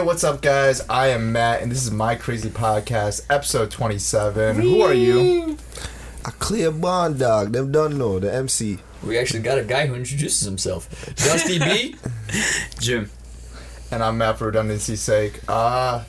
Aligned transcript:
Hey, 0.00 0.06
what's 0.06 0.24
up, 0.24 0.40
guys? 0.40 0.80
I 0.88 1.08
am 1.08 1.30
Matt, 1.30 1.60
and 1.60 1.70
this 1.70 1.84
is 1.84 1.90
my 1.90 2.14
crazy 2.14 2.48
podcast, 2.48 3.26
episode 3.28 3.70
27. 3.70 4.56
Who 4.58 4.80
are 4.80 4.94
you? 4.94 5.58
A 6.24 6.30
Claybourne 6.30 7.18
dog. 7.18 7.52
Them 7.52 7.70
don't 7.70 7.98
know 7.98 8.18
the 8.18 8.32
MC. 8.32 8.78
We 9.04 9.18
actually 9.18 9.40
got 9.40 9.58
a 9.58 9.62
guy 9.62 9.84
who 9.86 9.94
introduces 9.94 10.40
himself. 10.46 10.88
Dusty 11.16 11.58
B. 11.58 11.96
Jim. 12.78 13.10
And 13.90 14.02
I'm 14.02 14.16
Matt 14.16 14.38
for 14.38 14.46
redundancy's 14.46 15.02
sake. 15.02 15.38
Uh, 15.46 16.02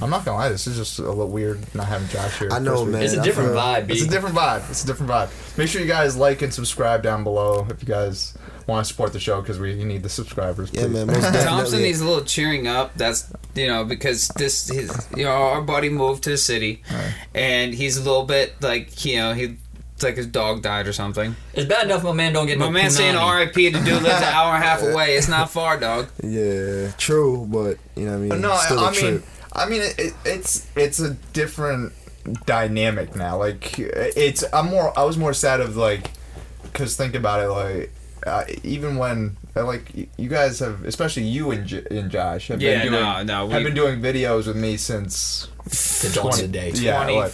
I'm 0.00 0.08
not 0.08 0.24
gonna 0.24 0.38
lie, 0.38 0.48
this 0.48 0.66
is 0.66 0.78
just 0.78 0.98
a 0.98 1.02
little 1.02 1.28
weird 1.28 1.60
not 1.74 1.88
having 1.88 2.08
Josh 2.08 2.38
here. 2.38 2.48
I 2.50 2.58
know, 2.58 2.70
First 2.76 2.84
week. 2.84 2.92
man. 2.94 3.02
It's 3.02 3.14
a 3.16 3.20
I 3.20 3.24
different 3.24 3.50
feel- 3.50 3.58
vibe, 3.60 3.86
B. 3.88 3.92
It's 3.92 4.02
a 4.02 4.08
different 4.08 4.34
vibe. 4.34 4.70
It's 4.70 4.82
a 4.82 4.86
different 4.86 5.12
vibe. 5.12 5.58
Make 5.58 5.68
sure 5.68 5.82
you 5.82 5.86
guys 5.86 6.16
like 6.16 6.40
and 6.40 6.54
subscribe 6.54 7.02
down 7.02 7.22
below 7.22 7.66
if 7.68 7.82
you 7.82 7.86
guys 7.88 8.32
want 8.66 8.84
to 8.86 8.92
support 8.92 9.12
the 9.12 9.20
show 9.20 9.40
because 9.40 9.58
we 9.58 9.74
need 9.84 10.02
the 10.02 10.08
subscribers. 10.08 10.70
Yeah, 10.72 10.82
please. 10.82 10.92
man. 10.92 11.06
Most. 11.06 11.44
Thompson 11.44 11.82
needs 11.82 12.00
a 12.00 12.04
little 12.06 12.24
cheering 12.24 12.66
up. 12.66 12.94
That's 12.96 13.30
you 13.54 13.66
know 13.68 13.84
because 13.84 14.28
this 14.28 14.68
his 14.68 15.06
you 15.16 15.24
know 15.24 15.30
our 15.30 15.60
buddy 15.62 15.88
moved 15.88 16.24
to 16.24 16.30
the 16.30 16.38
city, 16.38 16.82
Right. 16.90 17.14
and 17.34 17.74
he's 17.74 17.96
a 17.96 18.02
little 18.02 18.24
bit 18.24 18.54
like 18.60 19.04
you 19.04 19.16
know 19.16 19.32
he. 19.34 19.56
It's 19.94 20.02
like 20.04 20.16
his 20.18 20.26
dog 20.26 20.60
died 20.60 20.86
or 20.86 20.92
something. 20.92 21.34
It's 21.54 21.66
bad 21.66 21.86
enough 21.86 22.04
my 22.04 22.12
man 22.12 22.34
don't 22.34 22.44
get 22.46 22.58
My 22.58 22.66
no 22.66 22.70
man 22.70 22.90
saying 22.90 23.14
punani. 23.14 23.22
R.I.P. 23.22 23.70
The 23.70 23.78
dude 23.78 24.02
lives 24.02 24.18
an 24.18 24.24
hour 24.24 24.54
and 24.54 24.62
a 24.62 24.66
half 24.66 24.82
away. 24.92 25.14
It's 25.16 25.26
not 25.26 25.48
far, 25.48 25.80
dog. 25.80 26.08
Yeah, 26.22 26.90
true, 26.98 27.46
but 27.50 27.78
you 27.96 28.04
know 28.04 28.10
what 28.10 28.16
I 28.18 28.36
mean. 28.36 28.40
No, 28.42 28.54
Still 28.58 28.80
I 28.80 28.90
a 28.90 28.92
mean. 28.92 29.22
I 29.54 29.66
mean, 29.66 29.80
it, 29.80 29.98
it, 29.98 30.14
it's 30.26 30.66
it's 30.76 31.00
a 31.00 31.14
different 31.32 31.94
dynamic 32.44 33.16
now. 33.16 33.38
Like, 33.38 33.78
it's 33.78 34.44
I'm 34.52 34.66
more 34.66 34.92
I 34.98 35.04
was 35.04 35.16
more 35.16 35.32
sad 35.32 35.60
of 35.60 35.78
like, 35.78 36.10
cause 36.74 36.94
think 36.96 37.14
about 37.14 37.40
it, 37.42 37.48
like, 37.48 37.90
uh, 38.26 38.44
even 38.62 38.96
when 38.96 39.36
uh, 39.56 39.64
like 39.64 39.90
you 40.18 40.28
guys 40.28 40.58
have, 40.58 40.84
especially 40.84 41.22
you 41.24 41.50
and, 41.52 41.66
J- 41.66 41.86
and 41.90 42.10
Josh 42.10 42.48
have 42.48 42.60
Yeah, 42.60 42.82
been 42.82 42.92
doing 42.92 43.02
no, 43.02 43.22
no, 43.22 43.48
have 43.48 43.62
been 43.62 43.74
doing 43.74 44.00
videos 44.02 44.46
with 44.46 44.56
me 44.56 44.76
since 44.76 45.48
The 45.64 46.10
dawn 46.14 46.32
of 46.34 46.38
the 46.40 46.48
day. 46.48 46.70
Yeah, 46.74 46.98
like, 47.06 47.32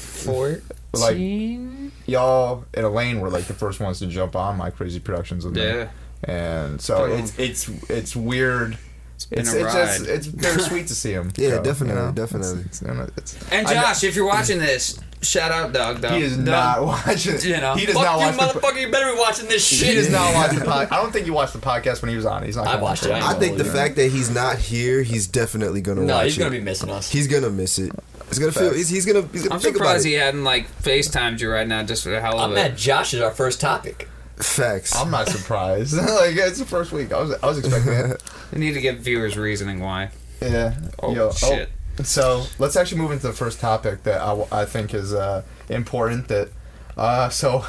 2014. 0.93 1.93
y'all 2.07 2.65
and 2.75 2.85
Elaine 2.87 3.21
were 3.21 3.31
like 3.31 3.45
the 3.45 3.55
first 3.55 3.81
ones 3.81 3.99
to 4.01 4.07
jump 4.07 4.37
on 4.37 4.57
my 4.57 4.71
crazy 4.71 5.01
productions 5.01 5.45
with 5.45 5.55
me. 5.55 5.63
yeah. 5.63 5.89
And 6.25 6.81
so 6.81 7.09
Boom. 7.09 7.19
it's 7.21 7.39
it's 7.39 7.69
it's 7.91 8.15
weird. 8.17 8.79
It's 9.17 9.27
been 9.27 9.41
It's, 9.41 9.53
a 9.55 9.65
it's 9.65 9.75
ride. 9.75 9.87
just 9.99 10.07
it's 10.09 10.27
bittersweet 10.43 10.87
to 10.89 10.95
see 10.95 11.13
him. 11.13 11.33
Yeah, 11.37 11.51
go, 11.51 11.63
definitely, 11.65 12.13
definitely. 12.13 12.61
It's, 12.63 12.81
it's, 12.81 12.83
you 12.83 12.89
know, 12.95 13.03
it's- 13.17 13.37
and 13.51 13.67
I 13.67 13.75
know- 13.75 13.81
Josh, 13.81 14.05
if 14.05 14.15
you're 14.15 14.27
watching 14.27 14.59
this, 14.59 15.01
shout 15.23 15.51
out, 15.53 15.73
dog. 15.73 16.01
dog 16.01 16.13
He 16.13 16.23
is 16.23 16.37
dog. 16.37 16.47
not 16.47 16.83
watching. 16.85 17.41
You 17.41 17.61
know. 17.61 17.75
he 17.75 17.87
does 17.87 17.95
Fuck 17.95 18.05
not 18.05 18.19
you, 18.21 18.27
watch 18.39 18.53
the. 18.55 18.61
motherfucker. 18.61 18.81
You 18.81 18.91
better 18.91 19.13
be 19.13 19.19
watching 19.19 19.49
this 19.49 19.67
shit. 19.67 19.79
He 19.79 19.85
shit. 19.87 19.95
does 19.97 20.11
not 20.11 20.35
watch 20.35 20.51
the 20.59 20.65
podcast. 20.65 20.93
I 20.93 20.97
don't 21.03 21.13
think 21.13 21.25
he 21.25 21.31
watched 21.31 21.53
the 21.53 21.59
podcast 21.59 22.03
when 22.03 22.11
he 22.11 22.17
was 22.17 22.27
on. 22.27 22.43
He's 22.43 22.57
not. 22.57 22.67
I 22.67 22.73
gonna 22.73 22.83
watched 22.83 23.03
watch 23.07 23.11
it. 23.23 23.25
I 23.25 23.31
I 23.31 23.35
think 23.35 23.57
the 23.59 23.65
gonna 23.65 23.75
fact 23.77 23.97
that 23.97 24.11
he's 24.11 24.31
not 24.31 24.59
here, 24.59 25.03
he's 25.03 25.27
definitely 25.27 25.81
gonna 25.81 26.01
watch 26.01 26.05
it. 26.05 26.09
No, 26.09 26.15
watch 26.17 26.25
he's 26.27 26.37
it. 26.37 26.41
gonna 26.41 26.51
be 26.51 26.61
missing 26.61 26.91
us. 26.91 27.11
He's 27.11 27.27
gonna 27.29 27.51
miss 27.51 27.79
it. 27.79 27.93
He's 28.29 28.39
gonna 28.39 28.53
feel. 28.53 28.73
He's, 28.75 28.89
he's 28.89 29.07
gonna. 29.07 29.23
He's 29.33 29.43
gonna 29.43 29.55
I'm 29.55 29.61
think 29.61 29.77
about 29.77 29.85
surprised 29.87 30.07
it. 30.07 30.11
he 30.11 30.15
hadn't 30.15 30.45
like 30.45 30.67
FaceTimed 30.83 31.41
you 31.41 31.51
right 31.51 31.67
now 31.69 31.83
just 31.83 32.03
for 32.03 32.11
the 32.11 32.21
hell 32.21 32.35
of 32.37 32.41
I'm 32.41 32.53
it. 32.53 32.55
mad. 32.55 32.77
Josh 32.77 33.13
is 33.15 33.21
our 33.21 33.31
first 33.31 33.61
topic. 33.61 34.09
Facts. 34.37 34.97
I'm 34.97 35.11
not 35.11 35.29
surprised. 35.29 35.97
like 35.99 36.35
it's 36.37 36.59
the 36.59 36.65
first 36.65 36.91
week. 36.93 37.13
I 37.13 37.21
was 37.21 37.33
I 37.43 37.47
was 37.47 37.59
expecting 37.59 37.93
it. 37.93 38.23
We 38.53 38.59
need 38.59 38.75
to 38.75 38.81
give 38.83 38.99
viewers 38.99 39.39
reasoning 39.39 39.81
why. 39.81 40.11
Yeah. 40.43 40.75
Oh 40.99 41.15
Yo, 41.15 41.29
oh, 41.29 41.33
shit. 41.33 41.71
So 42.03 42.45
let's 42.59 42.77
actually 42.77 43.01
move 43.01 43.13
into 43.13 43.27
the 43.27 43.33
first 43.33 43.61
topic 43.61 44.03
that 44.05 44.21
I, 44.21 44.47
I 44.51 44.65
think 44.65 44.95
is 44.95 45.13
uh, 45.13 45.43
important. 45.69 46.29
That 46.29 46.51
uh, 46.97 47.29
so 47.29 47.65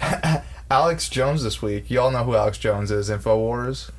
Alex 0.70 1.08
Jones 1.08 1.42
this 1.42 1.60
week. 1.60 1.90
You 1.90 2.00
all 2.00 2.10
know 2.10 2.24
who 2.24 2.34
Alex 2.34 2.58
Jones 2.58 2.90
is. 2.90 3.10
Infowars. 3.10 3.90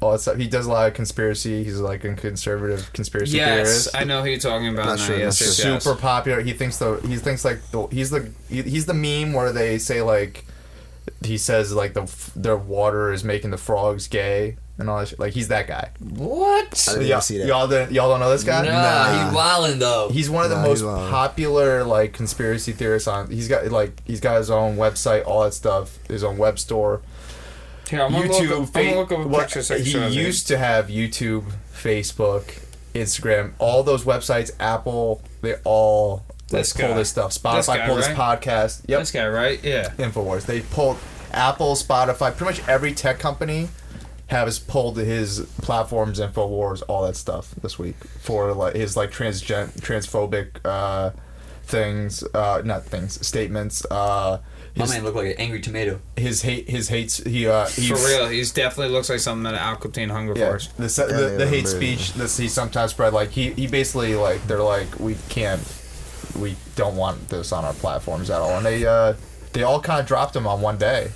All 0.00 0.12
that 0.12 0.20
stuff. 0.20 0.36
He 0.36 0.48
does 0.48 0.66
a 0.66 0.70
lot 0.70 0.88
of 0.88 0.94
conspiracy. 0.94 1.62
He's 1.62 1.78
like 1.78 2.04
a 2.04 2.14
conservative 2.14 2.92
conspiracy 2.92 3.36
Yes, 3.36 3.68
theorist. 3.68 3.88
I 3.94 4.04
know 4.04 4.22
who 4.22 4.30
you're 4.30 4.38
talking 4.38 4.68
about. 4.68 4.86
Not 4.86 4.98
sure, 4.98 5.16
yes, 5.16 5.40
not 5.40 5.46
yes, 5.46 5.84
super 5.84 5.98
popular. 5.98 6.40
He 6.40 6.52
thinks 6.52 6.78
the 6.78 6.96
he 7.06 7.16
thinks 7.16 7.44
like 7.44 7.62
the 7.70 7.86
he's 7.86 8.10
the 8.10 8.30
he, 8.48 8.62
he's 8.62 8.86
the 8.86 8.94
meme 8.94 9.32
where 9.32 9.52
they 9.52 9.78
say 9.78 10.02
like 10.02 10.44
he 11.24 11.38
says 11.38 11.72
like 11.72 11.94
the 11.94 12.12
their 12.34 12.56
water 12.56 13.12
is 13.12 13.22
making 13.24 13.50
the 13.50 13.56
frogs 13.56 14.08
gay 14.08 14.56
and 14.78 14.88
all 14.90 14.98
that 14.98 15.08
shit. 15.08 15.18
Like 15.18 15.32
he's 15.34 15.48
that 15.48 15.66
guy. 15.66 15.90
What? 16.00 16.86
I 16.88 16.92
didn't 16.94 17.08
y'all, 17.08 17.20
see 17.20 17.38
that. 17.38 17.46
y'all 17.46 17.68
don't 17.68 17.92
y'all 17.92 18.08
don't 18.08 18.20
know 18.20 18.30
this 18.30 18.44
guy? 18.44 18.62
Nah, 18.64 18.70
Nah. 18.72 19.24
he's 19.30 19.36
wildin' 19.36 19.78
though. 19.78 20.08
He's 20.10 20.28
one 20.30 20.44
of 20.44 20.50
the 20.50 20.56
Nah, 20.56 20.66
most 20.66 20.82
popular 20.82 21.84
like 21.84 22.12
conspiracy 22.12 22.72
theorists 22.72 23.06
on. 23.08 23.30
He's 23.30 23.48
got 23.48 23.66
like 23.70 24.02
he's 24.06 24.20
got 24.20 24.38
his 24.38 24.50
own 24.50 24.76
website, 24.76 25.26
all 25.26 25.42
that 25.44 25.54
stuff. 25.54 25.98
His 26.08 26.24
own 26.24 26.38
web 26.38 26.58
store. 26.58 27.02
Here, 27.90 28.02
I'm 28.02 28.12
gonna 28.12 28.24
YouTube. 28.28 28.48
look 28.48 28.68
up, 28.68 28.76
I'm 28.76 28.84
gonna 28.84 28.96
look 28.96 29.12
up 29.12 29.18
a 29.18 29.28
what- 29.28 29.40
picture 29.42 29.62
so 29.62 29.74
I 29.74 29.82
can 29.82 30.10
he 30.10 30.20
used 30.20 30.46
to 30.48 30.56
have 30.56 30.86
YouTube, 30.88 31.44
Facebook, 31.74 32.58
Instagram, 32.94 33.52
all 33.58 33.82
those 33.82 34.04
websites. 34.04 34.50
Apple, 34.58 35.22
they 35.42 35.56
all 35.64 36.24
like, 36.50 36.62
This 36.62 36.72
pull 36.72 36.94
this 36.94 37.10
stuff. 37.10 37.34
This 37.34 37.38
Spotify 37.42 37.76
guy, 37.78 37.86
pull 37.86 37.96
this 37.96 38.08
right? 38.08 38.16
podcast. 38.40 38.82
Yep, 38.86 38.98
This 39.00 39.10
guy, 39.10 39.26
right? 39.28 39.60
Yeah. 39.62 39.90
Infowars. 39.98 40.46
They 40.46 40.60
pulled 40.60 40.98
Apple, 41.32 41.74
Spotify, 41.74 42.34
pretty 42.36 42.44
much 42.58 42.68
every 42.68 42.92
tech 42.92 43.18
company 43.18 43.68
has 44.28 44.58
pulled 44.58 44.96
his 44.96 45.40
platforms, 45.60 46.18
Infowars, 46.20 46.82
all 46.88 47.04
that 47.06 47.16
stuff 47.16 47.54
this 47.62 47.78
week 47.78 47.96
for 48.20 48.52
like 48.54 48.74
his 48.74 48.96
like 48.96 49.10
transgen 49.10 49.70
transphobic 49.80 50.48
uh, 50.64 51.10
things, 51.64 52.24
uh, 52.34 52.62
not 52.64 52.84
things, 52.84 53.24
statements. 53.26 53.84
Uh, 53.90 54.40
My 54.74 54.84
his, 54.84 54.92
man 54.94 55.04
looked 55.04 55.16
like 55.16 55.26
an 55.26 55.34
angry 55.38 55.60
tomato. 55.60 56.00
his 56.16 56.42
hate, 56.42 56.68
his 56.70 56.88
hates. 56.88 57.18
He 57.18 57.46
uh, 57.46 57.66
For 57.66 57.94
real, 57.96 58.28
he's 58.28 58.52
definitely 58.52 58.92
looks 58.94 59.10
like 59.10 59.18
something 59.20 59.44
that 59.44 59.54
Al 59.54 59.76
Captain 59.76 60.08
Hunger 60.08 60.32
Yeah, 60.36 60.48
Force. 60.48 60.68
the, 60.78 60.88
se- 60.88 61.06
Yeah, 61.10 61.16
the, 61.16 61.28
the 61.38 61.46
hate 61.46 61.68
speech 61.68 62.14
that 62.14 62.30
he 62.30 62.48
sometimes 62.48 62.92
spread. 62.92 63.12
Like 63.12 63.30
he, 63.30 63.50
he 63.52 63.66
basically 63.66 64.14
like 64.14 64.46
they're 64.46 64.62
like 64.62 64.98
we 64.98 65.16
can't, 65.28 65.60
we 66.38 66.56
don't 66.74 66.96
want 66.96 67.28
this 67.28 67.52
on 67.52 67.64
our 67.66 67.74
platforms 67.74 68.30
at 68.30 68.40
all, 68.40 68.56
and 68.56 68.64
they 68.64 68.86
uh, 68.86 69.14
they 69.52 69.62
all 69.62 69.80
kind 69.80 70.00
of 70.00 70.06
dropped 70.06 70.34
him 70.34 70.46
on 70.46 70.62
one 70.62 70.78
day. 70.78 71.10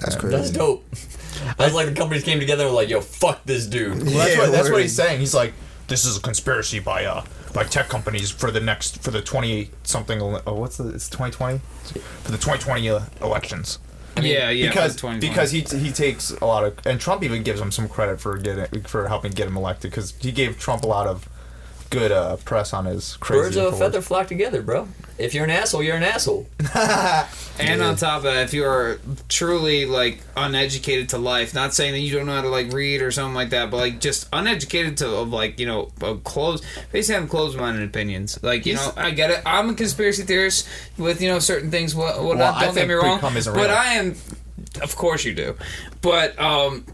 That's 0.00 0.16
crazy. 0.16 0.36
That's 0.36 0.50
dope. 0.50 0.84
That's 1.58 1.74
like 1.74 1.86
the 1.88 1.94
companies 1.94 2.24
came 2.24 2.38
together 2.40 2.64
and 2.64 2.72
were 2.72 2.80
like, 2.80 2.88
yo, 2.88 3.00
fuck 3.00 3.44
this 3.44 3.66
dude. 3.66 3.92
Well, 3.92 4.00
that's, 4.16 4.34
Yeah, 4.34 4.38
what, 4.40 4.52
that's 4.52 4.64
what 4.68 4.74
word. 4.74 4.82
he's 4.82 4.96
saying. 4.96 5.20
He's 5.20 5.34
like, 5.34 5.52
this 5.88 6.04
is 6.04 6.16
a 6.16 6.20
conspiracy 6.20 6.78
by 6.80 7.04
uh 7.04 7.24
by 7.54 7.64
tech 7.64 7.88
companies 7.88 8.30
for 8.30 8.50
the 8.50 8.60
next 8.60 9.02
for 9.02 9.10
the 9.10 9.20
twenty 9.22 9.70
something. 9.84 10.18
ele- 10.20 10.42
Oh, 10.46 10.54
what's 10.54 10.78
the 10.78 10.88
it's 10.88 11.08
twenty 11.08 11.32
twenty 11.32 11.60
for 12.22 12.32
the 12.32 12.38
twenty 12.38 12.58
twenty 12.62 12.86
elections. 13.20 13.78
yeah, 14.20 14.50
yeah. 14.50 14.68
because 14.68 15.00
because 15.20 15.50
he 15.52 15.60
he 15.60 15.92
takes 15.92 16.30
a 16.30 16.44
lot 16.46 16.64
of 16.64 16.78
and 16.86 16.98
Trump 17.00 17.22
even 17.22 17.42
gives 17.42 17.60
him 17.60 17.70
some 17.70 17.88
credit 17.88 18.20
for 18.20 18.36
getting 18.38 18.82
for 18.82 19.06
helping 19.08 19.30
get 19.32 19.46
him 19.46 19.56
elected 19.56 19.90
because 19.90 20.14
he 20.18 20.32
gave 20.32 20.58
Trump 20.58 20.82
a 20.82 20.86
lot 20.86 21.06
of 21.06 21.28
good 21.90 22.12
uh, 22.12 22.36
press 22.36 22.72
on 22.72 22.86
his 22.86 23.16
crazy. 23.16 23.42
Birds 23.42 23.56
of 23.56 23.74
a 23.74 23.76
feather 23.76 24.00
flock 24.00 24.28
together, 24.28 24.62
bro. 24.62 24.88
If 25.18 25.34
you're 25.34 25.44
an 25.44 25.50
asshole, 25.50 25.82
you're 25.82 25.96
an 25.96 26.02
asshole. 26.02 26.46
And 27.58 27.82
on 27.82 27.96
top 27.96 28.18
of 28.18 28.22
that, 28.24 28.44
if 28.44 28.54
you 28.54 28.64
are 28.64 28.98
truly 29.28 29.86
like 29.86 30.20
uneducated 30.36 31.10
to 31.10 31.18
life, 31.18 31.54
not 31.54 31.74
saying 31.74 31.92
that 31.92 32.00
you 32.00 32.14
don't 32.14 32.26
know 32.26 32.34
how 32.34 32.42
to 32.42 32.48
like 32.48 32.72
read 32.72 33.02
or 33.02 33.10
something 33.10 33.34
like 33.34 33.50
that, 33.50 33.70
but 33.70 33.78
like 33.78 34.00
just 34.00 34.28
uneducated 34.32 34.98
to 34.98 35.16
of 35.16 35.30
like 35.30 35.58
you 35.58 35.66
know 35.66 35.90
of 36.02 36.22
closed, 36.24 36.64
basically 36.92 37.14
having 37.14 37.28
closed-minded 37.28 37.82
opinions. 37.82 38.38
Like 38.42 38.66
you 38.66 38.74
know, 38.74 38.92
I 38.96 39.10
get 39.10 39.30
it. 39.30 39.42
I'm 39.46 39.70
a 39.70 39.74
conspiracy 39.74 40.22
theorist 40.22 40.68
with 40.98 41.20
you 41.22 41.28
know 41.28 41.38
certain 41.38 41.70
things. 41.70 41.94
What, 41.94 42.16
what 42.16 42.36
Well, 42.36 42.52
not, 42.52 42.60
don't 42.60 42.74
get 42.74 42.88
me 42.88 42.94
wrong, 42.94 43.20
but 43.20 43.46
real. 43.46 43.70
I 43.70 43.94
am. 43.94 44.16
Of 44.82 44.96
course 44.96 45.24
you 45.24 45.34
do, 45.34 45.56
but 46.02 46.38
um. 46.38 46.84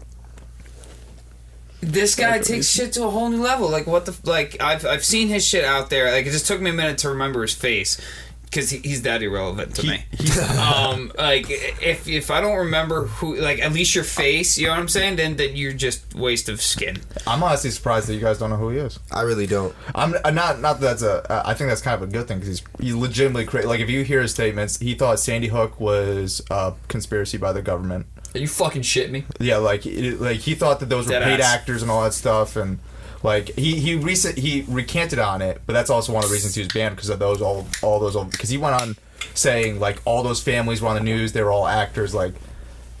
This 1.85 2.15
guy 2.15 2.39
takes 2.39 2.67
shit 2.69 2.93
to 2.93 3.05
a 3.05 3.09
whole 3.09 3.29
new 3.29 3.41
level. 3.41 3.69
Like 3.69 3.87
what 3.87 4.05
the 4.05 4.15
like 4.23 4.61
I've 4.61 4.85
I've 4.85 5.03
seen 5.03 5.27
his 5.27 5.45
shit 5.45 5.65
out 5.65 5.89
there. 5.89 6.11
Like 6.11 6.25
it 6.25 6.31
just 6.31 6.47
took 6.47 6.61
me 6.61 6.69
a 6.69 6.73
minute 6.73 6.97
to 6.99 7.09
remember 7.09 7.41
his 7.41 7.53
face 7.53 7.99
because 8.45 8.69
he, 8.69 8.77
he's 8.79 9.01
that 9.01 9.23
irrelevant 9.23 9.73
to 9.75 9.81
He- 9.81 9.87
me 9.89 10.05
um 10.59 11.11
like 11.17 11.47
if 11.49 12.07
if 12.07 12.29
i 12.29 12.39
don't 12.39 12.55
remember 12.57 13.07
who 13.07 13.35
like 13.37 13.59
at 13.59 13.73
least 13.73 13.95
your 13.95 14.03
face 14.03 14.59
you 14.59 14.67
know 14.67 14.73
what 14.73 14.79
i'm 14.79 14.87
saying 14.87 15.15
then 15.15 15.37
then 15.37 15.55
you're 15.55 15.73
just 15.73 16.13
waste 16.13 16.49
of 16.49 16.61
skin 16.61 17.01
I'm 17.25 17.41
honestly 17.41 17.71
surprised 17.71 18.07
that 18.09 18.13
you 18.13 18.19
guys 18.19 18.37
don't 18.37 18.49
know 18.49 18.57
who 18.57 18.69
he 18.69 18.77
is. 18.77 18.99
I 19.11 19.21
really 19.21 19.47
don't. 19.47 19.73
I'm 19.95 20.13
uh, 20.23 20.29
not 20.29 20.59
not 20.59 20.79
that 20.81 20.99
that's 20.99 21.01
a. 21.01 21.31
Uh, 21.31 21.43
I 21.45 21.53
think 21.53 21.69
that's 21.69 21.81
kind 21.81 22.01
of 22.01 22.07
a 22.07 22.11
good 22.11 22.27
thing 22.27 22.39
because 22.39 22.59
he's 22.59 22.63
he's 22.79 22.95
legitimately 22.95 23.45
crazy. 23.45 23.67
Like 23.67 23.79
if 23.79 23.89
you 23.89 24.03
hear 24.03 24.21
his 24.21 24.31
statements, 24.31 24.77
he 24.79 24.93
thought 24.93 25.19
Sandy 25.19 25.47
Hook 25.47 25.79
was 25.79 26.41
a 26.51 26.73
conspiracy 26.87 27.37
by 27.37 27.53
the 27.53 27.61
government. 27.61 28.05
Are 28.35 28.39
you 28.39 28.47
fucking 28.47 28.81
shit 28.81 29.11
me? 29.11 29.25
Yeah, 29.39 29.57
like 29.57 29.85
it, 29.85 30.19
like 30.19 30.39
he 30.39 30.55
thought 30.55 30.79
that 30.79 30.89
those 30.89 31.05
were 31.05 31.11
Dead 31.13 31.23
paid 31.23 31.39
ass. 31.39 31.53
actors 31.53 31.81
and 31.81 31.91
all 31.91 32.03
that 32.03 32.13
stuff, 32.13 32.55
and 32.55 32.79
like 33.21 33.49
he 33.55 33.79
he 33.79 33.95
recent 33.95 34.37
he 34.37 34.65
recanted 34.67 35.19
on 35.19 35.41
it, 35.41 35.61
but 35.65 35.73
that's 35.73 35.89
also 35.89 36.13
one 36.13 36.23
of 36.23 36.29
the 36.29 36.33
reasons 36.33 36.55
he 36.55 36.61
was 36.61 36.73
banned 36.73 36.95
because 36.95 37.09
of 37.09 37.19
those 37.19 37.41
all 37.41 37.67
all 37.81 37.99
those 37.99 38.15
old 38.15 38.31
because 38.31 38.49
he 38.49 38.57
went 38.57 38.75
on 38.75 38.95
saying 39.35 39.79
like 39.79 40.01
all 40.05 40.23
those 40.23 40.41
families 40.41 40.81
were 40.81 40.89
on 40.89 40.95
the 40.95 41.03
news, 41.03 41.31
they 41.33 41.43
were 41.43 41.51
all 41.51 41.67
actors, 41.67 42.13
like 42.15 42.33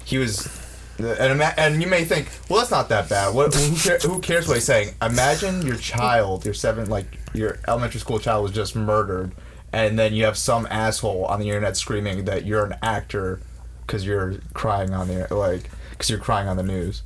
he 0.05 0.17
was. 0.17 0.59
And, 0.99 1.31
ima- 1.33 1.55
and 1.57 1.81
you 1.81 1.87
may 1.87 2.03
think, 2.05 2.29
well, 2.47 2.59
that's 2.59 2.69
not 2.69 2.87
that 2.89 3.09
bad. 3.09 3.33
What? 3.33 3.51
Who, 3.55 3.75
care, 3.77 3.97
who 3.97 4.19
cares 4.21 4.47
what 4.47 4.53
he's 4.57 4.63
saying? 4.65 4.93
Imagine 5.01 5.65
your 5.65 5.75
child, 5.75 6.45
your 6.45 6.53
seven, 6.53 6.87
like 6.87 7.07
your 7.33 7.57
elementary 7.67 7.99
school 7.99 8.19
child, 8.19 8.43
was 8.43 8.51
just 8.51 8.75
murdered, 8.75 9.31
and 9.73 9.97
then 9.97 10.13
you 10.13 10.23
have 10.25 10.37
some 10.37 10.67
asshole 10.69 11.25
on 11.25 11.39
the 11.39 11.47
internet 11.47 11.77
screaming 11.77 12.25
that 12.25 12.45
you're 12.45 12.63
an 12.63 12.75
actor 12.83 13.41
because 13.85 14.05
you're 14.05 14.35
crying 14.53 14.93
on 14.93 15.07
the 15.07 15.33
like 15.33 15.69
because 15.91 16.09
you're 16.09 16.19
crying 16.19 16.47
on 16.47 16.57
the 16.57 16.63
news. 16.63 17.03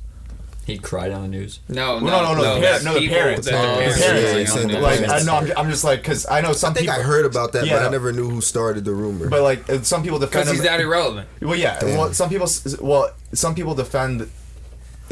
He 0.66 0.76
cried 0.76 1.12
on 1.12 1.22
the 1.22 1.28
news. 1.28 1.60
No, 1.70 1.98
no, 1.98 2.04
Well, 2.04 2.34
no, 2.34 2.34
no, 2.34 2.42
no, 2.42 2.60
the 2.60 2.66
par- 2.66 2.82
no, 2.84 3.00
the 3.00 3.08
parents. 3.08 3.46
that 3.46 3.52
the 3.52 3.56
Oh, 3.58 3.74
parents 3.78 4.00
yeah, 4.00 4.06
yeah, 4.14 4.20
saying 4.44 4.46
yeah, 4.46 4.52
on 4.52 4.68
yeah, 4.68 4.76
the 4.76 4.80
Like 4.82 5.00
yeah. 5.00 5.12
I 5.12 5.22
know, 5.22 5.34
I'm, 5.36 5.52
I'm 5.64 5.70
just 5.70 5.82
like 5.82 6.00
because 6.02 6.26
I 6.30 6.42
know 6.42 6.52
some 6.52 6.72
I 6.72 6.74
think 6.74 6.88
people. 6.88 7.00
I 7.00 7.02
heard 7.04 7.24
about 7.24 7.52
that, 7.52 7.64
Yeah, 7.66 7.78
but 7.78 7.86
I 7.86 7.90
never 7.90 8.12
knew 8.12 8.28
who 8.28 8.42
started 8.42 8.84
the 8.84 8.92
rumor. 8.92 9.30
But 9.30 9.42
like 9.42 9.64
some 9.86 10.02
people 10.02 10.18
defend 10.18 10.44
because 10.44 10.50
he's 10.58 10.62
that 10.64 10.78
irrelevant. 10.80 11.26
Well, 11.40 11.56
yeah. 11.58 11.82
Well, 11.82 12.12
some 12.12 12.28
people. 12.28 12.48
Well, 12.82 13.10
some 13.32 13.54
people 13.54 13.74
defend. 13.74 14.28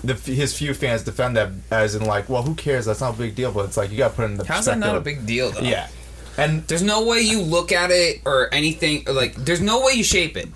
The, 0.05 0.13
his 0.13 0.55
few 0.57 0.75
fans 0.75 1.05
defend 1.05 1.39
that 1.39 1.53
as 1.71 1.95
in 1.95 2.05
like, 2.05 2.29
well, 2.29 2.43
who 2.43 2.55
cares? 2.55 2.85
That's 2.85 3.01
not 3.01 3.15
a 3.15 3.17
big 3.17 3.35
deal. 3.35 3.51
But 3.51 3.65
it's 3.65 3.79
like 3.79 3.91
you 3.91 3.97
got 3.97 4.11
to 4.11 4.15
put 4.17 4.25
in 4.27 4.37
the. 4.37 4.45
How's 4.45 4.67
that 4.67 4.77
not 4.79 4.95
a 4.95 5.01
big 5.01 5.25
deal 5.25 5.53
though? 5.53 5.63
Yeah, 5.63 5.89
and 6.37 6.65
There's 6.69 6.83
no 6.83 7.07
way 7.07 7.21
you 7.23 7.41
look 7.41 7.73
at 7.73 7.91
it 7.91 8.21
or 8.27 8.53
anything 8.53 9.05
or 9.09 9.15
like. 9.15 9.37
There's 9.37 9.63
no 9.63 9.81
way 9.87 9.95
you 9.95 10.05
shape 10.05 10.37
it. 10.37 10.51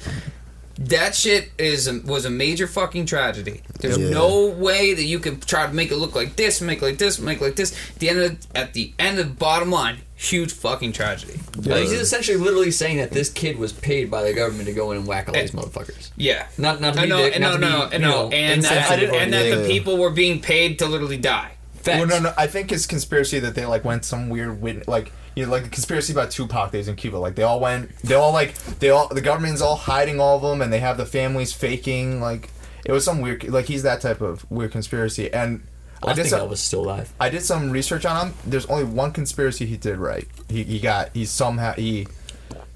That 0.84 1.14
shit 1.14 1.50
is 1.58 1.86
a, 1.86 2.00
was 2.00 2.24
a 2.24 2.30
major 2.30 2.66
fucking 2.66 3.04
tragedy. 3.04 3.60
There's 3.80 3.98
Yeah. 3.98 4.10
no 4.10 4.46
way 4.46 4.94
that 4.94 5.04
you 5.04 5.18
can 5.18 5.38
try 5.38 5.66
to 5.66 5.72
make 5.74 5.90
it 5.90 5.96
look 5.96 6.14
like 6.14 6.36
this, 6.36 6.62
make 6.62 6.78
it 6.80 6.84
like 6.84 6.96
this, 6.98 7.18
make 7.18 7.40
it 7.40 7.44
like 7.44 7.56
this. 7.56 7.72
At 7.90 7.98
the 7.98 8.08
end 8.08 8.18
of 8.20 8.38
at 8.54 8.72
the 8.72 8.92
end 8.98 9.18
of 9.18 9.28
the 9.28 9.34
bottom 9.34 9.70
line, 9.70 9.98
huge 10.16 10.52
fucking 10.54 10.92
tragedy. 10.92 11.38
Like, 11.56 11.82
he's 11.82 11.92
essentially 11.92 12.38
literally 12.38 12.70
saying 12.70 12.96
that 12.96 13.10
this 13.10 13.28
kid 13.28 13.58
was 13.58 13.74
paid 13.74 14.10
by 14.10 14.22
the 14.22 14.32
government 14.32 14.68
to 14.68 14.72
go 14.72 14.90
in 14.92 14.96
and 14.96 15.06
whack 15.06 15.28
all 15.28 15.34
these 15.34 15.50
motherfuckers. 15.50 16.10
Yeah. 16.16 16.46
Not 16.56 16.80
not 16.80 16.94
to 16.94 17.02
be 17.02 17.08
no, 17.08 17.18
dick, 17.18 17.38
no, 17.38 17.50
not 17.50 17.60
no, 17.60 17.66
to 17.66 17.72
no, 17.72 17.90
be, 17.90 17.98
no, 17.98 18.08
know, 18.08 18.30
and 18.30 18.62
that, 18.62 19.02
and 19.02 19.32
that 19.34 19.46
Yeah. 19.46 19.54
the 19.56 19.68
people 19.68 19.98
were 19.98 20.10
being 20.10 20.40
paid 20.40 20.78
to 20.78 20.86
literally 20.86 21.18
die. 21.18 21.50
Facts. 21.82 21.98
well, 21.98 22.06
no, 22.06 22.18
no. 22.20 22.34
I 22.38 22.46
think 22.46 22.72
it's 22.72 22.86
conspiracy 22.86 23.38
that 23.38 23.54
they 23.54 23.66
like 23.66 23.84
went 23.84 24.04
some 24.06 24.28
weird 24.30 24.60
wit 24.62 24.88
like 24.88 25.12
you 25.36 25.44
know 25.46 25.50
like 25.52 25.64
the 25.64 25.68
conspiracy 25.70 26.12
about 26.12 26.30
Tupac 26.30 26.72
days 26.72 26.88
in 26.88 26.96
Cuba. 26.96 27.16
Like 27.16 27.34
they 27.34 27.42
all 27.42 27.60
went. 27.60 27.96
They 27.98 28.14
all 28.14 28.32
like 28.32 28.54
they 28.80 28.90
all 28.90 29.08
the 29.08 29.20
government's 29.20 29.60
all 29.60 29.76
hiding 29.76 30.20
all 30.20 30.36
of 30.36 30.42
them, 30.42 30.60
and 30.62 30.72
they 30.72 30.80
have 30.80 30.96
the 30.96 31.06
families 31.06 31.52
faking 31.52 32.20
like. 32.20 32.50
It 32.84 32.92
was 32.92 33.04
some 33.04 33.20
weird, 33.20 33.44
like 33.48 33.66
he's 33.66 33.82
that 33.82 34.00
type 34.00 34.22
of 34.22 34.50
weird 34.50 34.72
conspiracy, 34.72 35.30
and 35.32 35.62
Well, 36.02 36.12
I, 36.12 36.14
did 36.14 36.22
think 36.22 36.30
some- 36.30 36.48
Elvis 36.48 36.52
is 36.54 36.60
still 36.60 36.80
alive. 36.80 37.12
I 37.20 37.28
did 37.28 37.42
some 37.42 37.70
research 37.70 38.06
on 38.06 38.28
him. 38.28 38.34
There's 38.46 38.64
only 38.66 38.84
one 38.84 39.12
conspiracy 39.12 39.66
he 39.66 39.76
did 39.76 39.98
right. 39.98 40.26
He, 40.48 40.62
he 40.64 40.80
got 40.80 41.10
he 41.12 41.26
somehow 41.26 41.74
he 41.74 42.06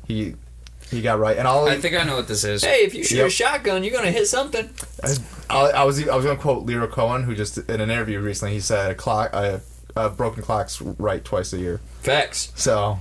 he 0.07 0.35
he 0.91 1.01
got 1.01 1.19
right. 1.19 1.39
And 1.39 1.49
I'll 1.49 1.65
I 1.67 1.79
think 1.79 1.95
I 1.97 2.05
know 2.05 2.17
what 2.17 2.29
this 2.29 2.45
is. 2.45 2.63
Hey, 2.63 2.85
if 2.85 2.95
you 2.95 3.03
shoot 3.03 3.17
Yep. 3.17 3.27
a 3.27 3.31
shotgun, 3.31 3.83
you're 3.83 3.95
gonna 3.95 4.11
hit 4.13 4.27
something. 4.29 4.69
I, 5.49 5.57
I 5.71 5.85
was 5.85 6.07
I 6.07 6.15
was 6.15 6.25
gonna 6.27 6.39
quote 6.39 6.67
Lyor 6.67 6.91
Cohen, 6.91 7.23
who 7.23 7.35
just 7.35 7.57
in 7.57 7.81
an 7.81 7.91
interview 7.91 8.21
recently 8.21 8.53
he 8.55 8.61
said 8.61 8.91
a 8.91 8.95
clock 8.95 9.33
a, 9.33 9.63
a 9.97 10.09
broken 10.09 10.43
clock's 10.43 10.81
right 10.81 11.25
twice 11.25 11.53
a 11.53 11.59
year. 11.59 11.81
Facts. 12.01 12.53
So, 12.55 13.01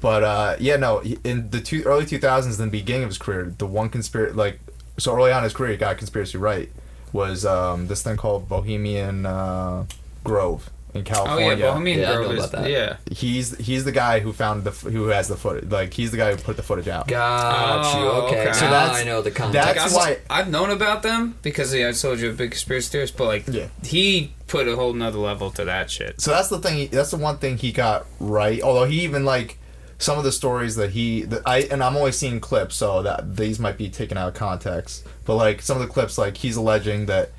but 0.00 0.22
uh, 0.22 0.56
yeah, 0.58 0.76
no, 0.76 1.02
in 1.24 1.50
the 1.50 1.60
two, 1.60 1.82
early 1.84 2.04
2000s, 2.04 2.58
in 2.58 2.64
the 2.66 2.70
beginning 2.70 3.04
of 3.04 3.10
his 3.10 3.18
career, 3.18 3.54
the 3.56 3.66
one 3.66 3.88
conspiracy 3.88 4.34
like 4.34 4.60
so 4.98 5.14
early 5.14 5.30
on 5.30 5.38
in 5.38 5.44
his 5.44 5.54
career, 5.54 5.72
he 5.72 5.76
got 5.76 5.96
conspiracy 5.96 6.38
right 6.38 6.70
was 7.12 7.46
um, 7.46 7.86
this 7.86 8.02
thing 8.02 8.16
called 8.16 8.48
Bohemian 8.48 9.24
uh, 9.24 9.86
Grove 10.24 10.70
in 10.98 11.12
Oh 11.12 11.14
California. 11.14 11.56
yeah, 11.64 11.70
Bohemian 11.72 11.98
Yeah, 12.00 12.10
I 12.10 12.14
Grove 12.16 12.30
know 12.36 12.42
is 12.44 12.50
that. 12.50 12.70
yeah. 12.70 12.96
He's 13.10 13.56
he's 13.58 13.84
the 13.84 13.92
guy 13.92 14.20
who 14.20 14.32
found 14.32 14.64
the 14.64 14.70
who 14.70 15.08
has 15.08 15.28
the 15.28 15.36
footage. 15.36 15.70
Like 15.70 15.92
he's 15.94 16.10
the 16.10 16.16
guy 16.16 16.30
who 16.32 16.36
put 16.36 16.56
the 16.56 16.62
footage 16.62 16.88
out. 16.88 17.08
Got 17.08 17.94
you. 17.94 18.00
Oh, 18.06 18.26
Okay. 18.26 18.40
okay. 18.42 18.52
So 18.52 18.58
So 18.60 18.64
now 18.66 18.70
that's- 18.70 19.00
I 19.00 19.04
know 19.04 19.22
the 19.22 19.30
context. 19.30 19.74
that's 19.76 19.94
Like, 19.94 20.10
I've, 20.10 20.28
why- 20.30 20.40
I've 20.40 20.48
known 20.50 20.70
about 20.70 21.02
them 21.02 21.36
because 21.42 21.74
yeah, 21.74 21.88
I 21.88 21.92
told 21.92 22.20
you 22.20 22.30
a 22.30 22.32
big 22.32 22.50
conspiracy 22.50 22.90
theorist, 22.90 23.16
but 23.16 23.24
like 23.26 23.44
Yeah. 23.48 23.66
he 23.84 24.32
put 24.46 24.66
a 24.68 24.76
whole 24.76 24.92
nother 24.92 25.18
level 25.18 25.50
to 25.52 25.64
that 25.64 25.90
shit. 25.90 26.20
So 26.20 26.30
that's 26.32 26.48
the 26.48 26.58
thing. 26.58 26.88
That's 26.90 27.10
the 27.10 27.16
one 27.18 27.38
thing 27.38 27.58
he 27.58 27.72
got 27.72 28.06
right. 28.20 28.60
Although 28.62 28.84
he 28.84 29.00
even 29.02 29.24
like 29.24 29.58
some 30.00 30.16
of 30.16 30.22
the 30.24 30.30
stories 30.32 30.76
that 30.76 30.90
he 30.90 31.22
that 31.22 31.42
I 31.44 31.62
and 31.70 31.82
I'm 31.82 31.96
only 31.96 32.12
seeing 32.12 32.38
clips, 32.40 32.76
so 32.76 33.02
that 33.02 33.36
these 33.36 33.58
might 33.58 33.76
be 33.76 33.88
taken 33.90 34.16
out 34.16 34.28
of 34.28 34.34
context. 34.34 35.04
But 35.24 35.34
like 35.34 35.60
some 35.60 35.76
of 35.76 35.82
the 35.82 35.92
clips, 35.92 36.16
like 36.16 36.36
he's 36.36 36.56
alleging 36.56 37.06
that 37.06 37.30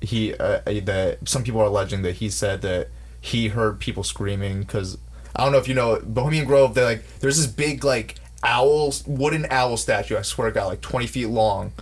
he 0.00 0.32
uh, 0.34 0.60
that 0.64 1.18
some 1.26 1.42
people 1.42 1.60
are 1.60 1.64
alleging 1.66 2.02
that 2.02 2.14
he 2.16 2.30
said 2.30 2.62
that 2.62 2.88
he 3.20 3.48
heard 3.48 3.80
people 3.80 4.04
screaming 4.04 4.60
because 4.60 4.98
I 5.36 5.42
don't 5.44 5.52
know 5.52 5.58
if 5.58 5.68
you 5.68 5.74
know 5.74 6.00
Bohemian 6.04 6.44
Grove. 6.46 6.74
They 6.74 6.84
like 6.84 7.04
there's 7.20 7.36
this 7.36 7.46
big 7.46 7.84
like 7.84 8.16
owl 8.42 8.92
wooden 9.06 9.46
owl 9.50 9.76
statue. 9.76 10.16
I 10.16 10.22
swear 10.22 10.48
to 10.48 10.54
God, 10.54 10.66
like 10.66 10.80
20 10.80 11.06
feet 11.06 11.26
long. 11.26 11.72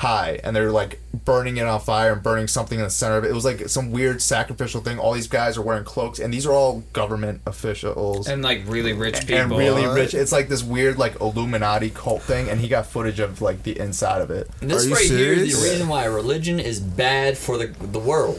High 0.00 0.40
and 0.44 0.54
they're 0.54 0.70
like 0.72 1.00
burning 1.24 1.56
it 1.56 1.64
on 1.64 1.80
fire 1.80 2.12
and 2.12 2.22
burning 2.22 2.48
something 2.48 2.78
in 2.78 2.84
the 2.84 2.90
center 2.90 3.16
of 3.16 3.24
it. 3.24 3.30
It 3.30 3.32
was 3.32 3.46
like 3.46 3.66
some 3.70 3.92
weird 3.92 4.20
sacrificial 4.20 4.82
thing. 4.82 4.98
All 4.98 5.14
these 5.14 5.26
guys 5.26 5.56
are 5.56 5.62
wearing 5.62 5.84
cloaks, 5.84 6.18
and 6.18 6.34
these 6.34 6.44
are 6.44 6.52
all 6.52 6.80
government 6.92 7.40
officials 7.46 8.28
And 8.28 8.42
like 8.42 8.64
really 8.66 8.92
rich 8.92 9.20
people. 9.20 9.36
and 9.36 9.50
really 9.56 9.86
rich. 9.86 10.12
It's 10.12 10.32
like 10.32 10.50
this 10.50 10.62
weird 10.62 10.98
like 10.98 11.18
Illuminati 11.22 11.88
cult 11.88 12.20
thing, 12.20 12.50
and 12.50 12.60
he 12.60 12.68
got 12.68 12.84
footage 12.84 13.20
of 13.20 13.40
like 13.40 13.62
the 13.62 13.78
inside 13.78 14.20
of 14.20 14.30
it. 14.30 14.50
And 14.60 14.70
this 14.70 14.84
Are 14.84 14.88
you 14.90 14.94
right 14.96 15.04
here 15.06 15.32
is 15.32 15.38
serious? 15.38 15.62
the 15.62 15.70
reason 15.70 15.88
why 15.88 16.04
religion 16.04 16.60
is 16.60 16.78
bad 16.78 17.38
for 17.38 17.56
the 17.56 17.68
the 17.86 17.98
world. 17.98 18.38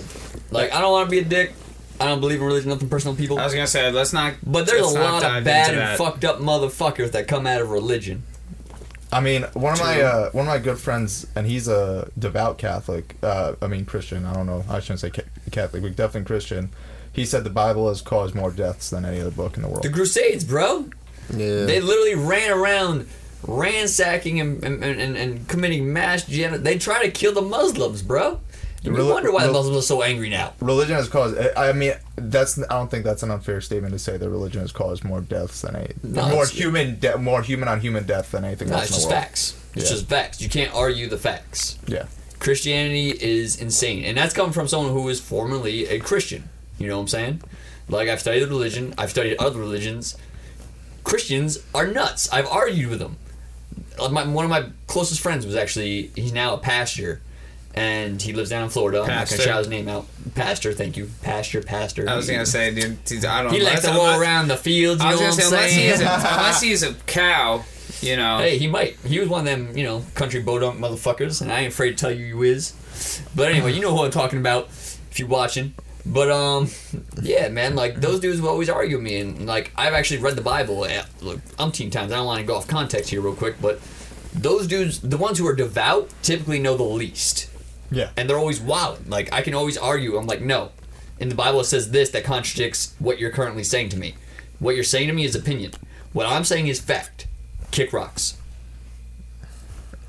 Like 0.51 0.71
I 0.71 0.79
don't 0.79 0.91
want 0.91 1.07
to 1.07 1.11
be 1.11 1.19
a 1.19 1.25
dick. 1.25 1.53
I 1.99 2.05
don't 2.05 2.19
believe 2.19 2.39
in 2.39 2.45
religion, 2.45 2.69
nothing 2.69 2.89
personal, 2.89 3.15
people. 3.15 3.39
I 3.39 3.45
was 3.45 3.53
gonna 3.53 3.67
say 3.67 3.91
let's 3.91 4.13
not. 4.13 4.35
But 4.45 4.65
there's 4.65 4.81
a 4.81 4.99
lot 4.99 5.23
of 5.23 5.43
bad 5.43 5.69
and 5.69 5.77
that. 5.79 5.97
fucked 5.97 6.23
up 6.25 6.39
motherfuckers 6.39 7.11
that 7.11 7.27
come 7.27 7.47
out 7.47 7.61
of 7.61 7.69
religion. 7.71 8.23
I 9.11 9.21
mean, 9.21 9.43
one 9.53 9.73
of 9.73 9.79
my 9.79 10.01
uh, 10.01 10.29
one 10.31 10.45
of 10.45 10.53
my 10.53 10.59
good 10.59 10.77
friends, 10.77 11.25
and 11.35 11.47
he's 11.47 11.67
a 11.67 12.09
devout 12.19 12.57
Catholic. 12.57 13.15
Uh, 13.23 13.53
I 13.61 13.67
mean 13.67 13.85
Christian. 13.85 14.25
I 14.25 14.33
don't 14.33 14.45
know. 14.45 14.63
I 14.69 14.79
shouldn't 14.79 14.99
say 14.99 15.09
ca- 15.09 15.23
Catholic, 15.51 15.81
but 15.81 15.95
definitely 15.95 16.25
Christian. 16.27 16.69
He 17.13 17.25
said 17.25 17.43
the 17.43 17.49
Bible 17.49 17.87
has 17.89 18.01
caused 18.01 18.35
more 18.35 18.51
deaths 18.51 18.89
than 18.91 19.05
any 19.05 19.19
other 19.19 19.31
book 19.31 19.55
in 19.55 19.63
the 19.63 19.69
world. 19.69 19.83
The 19.83 19.89
Crusades, 19.89 20.43
bro. 20.43 20.89
yeah. 21.31 21.65
They 21.65 21.79
literally 21.81 22.13
ran 22.15 22.51
around 22.51 23.07
ransacking 23.43 24.39
and, 24.39 24.63
and, 24.63 24.83
and, 24.83 25.17
and 25.17 25.47
committing 25.47 25.91
mass 25.91 26.25
genocide. 26.25 26.63
They 26.63 26.77
try 26.77 27.03
to 27.03 27.09
kill 27.11 27.33
the 27.33 27.41
Muslims, 27.41 28.01
bro. 28.03 28.39
You 28.87 28.93
Reli- 28.97 29.13
wonder 29.13 29.31
why 29.31 29.45
the 29.45 29.51
Muslims 29.53 29.77
are 29.77 29.81
so 29.81 30.01
angry 30.01 30.29
now. 30.29 30.53
Religion 30.61 30.95
has 30.95 31.09
caused. 31.09 31.37
I 31.37 31.69
I 31.69 31.73
mean, 31.73 31.93
that's. 32.15 32.57
I 32.57 32.67
don't 32.69 32.89
think 32.89 33.03
that's 33.03 33.23
an 33.23 33.31
unfair 33.31 33.61
statement 33.61 33.93
to 33.93 33.99
say 33.99 34.17
that 34.17 34.29
religion 34.29 34.61
has 34.61 34.71
caused 34.71 35.03
more 35.03 35.21
deaths 35.21 35.61
than 35.61 35.75
any 35.75 35.93
No, 36.03 36.29
more 36.29 36.45
human, 36.45 36.99
de- 36.99 37.17
more 37.17 37.41
human 37.41 37.67
on 37.67 37.79
human 37.81 38.05
death 38.05 38.31
than 38.31 38.43
anything 38.45 38.69
No, 38.69 38.75
else 38.75 38.85
it's 38.87 38.95
just 38.95 39.09
facts. 39.09 39.55
It's 39.75 39.85
Yeah. 39.85 39.91
just 39.91 40.07
facts. 40.07 40.41
You 40.41 40.49
can't 40.49 40.73
argue 40.73 41.07
the 41.07 41.17
facts. 41.17 41.77
Yeah. 41.87 42.05
Christianity 42.39 43.09
is 43.09 43.55
insane. 43.59 44.03
And 44.05 44.17
that's 44.17 44.33
coming 44.33 44.53
from 44.53 44.67
someone 44.67 44.91
who 44.93 45.07
is 45.09 45.19
formerly 45.19 45.87
a 45.87 45.99
Christian. 45.99 46.49
You 46.77 46.87
know 46.87 46.95
what 46.97 47.01
I'm 47.03 47.07
saying? 47.07 47.41
Like, 47.89 48.09
I've 48.09 48.19
studied 48.19 48.47
religion, 48.47 48.93
I've 48.97 49.09
studied 49.09 49.37
other 49.37 49.59
religions. 49.59 50.15
Christians 51.03 51.59
are 51.73 51.87
nuts. 51.87 52.29
I've 52.31 52.47
argued 52.47 52.89
with 52.89 52.99
them. 52.99 53.17
My, 54.11 54.27
one 54.27 54.45
of 54.45 54.51
my 54.51 54.65
closest 54.87 55.19
friends 55.21 55.45
was 55.45 55.55
actually, 55.55 56.11
he's 56.15 56.31
now 56.33 56.53
a 56.53 56.57
pastor. 56.57 57.21
And 57.77 58.21
he 58.21 58.33
lives 58.33 58.49
down 58.49 58.63
in 58.63 58.69
Florida. 58.69 59.01
I'm 59.01 59.07
not 59.07 59.27
to 59.27 59.37
shout 59.37 59.59
his 59.59 59.67
name 59.67 59.87
out. 59.87 60.07
Pastor, 60.35 60.73
thank 60.73 60.97
you. 60.97 61.09
Pastor, 61.21 61.61
pastor. 61.61 62.09
I 62.09 62.15
was 62.15 62.29
gonna 62.29 62.45
say, 62.45 62.73
dude, 62.73 63.25
I 63.25 63.43
don't. 63.43 63.53
He 63.53 63.61
likes 63.61 63.81
to 63.81 63.91
unless- 63.91 64.19
around 64.19 64.47
the 64.47 64.57
fields, 64.57 65.01
you 65.03 65.07
I 65.09 65.11
know 65.15 65.21
was 65.21 65.37
what 65.37 65.43
gonna 65.51 65.57
I'm 65.63 65.69
say 65.69 65.69
unless 65.69 65.71
he 65.71 65.77
saying? 65.79 65.93
is 65.93 66.01
a, 66.01 66.03
unless 66.37 66.61
he 66.61 66.71
is 66.71 66.83
a 66.83 66.93
cow, 67.05 67.63
you 68.01 68.15
know. 68.15 68.39
Hey, 68.39 68.57
he 68.57 68.67
might. 68.67 68.97
He 69.05 69.19
was 69.19 69.29
one 69.29 69.41
of 69.41 69.45
them, 69.45 69.77
you 69.77 69.83
know, 69.83 70.03
country 70.15 70.43
bodunk 70.43 70.77
motherfuckers, 70.79 71.41
and 71.41 71.51
I 71.51 71.59
ain't 71.61 71.73
afraid 71.73 71.91
to 71.91 71.95
tell 71.97 72.11
you 72.11 72.25
you 72.25 72.41
is. 72.43 72.73
But 73.35 73.51
anyway, 73.51 73.73
you 73.73 73.81
know 73.81 73.95
who 73.95 74.03
I'm 74.03 74.11
talking 74.11 74.39
about 74.39 74.65
if 74.69 75.19
you're 75.19 75.27
watching. 75.27 75.73
But 76.05 76.31
um, 76.31 76.69
yeah, 77.21 77.49
man, 77.49 77.75
like 77.75 77.99
those 78.01 78.19
dudes 78.21 78.39
will 78.41 78.49
always 78.49 78.69
argue 78.69 78.95
with 78.97 79.03
me, 79.03 79.19
and 79.19 79.45
like 79.45 79.71
I've 79.75 79.93
actually 79.93 80.19
read 80.21 80.35
the 80.35 80.41
Bible 80.41 80.83
uh, 80.83 81.03
look, 81.21 81.39
umpteen 81.57 81.91
times. 81.91 82.11
I 82.11 82.15
don't 82.15 82.25
want 82.25 82.39
to 82.39 82.45
go 82.47 82.55
off 82.55 82.67
context 82.67 83.09
here 83.09 83.21
real 83.21 83.35
quick, 83.35 83.55
but 83.61 83.79
those 84.33 84.67
dudes, 84.67 84.99
the 85.01 85.17
ones 85.17 85.37
who 85.37 85.47
are 85.47 85.55
devout, 85.55 86.09
typically 86.21 86.59
know 86.59 86.77
the 86.77 86.83
least, 86.83 87.49
Yeah. 87.89 88.09
and 88.17 88.29
they're 88.29 88.37
always 88.37 88.59
wild. 88.59 89.07
Like 89.09 89.31
I 89.33 89.41
can 89.41 89.53
always 89.53 89.77
argue. 89.77 90.17
I'm 90.17 90.27
like, 90.27 90.41
no, 90.41 90.71
in 91.19 91.29
the 91.29 91.35
Bible 91.35 91.59
it 91.61 91.65
says 91.65 91.91
this 91.91 92.09
that 92.11 92.23
contradicts 92.23 92.93
what 92.99 93.19
you're 93.19 93.31
currently 93.31 93.63
saying 93.63 93.89
to 93.89 93.97
me. 93.97 94.15
What 94.59 94.75
you're 94.75 94.83
saying 94.83 95.07
to 95.07 95.13
me 95.13 95.23
is 95.25 95.35
opinion. 95.35 95.71
What 96.13 96.25
I'm 96.25 96.43
saying 96.43 96.67
is 96.67 96.79
fact. 96.79 97.27
Kick 97.71 97.93
rocks. 97.93 98.37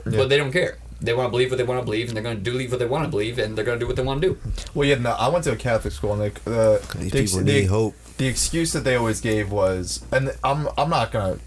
Yeah. 0.06 0.16
But 0.16 0.28
they 0.28 0.37
don't 0.38 0.52
care. 0.52 0.78
They 1.00 1.12
want 1.14 1.26
to 1.26 1.30
believe 1.30 1.50
what 1.50 1.58
they 1.58 1.64
want 1.64 1.80
to 1.80 1.85
believe, 1.85 2.08
and 2.08 2.16
they're 2.16 2.23
going 2.25 2.38
to 2.38 2.42
do 2.42 2.50
believe 2.52 2.70
what 2.70 2.78
they 2.80 2.87
want 2.87 3.04
to 3.04 3.11
believe, 3.11 3.38
and 3.38 3.56
they're 3.56 3.64
going 3.64 3.78
to 3.78 3.82
do 3.82 3.87
what 3.87 3.94
they 3.97 4.02
want 4.02 4.20
to 4.23 4.28
do. 4.30 4.38
Well, 4.75 4.88
yeah, 4.88 4.97
no, 4.97 5.11
I 5.12 5.28
went 5.28 5.44
to 5.44 5.52
a 5.52 5.56
Catholic 5.56 5.92
school, 5.92 6.20
and 6.20 6.23
they, 6.23 6.50
uh, 6.50 6.78
These 6.97 7.12
the, 7.12 7.23
people 7.25 7.38
the- 7.38 7.44
need 7.44 7.66
hope. 7.66 7.94
The 8.19 8.27
excuse 8.27 8.73
that 8.73 8.85
they 8.85 8.95
always 8.97 9.21
gave 9.21 9.51
was, 9.51 10.05
and 10.13 10.31
I'm 10.45 10.69
I'm 10.77 10.91
not 10.91 11.11
gonna, 11.13 11.39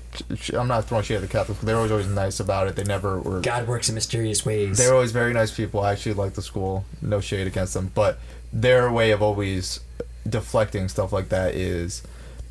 I'm 0.54 0.68
not 0.68 0.86
throwing 0.86 1.04
shade 1.04 1.16
at 1.16 1.22
the 1.22 1.28
Catholics, 1.28 1.60
school. 1.60 1.68
they're 1.68 1.76
always 1.78 1.92
always 1.92 2.08
nice 2.08 2.40
about 2.40 2.68
it. 2.68 2.76
They 2.76 2.84
never 2.84 3.20
were. 3.20 3.42
God 3.42 3.68
works 3.68 3.90
in 3.90 3.96
mysterious 3.96 4.46
ways. 4.46 4.78
They 4.78 4.88
were 4.88 4.94
always 4.96 5.12
very 5.12 5.34
nice 5.34 5.52
people. 5.56 5.82
I 5.82 5.92
actually 5.92 6.14
liked 6.14 6.36
the 6.36 6.42
school. 6.42 6.86
No 7.02 7.22
shade 7.22 7.46
against 7.48 7.74
them, 7.74 7.92
but 7.94 8.18
their 8.52 8.92
way 8.92 9.12
of 9.12 9.22
always 9.22 9.82
deflecting 10.28 10.88
stuff 10.90 11.12
like 11.14 11.30
that 11.30 11.56
is, 11.56 12.04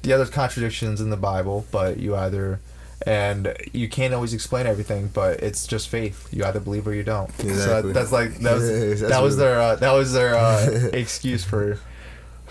yeah, 0.02 0.16
there's 0.16 0.30
contradictions 0.30 1.00
in 1.00 1.10
the 1.10 1.16
Bible, 1.16 1.66
but 1.70 1.98
you 1.98 2.14
either. 2.16 2.60
And 3.06 3.56
you 3.72 3.88
can't 3.88 4.12
always 4.12 4.34
explain 4.34 4.66
everything, 4.66 5.08
but 5.14 5.40
it's 5.40 5.66
just 5.66 5.88
faith. 5.88 6.28
You 6.34 6.44
either 6.44 6.60
believe 6.60 6.86
or 6.86 6.94
you 6.94 7.02
don't. 7.02 7.32
So 7.38 7.48
Exactly. 7.48 7.92
that, 7.92 7.98
that's 7.98 8.12
like 8.12 8.34
that 8.40 8.54
was 8.56 8.68
Yeah, 9.00 9.08
that 9.08 9.22
was 9.22 9.38
their 9.38 9.58
uh, 9.58 9.76
that 9.76 9.92
was 9.92 10.12
their 10.12 10.34
uh, 10.36 10.66
excuse 10.92 11.42
for 11.42 11.78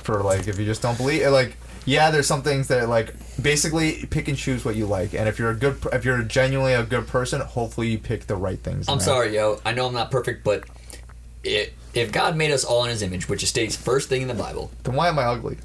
for 0.10 0.24
like 0.24 0.48
if 0.48 0.58
you 0.60 0.66
just 0.66 0.82
don't 0.82 0.98
believe 0.98 1.22
it, 1.22 1.30
like 1.30 1.56
yeah 1.86 2.10
there's 2.12 2.28
some 2.28 2.42
things 2.42 2.68
that 2.68 2.90
like 2.90 3.14
basically 3.42 4.06
pick 4.10 4.28
and 4.28 4.38
choose 4.38 4.66
what 4.66 4.76
you 4.76 4.86
like 4.86 5.14
and 5.14 5.28
if 5.30 5.38
you're 5.40 5.52
a 5.52 5.56
good 5.56 5.78
if 5.94 6.04
you're 6.04 6.22
genuinely 6.24 6.74
a 6.74 6.84
good 6.84 7.08
person 7.08 7.40
hopefully 7.42 7.88
you 7.90 7.98
pick 7.98 8.26
the 8.28 8.36
right 8.36 8.60
things 8.60 8.88
I'm 8.90 9.00
sorry, 9.00 9.36
yo. 9.36 9.60
I 9.66 9.74
know 9.74 9.86
I'm 9.88 9.94
not 9.94 10.10
perfect, 10.12 10.44
but 10.44 10.64
it 11.44 11.74
if 11.94 12.12
God 12.12 12.36
made 12.36 12.52
us 12.52 12.64
all 12.64 12.84
in 12.84 12.90
His 12.90 13.02
image, 13.02 13.30
which 13.30 13.44
is 13.44 13.50
states 13.50 13.76
first 13.76 14.10
thing 14.10 14.22
in 14.22 14.28
the 14.28 14.34
Bible, 14.34 14.72
Then 14.84 14.96
why 14.96 15.08
am 15.10 15.18
I 15.20 15.24
ugly? 15.24 15.58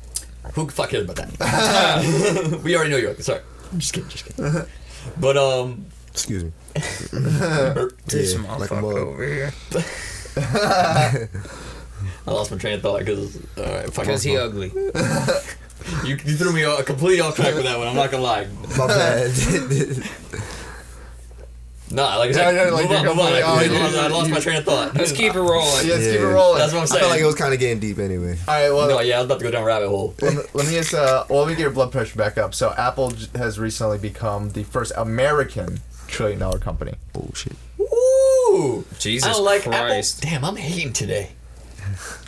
who 0.55 0.67
the 0.67 0.73
fuck 0.73 0.91
cares 0.91 1.05
about 1.05 1.17
that? 1.17 2.61
we 2.65 2.77
already 2.77 2.91
know 2.91 2.97
you're 2.99 3.11
ugly. 3.11 3.23
Sorry, 3.25 3.41
I'm 3.73 3.79
just 3.79 3.93
kidding, 3.95 4.09
just 4.11 4.25
kidding. 4.27 4.53
But 5.21 5.37
um, 5.37 5.87
Excuse 6.13 6.45
me. 6.45 6.53
This 6.75 7.13
Yeah, 8.35 8.41
like 8.57 8.71
motherfucker 8.71 8.83
mug. 8.83 8.97
over 8.97 9.25
here. 9.27 9.53
I 12.26 12.31
lost 12.33 12.50
my 12.50 12.57
train 12.59 12.75
of 12.75 12.83
thought 12.83 13.00
because 13.00 13.37
all 13.59 13.64
right, 13.64 13.85
fuck 13.93 14.04
Because 14.07 14.25
it. 14.25 14.31
he 14.31 14.37
ugly. 14.38 14.69
you, 16.04 16.16
you 16.25 16.37
threw 16.37 16.52
me 16.52 16.64
off, 16.64 16.85
completely 16.87 17.21
off 17.21 17.37
track 17.37 17.54
with 17.54 17.64
that 17.64 17.78
one. 17.78 17.87
I'm 17.88 17.97
not 17.97 18.11
gonna 18.11 18.23
lie. 18.23 18.47
My 18.78 18.87
bad. 18.87 19.31
Nah, 21.90 22.16
like 22.16 22.28
I 22.31 22.33
Yeah, 22.33 22.33
said, 22.50 22.54
yeah, 22.57 22.71
like 22.73 22.88
move 22.88 22.99
on, 22.99 23.07
move 23.07 23.19
on. 23.21 23.33
I, 23.35 23.40
completely- 23.40 23.43
oh, 23.43 23.50
completely 23.52 23.78
lost, 23.78 23.97
I 23.97 24.07
lost 24.09 24.28
you- 24.28 24.35
my 24.35 24.40
train 24.40 24.57
of 24.57 24.64
thought. 24.64 24.95
Let's 24.97 25.12
keep 25.12 25.35
it 25.35 25.38
rolling. 25.40 25.87
Yeah, 25.87 25.95
let's 25.95 26.07
keep 26.07 26.21
it 26.21 26.26
rolling. 26.26 26.59
That's 26.59 26.73
what 26.73 26.81
I'm 26.81 26.87
saying. 26.87 26.97
I 26.97 27.00
felt 27.02 27.11
like 27.12 27.21
it 27.21 27.26
was 27.26 27.35
kind 27.35 27.54
of 27.54 27.61
getting 27.61 27.78
deep 27.78 27.99
anyway. 27.99 28.38
All 28.49 28.54
right, 28.54 28.71
well, 28.71 28.88
no, 28.88 29.00
yeah, 29.00 29.16
I 29.16 29.19
was 29.19 29.26
about 29.26 29.38
to 29.40 29.45
go 29.45 29.50
down 29.50 29.62
a 29.62 29.66
rabbit 29.66 29.88
hole. 29.90 30.14
let, 30.23 30.35
me, 30.35 30.43
let 30.54 30.66
me 30.66 30.73
just 30.73 30.95
uh, 30.95 31.25
well, 31.28 31.40
let 31.40 31.49
me 31.49 31.54
get 31.54 31.61
your 31.62 31.71
blood 31.71 31.93
pressure 31.93 32.16
back 32.16 32.38
up. 32.38 32.54
So 32.54 32.73
Apple 32.76 33.11
j- 33.11 33.26
has 33.38 33.59
recently 33.61 33.99
become 33.99 34.50
the 34.52 34.64
first 34.64 34.93
American 34.97 35.83
trillion 36.09 36.40
dollar 36.40 36.59
company. 36.59 36.95
Oh 37.14 37.28
shit. 37.35 37.52
Ooh, 37.78 38.85
Jesus 38.99 39.37
I 39.37 39.40
like 39.40 39.62
Christ. 39.64 40.25
Apple. 40.25 40.31
Damn, 40.31 40.45
I'm 40.47 40.57
hating 40.57 40.95
today. 40.95 41.33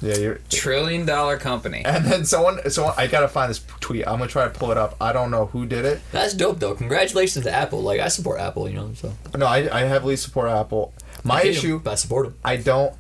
Yeah, 0.01 0.17
you're. 0.17 0.39
Trillion 0.51 1.07
dollar 1.07 1.37
company. 1.39 1.83
And 1.85 2.05
then 2.05 2.25
someone, 2.25 2.69
someone, 2.71 2.95
I 2.97 3.07
gotta 3.07 3.29
find 3.29 3.51
this 3.51 3.65
tweet. 3.81 4.07
I'm 4.07 4.19
gonna 4.19 4.29
try 4.31 4.45
to 4.45 4.51
pull 4.51 4.71
it 4.71 4.77
up. 4.79 4.97
I 5.01 5.13
don't 5.13 5.31
know 5.31 5.47
who 5.47 5.67
did 5.67 5.85
it. 5.85 6.01
That's 6.13 6.35
dope 6.35 6.59
though. 6.61 6.75
Congratulations 6.75 7.45
to 7.45 7.53
Apple. 7.53 7.81
Like 7.83 8.01
I 8.01 8.09
support 8.09 8.41
Apple, 8.41 8.69
you 8.69 8.77
know. 8.77 8.93
So 8.95 9.13
No, 9.37 9.47
I, 9.47 9.69
I 9.75 9.81
heavily 9.83 10.17
support 10.17 10.49
Apple. 10.51 10.93
My 11.25 11.41
I 11.41 11.45
issue, 11.45 11.79
but 11.81 11.93
I 11.93 11.95
support 11.97 12.27
them. 12.27 12.35
I 12.45 12.57
don't. 12.57 12.95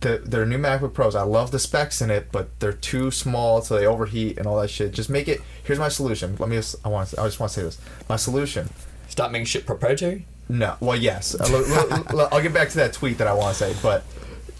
The, 0.00 0.16
their 0.24 0.46
new 0.46 0.56
MacBook 0.56 0.94
Pros, 0.94 1.14
I 1.14 1.22
love 1.22 1.50
the 1.50 1.58
specs 1.58 2.00
in 2.00 2.10
it, 2.10 2.32
but 2.32 2.58
they're 2.58 2.72
too 2.72 3.10
small, 3.10 3.60
so 3.60 3.76
they 3.78 3.84
overheat 3.86 4.38
and 4.38 4.46
all 4.46 4.58
that 4.62 4.70
shit. 4.70 4.92
Just 4.92 5.10
make 5.10 5.28
it. 5.28 5.42
Here's 5.62 5.78
my 5.78 5.90
solution. 5.90 6.36
Let 6.38 6.48
me. 6.48 6.56
Just, 6.56 6.76
I 6.86 6.88
want. 6.88 7.12
I 7.18 7.24
just 7.26 7.38
want 7.38 7.52
to 7.52 7.60
say 7.60 7.64
this. 7.64 7.78
My 8.08 8.16
solution. 8.16 8.70
Stop 9.08 9.30
making 9.30 9.44
shit 9.46 9.66
proprietary. 9.66 10.24
No. 10.48 10.76
Well, 10.80 10.96
yes. 10.96 11.34
Uh, 11.34 11.44
l- 11.50 11.90
l- 11.92 12.20
l- 12.20 12.28
I'll 12.32 12.40
get 12.42 12.52
back 12.54 12.70
to 12.70 12.76
that 12.78 12.92
tweet 12.92 13.18
that 13.18 13.26
I 13.28 13.34
want 13.34 13.56
to 13.56 13.64
say, 13.64 13.76
but 13.82 14.02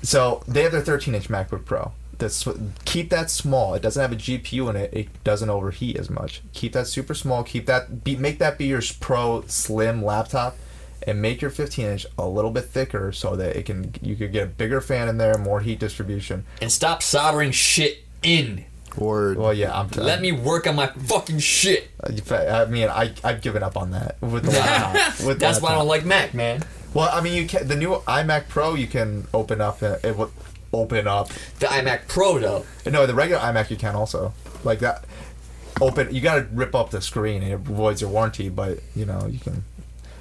so 0.03 0.43
they 0.47 0.63
have 0.63 0.73
their 0.73 0.83
13-inch 0.83 1.29
MacBook 1.29 1.65
Pro. 1.65 1.93
That's 2.19 2.47
keep 2.85 3.09
that 3.11 3.31
small. 3.31 3.75
It 3.75 3.81
doesn't 3.83 4.01
have 4.01 4.13
a 4.13 4.17
GPU 4.17 4.69
in 4.69 4.77
it. 4.77 4.93
It 4.93 5.25
doesn't 5.25 5.49
overheat 5.49 5.97
as 5.97 6.11
much. 6.11 6.43
Keep 6.53 6.75
that 6.75 6.87
super 6.87 7.15
small. 7.15 7.43
Keep 7.43 7.65
that. 7.67 8.05
Be, 8.05 8.15
make 8.15 8.39
that 8.39 8.59
be 8.59 8.67
your 8.67 8.83
Pro 9.01 9.43
Slim 9.47 10.05
laptop, 10.05 10.57
and 11.07 11.23
make 11.23 11.41
your 11.41 11.51
15-inch 11.51 12.07
a 12.19 12.29
little 12.29 12.51
bit 12.51 12.67
thicker 12.67 13.11
so 13.11 13.37
that 13.37 13.57
it 13.57 13.65
can 13.65 13.95
you 14.03 14.17
could 14.17 14.33
get 14.33 14.43
a 14.43 14.47
bigger 14.47 14.83
fan 14.83 15.09
in 15.09 15.17
there, 15.17 15.39
more 15.39 15.61
heat 15.61 15.79
distribution. 15.79 16.45
And 16.61 16.71
stop 16.71 17.03
soldering 17.03 17.53
shit 17.53 18.05
in. 18.23 18.67
Word. 18.99 19.39
Well, 19.39 19.55
yeah. 19.55 19.79
I'm. 19.79 19.89
Let 19.91 20.21
me 20.21 20.33
work 20.33 20.67
on 20.67 20.77
my 20.77 20.89
fucking 20.89 21.39
shit. 21.39 21.91
I 22.31 22.65
mean, 22.67 22.89
I 22.89 23.15
I've 23.25 23.41
given 23.41 23.63
up 23.63 23.77
on 23.77 23.93
that 23.93 24.21
with 24.21 24.45
the 24.45 24.51
laptop. 24.59 25.27
With 25.27 25.39
the 25.39 25.47
That's 25.47 25.61
why 25.61 25.71
I 25.71 25.75
don't 25.77 25.89
like 25.89 26.05
Mac, 26.05 26.35
man. 26.35 26.65
Well, 26.95 27.09
I 27.13 27.21
mean, 27.21 27.35
you 27.35 27.47
can 27.47 27.69
the 27.69 27.77
new 27.77 27.97
iMac 28.07 28.49
Pro 28.49 28.75
you 28.75 28.87
can 28.87 29.27
open 29.33 29.61
up 29.61 29.83
and 29.83 30.03
it 30.05 30.17
will 30.17 30.33
open 30.73 31.07
up. 31.07 31.29
The 31.59 31.67
iMac 31.67 32.09
Pro 32.09 32.39
though. 32.39 32.65
No, 32.87 33.07
the 33.07 33.15
regular 33.15 33.41
iMac 33.41 33.71
you 33.71 33.77
can 33.77 33.95
also 33.95 34.33
like 34.65 34.81
that. 34.81 35.05
Open. 35.81 36.15
You 36.15 36.21
gotta 36.21 36.47
rip 36.53 36.75
up 36.75 36.91
the 36.91 37.01
screen 37.01 37.43
and 37.43 37.53
it 37.53 37.55
avoids 37.55 38.01
your 38.01 38.11
warranty, 38.11 38.49
but 38.49 38.81
you 38.95 39.05
know 39.05 39.27
you 39.27 39.39
can. 39.39 39.65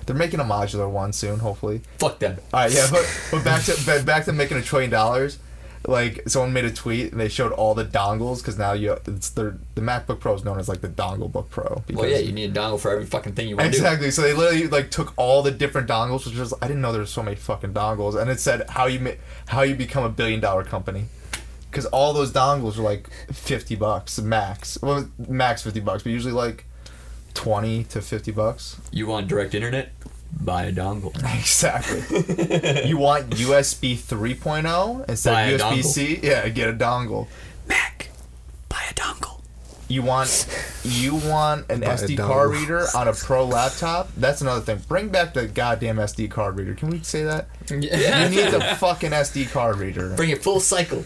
They're 0.05 0.15
making 0.15 0.39
a 0.39 0.43
modular 0.43 0.89
one 0.89 1.13
soon, 1.13 1.39
hopefully. 1.39 1.81
Fuck 1.99 2.19
them. 2.19 2.37
All 2.51 2.61
right, 2.61 2.71
yeah, 2.71 2.87
but, 2.89 3.05
but 3.29 3.43
back 3.43 3.63
to 3.65 4.03
back 4.03 4.25
to 4.25 4.33
making 4.33 4.57
a 4.57 4.61
trillion 4.61 4.89
dollars. 4.89 5.37
Like 5.89 6.21
someone 6.29 6.53
made 6.53 6.65
a 6.65 6.71
tweet 6.71 7.11
and 7.11 7.19
they 7.19 7.29
showed 7.29 7.51
all 7.51 7.73
the 7.73 7.83
dongles 7.83 8.37
because 8.37 8.59
now 8.59 8.73
you 8.73 8.95
it's 9.07 9.31
the 9.31 9.57
the 9.73 9.81
MacBook 9.81 10.19
Pro 10.19 10.35
is 10.35 10.45
known 10.45 10.59
as 10.59 10.69
like 10.69 10.81
the 10.81 10.87
dongle 10.87 11.31
book 11.31 11.49
Pro. 11.49 11.83
Well, 11.91 12.07
yeah, 12.07 12.19
you 12.19 12.31
need 12.31 12.55
a 12.55 12.59
dongle 12.59 12.79
for 12.79 12.91
every 12.91 13.07
fucking 13.07 13.33
thing 13.33 13.47
you 13.47 13.57
want 13.57 13.65
to 13.65 13.71
do. 13.71 13.83
Exactly. 13.83 14.11
So 14.11 14.21
they 14.21 14.33
literally 14.33 14.67
like 14.67 14.91
took 14.91 15.13
all 15.17 15.41
the 15.41 15.49
different 15.49 15.89
dongles, 15.89 16.27
which 16.27 16.37
was 16.37 16.53
I 16.61 16.67
didn't 16.67 16.81
know 16.83 16.91
there 16.91 17.01
was 17.01 17.09
so 17.09 17.23
many 17.23 17.35
fucking 17.35 17.73
dongles, 17.73 18.15
and 18.15 18.29
it 18.29 18.39
said 18.39 18.69
how 18.69 18.85
you 18.85 19.17
how 19.47 19.63
you 19.63 19.73
become 19.73 20.03
a 20.03 20.09
billion 20.09 20.39
dollar 20.39 20.63
company, 20.63 21.05
because 21.71 21.87
all 21.87 22.13
those 22.13 22.31
dongles 22.31 22.77
are 22.77 22.83
like 22.83 23.09
fifty 23.31 23.75
bucks 23.75 24.19
max. 24.21 24.77
Well, 24.83 25.09
max 25.27 25.63
fifty 25.63 25.79
bucks, 25.79 26.03
but 26.03 26.11
usually 26.11 26.33
like 26.33 26.65
twenty 27.33 27.83
to 27.85 28.01
fifty 28.01 28.31
bucks. 28.31 28.79
You 28.91 29.07
want 29.07 29.27
direct 29.27 29.55
internet? 29.55 29.91
Buy 30.31 30.65
a 30.65 30.71
dongle. 30.71 31.13
Exactly. 31.39 31.99
you 32.87 32.97
want 32.97 33.29
USB 33.31 33.97
3.0 33.97 35.09
instead 35.09 35.31
Buy 35.31 35.41
a 35.43 35.55
of 35.55 35.61
USB 35.61 35.83
C? 35.83 36.19
Yeah, 36.21 36.47
get 36.49 36.69
a 36.69 36.73
dongle. 36.73 37.27
Mac, 37.67 38.09
buy 38.67 38.81
a 38.89 38.93
dongle. 38.93 39.41
You 39.87 40.03
want 40.03 40.47
you 40.83 41.15
want 41.15 41.69
an 41.71 41.79
Buy 41.79 41.87
SD 41.87 42.17
card 42.17 42.51
reader 42.51 42.85
on 42.95 43.07
a 43.07 43.13
pro 43.13 43.43
laptop? 43.43 44.09
That's 44.15 44.39
another 44.41 44.61
thing. 44.61 44.79
Bring 44.87 45.09
back 45.09 45.33
the 45.33 45.47
goddamn 45.47 45.97
SD 45.97 46.29
card 46.29 46.57
reader. 46.57 46.75
Can 46.75 46.89
we 46.89 47.01
say 47.01 47.23
that? 47.23 47.47
Yeah. 47.71 48.27
You 48.27 48.43
need 48.43 48.51
the 48.51 48.61
fucking 48.79 49.11
SD 49.11 49.51
card 49.51 49.77
reader. 49.77 50.15
Bring 50.15 50.29
it 50.31 50.43
full 50.43 50.59
cycle. 50.59 51.05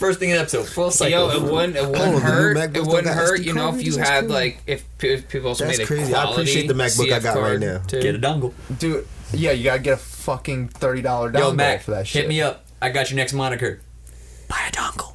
First 0.00 0.18
thing 0.18 0.30
in 0.30 0.36
the 0.36 0.40
episode, 0.42 0.66
full 0.66 0.90
cycle. 0.90 1.10
Yo, 1.10 1.28
it 1.30 1.42
wouldn't, 1.52 1.76
it 1.76 1.80
Oh, 1.84 1.90
wouldn't 1.90 2.14
the 2.14 2.20
hurt. 2.20 2.56
MacBooks 2.56 2.76
It 2.76 2.86
wouldn't 2.86 3.14
hurt, 3.14 3.40
you 3.42 3.52
know, 3.52 3.68
if 3.76 3.84
you 3.84 3.98
had 3.98 4.20
crazy. 4.20 4.32
like 4.32 4.62
if 4.66 4.84
p- 4.98 5.20
people 5.20 5.48
also 5.48 5.66
That's 5.66 5.76
made 5.78 5.84
a 5.84 5.86
crazy. 5.86 6.14
I 6.14 6.30
appreciate 6.30 6.66
the 6.68 6.74
quality 6.74 6.94
MacBook 6.96 7.12
I 7.12 7.18
CF 7.18 7.22
got 7.22 7.36
right 7.40 7.60
now. 7.60 7.78
too. 7.86 8.00
Get 8.00 8.14
a 8.14 8.18
dongle. 8.18 8.52
Dude, 8.78 9.06
yeah, 9.32 9.52
you 9.52 9.62
gotta 9.64 9.78
get 9.80 9.92
a 9.92 9.96
fucking 9.98 10.68
thirty 10.68 11.02
dollar 11.02 11.30
dongle 11.30 11.38
Yo, 11.40 11.52
Mac, 11.52 11.82
for 11.82 11.90
that 11.92 12.06
shit. 12.06 12.22
hit 12.22 12.28
me 12.30 12.40
up. 12.40 12.64
I 12.80 12.88
got 12.88 13.10
your 13.10 13.16
next 13.18 13.34
moniker. 13.34 13.80
Buy 14.48 14.60
a 14.68 14.72
dongle. 14.72 15.14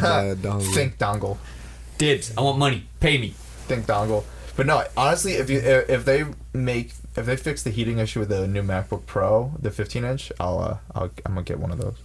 Buy 0.00 0.24
a 0.24 0.34
dongle. 0.36 0.74
Think 0.74 0.96
dongle. 0.98 1.36
Dibs. 1.98 2.32
I 2.36 2.40
want 2.40 2.58
money. 2.58 2.86
Pay 3.00 3.18
me. 3.18 3.34
Think 3.68 3.84
dongle. 3.86 4.24
But 4.56 4.64
no, 4.66 4.82
honestly, 4.96 5.34
if 5.34 5.50
you 5.50 5.58
if 5.58 5.90
if 5.90 6.04
they 6.06 6.24
make 6.54 6.92
if 7.16 7.26
they 7.26 7.36
fix 7.36 7.62
the 7.62 7.70
heating 7.70 7.98
issue 7.98 8.20
with 8.20 8.30
the 8.30 8.46
new 8.48 8.62
MacBook 8.62 9.04
Pro, 9.04 9.52
the 9.60 9.70
15 9.70 10.04
inch, 10.04 10.32
I'll 10.40 10.58
uh, 10.58 10.78
I'll 10.94 11.10
I'm 11.26 11.34
gonna 11.34 11.42
get 11.42 11.58
one 11.58 11.70
of 11.70 11.76
those. 11.78 11.96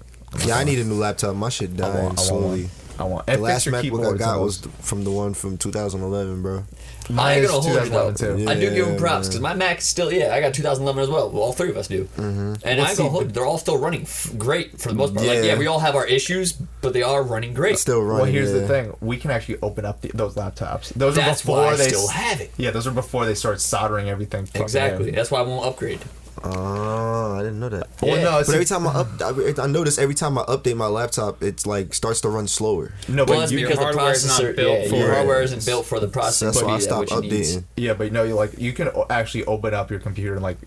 Yeah, 0.46 0.58
I 0.58 0.64
need 0.64 0.80
a 0.80 0.84
new 0.84 0.96
laptop. 0.96 1.36
My 1.36 1.50
shit 1.50 1.72
I 1.72 1.74
dying 1.76 1.94
want, 1.94 2.04
I 2.04 2.06
want 2.06 2.20
slowly. 2.20 2.62
one. 2.64 2.72
I 3.00 3.04
want. 3.06 3.26
The 3.26 3.38
last 3.38 3.68
MacBook 3.68 4.14
I 4.16 4.18
got 4.18 4.40
was 4.40 4.60
from 4.82 5.04
the 5.04 5.12
one 5.12 5.34
from 5.34 5.58
2011, 5.58 6.42
bro. 6.42 6.64
I 7.10 7.14
Mine 7.14 7.36
ain't 7.38 7.46
is 7.46 7.52
gonna 7.52 7.62
hold 7.62 7.74
you 7.74 7.90
though. 7.90 8.12
2011 8.12 8.46
too. 8.46 8.50
I 8.50 8.54
do 8.56 8.74
give 8.76 8.86
them 8.86 8.98
props 8.98 9.28
because 9.28 9.42
my 9.42 9.54
Mac 9.56 9.82
still, 9.82 10.12
yeah, 10.14 10.34
I 10.36 10.40
got 10.40 10.54
2011 10.54 11.02
as 11.04 11.10
well. 11.10 11.30
well 11.32 11.42
all 11.44 11.54
three 11.54 11.70
of 11.72 11.78
us 11.78 11.88
do. 11.88 12.04
Mm-hmm. 12.06 12.54
And 12.64 12.78
Well, 12.80 12.82
I 12.86 12.90
go 12.90 12.94
see, 12.96 13.08
hold. 13.10 13.30
They're 13.34 13.46
all 13.46 13.58
still 13.58 13.78
running 13.80 14.04
f- 14.04 14.32
great 14.38 14.80
for 14.80 14.90
the 14.90 14.96
most 14.96 15.16
part. 15.16 15.26
Like, 15.26 15.38
Yeah. 15.38 15.44
yeah, 15.54 15.58
we 15.58 15.68
all 15.68 15.80
have 15.80 15.96
our 15.96 16.06
issues, 16.06 16.54
but 16.54 16.94
they 16.94 17.02
are 17.02 17.24
running 17.24 17.54
great. 17.54 17.74
It's 17.74 17.82
still 17.82 18.02
running. 18.02 18.22
Well, 18.22 18.32
here's 18.32 18.52
yeah. 18.54 18.60
the 18.60 18.68
thing: 18.68 18.96
we 19.02 19.18
can 19.18 19.32
actually 19.32 19.58
open 19.62 19.84
up 19.84 20.02
the, 20.02 20.12
those 20.14 20.36
laptops. 20.36 20.94
Those 20.94 21.16
That's 21.16 21.42
are 21.42 21.44
before 21.44 21.58
why 21.58 21.74
I 21.74 21.76
they 21.78 21.88
still 21.90 22.08
have 22.08 22.40
it. 22.40 22.52
Yeah, 22.58 22.72
those 22.72 22.86
are 22.88 22.92
before 22.92 23.26
they 23.26 23.36
start 23.36 23.60
soldering 23.62 24.08
everything. 24.10 24.48
Exactly. 24.54 25.10
in. 25.10 25.16
That's 25.16 25.32
why 25.32 25.40
I 25.40 25.44
won't 25.44 25.66
upgrade. 25.66 26.00
Oh, 26.44 27.36
I 27.36 27.44
didn't 27.44 27.60
know 27.60 27.70
that. 27.70 27.88
Oh, 28.02 28.08
well, 28.08 28.22
no, 28.22 28.44
But 28.46 28.54
every 28.54 28.66
time 28.66 28.88
I 28.88 28.92
up, 28.92 29.08
I, 29.22 29.54
I 29.62 29.68
notice 29.68 29.98
every 29.98 30.16
time 30.16 30.38
I 30.38 30.44
update 30.44 30.76
my 30.76 30.88
laptop, 30.88 31.44
it's 31.44 31.66
like 31.68 31.94
starts 31.94 32.22
to 32.22 32.30
run 32.30 32.48
slower. 32.48 32.94
no, 33.08 33.24
Well, 33.24 33.26
but 33.26 33.40
that's 33.42 33.52
you, 33.52 33.60
Your 33.60 33.70
because 33.70 33.80
the 33.80 33.84
hardware 33.86 34.12
is 34.12 34.26
not 34.26 34.40
processor, 34.42 34.56
built 34.56 34.80
yeah, 34.84 34.90
for 34.90 34.96
your 34.96 35.12
it. 35.12 35.16
hardware 35.16 35.42
isn't 35.44 35.66
built 35.66 35.86
for 35.86 36.00
the 36.00 36.08
processor 36.08 36.40
That's 36.54 36.64
why 36.64 36.74
I 36.76 36.80
stopped 36.80 37.12
which 37.12 37.24
needs. 37.32 37.58
updating. 37.58 37.64
yeah, 37.78 37.94
but 37.94 38.12
no, 38.12 38.24
you 38.24 38.34
like 38.36 38.58
you 38.58 38.74
can 38.74 38.90
actually 39.10 39.46
open 39.46 39.74
up 39.74 39.92
your 39.92 40.00
computer 40.00 40.34
and 40.34 40.44
like 40.44 40.58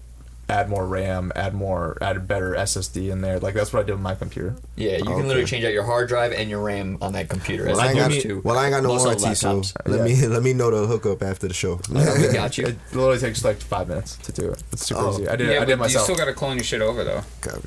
add 0.49 0.69
more 0.69 0.87
RAM, 0.87 1.33
add 1.35 1.55
more, 1.55 1.97
add 2.01 2.17
a 2.17 2.21
better 2.21 2.51
SSD 2.53 3.11
in 3.11 3.21
there. 3.23 3.39
Like 3.39 3.55
that's 3.55 3.73
what 3.73 3.81
I 3.81 3.83
did 3.87 3.93
with 3.93 4.01
my 4.03 4.15
computer. 4.15 4.55
Yeah, 4.77 4.97
you 4.99 5.05
can 5.05 5.13
Okay. 5.13 5.23
literally 5.23 5.47
change 5.47 5.65
out 5.65 5.73
your 5.73 5.85
hard 5.85 6.09
drive 6.09 6.33
and 6.33 6.51
your 6.51 6.61
RAM 6.61 6.99
on 7.01 7.13
that 7.15 7.29
computer. 7.29 7.65
Well, 7.65 7.73
as 7.75 7.79
I 7.79 7.91
ain't 7.91 7.99
opposed 7.99 8.23
got, 8.23 8.29
to 8.29 8.41
well, 8.43 8.59
I 8.59 8.65
ain't 8.67 8.73
got 8.75 8.83
no 8.83 8.89
most 8.91 9.07
other 9.07 9.17
warranty, 9.17 9.35
so 9.35 9.61
laptops. 9.61 9.73
let 9.87 9.99
Yeah. 10.11 10.23
me 10.23 10.27
let 10.29 10.43
me 10.43 10.53
know 10.53 10.71
the 10.71 10.87
hookup 10.87 11.23
after 11.23 11.49
the 11.49 11.55
show. 11.55 11.81
we 11.91 12.03
got 12.33 12.59
you. 12.59 12.67
It 12.67 12.77
literally 12.93 13.19
takes 13.19 13.45
like 13.45 13.57
five 13.59 13.89
minutes 13.89 14.17
to 14.19 14.33
do 14.33 14.51
it. 14.51 14.63
It's 14.73 14.87
super 14.87 15.01
Oh. 15.01 15.13
easy. 15.15 15.29
I 15.29 15.37
did. 15.37 15.49
Yeah, 15.49 15.57
I 15.57 15.59
but 15.61 15.65
did 15.67 15.71
you 15.73 15.77
myself. 15.79 16.05
still 16.05 16.17
gotta 16.17 16.35
clone 16.35 16.57
your 16.57 16.65
shit 16.65 16.83
over 16.83 17.05
though. 17.05 17.23
Got. 17.41 17.61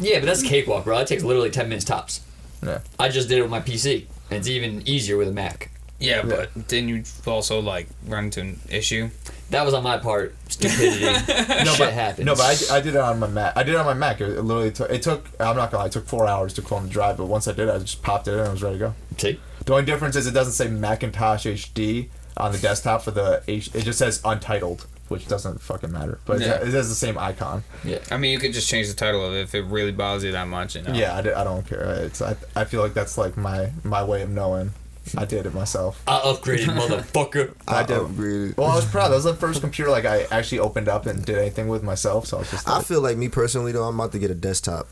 Yeah, 0.00 0.18
but 0.18 0.26
that's 0.26 0.42
cakewalk, 0.42 0.84
bro. 0.84 0.98
That 0.98 1.06
takes 1.06 1.22
literally 1.22 1.50
10 1.50 1.68
minutes 1.68 1.84
tops. 1.84 2.20
yeah. 2.66 2.80
I 2.98 3.08
just 3.08 3.28
did 3.28 3.38
it 3.38 3.42
with 3.42 3.50
my 3.50 3.60
PC, 3.60 4.06
and 4.30 4.38
it's 4.38 4.48
even 4.48 4.82
easier 4.88 5.16
with 5.16 5.28
a 5.28 5.32
Mac. 5.32 5.70
Yeah, 6.04 6.22
but 6.22 6.68
then 6.68 6.88
you 6.88 7.02
also 7.26 7.60
like 7.60 7.88
run 8.06 8.24
into 8.24 8.40
an 8.40 8.60
issue. 8.68 9.10
That 9.50 9.64
was 9.64 9.74
on 9.74 9.82
my 9.82 9.98
part. 9.98 10.34
Stupidity. 10.48 11.04
No, 11.64 11.70
Shit 11.72 11.78
but, 11.78 11.92
happens. 11.92 12.26
No, 12.26 12.34
but 12.34 12.68
I, 12.70 12.76
I 12.76 12.80
did 12.80 12.94
it 12.94 13.00
on 13.00 13.18
my 13.18 13.26
Mac. 13.28 13.56
I 13.56 13.62
did 13.62 13.74
it 13.74 13.78
on 13.78 13.86
my 13.86 13.94
Mac. 13.94 14.20
It 14.20 14.28
literally 14.42 14.70
took. 14.72 14.90
It 14.90 15.02
took. 15.02 15.26
I'm 15.40 15.56
not 15.56 15.70
gonna 15.70 15.82
lie. 15.82 15.86
It 15.86 15.92
took 15.92 16.06
four 16.06 16.26
hours 16.26 16.52
to 16.54 16.62
clone 16.62 16.84
the 16.84 16.88
drive, 16.90 17.16
but 17.16 17.26
once 17.26 17.46
I 17.48 17.52
did, 17.52 17.68
it, 17.68 17.74
I 17.74 17.78
just 17.78 18.02
popped 18.02 18.28
it 18.28 18.32
in 18.32 18.38
and 18.40 18.48
it 18.48 18.52
was 18.52 18.62
ready 18.62 18.76
to 18.76 18.84
go. 18.86 18.94
See? 19.18 19.40
The 19.64 19.72
only 19.72 19.84
difference 19.86 20.16
is 20.16 20.26
it 20.26 20.32
doesn't 20.32 20.52
say 20.54 20.68
Macintosh 20.68 21.46
HD 21.46 22.08
on 22.36 22.52
the 22.52 22.58
desktop 22.58 23.02
for 23.02 23.12
the 23.12 23.42
H. 23.48 23.74
It 23.74 23.82
just 23.84 23.98
says 23.98 24.20
Untitled, 24.24 24.86
which 25.08 25.26
doesn't 25.28 25.60
fucking 25.62 25.92
matter. 25.92 26.18
But 26.26 26.40
Yeah. 26.40 26.54
it 26.56 26.68
has 26.68 26.88
the 26.88 26.94
same 26.94 27.16
icon. 27.16 27.64
Yeah. 27.84 27.98
I 28.10 28.16
mean, 28.18 28.32
you 28.32 28.38
could 28.38 28.52
just 28.52 28.68
change 28.68 28.88
the 28.88 28.94
title 28.94 29.24
of 29.24 29.32
it 29.34 29.40
if 29.40 29.54
it 29.54 29.62
really 29.62 29.92
bothers 29.92 30.24
you 30.24 30.32
that 30.32 30.48
much. 30.48 30.74
You 30.76 30.82
know? 30.82 30.92
Yeah, 30.92 31.14
I, 31.14 31.18
I 31.20 31.44
don't 31.44 31.66
care. 31.66 31.80
It's 32.04 32.20
I, 32.20 32.36
I 32.56 32.64
feel 32.64 32.82
like 32.82 32.92
that's 32.94 33.16
like 33.16 33.36
my 33.36 33.70
my 33.84 34.02
way 34.04 34.22
of 34.22 34.30
knowing. 34.30 34.72
I 35.16 35.24
did 35.26 35.46
it 35.46 35.54
myself. 35.54 36.02
I 36.08 36.18
upgraded, 36.20 36.66
motherfucker. 36.76 37.54
I 37.68 37.80
I 37.80 37.82
did. 37.84 37.98
upgraded. 37.98 38.56
Well, 38.56 38.68
I 38.70 38.76
was 38.76 38.86
proud. 38.86 39.08
That 39.08 39.16
was 39.16 39.24
the 39.24 39.34
first 39.34 39.60
computer 39.60 39.90
like 39.90 40.04
I 40.04 40.22
actually 40.30 40.60
opened 40.60 40.88
up 40.88 41.06
and 41.06 41.24
did 41.24 41.36
anything 41.38 41.68
with 41.68 41.82
myself. 41.82 42.26
So 42.26 42.38
I 42.38 42.40
was 42.40 42.50
just 42.50 42.68
I 42.68 42.82
feel 42.82 43.00
like 43.00 43.16
me 43.16 43.28
personally 43.28 43.72
though, 43.72 43.84
I'm 43.84 43.98
about 44.00 44.12
to 44.12 44.18
get 44.18 44.30
a 44.30 44.34
desktop. 44.34 44.88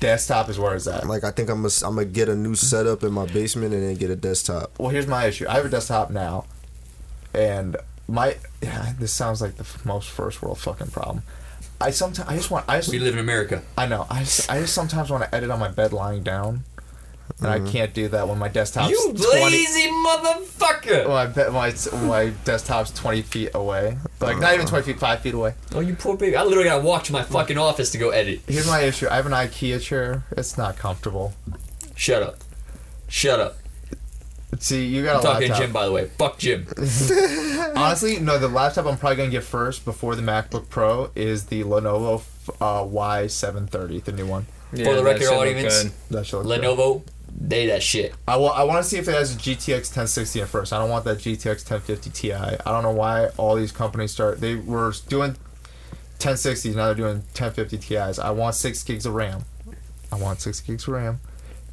desktop 0.00 0.48
is 0.50 0.58
where 0.58 0.74
it's 0.74 0.86
at. 0.86 1.06
Like 1.06 1.24
I 1.24 1.30
think 1.30 1.48
I'm 1.48 1.62
gonna 1.62 1.72
I'm 1.84 1.94
gonna 1.94 2.04
get 2.04 2.28
a 2.28 2.36
new 2.36 2.54
setup 2.54 3.02
in 3.02 3.12
my 3.12 3.26
basement 3.26 3.72
and 3.74 3.82
then 3.82 3.94
get 3.96 4.10
a 4.10 4.16
desktop. 4.16 4.78
Well, 4.78 4.90
here's 4.90 5.06
my 5.06 5.24
issue. 5.26 5.46
I 5.48 5.54
have 5.54 5.64
a 5.64 5.68
desktop 5.70 6.10
now, 6.10 6.44
and 7.34 7.76
my 8.08 8.36
yeah, 8.62 8.92
this 8.98 9.12
sounds 9.12 9.40
like 9.40 9.56
the 9.56 9.62
f- 9.64 9.84
most 9.84 10.08
first 10.10 10.42
world 10.42 10.58
fucking 10.58 10.88
problem. 10.88 11.22
I 11.80 11.90
sometimes 11.90 12.28
I 12.28 12.36
just 12.36 12.50
want 12.50 12.66
I 12.68 12.76
just 12.78 12.90
We 12.90 12.98
live 12.98 13.14
in 13.14 13.20
America. 13.20 13.62
I 13.76 13.86
know 13.86 14.06
I 14.10 14.20
just, 14.20 14.50
I 14.50 14.60
just 14.60 14.74
sometimes 14.74 15.10
want 15.10 15.24
to 15.24 15.34
edit 15.34 15.50
on 15.50 15.58
my 15.58 15.68
bed 15.68 15.92
lying 15.92 16.22
down, 16.22 16.64
and 17.38 17.48
I 17.48 17.60
can't 17.70 17.92
do 17.92 18.08
that 18.08 18.28
when 18.28 18.38
my 18.38 18.48
desktop's 18.48 18.90
You 18.90 19.12
20 19.14 19.40
lazy 19.40 19.88
motherfucker! 19.90 21.06
when 21.06 21.08
my, 21.08 21.26
be- 21.26 21.50
my 21.50 22.06
my 22.06 22.32
desktop's 22.44 22.90
twenty 22.92 23.22
feet 23.22 23.50
away, 23.54 23.98
like 24.20 24.38
not 24.38 24.54
even 24.54 24.66
twenty 24.66 24.84
feet, 24.84 24.98
five 24.98 25.20
feet 25.20 25.34
away. 25.34 25.54
Oh, 25.74 25.80
you 25.80 25.94
poor 25.94 26.16
baby. 26.16 26.36
I 26.36 26.42
literally 26.44 26.64
gotta 26.68 26.84
walk 26.84 27.04
to 27.04 27.12
my 27.12 27.22
fucking 27.22 27.58
office 27.58 27.90
to 27.92 27.98
go 27.98 28.10
edit. 28.10 28.40
Here's 28.46 28.66
my 28.66 28.80
issue. 28.80 29.06
I 29.10 29.16
have 29.16 29.26
an 29.26 29.32
IKEA 29.32 29.80
chair. 29.80 30.24
It's 30.32 30.56
not 30.56 30.76
comfortable. 30.76 31.34
Shut 31.94 32.22
up. 32.22 32.36
Shut 33.08 33.40
up. 33.40 33.56
See, 34.58 34.86
you 34.86 35.00
I'm 35.00 35.04
got 35.04 35.20
a 35.20 35.22
talking 35.26 35.40
to 35.48 35.52
laptop. 35.52 35.58
Jim, 35.66 35.72
by 35.72 35.86
the 35.86 35.92
way. 35.92 36.06
Fuck 36.06 36.38
Jim. 36.38 36.66
Honestly, 37.76 38.18
no. 38.20 38.38
The 38.38 38.48
laptop 38.48 38.86
I'm 38.86 38.96
probably 38.96 39.16
gonna 39.16 39.30
get 39.30 39.44
first 39.44 39.84
before 39.84 40.14
the 40.14 40.22
MacBook 40.22 40.68
Pro 40.70 41.10
is 41.14 41.46
the 41.46 41.62
Lenovo 41.64 42.22
uh, 42.60 42.82
Y730, 42.84 44.04
the 44.04 44.12
new 44.12 44.26
one. 44.26 44.46
For 44.70 44.76
the 44.78 44.84
that 44.84 45.04
record 45.04 45.20
shit 45.22 45.30
look 45.30 45.38
audience, 45.40 45.82
good. 45.84 45.92
That 46.10 46.26
should 46.26 46.38
look 46.46 46.60
good. 46.60 46.62
Lenovo, 46.78 47.02
they 47.38 47.66
that 47.66 47.82
shit. 47.82 48.14
I 48.26 48.36
wa- 48.36 48.52
I 48.52 48.64
want 48.64 48.82
to 48.82 48.88
see 48.88 48.96
if 48.98 49.08
it 49.08 49.12
has 49.14 49.34
a 49.34 49.38
GTX 49.38 49.88
1060 49.90 50.42
at 50.42 50.48
first. 50.48 50.72
I 50.72 50.78
don't 50.78 50.90
want 50.90 51.04
that 51.04 51.18
GTX 51.18 51.68
1050 51.70 52.10
Ti. 52.10 52.32
I 52.32 52.56
don't 52.64 52.82
know 52.82 52.92
why 52.92 53.28
all 53.36 53.54
these 53.56 53.72
companies 53.72 54.10
start. 54.12 54.40
They 54.40 54.54
were 54.54 54.92
doing 55.08 55.36
1060s, 56.18 56.74
now 56.74 56.86
they're 56.86 56.94
doing 56.94 57.16
1050 57.36 57.78
Ti's. 57.78 58.18
I 58.18 58.30
want 58.30 58.54
six 58.54 58.82
gigs 58.82 59.04
of 59.06 59.14
RAM. 59.14 59.44
I 60.10 60.16
want 60.16 60.40
six 60.40 60.60
gigs 60.60 60.84
of 60.88 60.94
RAM 60.94 61.20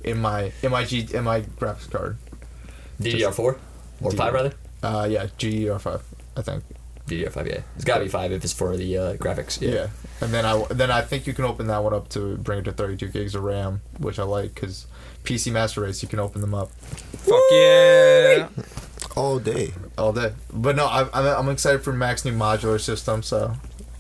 in 0.04 0.20
my 0.20 0.52
in 0.62 0.72
my 0.72 0.84
G 0.84 1.08
in 1.14 1.24
my 1.24 1.42
graphics 1.42 1.90
card. 1.90 2.18
DDR4 3.02 3.40
or 3.40 3.58
DDR. 4.12 4.18
five 4.18 4.34
rather. 4.34 4.54
Uh, 4.82 5.08
yeah, 5.10 5.28
GDR5, 5.38 6.02
I 6.36 6.42
think. 6.42 6.64
DDR5, 7.08 7.48
yeah. 7.50 7.60
It's 7.76 7.84
gotta 7.86 8.04
be 8.04 8.10
five 8.10 8.32
if 8.32 8.44
it's 8.44 8.54
for 8.54 8.76
the 8.78 8.98
uh, 8.98 9.14
graphics. 9.16 9.60
Yeah. 9.62 9.70
Yeah. 9.72 9.88
and 10.22 10.34
then 10.34 10.46
I 10.46 10.64
then 10.70 10.90
I 10.92 11.02
think 11.02 11.28
you 11.28 11.34
can 11.34 11.46
open 11.46 11.68
that 11.68 11.84
one 11.84 11.94
up 11.94 12.10
to 12.10 12.38
bring 12.38 12.60
it 12.60 12.64
to 12.66 12.72
32 12.72 13.08
gigs 13.10 13.36
of 13.36 13.44
RAM, 13.44 13.82
which 14.00 14.20
I 14.20 14.24
like 14.24 14.56
because 14.56 14.88
PC 15.24 15.52
Master 15.52 15.82
Race 15.82 16.02
you 16.02 16.08
can 16.10 16.20
open 16.20 16.42
them 16.42 16.54
up 16.54 16.72
Fuck 16.72 17.42
yeah. 17.52 18.48
All 19.16 19.40
day. 19.40 19.72
all 19.98 20.12
day. 20.14 20.34
But 20.52 20.76
no, 20.76 20.88
I'm 20.88 21.10
I'm, 21.14 21.26
I'm 21.26 21.50
excited 21.50 21.84
for 21.84 21.94
Mac's 21.94 22.26
new 22.26 22.34
modular 22.34 22.80
system. 22.80 23.22
So 23.22 23.54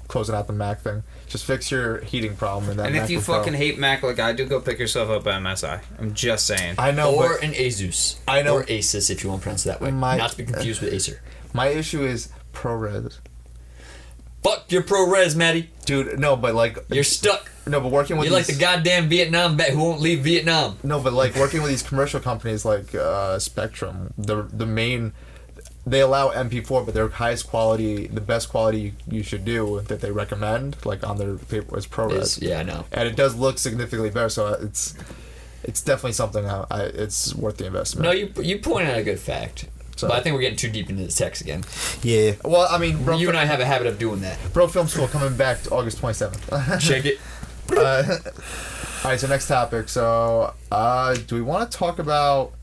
closing 0.07 0.35
out 0.35 0.47
the 0.47 0.53
Mac 0.53 0.81
thing, 0.81 1.03
just 1.27 1.43
fix 1.45 1.71
your 1.71 1.99
heating 2.01 2.35
problem 2.35 2.69
in 2.71 2.77
that. 2.77 2.85
And 2.87 2.95
if 2.95 3.09
you 3.09 3.19
MacBook 3.19 3.25
Pro. 3.25 3.35
fucking 3.39 3.53
hate 3.55 3.79
Mac 3.79 4.03
like 4.03 4.19
I 4.19 4.31
do, 4.33 4.45
go 4.45 4.59
pick 4.61 4.79
yourself 4.79 5.09
up 5.09 5.25
at 5.27 5.41
MSI. 5.41 5.81
I'm 5.99 6.13
just 6.13 6.45
saying. 6.47 6.75
I 6.77 6.91
know, 6.91 7.15
or 7.15 7.29
but 7.39 7.43
an 7.43 7.53
Asus. 7.53 8.17
I 8.27 8.41
know- 8.43 8.57
Or 8.57 8.63
Asus 8.65 9.09
if 9.09 9.23
you 9.23 9.29
want 9.29 9.41
to 9.41 9.43
pronounce 9.43 9.65
it 9.65 9.69
that 9.69 9.81
way. 9.81 9.89
My- 9.91 10.17
Not 10.17 10.31
to 10.31 10.37
be 10.37 10.45
confused 10.45 10.81
with 10.81 10.93
Acer. 10.93 11.21
my 11.53 11.67
issue 11.67 12.03
is 12.05 12.29
ProRes, 12.53 13.19
Fuck 14.43 14.71
your 14.71 14.83
ProRes, 14.83 15.35
Matty. 15.35 15.69
dude. 15.85 16.19
No, 16.19 16.35
but 16.35 16.53
like 16.53 16.77
You're 16.89 17.03
stuck. 17.05 17.49
no, 17.65 17.79
but 17.79 17.89
working 17.91 18.17
with 18.17 18.27
You're 18.27 18.37
like 18.37 18.45
the 18.47 18.55
goddamn 18.55 19.07
Vietnam 19.07 19.55
vet 19.57 19.69
who 19.69 19.79
won't 19.79 20.01
leave 20.01 20.19
Vietnam. 20.23 20.77
No, 20.83 20.99
but 20.99 21.13
like 21.13 21.35
working 21.35 21.61
with 21.61 21.71
these 21.71 21.83
commercial 21.83 22.19
companies 22.19 22.65
like 22.65 22.93
uh, 22.93 23.39
Spectrum, 23.39 24.13
the 24.17 24.43
the 24.43 24.65
main 24.65 25.13
they 25.85 25.99
allow 25.99 26.29
MP4, 26.31 26.85
but 26.85 26.93
their 26.93 27.09
highest 27.09 27.47
quality, 27.47 28.07
the 28.07 28.21
best 28.21 28.47
quality 28.49 28.79
you, 28.79 28.93
you 29.17 29.23
should 29.23 29.43
do 29.43 29.81
that 29.87 29.99
they 29.99 30.11
recommend, 30.11 30.77
like 30.85 31.05
on 31.05 31.17
their 31.17 31.35
paper, 31.35 31.77
is 31.77 31.85
ProRes, 31.85 32.21
Is, 32.21 32.41
yeah, 32.41 32.59
I 32.59 32.63
know. 32.63 32.85
and 32.93 33.05
it 33.07 33.17
does 33.17 33.35
look 33.35 33.59
significantly 33.59 34.09
better. 34.09 34.29
So 34.29 34.47
it's 34.53 34.93
it's 35.63 35.81
definitely 35.81 36.13
something 36.13 36.45
I, 36.45 36.65
I 36.71 36.81
it's 36.83 37.33
worth 37.35 37.57
the 37.57 37.65
investment. 37.67 38.03
No, 38.05 38.11
you 38.11 38.31
you 38.41 38.59
point 38.59 38.87
out 38.89 38.97
a 38.97 39.03
good 39.03 39.19
fact. 39.19 39.67
So- 39.95 40.07
But 40.07 40.17
I 40.17 40.21
think 40.21 40.33
we're 40.33 40.41
getting 40.41 40.57
too 40.57 40.69
deep 40.69 40.89
into 40.89 41.03
this 41.03 41.15
text 41.15 41.41
again. 41.41 41.63
Yeah. 42.01 42.33
well, 42.43 42.67
I 42.69 42.77
mean, 42.77 43.03
bro, 43.03 43.17
you 43.17 43.29
and 43.29 43.37
I 43.37 43.45
have 43.45 43.59
a 43.59 43.65
habit 43.65 43.87
of 43.87 43.99
doing 43.99 44.21
that. 44.21 44.37
bro, 44.53 44.67
film 44.67 44.87
school 44.87 45.07
coming 45.07 45.35
back 45.37 45.61
to 45.63 45.69
August 45.71 45.99
twenty 45.99 46.15
seventh. 46.15 46.49
Check 46.81 47.05
it. 47.11 47.19
uh, 47.77 48.03
all 49.03 49.11
right, 49.11 49.19
so 49.19 49.27
next 49.27 49.47
topic. 49.47 49.89
So, 49.89 50.53
uh, 50.71 51.15
do 51.27 51.35
we 51.35 51.41
want 51.41 51.69
to 51.71 51.77
talk 51.77 51.99
about? 51.99 52.53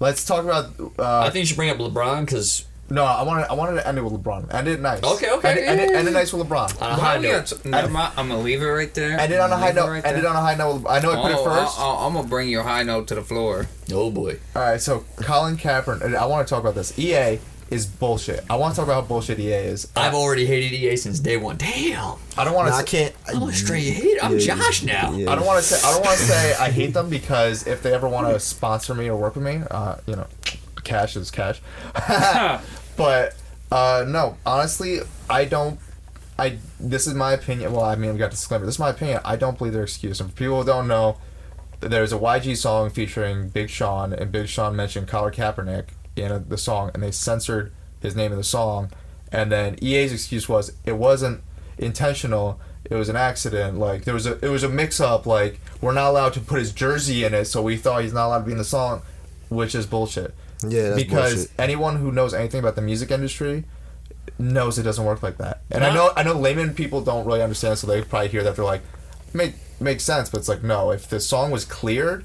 Let's 0.00 0.24
talk 0.24 0.44
about. 0.44 0.66
Uh, 0.98 1.20
I 1.20 1.30
think 1.30 1.42
you 1.42 1.46
should 1.46 1.56
bring 1.56 1.70
up 1.70 1.76
LeBron 1.78 2.20
because 2.26 2.64
No, 2.92 3.04
I 3.04 3.22
wanted 3.22 3.46
I 3.48 3.54
wanted 3.54 3.74
to 3.76 3.86
end 3.86 3.98
it 3.98 4.02
with 4.02 4.12
LeBron. 4.14 4.52
End 4.52 4.66
it 4.68 4.80
nice. 4.80 5.02
Okay, 5.02 5.30
okay, 5.30 5.50
End 5.50 5.58
it, 5.60 5.62
end 5.62 5.80
it, 5.80 5.90
yeah, 5.90 5.98
end 5.98 6.08
it 6.08 6.10
yeah. 6.12 6.18
nice 6.18 6.32
with 6.32 6.46
LeBron. 6.48 6.82
on 6.82 6.90
a 6.90 6.94
high 6.94 7.18
note. 7.18 7.32
have 7.32 7.62
to- 7.62 7.68
never 7.68 7.88
mind, 7.88 8.12
I'm 8.16 8.28
gonna 8.28 8.40
leave 8.40 8.60
it 8.62 8.66
right 8.66 8.92
there. 8.94 9.18
End 9.18 9.32
it 9.32 9.38
on 9.40 9.52
a 9.52 9.56
high 9.56 9.70
note. 9.72 9.88
right 9.90 10.04
End 10.04 10.18
it 10.18 10.24
on 10.24 10.34
a 10.34 10.40
high 10.40 10.56
note. 10.56 10.84
I 10.88 10.98
know 10.98 11.12
I 11.12 11.22
put 11.22 11.30
it 11.30 11.36
Oh, 11.38 11.44
first. 11.44 11.78
I, 11.78 12.06
am 12.06 12.14
gonna 12.14 12.26
bring 12.28 12.48
your 12.48 12.64
high 12.64 12.82
note 12.82 13.06
to 13.08 13.14
the 13.14 13.22
floor. 13.22 13.68
Oh 13.92 14.10
boy. 14.10 14.38
All 14.56 14.62
right, 14.62 14.80
so 14.80 15.04
Colin 15.16 15.56
Kaepernick. 15.56 16.02
and 16.02 16.16
I 16.16 16.26
want 16.26 16.46
to 16.46 16.50
talk 16.52 16.60
about 16.62 16.74
this. 16.74 16.98
EA 16.98 17.38
is 17.70 17.86
bullshit. 17.86 18.44
I 18.50 18.56
want 18.56 18.74
to 18.74 18.80
talk 18.80 18.88
about 18.88 19.02
how 19.02 19.06
bullshit 19.08 19.38
EA 19.38 19.52
is. 19.52 19.86
I've 19.94 20.12
already 20.14 20.44
hated 20.44 20.72
EA 20.72 20.96
since 20.96 21.20
day 21.20 21.36
one. 21.36 21.56
Damn. 21.58 22.16
I 22.36 22.42
don't 22.42 22.54
want 22.54 22.68
Nah, 22.68 22.74
to. 22.78 22.80
I 22.80 22.82
can't. 22.82 23.14
I'm 23.28 23.44
a 23.44 23.52
straight 23.52 23.84
hater. 23.92 24.18
I'm 24.24 24.32
Yeah, 24.40 24.56
Josh 24.56 24.82
now. 24.82 25.12
yeah. 25.12 25.30
I 25.30 25.36
don't 25.36 25.46
want 25.46 25.60
to 25.60 25.64
say. 25.64 25.88
I 25.88 25.92
don't 25.92 26.04
want 26.04 26.18
to 26.18 26.24
say 26.24 26.54
I 26.58 26.70
hate 26.72 26.94
them 26.94 27.08
because 27.08 27.68
if 27.68 27.80
they 27.84 27.94
ever 27.94 28.08
want 28.08 28.26
to 28.26 28.40
sponsor 28.40 28.92
me 28.96 29.08
or 29.08 29.16
work 29.16 29.36
with 29.36 29.44
me, 29.44 29.60
uh, 29.70 29.98
you 30.06 30.16
know, 30.16 30.26
cash 30.82 31.14
is 31.14 31.30
cash. 31.30 31.60
but 32.96 33.34
uh, 33.70 34.04
no, 34.06 34.36
honestly, 34.44 35.00
I 35.28 35.44
don't. 35.44 35.78
I 36.38 36.58
this 36.78 37.06
is 37.06 37.14
my 37.14 37.32
opinion. 37.32 37.72
Well, 37.72 37.84
I 37.84 37.94
mean, 37.96 38.12
we 38.12 38.18
got 38.18 38.30
disclaimer. 38.30 38.66
This 38.66 38.76
is 38.76 38.80
my 38.80 38.90
opinion. 38.90 39.20
I 39.24 39.36
don't 39.36 39.58
believe 39.58 39.72
their 39.72 39.82
excuse. 39.82 40.20
And 40.20 40.30
for 40.30 40.36
people 40.36 40.60
who 40.60 40.66
don't 40.66 40.88
know, 40.88 41.18
there's 41.80 42.12
a 42.12 42.18
YG 42.18 42.56
song 42.56 42.90
featuring 42.90 43.48
Big 43.48 43.70
Sean, 43.70 44.12
and 44.12 44.32
Big 44.32 44.48
Sean 44.48 44.74
mentioned 44.74 45.08
Colin 45.08 45.32
Kaepernick 45.32 45.86
in 46.16 46.48
the 46.48 46.58
song, 46.58 46.90
and 46.94 47.02
they 47.02 47.10
censored 47.10 47.72
his 48.00 48.16
name 48.16 48.32
in 48.32 48.38
the 48.38 48.44
song. 48.44 48.90
And 49.32 49.52
then 49.52 49.76
EA's 49.80 50.12
excuse 50.12 50.48
was 50.48 50.72
it 50.84 50.96
wasn't 50.96 51.42
intentional. 51.78 52.60
It 52.84 52.96
was 52.96 53.08
an 53.08 53.16
accident. 53.16 53.78
Like 53.78 54.04
there 54.04 54.14
was 54.14 54.26
a 54.26 54.44
it 54.44 54.48
was 54.48 54.62
a 54.62 54.68
mix 54.68 55.00
up. 55.00 55.26
Like 55.26 55.60
we're 55.80 55.92
not 55.92 56.10
allowed 56.10 56.32
to 56.34 56.40
put 56.40 56.58
his 56.58 56.72
jersey 56.72 57.24
in 57.24 57.34
it, 57.34 57.44
so 57.46 57.62
we 57.62 57.76
thought 57.76 58.02
he's 58.02 58.12
not 58.12 58.26
allowed 58.26 58.40
to 58.40 58.46
be 58.46 58.52
in 58.52 58.58
the 58.58 58.64
song, 58.64 59.02
which 59.48 59.74
is 59.74 59.86
bullshit. 59.86 60.34
Yeah, 60.66 60.90
that's 60.90 61.02
because 61.02 61.34
bullshit. 61.34 61.50
anyone 61.58 61.96
who 61.96 62.12
knows 62.12 62.34
anything 62.34 62.60
about 62.60 62.76
the 62.76 62.82
music 62.82 63.10
industry 63.10 63.64
knows 64.38 64.78
it 64.78 64.82
doesn't 64.82 65.04
work 65.04 65.22
like 65.22 65.38
that. 65.38 65.62
And 65.70 65.84
I 65.84 65.92
know 65.94 66.12
I 66.16 66.22
know 66.22 66.34
layman 66.34 66.74
people 66.74 67.00
don't 67.02 67.24
really 67.26 67.42
understand, 67.42 67.78
so 67.78 67.86
they 67.86 68.02
probably 68.02 68.28
hear 68.28 68.42
that 68.42 68.56
they're 68.56 68.64
like, 68.64 68.82
make 69.32 69.54
makes 69.80 70.04
sense, 70.04 70.28
but 70.28 70.38
it's 70.38 70.48
like 70.48 70.62
no. 70.62 70.90
If 70.90 71.08
the 71.08 71.20
song 71.20 71.50
was 71.50 71.64
cleared, 71.64 72.24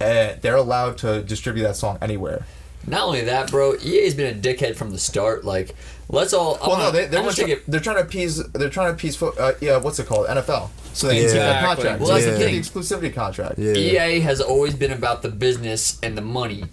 uh, 0.00 0.34
they're 0.40 0.56
allowed 0.56 0.98
to 0.98 1.22
distribute 1.22 1.62
that 1.64 1.76
song 1.76 1.98
anywhere. 2.02 2.44
Not 2.86 3.02
only 3.02 3.20
that, 3.22 3.50
bro. 3.50 3.74
EA's 3.82 4.14
been 4.14 4.34
a 4.34 4.40
dickhead 4.40 4.74
from 4.74 4.90
the 4.90 4.98
start. 4.98 5.44
Like, 5.44 5.74
let's 6.08 6.32
all. 6.32 6.56
I 6.56 6.60
Well, 6.66 6.70
wanna, 6.70 6.82
no, 6.84 6.90
they, 6.92 7.06
they're 7.06 7.18
I 7.18 7.22
wanna 7.22 7.34
just 7.34 7.38
take 7.38 7.46
try, 7.48 7.56
it. 7.56 7.64
they're 7.70 7.80
trying 7.80 7.96
to 7.96 8.02
appease 8.02 8.42
they're 8.52 8.70
trying 8.70 8.88
to 8.88 8.94
appease 8.94 9.16
fo- 9.16 9.34
uh, 9.38 9.52
yeah 9.60 9.76
what's 9.76 9.98
it 9.98 10.06
called 10.06 10.26
NFL 10.28 10.70
so 10.94 11.06
they 11.08 11.16
can 11.20 11.24
keep 11.26 11.34
that 11.34 11.64
contract. 11.64 12.00
Well, 12.00 12.08
that's 12.10 12.24
they 12.24 12.30
the 12.32 12.38
thing. 12.38 12.54
the 12.54 12.60
exclusivity 12.60 13.14
contract. 13.14 13.58
Yeah. 13.58 13.72
EA 13.74 14.20
has 14.20 14.40
always 14.40 14.74
been 14.74 14.92
about 14.92 15.20
the 15.22 15.28
business 15.28 15.98
and 16.02 16.16
the 16.16 16.22
money. 16.22 16.64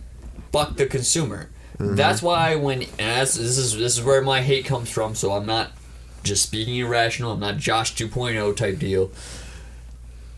Fuck 0.51 0.77
the 0.77 0.85
consumer. 0.85 1.49
That's 1.79 2.23
why 2.23 2.55
when 2.55 2.81
and 2.83 2.89
that's, 3.21 3.35
this 3.35 3.57
is 3.57 3.77
this 3.77 3.97
is 3.97 4.03
where 4.03 4.21
my 4.21 4.41
hate 4.41 4.65
comes 4.65 4.89
from. 4.89 5.13
So 5.13 5.33
I'm 5.33 5.45
not 5.45 5.71
just 6.23 6.41
speaking 6.43 6.75
irrational. 6.77 7.33
I'm 7.33 7.39
not 7.39 7.57
Josh 7.57 7.93
2.0 7.95 8.55
type 8.55 8.79
deal. 8.79 9.11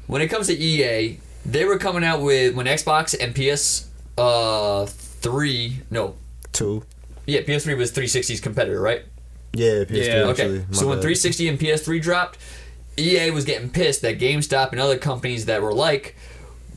When 0.08 0.22
it 0.22 0.28
comes 0.28 0.48
to 0.48 0.54
EA, 0.54 1.20
they 1.46 1.64
were 1.66 1.78
coming 1.78 2.04
out 2.04 2.22
with 2.22 2.56
when 2.56 2.66
Xbox 2.66 3.16
and 3.20 3.34
PS 3.34 3.88
uh 4.18 4.86
three 4.86 5.82
no 5.90 6.16
Two. 6.52 6.84
yeah 7.26 7.40
PS3 7.42 7.78
was 7.78 7.92
360's 7.94 8.42
competitor 8.42 8.82
right 8.82 9.04
Yeah. 9.54 9.86
PS3 9.86 9.92
Yeah. 10.08 10.14
Okay, 10.14 10.30
actually, 10.44 10.58
my 10.60 10.66
so 10.72 10.88
when 10.88 10.98
bad. 10.98 11.04
360 11.04 11.48
and 11.48 11.60
PS3 11.60 12.02
dropped, 12.02 12.38
EA 12.98 13.32
was 13.32 13.46
getting 13.46 13.70
pissed 13.70 14.02
that 14.02 14.20
GameStop 14.20 14.72
and 14.74 14.82
other 14.82 14.98
companies 14.98 15.46
that 15.46 15.62
were 15.62 15.74
like 15.74 16.18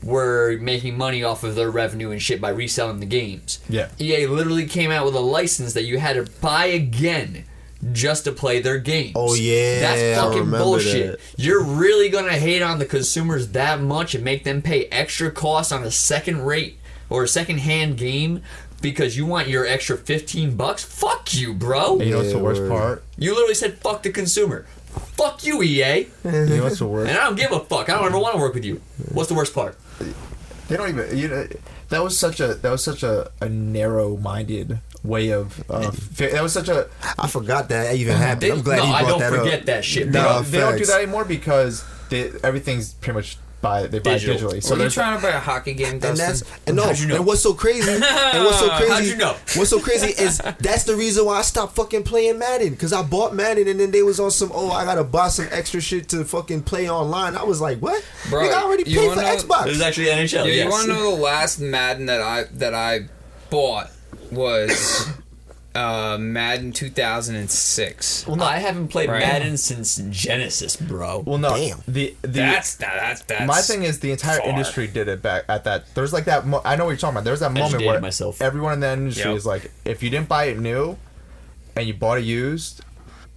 were 0.03 0.57
making 0.59 0.97
money 0.97 1.23
off 1.23 1.43
of 1.43 1.55
their 1.55 1.71
revenue 1.71 2.11
and 2.11 2.21
shit 2.21 2.41
by 2.41 2.49
reselling 2.49 2.99
the 2.99 3.05
games. 3.05 3.59
Yeah. 3.69 3.89
EA 3.99 4.27
literally 4.27 4.65
came 4.65 4.91
out 4.91 5.05
with 5.05 5.15
a 5.15 5.19
license 5.21 5.73
that 5.73 5.83
you 5.83 5.99
had 5.99 6.13
to 6.13 6.31
buy 6.41 6.65
again 6.65 7.45
just 7.91 8.23
to 8.25 8.31
play 8.31 8.61
their 8.61 8.77
games. 8.77 9.13
Oh, 9.15 9.33
yeah, 9.35 9.79
that's 9.79 10.19
fucking 10.21 10.49
bullshit. 10.49 11.19
that. 11.19 11.41
You're 11.41 11.63
really 11.63 12.09
gonna 12.09 12.37
hate 12.37 12.61
on 12.61 12.79
the 12.79 12.85
consumers 12.85 13.49
that 13.49 13.81
much 13.81 14.15
and 14.15 14.23
make 14.23 14.43
them 14.43 14.61
pay 14.61 14.85
extra 14.85 15.29
costs 15.31 15.71
on 15.71 15.83
a 15.83 15.91
second 15.91 16.43
rate 16.45 16.79
or 17.09 17.23
a 17.23 17.27
second 17.27 17.59
hand 17.59 17.97
game 17.97 18.41
because 18.81 19.17
you 19.17 19.25
want 19.25 19.47
your 19.47 19.65
extra 19.65 19.97
15 19.97 20.55
bucks? 20.55 20.83
Fuck 20.83 21.33
you, 21.33 21.53
bro. 21.53 21.93
And 21.97 22.05
you 22.05 22.11
know 22.11 22.17
what's 22.19 22.31
the 22.31 22.39
worst 22.39 22.67
part? 22.69 23.03
You 23.17 23.31
literally 23.33 23.53
said 23.55 23.77
fuck 23.79 24.03
the 24.03 24.11
consumer. 24.11 24.65
Fuck 25.17 25.43
you, 25.45 25.61
EA. 25.63 26.07
You 26.23 26.31
know 26.31 26.63
what's 26.63 26.79
the 26.79 26.85
worst? 26.85 27.09
And 27.09 27.17
I 27.17 27.23
don't 27.23 27.35
give 27.35 27.51
a 27.51 27.59
fuck. 27.61 27.89
I 27.89 27.93
don't 27.95 28.05
ever 28.05 28.19
want 28.19 28.35
to 28.35 28.39
work 28.41 28.53
with 28.53 28.63
you. 28.65 28.81
What's 29.11 29.29
the 29.29 29.35
worst 29.35 29.53
part? 29.53 29.77
They 30.67 30.77
don't 30.77 30.89
even. 30.89 31.17
You 31.17 31.27
know, 31.27 31.47
that 31.89 32.03
was 32.03 32.17
such 32.17 32.39
a 32.39 32.53
that 32.55 32.71
was 32.71 32.83
such 32.83 33.03
a, 33.03 33.29
a 33.41 33.49
narrow 33.49 34.17
minded 34.17 34.79
way 35.03 35.29
of. 35.31 35.63
Uh, 35.69 35.91
fi- 35.91 36.29
that 36.31 36.41
was 36.41 36.53
such 36.53 36.69
a. 36.69 36.89
I 37.19 37.27
forgot 37.27 37.69
that 37.69 37.95
even 37.95 38.15
happened. 38.15 38.41
They- 38.41 38.51
I'm 38.51 38.61
glad 38.61 38.77
no, 38.77 38.83
you 38.85 38.89
brought 38.91 39.03
I 39.03 39.07
don't 39.09 39.19
that 39.19 39.31
forget 39.33 39.59
up. 39.61 39.65
that 39.65 39.85
shit, 39.85 40.11
They, 40.11 40.19
bro. 40.19 40.23
Don't, 40.23 40.51
they 40.51 40.59
don't 40.59 40.77
do 40.77 40.85
that 40.85 41.01
anymore 41.01 41.25
because 41.25 41.83
they, 42.09 42.31
everything's 42.43 42.93
pretty 42.93 43.15
much 43.17 43.37
buy 43.63 43.87
they 43.87 43.97
buy 43.97 44.19
Digital. 44.19 44.51
digitally. 44.51 44.61
So 44.61 44.67
So 44.69 44.73
are 44.73 44.77
you 44.77 44.81
there's 44.83 44.93
trying 44.93 45.17
to 45.17 45.23
buy 45.23 45.29
a 45.31 45.39
hockey 45.39 45.73
game, 45.73 45.93
And 45.93 46.01
Dustin? 46.01 46.17
that's 46.27 46.43
and 46.67 46.75
no, 46.75 46.83
How'd 46.85 46.99
you 46.99 47.07
know? 47.07 47.15
and 47.15 47.25
what's 47.25 47.41
so 47.41 47.53
crazy? 47.55 47.89
And 47.91 48.01
what's 48.45 48.59
so 48.59 48.69
crazy? 48.69 48.91
How'd 48.93 49.05
you 49.05 49.15
know? 49.17 49.31
What's 49.55 49.69
so 49.71 49.79
crazy 49.79 50.07
is 50.21 50.37
that's 50.59 50.83
the 50.83 50.95
reason 50.95 51.25
why 51.25 51.39
I 51.39 51.41
stopped 51.41 51.75
fucking 51.75 52.03
playing 52.03 52.37
Madden 52.37 52.69
because 52.71 52.93
I 52.93 53.01
bought 53.01 53.33
Madden 53.33 53.67
and 53.67 53.79
then 53.79 53.89
they 53.91 54.03
was 54.03 54.19
on 54.19 54.29
some 54.31 54.51
oh 54.53 54.69
I 54.71 54.85
gotta 54.85 55.03
buy 55.03 55.29
some 55.29 55.47
extra 55.51 55.81
shit 55.81 56.09
to 56.09 56.23
fucking 56.25 56.63
play 56.63 56.89
online. 56.89 57.35
I 57.35 57.43
was 57.43 57.59
like, 57.61 57.79
what? 57.79 58.03
Bro, 58.29 58.43
Nigga, 58.43 58.53
I 58.53 58.61
already 58.63 58.89
you 58.89 58.99
paid 58.99 59.09
for 59.09 59.15
wanna 59.15 59.21
know- 59.23 59.35
Xbox. 59.37 59.65
It 59.65 59.69
was 59.69 59.81
actually 59.81 60.07
NHL. 60.07 60.45
Yeah, 60.45 60.51
yes. 60.51 60.63
you 60.65 60.69
want 60.69 60.85
to 60.87 60.93
know 60.93 61.15
the 61.15 61.21
last 61.21 61.59
Madden 61.59 62.05
that 62.07 62.21
I 62.21 62.43
that 62.53 62.73
I 62.75 63.07
bought 63.49 63.89
was 64.31 65.07
uh, 65.75 66.17
Madden 66.19 66.71
2006. 66.71 68.27
well, 68.27 68.35
no, 68.35 68.43
I 68.45 68.57
haven't 68.57 68.89
played 68.89 69.09
Right. 69.09 69.19
Madden 69.21 69.57
since 69.57 69.97
Genesis, 70.09 70.75
bro. 70.75 71.23
well, 71.25 71.37
no. 71.37 71.55
Damn. 71.55 71.81
The 71.87 72.15
the 72.21 72.27
That's 72.27 72.75
that, 72.75 72.93
that's 72.95 73.21
that's 73.23 73.47
my 73.47 73.61
thing 73.61 73.83
is 73.83 73.99
the 73.99 74.11
entire 74.11 74.39
far. 74.39 74.49
industry 74.49 74.87
did 74.87 75.07
it 75.07 75.21
back 75.21 75.45
at 75.49 75.63
that. 75.65 75.93
There's 75.95 76.13
like 76.13 76.25
that. 76.25 76.45
Mo- 76.45 76.61
I 76.63 76.75
know 76.75 76.85
what 76.85 76.91
you're 76.91 76.97
talking 76.97 77.15
about. 77.15 77.23
There's 77.23 77.39
that 77.39 77.47
just 77.49 77.55
moment 77.57 77.73
dated 77.79 77.87
where 77.87 78.01
myself. 78.01 78.41
everyone 78.41 78.73
in 78.73 78.79
the 78.81 78.93
industry 78.93 79.29
Yep. 79.31 79.37
is 79.37 79.45
like, 79.45 79.71
if 79.85 80.03
you 80.03 80.09
didn't 80.09 80.29
buy 80.29 80.45
it 80.45 80.59
new, 80.59 80.97
and 81.75 81.87
you 81.87 81.93
bought 81.95 82.19
it 82.19 82.23
used, 82.23 82.81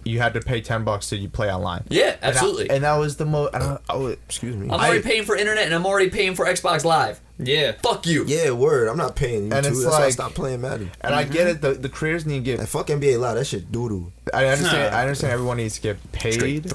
you 0.03 0.19
had 0.19 0.33
to 0.35 0.39
pay 0.39 0.61
ten 0.61 0.83
bucks 0.83 1.09
to 1.09 1.17
you 1.17 1.27
play 1.29 1.51
online. 1.51 1.83
Yeah, 1.89 2.11
And 2.11 2.13
that- 2.21 2.23
absolutely. 2.35 2.69
And 2.69 2.83
that, 2.83 2.95
was 2.97 3.17
the 3.17 3.25
most. 3.25 3.51
Oh, 3.89 4.07
Excuse 4.07 4.55
me. 4.55 4.67
I'm 4.69 4.79
I- 4.79 4.87
already 4.89 5.01
paying 5.03 5.23
for 5.23 5.35
internet 5.35 5.65
and 5.65 5.73
I'm 5.73 5.85
already 5.85 6.09
paying 6.09 6.35
for 6.35 6.45
Xbox 6.45 6.85
Live. 6.85 7.19
Yeah. 7.39 7.73
Fuck 7.83 8.07
you. 8.07 8.25
Yeah, 8.25 8.51
word. 8.51 8.87
I'm 8.87 8.97
not 8.97 9.15
paying 9.15 9.47
you 9.47 9.53
And 9.53 9.63
too. 9.65 9.71
it's 9.71 9.83
That's 9.83 9.91
why 9.93 10.01
I 10.01 10.03
like- 10.05 10.13
stopped 10.13 10.35
playing 10.35 10.61
Madden. 10.61 10.91
and 11.01 11.13
I 11.13 11.23
get 11.23 11.47
it. 11.47 11.61
The 11.61 11.73
the 11.73 11.89
creators 11.89 12.25
need 12.25 12.39
to 12.39 12.43
get. 12.43 12.59
And 12.59 12.67
fuck 12.67 12.87
NBA 12.87 13.19
Live. 13.19 13.35
That 13.35 13.45
shit 13.45 13.71
doo 13.71 13.87
doo. 13.89 14.11
I 14.33 14.45
understand. 14.47 14.95
I 14.95 15.01
understand. 15.01 15.33
Everyone 15.33 15.57
needs 15.57 15.75
to 15.75 15.81
get 15.81 16.11
paid, 16.11 16.65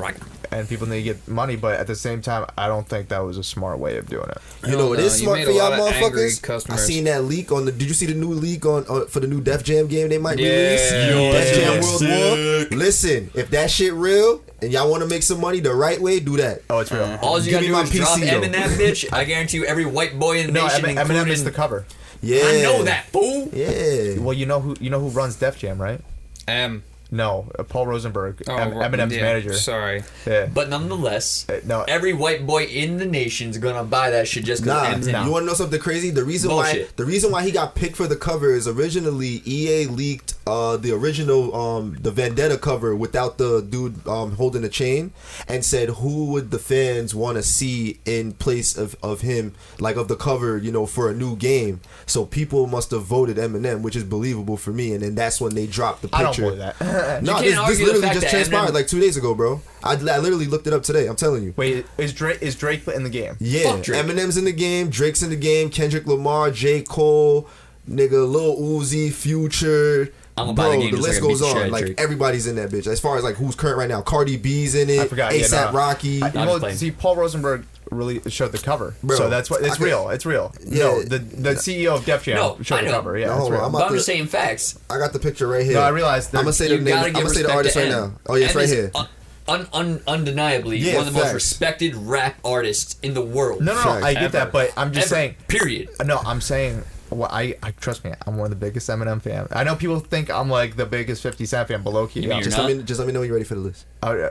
and 0.50 0.68
people 0.68 0.86
need 0.88 0.98
to 0.98 1.02
get 1.02 1.28
money. 1.28 1.56
But 1.56 1.78
at 1.80 1.86
the 1.86 1.94
same 1.96 2.22
time, 2.22 2.46
I 2.56 2.66
don't 2.68 2.88
think 2.88 3.08
that 3.08 3.18
was 3.20 3.36
a 3.38 3.42
smart 3.44 3.78
way 3.78 3.96
of 3.98 4.08
doing 4.08 4.28
it. 4.28 4.38
You 4.66 4.76
know 4.76 4.88
what 4.88 4.98
no, 5.00 5.04
is 5.04 5.20
you 5.20 5.26
smart 5.26 5.44
for 5.44 5.50
y'all 5.50 5.70
lot 5.70 5.80
of 5.80 5.94
angry 5.94 6.28
motherfuckers? 6.30 6.70
I 6.72 6.76
seen 6.76 7.04
that 7.04 7.24
leak 7.24 7.50
on 7.52 7.64
the. 7.66 7.72
Did 7.72 7.88
you 7.88 7.94
see 7.94 8.06
the 8.06 8.14
new 8.14 8.32
leak 8.32 8.64
on, 8.64 8.86
on 8.86 9.06
for 9.08 9.20
the 9.20 9.26
new 9.26 9.40
Def 9.40 9.64
Jam 9.64 9.86
game 9.88 10.08
they 10.08 10.18
might 10.18 10.38
Yeah. 10.38 10.48
release? 10.48 10.92
Yo, 11.10 11.32
Def 11.32 11.41
Jam 11.54 11.74
that's 11.74 12.00
World 12.00 12.68
War. 12.70 12.78
Listen, 12.78 13.30
if 13.34 13.50
that 13.50 13.70
shit 13.70 13.92
real 13.92 14.42
and 14.60 14.72
y'all 14.72 14.90
want 14.90 15.02
to 15.02 15.08
make 15.08 15.22
some 15.22 15.40
money 15.40 15.60
the 15.60 15.74
right 15.74 16.00
way, 16.00 16.20
do 16.20 16.36
that. 16.38 16.62
Oh, 16.70 16.78
it's 16.80 16.92
real. 16.92 17.18
All 17.22 17.38
you 17.38 17.44
Give 17.44 17.52
gotta 17.52 17.62
me 17.62 17.66
do 17.68 17.72
my 17.72 17.82
is 17.82 17.90
drop 17.90 18.18
PC 18.18 18.22
M 18.28 18.40
though. 18.40 18.46
in 18.46 18.52
that 18.52 18.70
bitch. 18.78 19.12
I 19.12 19.24
guarantee 19.24 19.58
you, 19.58 19.64
every 19.64 19.86
white 19.86 20.18
boy 20.18 20.38
in 20.40 20.46
the 20.48 20.52
no, 20.52 20.66
nation, 20.66 20.84
Eminem, 20.84 20.94
Eminem 20.96 21.00
including 21.10 21.32
is 21.32 21.44
the 21.44 21.50
cover. 21.52 21.84
Yeah, 22.22 22.42
I 22.44 22.62
know 22.62 22.82
that 22.84 23.06
fool. 23.06 23.48
Yeah. 23.52 24.18
Well, 24.20 24.32
you 24.34 24.46
know 24.46 24.60
who 24.60 24.76
you 24.80 24.90
know 24.90 25.00
who 25.00 25.08
runs 25.08 25.36
Def 25.36 25.58
Jam, 25.58 25.80
right? 25.80 26.00
M. 26.46 26.82
No, 27.14 27.50
uh, 27.58 27.62
Paul 27.64 27.88
Rosenberg, 27.88 28.42
Oh, 28.48 28.56
Em- 28.56 28.72
ro- 28.72 28.80
Eminem's 28.88 29.14
yeah, 29.14 29.20
manager. 29.22 29.52
Sorry. 29.52 30.02
Yeah. 30.26 30.46
But 30.46 30.70
nonetheless, 30.70 31.44
Uh, 31.46 31.60
no, 31.66 31.82
every 31.82 32.14
white 32.14 32.46
boy 32.46 32.62
in 32.64 32.96
the 32.96 33.04
nation's 33.04 33.58
gonna 33.58 33.84
buy 33.84 34.08
that 34.10 34.28
shit 34.28 34.44
just 34.44 34.64
Nah, 34.64 34.88
because 34.88 35.08
Eminem. 35.08 35.12
nah. 35.12 35.24
you 35.26 35.30
want 35.30 35.42
to 35.42 35.46
know 35.48 35.52
something 35.52 35.78
crazy? 35.78 36.08
The 36.08 36.24
reason 36.24 36.50
why 36.50 36.72
Bullshit. 36.72 36.96
the 36.96 37.04
reason 37.04 37.30
why 37.30 37.42
he 37.44 37.50
got 37.50 37.74
picked 37.74 37.96
for 37.96 38.06
the 38.06 38.16
cover 38.16 38.54
is 38.54 38.66
originally 38.66 39.42
EA 39.44 39.86
leaked 39.88 40.31
uh, 40.46 40.76
the 40.76 40.92
original 40.92 41.54
um, 41.54 41.96
the 42.00 42.10
Vendetta 42.10 42.58
cover 42.58 42.94
without 42.96 43.38
the 43.38 43.60
dude 43.62 44.06
um, 44.08 44.32
holding 44.32 44.62
the 44.62 44.68
chain 44.68 45.12
and 45.48 45.64
said 45.64 45.88
who 45.90 46.26
would 46.32 46.50
the 46.50 46.58
fans 46.58 47.14
want 47.14 47.36
to 47.36 47.42
see 47.42 48.00
in 48.04 48.32
place 48.32 48.76
of, 48.76 48.96
of 49.02 49.20
him 49.20 49.54
like 49.78 49.96
of 49.96 50.08
the 50.08 50.16
cover 50.16 50.56
you 50.58 50.72
know 50.72 50.86
for 50.86 51.08
a 51.08 51.14
new 51.14 51.36
game. 51.36 51.80
So 52.06 52.24
people 52.26 52.66
must 52.66 52.90
have 52.90 53.02
voted 53.02 53.36
Eminem, 53.36 53.82
which 53.82 53.96
is 53.96 54.04
believable 54.04 54.56
for 54.56 54.72
me. 54.72 54.92
And 54.92 55.02
then 55.02 55.14
that's 55.14 55.40
when 55.40 55.54
they 55.54 55.66
dropped 55.66 56.02
the 56.02 56.08
I 56.12 56.22
don't 56.22 56.34
picture. 56.34 56.54
that. 56.56 56.76
No, 57.22 57.34
can't 57.34 57.44
this, 57.68 57.78
this 57.78 57.80
literally 57.86 58.14
just 58.14 58.28
transpired 58.28 58.70
Eminem- 58.70 58.74
like 58.74 58.86
two 58.88 59.00
days 59.00 59.16
ago, 59.16 59.34
bro. 59.34 59.60
I, 59.84 59.92
I 59.92 60.18
literally 60.18 60.46
looked 60.46 60.66
it 60.66 60.72
up 60.72 60.82
today. 60.82 61.06
I'm 61.06 61.16
telling 61.16 61.42
you. 61.44 61.54
Wait, 61.56 61.86
is 61.98 62.12
Drake 62.12 62.38
is 62.42 62.54
Drake 62.56 62.86
in 62.88 63.02
the 63.04 63.10
game? 63.10 63.36
Yeah, 63.40 63.72
Fuck 63.72 63.82
Drake. 63.84 64.04
Eminem's 64.04 64.36
in 64.36 64.44
the 64.44 64.52
game, 64.52 64.90
Drake's 64.90 65.22
in 65.22 65.30
the 65.30 65.36
game, 65.36 65.70
Kendrick 65.70 66.06
Lamar, 66.06 66.50
J. 66.50 66.82
Cole, 66.82 67.48
nigga, 67.88 68.28
Lil 68.30 68.56
Uzi, 68.56 69.12
Future. 69.12 70.12
I'ma 70.36 70.52
buy 70.52 70.62
Bro, 70.64 70.72
the 70.72 70.78
game 70.78 70.90
the 70.92 70.96
list 70.96 71.06
so 71.06 71.10
I 71.10 71.20
can 71.20 71.22
beat 71.22 71.28
goes 71.28 71.40
the 71.40 71.46
shit 71.48 71.56
out 71.56 71.62
on. 71.64 71.70
Like 71.70 71.84
Drake. 71.86 72.00
everybody's 72.00 72.46
in 72.46 72.56
that 72.56 72.70
bitch. 72.70 72.86
As 72.86 73.00
far 73.00 73.16
as 73.18 73.24
like 73.24 73.36
who's 73.36 73.54
current 73.54 73.76
right 73.78 73.88
now, 73.88 74.00
Cardi 74.00 74.36
B's 74.36 74.74
in 74.74 74.88
it. 74.88 74.98
I 75.00 75.06
forgot. 75.06 75.34
yeah, 75.34 75.42
ASAP 75.44 75.72
no. 75.72 75.78
Rocky. 75.78 76.22
I, 76.22 76.28
I'm 76.28 76.34
well, 76.46 76.58
playing. 76.58 76.76
see, 76.76 76.90
Paul 76.90 77.16
Rosenberg 77.16 77.66
really 77.90 78.18
showed 78.30 78.52
the 78.52 78.58
cover, 78.58 78.94
Bro, 79.02 79.16
so 79.18 79.28
that's 79.28 79.50
what 79.50 79.62
it's 79.62 79.76
could- 79.76 79.84
real. 79.84 80.08
It's 80.08 80.24
real. 80.24 80.54
Yeah. 80.64 80.84
no, 80.84 81.02
the 81.02 81.18
the 81.18 81.50
CEO 81.50 81.94
of 81.96 82.06
Def 82.06 82.22
Jam 82.24 82.36
No, 82.36 82.58
showed 82.62 82.76
I 82.80 82.84
the 82.84 82.90
cover. 82.90 83.18
Yeah, 83.18 83.26
No, 83.26 83.34
hold 83.36 83.52
on, 83.52 83.64
I'm 83.64 83.72
But 83.72 83.82
I'm 83.82 83.88
to- 83.90 83.94
just 83.96 84.06
saying 84.06 84.26
facts. 84.28 84.78
I 84.88 84.96
got 84.98 85.12
the 85.12 85.18
picture 85.18 85.46
right 85.46 85.64
here. 85.64 85.74
No, 85.74 85.80
I 85.82 85.90
realized 85.90 86.34
I'm 86.34 86.42
gonna 86.44 86.54
say 86.54 86.68
the 86.68 86.82
name. 86.82 86.96
I'm 86.96 87.12
gonna 87.12 87.28
say 87.28 87.42
the 87.42 87.52
artist 87.52 87.76
right 87.76 87.88
now. 87.90 88.12
Oh 88.26 88.36
yeah, 88.36 88.46
it's 88.46 88.54
right 88.54 88.68
here. 88.68 88.90
Un, 88.94 89.08
un, 89.48 89.66
un, 89.74 90.00
undeniably 90.06 90.78
Yeah, 90.78 90.96
one 90.98 91.08
of 91.08 91.12
the 91.12 91.18
most 91.20 91.34
respected 91.34 91.94
rap 91.96 92.36
artists 92.44 92.96
in 93.02 93.12
the 93.12 93.20
world. 93.20 93.60
No, 93.60 93.74
no, 93.74 93.84
no. 93.98 94.06
I 94.06 94.14
get 94.14 94.22
Ever. 94.22 94.32
that, 94.38 94.52
but 94.52 94.72
I'm 94.76 94.92
just 94.92 95.08
Ever. 95.08 95.14
saying. 95.16 95.34
Period. 95.48 95.90
No, 96.06 96.18
I'm 96.24 96.40
saying. 96.40 96.84
Well, 97.14 97.28
I, 97.32 97.56
I 97.62 97.70
trust 97.72 98.04
me. 98.04 98.12
I'm 98.26 98.36
one 98.36 98.46
of 98.52 98.58
the 98.58 98.64
biggest 98.66 98.88
Eminem 98.88 99.20
fan. 99.22 99.48
I 99.52 99.64
know 99.64 99.74
people 99.76 100.00
think 100.00 100.30
I'm 100.30 100.48
like 100.50 100.76
the 100.76 100.86
biggest 100.86 101.22
50 101.22 101.44
Cent 101.46 101.68
fan, 101.68 101.82
but 101.82 101.92
low 101.92 102.06
key, 102.06 102.20
You 102.20 102.28
mean 102.28 102.32
I'm 102.32 102.38
you're 102.38 102.44
Just 102.44 102.56
just. 102.56 102.68
let 102.68 102.76
me 102.76 102.82
just 102.82 102.98
let 102.98 103.06
me 103.06 103.12
know 103.12 103.20
when 103.20 103.28
you're 103.28 103.36
ready 103.36 103.44
for 103.44 103.54
the 103.54 103.60
list. 103.60 103.86
Uh, 104.02 104.28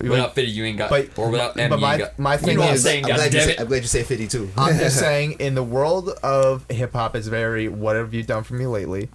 Without 0.00 0.34
50, 0.34 0.50
you 0.50 0.64
ain't 0.64 0.76
got. 0.78 0.90
But- 0.90 1.16
or 1.16 1.30
without 1.30 1.56
M, 1.56 1.70
but 1.70 1.76
you 1.76 1.82
my- 1.82 1.92
ain't 1.94 2.02
got. 2.02 2.18
my 2.18 2.36
thing 2.36 2.58
what 2.58 2.68
I'm 2.68 2.74
is- 2.74 2.82
saying, 2.82 3.04
I'm 3.04 3.14
glad, 3.14 3.32
you 3.32 3.38
goddammit. 3.40 3.44
say, 3.44 3.56
I'm 3.58 3.66
glad 3.68 3.82
you 3.82 3.88
say 3.88 4.02
52. 4.02 4.50
I'm 4.56 4.76
just 4.78 4.98
saying, 4.98 5.32
in 5.38 5.54
the 5.54 5.62
world 5.62 6.08
of 6.24 6.68
hip 6.68 6.92
hop, 6.94 7.14
is 7.14 7.28
very 7.28 7.68
what 7.68 7.94
have 7.94 8.12
you 8.12 8.24
done 8.24 8.42
for 8.42 8.54
me 8.54 8.66
lately? 8.66 9.08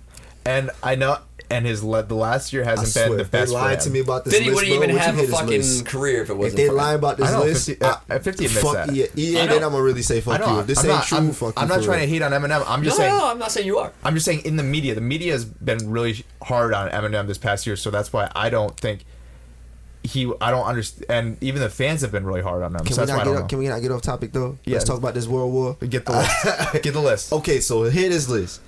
And 0.46 0.72
I 0.82 0.96
know, 0.96 1.18
and 1.52 1.66
his 1.66 1.84
le- 1.84 2.04
the 2.04 2.16
last 2.16 2.54
year 2.54 2.64
hasn't 2.64 2.88
swear, 2.90 3.08
been 3.10 3.18
the 3.18 3.24
if 3.24 3.32
they 3.32 3.40
best. 3.40 3.52
for 3.52 3.58
lied 3.58 3.78
him. 3.80 3.84
to 3.86 3.90
me 3.90 4.00
about 4.02 4.24
this 4.26 4.34
Then 4.34 4.44
he 4.44 4.50
list, 4.50 4.56
wouldn't 4.62 4.78
bro, 4.80 4.84
even 4.84 4.96
would 4.96 5.02
have 5.02 5.20
a 5.20 5.28
fucking 5.28 5.48
list? 5.48 5.86
career 5.86 6.22
if 6.22 6.30
it 6.30 6.34
wasn't 6.38 6.58
they 6.58 6.70
lie 6.70 6.94
about 6.94 7.18
this 7.18 7.30
I 7.30 7.32
know, 7.32 7.44
list, 7.46 7.66
50 7.68 7.84
uh, 7.86 7.96
50 8.20 8.30
admits 8.46 8.54
fuck 8.62 8.74
that. 8.88 8.94
EA, 8.96 9.08
EA 9.16 9.34
then. 9.34 9.52
I'm 9.64 9.72
gonna 9.72 9.82
really 9.82 10.02
say 10.02 10.22
fuck 10.22 10.40
you. 10.46 10.60
If 10.60 10.68
this 10.68 10.80
I'm 10.80 10.86
ain't 10.86 10.96
not, 10.96 11.06
true, 11.06 11.18
I'm, 11.18 11.32
fuck 11.32 11.54
I'm 11.58 11.64
you. 11.64 11.70
not 11.70 11.80
for 11.80 11.86
trying 11.86 12.00
real. 12.00 12.08
to 12.08 12.14
hate 12.14 12.22
on 12.22 12.32
Eminem. 12.32 12.64
I'm 12.68 12.80
No, 12.82 12.86
just 12.86 12.98
saying. 12.98 13.12
no, 13.12 13.18
no, 13.20 13.32
I'm 13.32 13.40
not 13.40 13.52
saying 13.52 13.66
you 13.68 13.78
are. 13.80 13.92
I'm 14.04 14.14
just 14.14 14.26
saying 14.26 14.42
in 14.46 14.56
the 14.58 14.64
media, 14.64 14.94
the 14.96 15.02
media 15.02 15.32
has 15.34 15.46
been 15.46 15.90
really 15.90 16.24
hard 16.44 16.74
on 16.74 16.90
Eminem 16.92 17.28
this 17.28 17.38
past 17.38 17.66
year, 17.68 17.76
so 17.76 17.90
that's 17.92 18.14
why 18.14 18.32
I 18.36 18.50
don't 18.50 18.78
think 18.78 19.06
he. 20.04 20.32
I 20.40 20.52
don't 20.52 20.66
understand, 20.66 21.06
and 21.10 21.44
even 21.44 21.62
the 21.62 21.70
fans 21.70 22.02
have 22.02 22.12
been 22.12 22.26
really 22.26 22.42
hard 22.42 22.64
on 22.64 22.74
him. 22.76 22.80
Can 22.86 22.94
so 22.94 23.02
we 23.02 23.08
that's 23.08 23.12
why 23.12 23.18
not 23.18 23.22
I 23.22 23.26
get 23.26 23.34
don't 23.34 23.44
off, 23.44 23.50
Can 23.50 23.60
we 23.60 23.68
not 23.68 23.82
get 23.82 23.92
off 23.92 24.02
topic 24.02 24.32
though? 24.34 24.58
Yeah. 24.66 24.74
Let's 24.76 24.86
talk 24.86 24.98
about 24.98 25.14
this 25.14 25.28
World 25.28 25.52
War. 25.52 25.78
know. 25.82 25.88
Get 25.88 26.06
the 26.06 26.14
list. 26.14 26.74
Get 26.84 26.94
the 26.94 27.02
list. 27.02 27.34
Okay, 27.34 27.60
so 27.60 27.84
here 27.84 28.10
is 28.10 28.28
this 28.28 28.30
list: 28.30 28.62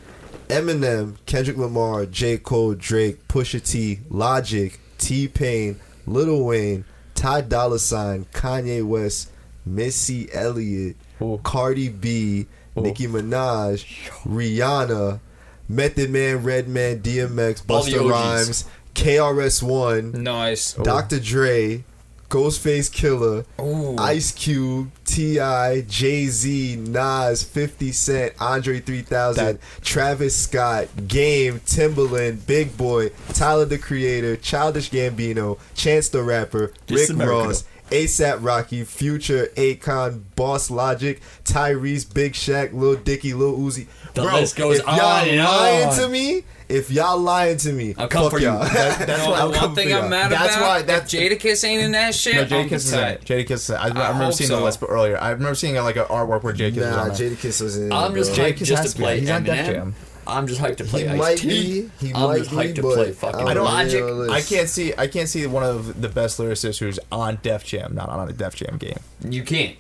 Eminem, 0.52 1.16
Kendrick 1.26 1.56
Lamar, 1.58 2.06
J. 2.06 2.38
Cole, 2.38 2.76
Drake, 2.76 3.26
Pusha 3.30 3.64
T, 3.66 4.00
Logic, 4.10 4.78
T 4.98 5.30
Pain, 5.30 5.80
Lil 6.06 6.44
Wayne, 6.44 6.84
Ty 7.16 7.42
Dolla 7.42 7.80
Sign, 7.80 8.26
Kanye 8.34 8.84
West, 8.84 9.32
Missy 9.66 10.28
Elliott, 10.34 10.98
Ooh. 11.22 11.40
Cardi 11.42 11.88
B, 11.88 12.48
Ooh. 12.78 12.82
Nicki 12.82 13.08
Minaj, 13.08 13.86
Rihanna, 14.24 15.22
Method 15.70 16.10
Man, 16.10 16.44
Redman, 16.44 17.00
DMX, 17.00 17.64
Busta 17.66 18.10
Rhymes, 18.10 18.66
KRS 18.94 19.64
One, 19.64 20.22
Nice. 20.22 20.74
Dr. 20.74 21.20
Dre, 21.22 21.86
Ghostface 22.32 22.90
Killah, 22.90 23.44
Ooh. 23.62 23.98
Ice 24.00 24.32
Cube, 24.32 24.90
T.I., 25.04 25.82
Jay 25.82 26.28
Z, 26.28 26.78
Nas, 26.78 27.44
50 27.44 27.92
Cent, 27.92 28.34
Andre 28.40 28.80
3000, 28.80 29.46
That- 29.46 29.60
Travis 29.84 30.36
Scott, 30.36 30.88
Game, 31.10 31.60
Timbaland, 31.60 32.46
Big 32.48 32.78
Boi, 32.78 33.10
Tyler 33.34 33.66
the 33.66 33.78
Creator, 33.78 34.38
Childish 34.38 34.90
Gambino, 34.92 35.60
Chance 35.76 36.08
the 36.10 36.24
Rapper, 36.24 36.72
This 36.88 37.10
Rick 37.12 37.28
Ross, 37.28 37.66
ASAP 37.90 38.38
Rocky, 38.42 38.86
Future, 38.86 39.48
Akon, 39.58 40.22
Boss 40.38 40.72
Logic, 40.72 41.20
Tyrese, 41.44 42.12
Big 42.14 42.32
Shaq, 42.32 42.72
Lil 42.72 42.96
Dicky, 42.96 43.34
Lil 43.34 43.58
Uzi. 43.58 43.88
The 44.14 44.22
Bro, 44.22 44.36
list 44.36 44.56
goes 44.56 44.80
if 44.80 44.86
y'all 44.86 45.00
on 45.02 45.28
and 45.28 45.38
lying 45.40 45.88
on. 45.90 45.96
to 45.98 46.08
me, 46.08 46.44
if 46.72 46.90
y'all 46.92 47.18
lying 47.18 47.58
to 47.58 47.72
me, 47.74 47.94
I'll 47.98 48.08
come 48.08 48.24
fuck 48.24 48.32
for 48.32 48.40
you. 48.40 48.46
y'all. 48.48 48.60
That- 48.74 49.06
that's 49.08 49.24
No, 49.26 49.32
why. 49.32 49.40
I'll 49.40 49.50
one 49.50 49.60
come 49.60 49.76
thing 49.76 49.90
for 49.90 49.94
I'm 49.96 50.00
y'all. 50.02 50.10
mad 50.10 50.32
That's 50.32 50.56
about. 50.56 50.68
why- 50.68 50.80
if 50.80 50.86
that's- 50.88 51.12
Jadakiss 51.14 51.64
ain't 51.68 51.82
in 51.84 51.92
that 51.92 52.16
shit. 52.16 52.36
No, 52.36 52.42
I'm 52.42 52.48
Jadakiss 52.70 52.72
is 52.74 52.94
in 52.94 53.00
tight. 53.00 53.12
it. 53.12 53.26
Jadakiss. 53.26 53.52
is. 53.52 53.72
I, 53.72 53.76
I, 53.76 53.86
I 53.86 53.88
remember 53.90 54.24
hope 54.26 54.34
seeing 54.34 54.48
so. 54.50 54.58
the 54.58 54.64
list 54.64 54.80
but 54.80 54.88
earlier. 54.90 55.18
I 55.18 55.30
remember 55.32 55.56
seeing 55.56 55.76
like 55.76 55.96
an 55.98 56.06
artwork 56.06 56.44
where 56.44 56.54
Jadakiss 56.54 56.78
Nah, 56.92 57.10
was 57.10 57.20
on 57.22 57.28
it. 57.28 57.34
Jadakiss 57.38 57.62
was 57.62 57.78
in. 57.78 57.92
I'm 57.92 58.14
just 58.16 58.36
bro. 58.36 58.46
hyped 58.46 58.54
Jadakiss 58.54 58.66
just 58.66 58.84
has 58.84 58.86
to 58.86 58.92
to 58.94 58.98
be. 58.98 59.04
play 59.04 59.20
He's 59.20 59.30
on 59.30 59.44
Def 59.44 59.58
Eminem. 59.58 59.66
Jam. 59.74 59.96
I'm 60.28 60.48
just 60.48 60.62
hyped 60.62 60.78
to 60.78 60.84
play 60.86 61.02
He 61.02 61.08
Ice 61.10 61.18
might 61.18 61.38
T. 61.40 61.48
be. 61.48 61.90
He 62.08 62.14
I'm 62.14 62.22
might 62.22 62.38
just 62.38 62.52
be, 62.52 62.56
hyped 62.58 62.76
to 62.76 62.82
but 62.84 62.94
play 62.94 63.12
fucking 63.12 63.48
I 63.48 63.54
don't 63.56 63.66
Logic. 63.66 64.00
know. 64.06 64.30
I 64.32 64.42
can't 64.42 64.70
see. 64.70 64.94
I 64.98 65.08
can't 65.08 65.28
see 65.28 65.46
one 65.48 65.64
of 65.64 66.00
the 66.02 66.10
best 66.10 66.38
lyricists 66.40 66.78
who's 66.78 67.00
on 67.12 67.40
Def 67.42 67.66
Jam, 67.66 67.96
not 67.96 68.08
on 68.10 68.30
a 68.30 68.32
Def 68.34 68.56
Jam 68.56 68.78
game. 68.78 69.00
You 69.28 69.44
can't. 69.44 69.76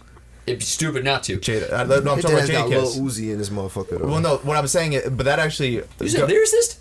It'd 0.47 0.57
be 0.59 0.65
stupid 0.65 1.03
not 1.05 1.21
to. 1.25 1.37
Jada. 1.37 1.71
I, 1.71 1.83
no, 1.83 1.97
I'm 1.97 2.03
Hit 2.03 2.23
talking 2.23 2.35
that 2.37 2.49
about 2.49 2.49
got 2.49 2.69
Lil 2.69 2.85
Jadakiss. 2.87 2.99
Uzi 2.99 3.31
in 3.31 3.37
this 3.37 3.49
motherfucker. 3.49 3.99
Though. 3.99 4.07
Well, 4.07 4.19
no, 4.19 4.37
what 4.37 4.57
I'm 4.57 4.65
saying, 4.67 4.93
is, 4.93 5.07
but 5.11 5.23
that 5.25 5.37
actually. 5.37 5.75
You 5.75 6.09
said 6.09 6.27
lyricist? 6.27 6.77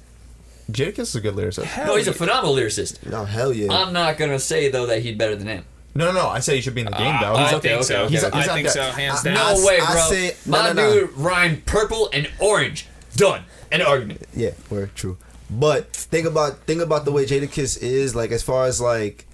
Jadakiss 0.73 0.99
is 1.01 1.17
a 1.17 1.21
good 1.21 1.35
lyricist. 1.35 1.87
No, 1.87 1.97
he's 1.97 2.09
a 2.09 2.13
phenomenal 2.13 2.55
lyricist. 2.55 3.05
No, 3.11 3.25
hell 3.25 3.53
yeah. 3.53 3.73
I'm 3.73 3.93
not 3.93 4.17
gonna 4.19 4.39
say 4.39 4.69
though 4.71 4.87
that 4.87 5.03
he's 5.03 5.17
better 5.17 5.37
than 5.37 5.47
him. 5.49 5.65
No, 5.95 6.07
no, 6.07 6.13
no. 6.13 6.29
I 6.29 6.39
say 6.39 6.55
he 6.57 6.61
should 6.61 6.75
be 6.75 6.83
in 6.83 6.87
the 6.87 6.93
game 6.93 7.17
though. 7.21 7.33
Uh, 7.35 7.39
He's 7.45 7.53
I 7.53 7.57
up 7.57 7.63
think 7.63 7.75
there. 7.75 7.83
so. 7.83 8.09
He's, 8.09 8.23
I 8.25 8.37
he's 8.39 8.49
up 8.49 8.55
think 8.55 8.69
there. 8.69 8.75
so. 8.75 8.91
Hands 8.93 9.23
down. 9.23 9.35
No 9.35 9.41
I- 9.43 9.67
way, 9.67 9.79
I 9.81 9.93
bro. 9.93 10.01
say- 10.09 10.37
no, 10.47 10.51
My 10.53 10.67
no, 10.69 10.73
no. 10.75 10.93
dude 10.93 11.13
rhymed 11.17 11.67
purple 11.67 12.09
and 12.13 12.31
orange. 12.39 12.87
Done. 13.17 13.43
An 13.73 13.83
argument. 13.83 14.23
yeah, 14.35 14.51
we're 14.71 14.87
true. 14.87 15.17
But 15.51 15.93
think 15.93 16.27
about 16.29 16.59
think 16.61 16.81
about 16.81 17.05
the 17.05 17.11
way 17.13 17.25
Jadakiss 17.27 17.83
is 17.83 18.15
like 18.15 18.31
as 18.31 18.43
far 18.43 18.67
as 18.67 18.81
like 18.81 19.27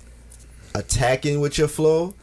attacking 0.75 1.41
with 1.41 1.59
your 1.59 1.69
flow. 1.69 2.15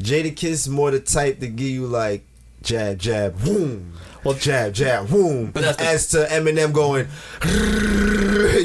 Jada 0.00 0.34
Kiss 0.34 0.66
more 0.66 0.90
the 0.90 1.00
type 1.00 1.40
to 1.40 1.46
give 1.48 1.68
you 1.68 1.86
like 1.86 2.24
jab, 2.62 2.98
jab, 2.98 3.40
boom. 3.44 3.94
Well, 4.24 4.34
jab, 4.34 4.74
jab, 4.74 5.08
boom. 5.08 5.50
But 5.50 5.62
that's 5.62 5.76
the- 5.78 5.86
as 5.86 6.06
to 6.08 6.26
Eminem 6.26 6.72
going, 6.72 7.08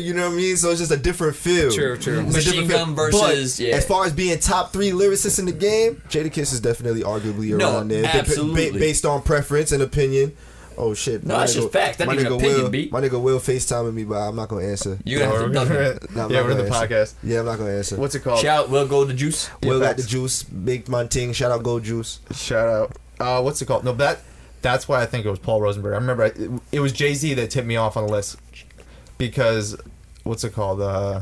you 0.02 0.14
know 0.14 0.26
what 0.28 0.34
I 0.34 0.36
mean? 0.36 0.58
So 0.58 0.72
it's 0.72 0.80
just 0.80 0.92
a 0.92 0.98
different 0.98 1.36
feel. 1.36 1.72
True, 1.72 1.98
true. 1.98 2.22
It's 2.22 2.34
Machine 2.34 2.68
Gun 2.68 2.88
feel. 2.88 2.96
versus- 2.96 3.58
But 3.58 3.66
yeah. 3.66 3.76
as 3.76 3.86
far 3.86 4.06
as 4.06 4.14
being 4.14 4.38
top 4.40 4.74
three 4.74 4.92
lyricists 4.92 5.40
in 5.40 5.46
the 5.46 5.52
game, 5.52 6.02
Jada 6.10 6.32
Kiss 6.32 6.52
is 6.54 6.60
definitely 6.60 7.02
arguably 7.04 7.56
No, 7.58 7.72
around 7.76 7.90
there. 7.90 8.04
Ba- 8.04 8.10
ba- 8.14 8.18
absolutely. 8.20 8.80
based 8.80 9.06
on 9.06 9.22
preference 9.22 9.72
and 9.72 9.82
opinion. 9.82 10.34
Oh 10.78 10.94
shit! 10.94 11.26
No, 11.26 11.36
my 11.36 11.40
that's 11.40 11.54
nigga- 11.54 11.62
just 11.62 11.72
fact. 11.72 11.98
That 12.00 12.08
my 12.08 12.18
nigga 12.18 12.36
opinion, 12.36 12.64
Will, 12.64 12.70
B. 12.70 12.90
my 12.92 13.00
nigga 13.00 13.22
Will 13.22 13.40
FaceTiming 13.40 13.94
me, 13.94 14.04
but 14.04 14.16
I'm 14.16 14.36
not 14.36 14.50
gonna 14.50 14.66
answer. 14.68 15.00
You 15.06 15.20
gonna 15.20 15.32
have 15.32 15.46
to 15.48 15.50
dub 15.54 15.68
him. 15.70 15.98
No, 16.14 16.26
I'm 16.26 16.32
yeah, 16.32 16.42
we're 16.42 16.52
in 16.52 16.58
the 16.58 16.66
answer. 16.66 16.88
podcast. 16.88 17.14
Yeah, 17.24 17.40
I'm 17.40 17.46
not 17.46 17.58
gonna 17.60 17.72
answer. 17.78 17.96
What's 17.96 18.14
it 18.14 18.20
called? 18.26 18.42
Shout, 18.42 18.66
out, 18.66 18.70
Will 18.70 18.86
go 18.86 19.06
to 19.08 19.14
Juice. 19.14 19.50
Will 19.64 19.80
Yeah, 19.80 19.86
got 19.88 19.96
the 19.96 20.04
juice, 20.04 20.44
big 20.44 20.90
man 20.90 21.08
ting. 21.08 21.32
Shout 21.32 21.50
out 21.50 21.64
Gold 21.64 21.86
Juice. 21.86 22.20
Shout 22.34 22.68
out. 22.68 22.92
Uh, 23.22 23.42
what's 23.42 23.62
it 23.62 23.68
called? 23.68 23.86
No, 23.86 23.94
that 23.94 24.20
that's 24.66 24.88
why 24.88 25.00
I 25.00 25.06
think 25.06 25.28
it 25.28 25.30
was 25.30 25.38
Paul 25.38 25.62
Rosenberg. 25.62 25.94
I 25.94 25.98
remember 25.98 26.24
it, 26.24 26.38
it 26.72 26.80
was 26.80 26.92
Jay 26.92 27.14
Z 27.14 27.36
that 27.36 27.52
tipped 27.52 27.68
me 27.68 27.76
off 27.76 27.96
on 27.96 28.08
the 28.08 28.12
list 28.12 28.38
because 29.20 29.78
what's 30.24 30.44
it 30.44 30.54
called? 30.54 30.82
Uh, 30.82 31.22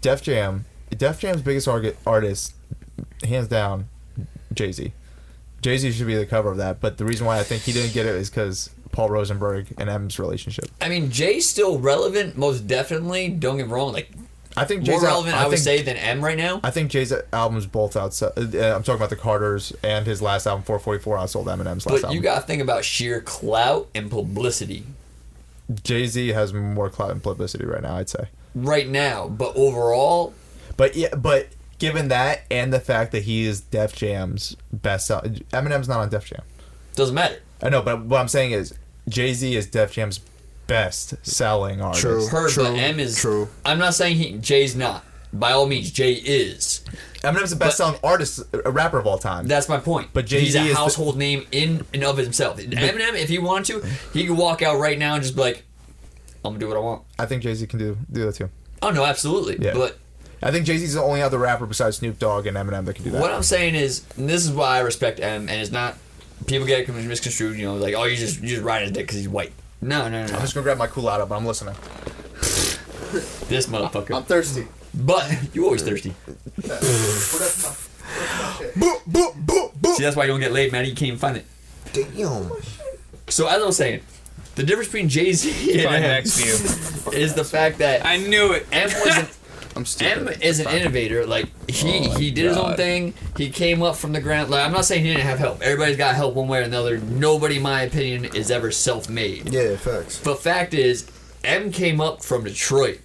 Def 0.00 0.22
Jam. 0.22 0.64
Def 0.88 1.20
Jam's 1.20 1.42
biggest 1.42 1.68
artist, 2.06 2.54
hands 3.22 3.48
down, 3.48 3.88
Jay 4.54 4.72
Z. 4.72 4.92
Jay 5.60 5.76
Z 5.76 5.92
should 5.92 6.06
be 6.06 6.14
the 6.14 6.24
cover 6.24 6.50
of 6.50 6.56
that. 6.56 6.80
But 6.80 6.96
the 6.96 7.04
reason 7.04 7.26
why 7.26 7.38
I 7.38 7.42
think 7.42 7.64
he 7.64 7.72
didn't 7.72 7.92
get 7.92 8.06
it 8.06 8.14
is 8.14 8.30
because 8.30 8.70
Paul 8.92 9.10
Rosenberg 9.10 9.66
and 9.76 9.90
M's 9.90 10.18
relationship. 10.18 10.70
I 10.80 10.88
mean, 10.88 11.10
Jay's 11.10 11.46
still 11.46 11.78
relevant, 11.78 12.38
most 12.38 12.66
definitely. 12.66 13.28
Don't 13.28 13.58
get 13.58 13.66
me 13.66 13.72
wrong. 13.74 13.92
Like 13.92 14.10
I 14.58 14.64
think 14.64 14.86
more 14.86 14.96
Jay's 14.96 15.04
al- 15.04 15.10
relevant, 15.10 15.34
I, 15.36 15.44
would 15.46 15.50
think- 15.52 15.62
say, 15.62 15.82
than 15.82 15.96
M 15.96 16.24
right 16.24 16.36
now. 16.36 16.60
I 16.64 16.70
think 16.70 16.90
Jay's 16.90 17.12
albums 17.32 17.66
both 17.66 17.96
outside. 17.96 18.32
Uh, 18.36 18.74
I'm 18.76 18.82
talking 18.82 18.94
about 18.96 19.10
the 19.10 19.16
Carters 19.16 19.72
and 19.82 20.06
his 20.06 20.20
last 20.20 20.46
album, 20.46 20.62
444, 20.64 21.16
outsold 21.16 21.44
Eminem's 21.46 21.66
last 21.66 21.84
But 21.86 21.92
album. 21.94 22.08
But 22.10 22.14
you 22.14 22.20
got 22.20 22.40
to 22.40 22.46
think 22.46 22.60
about 22.62 22.84
sheer 22.84 23.20
clout 23.20 23.88
and 23.94 24.10
publicity 24.10 24.84
Jay 25.84 26.06
Z 26.06 26.28
has 26.28 26.52
more 26.54 26.88
clout 26.88 27.10
and 27.10 27.22
publicity 27.22 27.64
right 27.66 27.82
now, 27.82 27.96
I'd 27.96 28.08
say. 28.08 28.28
right 28.54 28.88
now. 28.88 29.28
But 29.28 29.54
overall, 29.56 30.32
But 30.76 30.96
yeah, 30.96 31.14
but 31.14 31.48
given 31.78 32.08
that 32.08 32.42
and 32.50 32.72
the 32.72 32.80
fact 32.80 33.12
that 33.12 33.24
he 33.24 33.44
is 33.44 33.60
Def 33.60 33.94
Jam's 33.94 34.56
best 34.72 35.10
Eminem's 35.10 35.88
not 35.88 36.00
on 36.00 36.08
Def 36.08 36.24
Jam. 36.24 36.42
doesn't 36.94 37.14
matter. 37.14 37.40
I 37.62 37.68
know, 37.68 37.82
but 37.82 38.02
what 38.04 38.18
I'm 38.20 38.28
saying 38.28 38.52
is 38.52 38.74
Jay 39.08 39.32
Z 39.34 39.54
is 39.54 39.66
Def 39.66 39.92
Jam's 39.92 40.20
best 40.68 41.14
selling 41.26 41.80
artist. 41.80 42.02
True. 42.02 42.26
Heard, 42.28 42.50
True, 42.52 42.62
but 42.64 42.74
M 42.76 43.00
is. 43.00 43.16
true. 43.20 43.48
I'm 43.64 43.78
not 43.80 43.94
saying 43.94 44.16
he 44.16 44.32
Jay's 44.38 44.76
not. 44.76 45.04
By 45.32 45.52
all 45.52 45.66
means, 45.66 45.90
Jay 45.90 46.12
is. 46.12 46.80
Eminem's 47.22 47.50
the 47.50 47.56
best 47.56 47.76
selling 47.76 47.98
artist, 48.02 48.40
a 48.64 48.70
rapper 48.70 48.98
of 48.98 49.06
all 49.06 49.18
time. 49.18 49.46
That's 49.46 49.68
my 49.68 49.78
point. 49.78 50.08
But 50.14 50.30
he's 50.30 50.54
Jay-Z 50.54 50.58
a 50.58 50.62
is 50.62 50.68
the- 50.70 50.74
household 50.76 51.18
name 51.18 51.46
in 51.52 51.84
and 51.92 52.04
of 52.04 52.16
himself. 52.16 52.58
Eminem, 52.58 53.14
if 53.14 53.28
he 53.28 53.38
wanted 53.38 53.82
to, 53.82 53.86
he 54.14 54.26
could 54.26 54.36
walk 54.38 54.62
out 54.62 54.78
right 54.78 54.98
now 54.98 55.14
and 55.14 55.22
just 55.22 55.34
be 55.34 55.40
like, 55.42 55.64
"I'm 56.44 56.52
gonna 56.52 56.58
do 56.60 56.68
what 56.68 56.76
I 56.76 56.80
want." 56.80 57.02
I 57.18 57.26
think 57.26 57.42
Jay 57.42 57.54
Z 57.54 57.66
can 57.66 57.78
do 57.78 57.98
do 58.10 58.24
that 58.24 58.36
too. 58.36 58.48
Oh 58.80 58.90
no, 58.90 59.04
absolutely. 59.04 59.58
Yeah. 59.60 59.74
But 59.74 59.98
I 60.42 60.50
think 60.50 60.64
Jay 60.64 60.78
Z's 60.78 60.94
the 60.94 61.02
only 61.02 61.20
other 61.20 61.36
rapper 61.38 61.66
besides 61.66 61.96
Snoop 61.98 62.18
Dogg 62.18 62.46
and 62.46 62.56
Eminem 62.56 62.84
that 62.86 62.94
can 62.94 63.04
do 63.04 63.10
that. 63.10 63.20
what 63.20 63.32
I'm 63.32 63.42
saying 63.42 63.74
is, 63.74 64.04
and 64.16 64.28
this 64.30 64.44
is 64.46 64.52
why 64.52 64.76
I 64.76 64.80
respect 64.80 65.18
M, 65.20 65.48
and 65.48 65.60
it's 65.60 65.72
not 65.72 65.96
people 66.46 66.66
get 66.66 66.88
misconstrued. 66.88 67.58
You 67.58 67.66
know, 67.66 67.74
like, 67.76 67.94
oh, 67.94 68.04
you 68.04 68.16
just 68.16 68.40
you 68.40 68.48
just 68.48 68.62
ride 68.62 68.82
his 68.82 68.92
dick 68.92 69.06
because 69.06 69.16
he's 69.18 69.28
white. 69.28 69.52
No, 69.80 70.08
no, 70.08 70.10
no, 70.10 70.20
I'm 70.22 70.32
no. 70.32 70.38
just 70.40 70.54
gonna 70.54 70.64
grab 70.64 70.78
my 70.78 70.86
cool 70.88 71.08
out, 71.08 71.26
but 71.28 71.36
I'm 71.36 71.46
listening. 71.46 71.74
This 73.48 73.66
motherfucker. 73.66 74.14
I'm 74.14 74.24
thirsty. 74.24 74.66
But 74.94 75.54
you 75.54 75.64
always 75.64 75.82
thirsty. 75.82 76.14
Boop, 78.76 79.00
boop, 79.08 79.44
boop, 79.44 79.72
boop. 79.80 79.94
See, 79.94 80.02
that's 80.02 80.16
why 80.16 80.24
you 80.24 80.30
don't 80.32 80.40
get 80.40 80.52
laid, 80.52 80.72
man. 80.72 80.84
You 80.84 80.90
can't 80.92 81.02
even 81.08 81.18
find 81.18 81.36
it. 81.36 81.46
Damn. 81.92 82.50
So 83.28 83.46
as 83.46 83.62
I 83.62 83.66
was 83.66 83.76
saying, 83.76 84.00
the 84.56 84.62
difference 84.62 84.88
between 84.88 85.08
Jay 85.08 85.32
Z 85.32 85.50
Fine, 85.84 85.94
and 85.94 86.04
M 86.04 86.10
next 86.10 86.36
to 86.38 86.46
you. 86.46 87.18
is 87.18 87.34
the 87.34 87.44
fact 87.44 87.78
that 87.78 88.04
I 88.04 88.16
knew 88.16 88.52
it. 88.52 88.66
M 88.72 88.88
was 89.04 89.16
an 89.16 89.26
I'm 89.78 89.82
M 89.82 89.86
stupid. 89.86 90.42
is 90.42 90.58
an 90.58 90.68
innovator. 90.68 91.24
Like 91.24 91.46
he 91.70 92.08
oh 92.08 92.18
he 92.18 92.32
did 92.32 92.46
his 92.46 92.56
own 92.56 92.74
thing. 92.74 93.14
He 93.36 93.48
came 93.48 93.80
up 93.80 93.94
from 93.94 94.12
the 94.12 94.20
ground. 94.20 94.50
Like 94.50 94.66
I'm 94.66 94.72
not 94.72 94.84
saying 94.84 95.04
he 95.04 95.10
didn't 95.10 95.22
have 95.24 95.38
help. 95.38 95.62
Everybody's 95.62 95.96
got 95.96 96.16
help 96.16 96.34
one 96.34 96.48
way 96.48 96.58
or 96.58 96.62
another. 96.62 96.98
Nobody, 96.98 97.58
in 97.58 97.62
my 97.62 97.82
opinion, 97.82 98.24
is 98.34 98.50
ever 98.50 98.72
self-made. 98.72 99.52
Yeah, 99.52 99.76
facts. 99.76 100.20
But 100.22 100.40
fact 100.40 100.74
is, 100.74 101.08
M 101.44 101.70
came 101.70 102.00
up 102.00 102.24
from 102.24 102.42
Detroit, 102.42 103.00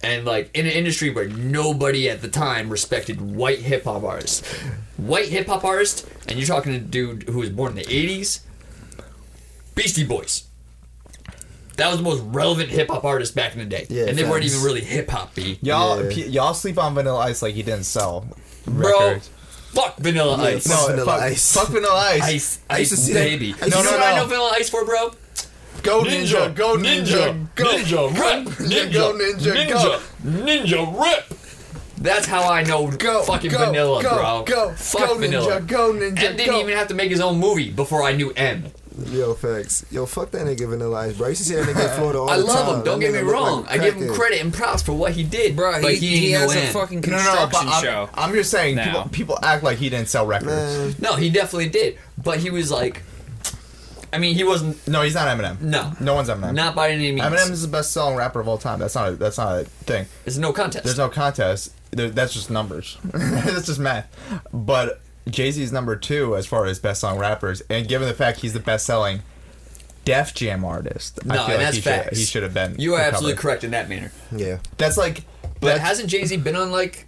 and 0.00 0.24
like 0.24 0.56
in 0.56 0.64
an 0.64 0.72
industry 0.72 1.10
where 1.10 1.26
nobody 1.28 2.08
at 2.08 2.22
the 2.22 2.28
time 2.28 2.70
respected 2.70 3.20
white 3.20 3.58
hip 3.58 3.82
hop 3.82 4.04
artists. 4.04 4.48
White 4.96 5.28
hip 5.28 5.48
hop 5.48 5.64
artist, 5.64 6.08
and 6.28 6.38
you're 6.38 6.46
talking 6.46 6.70
to 6.72 6.78
a 6.78 6.80
dude 6.80 7.24
who 7.24 7.40
was 7.40 7.50
born 7.50 7.72
in 7.72 7.78
the 7.78 7.84
'80s. 7.84 8.40
Beastie 9.74 10.06
Boys. 10.06 10.44
That 11.76 11.88
was 11.88 11.96
the 11.98 12.02
most 12.04 12.22
relevant 12.26 12.68
hip 12.70 12.88
hop 12.88 13.04
artist 13.04 13.34
back 13.34 13.52
in 13.52 13.58
the 13.58 13.64
day, 13.64 13.86
Yeah, 13.90 14.04
and 14.04 14.16
they 14.16 14.22
weren't 14.24 14.44
even 14.44 14.62
really 14.62 14.80
hip 14.80 15.10
hop. 15.10 15.34
B. 15.34 15.58
Y'all, 15.62 16.02
Yeah. 16.04 16.10
p- 16.14 16.26
y'all 16.28 16.54
sleep 16.54 16.78
on 16.78 16.94
Vanilla 16.94 17.18
Ice 17.20 17.42
like 17.42 17.54
he 17.54 17.62
didn't 17.62 17.84
sell 17.84 18.26
Bro, 18.66 19.18
fuck 19.72 19.96
Vanilla 19.98 20.36
Yeah, 20.38 20.56
Ice. 20.56 20.66
fuck 20.66 20.80
No, 20.80 20.86
Vanilla 20.86 21.04
fuck, 21.06 21.20
Ice. 21.22 21.52
fuck 21.54 21.68
Vanilla 21.68 21.94
Ice. 22.12 22.22
Ice, 22.22 22.58
I 22.70 22.78
used 22.78 22.92
Ice, 22.92 22.98
to 23.00 23.04
see 23.06 23.12
that- 23.14 23.24
baby. 23.24 23.46
I 23.46 23.46
You 23.46 23.50
used 23.50 23.60
know 23.76 23.82
to 23.82 23.88
what 23.88 23.98
see 23.98 24.02
I 24.04 24.16
know 24.16 24.26
Vanilla 24.26 24.52
Ice 24.56 24.70
for, 24.70 24.84
bro? 24.84 25.10
Go 25.82 26.02
ninja, 26.04 26.54
go 26.54 26.76
ninja, 26.76 27.46
go 27.56 27.64
ninja, 27.64 28.08
rip, 28.10 28.46
ninja, 28.58 28.92
go 28.92 29.12
ninja, 29.12 29.68
go. 29.72 30.00
ninja, 30.24 31.02
rip. 31.02 31.38
That's 31.98 32.26
how 32.26 32.50
I 32.50 32.62
know 32.62 32.86
Go, 32.90 33.22
fucking 33.22 33.50
go, 33.50 33.58
vanilla, 33.58 34.02
go, 34.02 34.14
bro. 34.14 34.42
go, 34.46 34.72
Fuck 34.76 35.08
go, 35.08 35.14
vanilla. 35.18 35.60
ninja, 35.60 35.66
go, 35.66 35.92
ninja, 35.92 36.22
M 36.22 36.36
didn't 36.36 36.46
go. 36.46 36.60
even 36.60 36.76
have 36.76 36.88
to 36.88 36.94
make 36.94 37.10
his 37.10 37.20
own 37.20 37.38
movie 37.38 37.70
before 37.70 38.02
I 38.02 38.12
knew 38.12 38.30
M. 38.32 38.66
Yo, 39.06 39.34
facts. 39.34 39.84
Yo, 39.90 40.06
fuck 40.06 40.30
that 40.30 40.46
nigga 40.46 40.68
Vanilla 40.68 41.00
Ice, 41.08 41.16
bro. 41.16 41.26
I 41.26 41.30
used 41.30 41.42
to 41.42 41.48
see 41.48 41.54
that 41.56 41.64
nigga 41.66 41.90
in 41.90 41.96
Florida 41.98 42.18
all 42.20 42.30
I 42.30 42.38
the 42.38 42.44
love 42.44 42.66
time. 42.66 42.78
him. 42.78 42.84
Don't 42.84 43.00
That 43.00 43.12
get 43.12 43.24
me 43.24 43.28
wrong. 43.30 43.62
like 43.64 43.80
I 43.80 43.84
give 43.84 43.94
him 43.96 44.14
credit 44.14 44.40
and 44.40 44.54
props 44.54 44.82
for 44.82 44.92
what 44.92 45.12
he 45.12 45.24
did, 45.24 45.56
Bro, 45.56 45.82
but 45.82 45.94
he, 45.94 45.98
he, 45.98 46.16
he, 46.18 46.26
ain't 46.34 46.42
has 46.42 46.54
no 46.54 46.60
a 46.60 46.64
M. 46.64 46.72
fucking 46.72 47.00
No, 47.00 47.16
no, 47.16 47.16
no. 47.16 47.46
But 47.50 47.60
construction 47.60 47.94
I'm. 48.14 48.30
I'm 48.30 48.32
just 48.34 48.50
saying, 48.52 48.78
people, 48.78 49.08
people 49.10 49.38
act 49.42 49.64
like 49.64 49.78
he 49.78 49.90
didn't 49.90 50.08
sell 50.08 50.26
records. 50.26 50.46
Man, 50.52 50.94
No, 51.00 51.16
he 51.16 51.28
definitely 51.30 51.70
did. 51.70 51.98
But 52.22 52.38
he 52.38 52.50
was 52.50 52.70
like, 52.70 53.02
I 54.12 54.18
mean, 54.18 54.36
he 54.36 54.44
wasn't. 54.44 54.86
No, 54.86 55.02
he's 55.02 55.14
not 55.14 55.26
Eminem. 55.26 55.60
No, 55.60 55.92
No 55.98 56.14
one's 56.14 56.28
Eminem. 56.28 56.54
not 56.54 56.76
by 56.76 56.90
any 56.90 57.10
means. 57.10 57.22
Eminem 57.26 57.50
is 57.50 57.62
the 57.62 57.68
best 57.68 57.92
selling 57.92 58.14
rapper 58.16 58.38
of 58.38 58.46
all 58.46 58.58
time. 58.58 58.78
That's 58.78 58.94
not 58.94 59.08
a, 59.08 59.12
that's 59.16 59.38
not 59.38 59.58
a 59.60 59.64
thing. 59.64 60.06
It's 60.24 60.36
no 60.38 60.52
contest. 60.52 60.84
There's 60.84 60.98
no 60.98 61.08
contest. 61.08 61.72
There, 61.90 62.10
that's 62.10 62.32
just 62.32 62.48
numbers. 62.48 62.96
that's 63.04 63.66
just 63.66 63.80
math. 63.80 64.06
But 64.52 65.00
Jay 65.28 65.50
Z 65.50 65.62
is 65.62 65.72
number 65.72 65.96
two 65.96 66.36
as 66.36 66.46
far 66.46 66.66
as 66.66 66.78
best 66.78 67.00
song 67.00 67.18
rappers, 67.18 67.62
and 67.70 67.88
given 67.88 68.06
the 68.08 68.14
fact 68.14 68.40
he's 68.40 68.52
the 68.52 68.60
best 68.60 68.84
selling 68.86 69.22
Def 70.04 70.34
Jam 70.34 70.64
artist, 70.64 71.24
no, 71.24 71.34
I 71.34 71.36
feel 71.36 71.44
and 71.44 71.52
like 71.54 71.58
that's 71.60 71.76
he 71.76 71.82
should, 71.82 71.90
facts. 71.90 72.18
he 72.18 72.24
should 72.24 72.42
have 72.42 72.52
been. 72.54 72.76
You 72.78 72.94
are 72.94 72.98
the 72.98 73.04
absolutely 73.06 73.36
correct 73.40 73.64
in 73.64 73.70
that 73.70 73.88
manner. 73.88 74.12
yeah. 74.32 74.58
That's 74.76 74.98
like, 74.98 75.24
But 75.42 75.60
that's- 75.68 75.86
hasn't 75.86 76.10
Jay 76.10 76.24
Z 76.26 76.36
been 76.38 76.56
on 76.56 76.70
like 76.70 77.06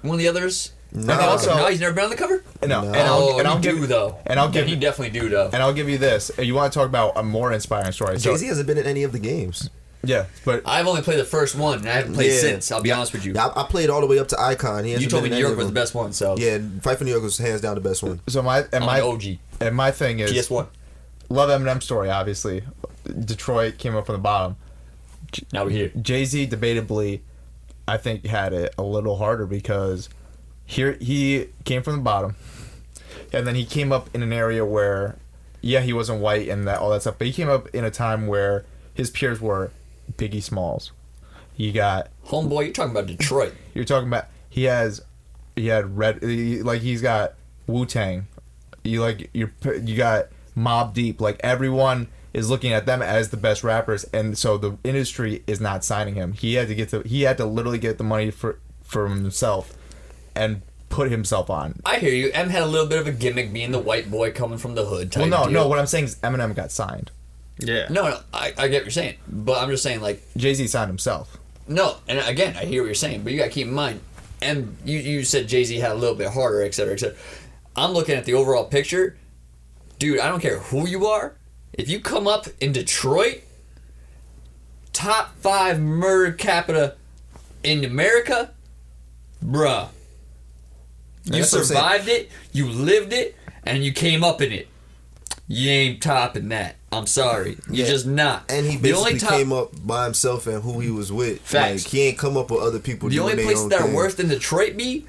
one 0.00 0.14
of 0.14 0.18
the 0.18 0.28
others? 0.28 0.72
No. 0.94 1.12
And 1.12 1.22
also- 1.22 1.54
no, 1.56 1.66
he's 1.68 1.80
never 1.80 1.94
been 1.94 2.04
on 2.04 2.10
the 2.10 2.16
cover. 2.16 2.42
no, 2.62 2.66
No. 2.82 2.86
and 2.88 2.96
I'll, 2.96 3.18
oh, 3.22 3.38
and 3.38 3.46
I'll 3.48 3.56
he 3.56 3.62
give 3.62 3.76
do 3.76 3.86
though. 3.86 4.18
and 4.26 4.38
I'll 4.40 4.46
Yeah, 4.46 4.52
give 4.62 4.66
he 4.66 4.76
definitely 4.76 5.18
do 5.20 5.28
though. 5.28 5.50
and 5.52 5.62
I'll 5.62 5.72
give 5.74 5.88
you 5.90 5.98
this. 5.98 6.30
You 6.38 6.54
want 6.54 6.72
to 6.72 6.78
talk 6.78 6.86
about 6.88 7.12
a 7.16 7.22
more 7.22 7.52
inspiring 7.52 7.92
story? 7.92 8.18
So, 8.18 8.30
Jay 8.32 8.36
Z 8.38 8.46
hasn't 8.46 8.66
been 8.66 8.78
in 8.78 8.86
any 8.86 9.02
of 9.02 9.12
the 9.12 9.18
games. 9.18 9.68
Yeah, 10.04 10.26
but 10.44 10.62
I've 10.66 10.86
only 10.86 11.02
played 11.02 11.18
the 11.20 11.24
first 11.24 11.54
one, 11.54 11.78
and 11.80 11.88
I 11.88 11.92
haven't 11.92 12.14
played 12.14 12.32
Yeah. 12.32 12.38
since. 12.40 12.72
I'll 12.72 12.82
be 12.82 12.90
honest 12.92 13.12
with 13.12 13.24
you. 13.24 13.34
I, 13.38 13.52
I 13.62 13.66
played 13.68 13.88
all 13.90 14.00
the 14.00 14.06
way 14.06 14.18
up 14.18 14.28
to 14.28 14.40
Icon. 14.40 14.84
He 14.84 14.90
hasn't 14.92 15.04
you 15.04 15.10
told 15.10 15.22
me 15.22 15.28
been 15.30 15.38
New 15.38 15.44
in 15.44 15.48
York 15.50 15.52
any 15.52 15.56
was 15.58 15.66
the 15.66 15.72
them. 15.74 15.82
best 15.82 15.94
one, 15.94 16.12
so 16.12 16.36
Yeah, 16.36 16.58
Fight 16.82 16.98
for 16.98 17.04
New 17.04 17.10
York 17.10 17.22
was 17.22 17.38
hands 17.38 17.60
down 17.60 17.74
the 17.76 17.80
best 17.80 18.02
one. 18.02 18.20
so 18.28 18.42
my 18.42 18.60
and 18.72 18.74
I'm 18.74 18.84
my 18.86 18.98
an 18.98 19.04
OG. 19.04 19.24
and 19.60 19.76
my 19.76 19.90
thing 19.90 20.18
is 20.20 20.32
PS1. 20.32 20.66
love 21.28 21.50
Eminem 21.50 21.82
story. 21.82 22.10
Obviously, 22.10 22.62
Detroit 23.24 23.78
came 23.78 23.94
up 23.96 24.06
from 24.06 24.14
the 24.14 24.18
bottom. 24.20 24.56
Now 25.52 25.64
we're 25.64 25.70
here. 25.70 25.92
Jay 26.00 26.24
Z 26.24 26.48
debatably, 26.48 27.20
I 27.88 27.96
think, 27.96 28.26
had 28.26 28.52
it 28.52 28.74
a 28.76 28.82
little 28.82 29.16
harder 29.16 29.46
because 29.46 30.08
here 30.64 30.92
he 31.00 31.46
came 31.64 31.82
from 31.82 31.96
the 31.96 32.02
bottom, 32.02 32.36
and 33.32 33.46
then 33.46 33.54
he 33.54 33.64
came 33.64 33.92
up 33.92 34.08
in 34.14 34.22
an 34.22 34.32
area 34.32 34.64
where, 34.64 35.16
yeah, 35.60 35.80
he 35.80 35.92
wasn't 35.92 36.20
white 36.20 36.48
and 36.48 36.66
that 36.68 36.78
all 36.80 36.90
that 36.90 37.00
stuff, 37.02 37.14
but 37.18 37.26
he 37.26 37.32
came 37.32 37.48
up 37.48 37.68
in 37.74 37.84
a 37.84 37.90
time 37.90 38.26
where 38.26 38.64
his 38.94 39.08
peers 39.10 39.40
were 39.40 39.70
Biggie 40.16 40.42
Smalls. 40.42 40.92
You 41.56 41.72
got 41.72 42.08
Homeboy, 42.26 42.64
you're 42.64 42.72
talking 42.72 42.92
about 42.92 43.06
Detroit. 43.06 43.54
you're 43.74 43.84
talking 43.84 44.08
about 44.08 44.26
he 44.48 44.64
has 44.64 45.02
he 45.56 45.66
had 45.68 45.96
red 45.96 46.22
he- 46.22 46.62
like 46.62 46.80
he's 46.82 47.02
got 47.02 47.34
Wu 47.66 47.86
Tang. 47.86 48.26
You 48.84 49.00
like 49.00 49.30
you 49.32 49.50
you 49.82 49.96
got 49.96 50.26
Mobb 50.56 50.94
Deep. 50.94 51.20
Like 51.20 51.40
everyone 51.40 52.08
is 52.32 52.48
looking 52.48 52.72
at 52.72 52.86
them 52.86 53.02
as 53.02 53.28
the 53.28 53.36
best 53.36 53.62
rappers, 53.62 54.04
and 54.12 54.36
so 54.36 54.56
the 54.56 54.78
industry 54.84 55.42
is 55.46 55.60
not 55.60 55.84
signing 55.84 56.14
him. 56.14 56.32
He 56.32 56.54
had 56.54 56.68
to 56.68 56.74
get 56.74 56.90
the 56.90 57.02
he 57.02 57.22
had 57.22 57.36
to 57.38 57.44
literally 57.46 57.78
get 57.78 57.98
the 57.98 58.04
money 58.04 58.30
for 58.30 58.58
for 58.82 59.08
himself 59.08 59.74
and 60.34 60.62
put 60.88 61.10
himself 61.10 61.48
on. 61.50 61.80
I 61.84 61.98
hear 61.98 62.12
you. 62.12 62.30
M 62.32 62.50
had 62.50 62.62
a 62.62 62.66
little 62.66 62.86
bit 62.86 62.98
of 62.98 63.06
a 63.06 63.12
gimmick 63.12 63.52
being 63.52 63.72
the 63.72 63.78
white 63.78 64.10
boy 64.10 64.32
coming 64.32 64.58
from 64.58 64.74
the 64.74 64.84
hood 64.84 65.10
type 65.12 65.30
Well, 65.30 65.46
no, 65.46 65.50
no. 65.50 65.68
What 65.68 65.78
I'm 65.78 65.86
saying 65.86 66.04
is 66.04 66.16
Eminem 66.16 66.54
got 66.54 66.70
signed. 66.70 67.10
Yeah. 67.58 67.86
No, 67.90 68.08
no, 68.08 68.20
I, 68.32 68.52
I 68.58 68.68
get 68.68 68.78
what 68.78 68.84
you're 68.84 68.90
saying. 68.90 69.16
But 69.28 69.62
I'm 69.62 69.68
just 69.70 69.82
saying, 69.82 70.00
like, 70.00 70.22
Jay 70.36 70.54
Z 70.54 70.66
signed 70.68 70.88
himself. 70.88 71.38
no. 71.68 71.96
And 72.08 72.18
again, 72.20 72.56
I 72.56 72.64
hear 72.64 72.82
what 72.82 72.86
you're 72.86 72.94
saying. 72.94 73.22
But 73.22 73.32
you 73.32 73.38
got 73.38 73.46
to 73.46 73.50
keep 73.50 73.66
in 73.66 73.72
mind, 73.74 74.00
and 74.40 74.76
you 74.84 74.98
you 74.98 75.24
said 75.24 75.48
Jay 75.48 75.64
Z 75.64 75.76
had 75.78 75.92
a 75.92 75.94
little 75.94 76.16
bit 76.16 76.28
harder, 76.28 76.62
et 76.62 76.74
cetera, 76.74 76.94
et 76.94 77.00
cetera. 77.00 77.16
I'm 77.76 77.92
looking 77.92 78.16
at 78.16 78.24
the 78.24 78.34
overall 78.34 78.64
picture, 78.64 79.16
dude. 79.98 80.18
I 80.20 80.28
don't 80.28 80.40
care 80.40 80.58
who 80.58 80.86
you 80.88 81.06
are. 81.06 81.36
If 81.72 81.88
you 81.88 82.00
come 82.00 82.26
up 82.26 82.46
in 82.60 82.72
Detroit, 82.72 83.42
top 84.92 85.34
five 85.40 85.80
murder 85.80 86.32
capita 86.32 86.96
in 87.62 87.84
America, 87.84 88.50
bruh. 89.44 89.88
You 91.24 91.32
That's 91.32 91.52
what 91.52 91.60
I'm 91.60 91.64
saying. 91.64 91.78
survived 91.78 92.08
it, 92.08 92.30
you 92.52 92.68
lived 92.68 93.12
it, 93.12 93.36
and 93.64 93.84
you 93.84 93.92
came 93.92 94.24
up 94.24 94.42
in 94.42 94.50
it. 94.52 94.68
You 95.46 95.70
ain't 95.70 96.02
topping 96.02 96.48
that. 96.48 96.76
I'm 96.92 97.06
sorry. 97.06 97.56
You're 97.70 97.86
Yeah. 97.86 97.92
just 97.92 98.06
not. 98.06 98.44
And 98.50 98.66
he 98.66 98.76
The 98.76 98.82
basically 98.82 98.98
only 99.08 99.18
top- 99.20 99.30
came 99.30 99.52
up 99.52 99.70
by 99.86 100.04
himself 100.04 100.46
and 100.46 100.62
who 100.62 100.80
he 100.80 100.90
was 100.90 101.10
with. 101.10 101.40
Facts. 101.40 101.84
Like 101.84 101.90
he 101.92 102.02
ain't 102.02 102.18
come 102.18 102.36
up 102.36 102.50
with 102.50 102.60
other 102.60 102.78
people. 102.78 103.08
The 103.08 103.14
doing 103.16 103.22
only 103.30 103.36
their 103.36 103.44
places 103.46 103.62
own 103.64 103.68
that 103.70 103.80
are 103.80 103.94
worse 103.94 104.14
than 104.14 104.28
Detroit 104.28 104.76
be 104.76 105.06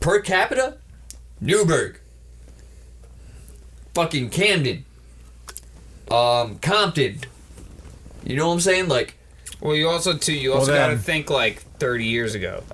per 0.00 0.18
capita, 0.20 0.78
Newburgh, 1.40 1.98
fucking 3.94 4.30
Camden, 4.30 4.84
um, 6.10 6.58
Compton. 6.58 7.20
You 8.24 8.36
know 8.36 8.48
what 8.48 8.54
I'm 8.54 8.60
saying? 8.60 8.88
Like 8.88 9.14
Well, 9.60 9.76
you 9.76 9.88
also 9.88 10.14
too. 10.14 10.32
You 10.32 10.50
Well, 10.50 10.58
also 10.60 10.74
got 10.74 10.88
to 10.88 10.98
think 10.98 11.30
like 11.30 11.62
30 11.78 12.04
years 12.06 12.34
ago. 12.34 12.64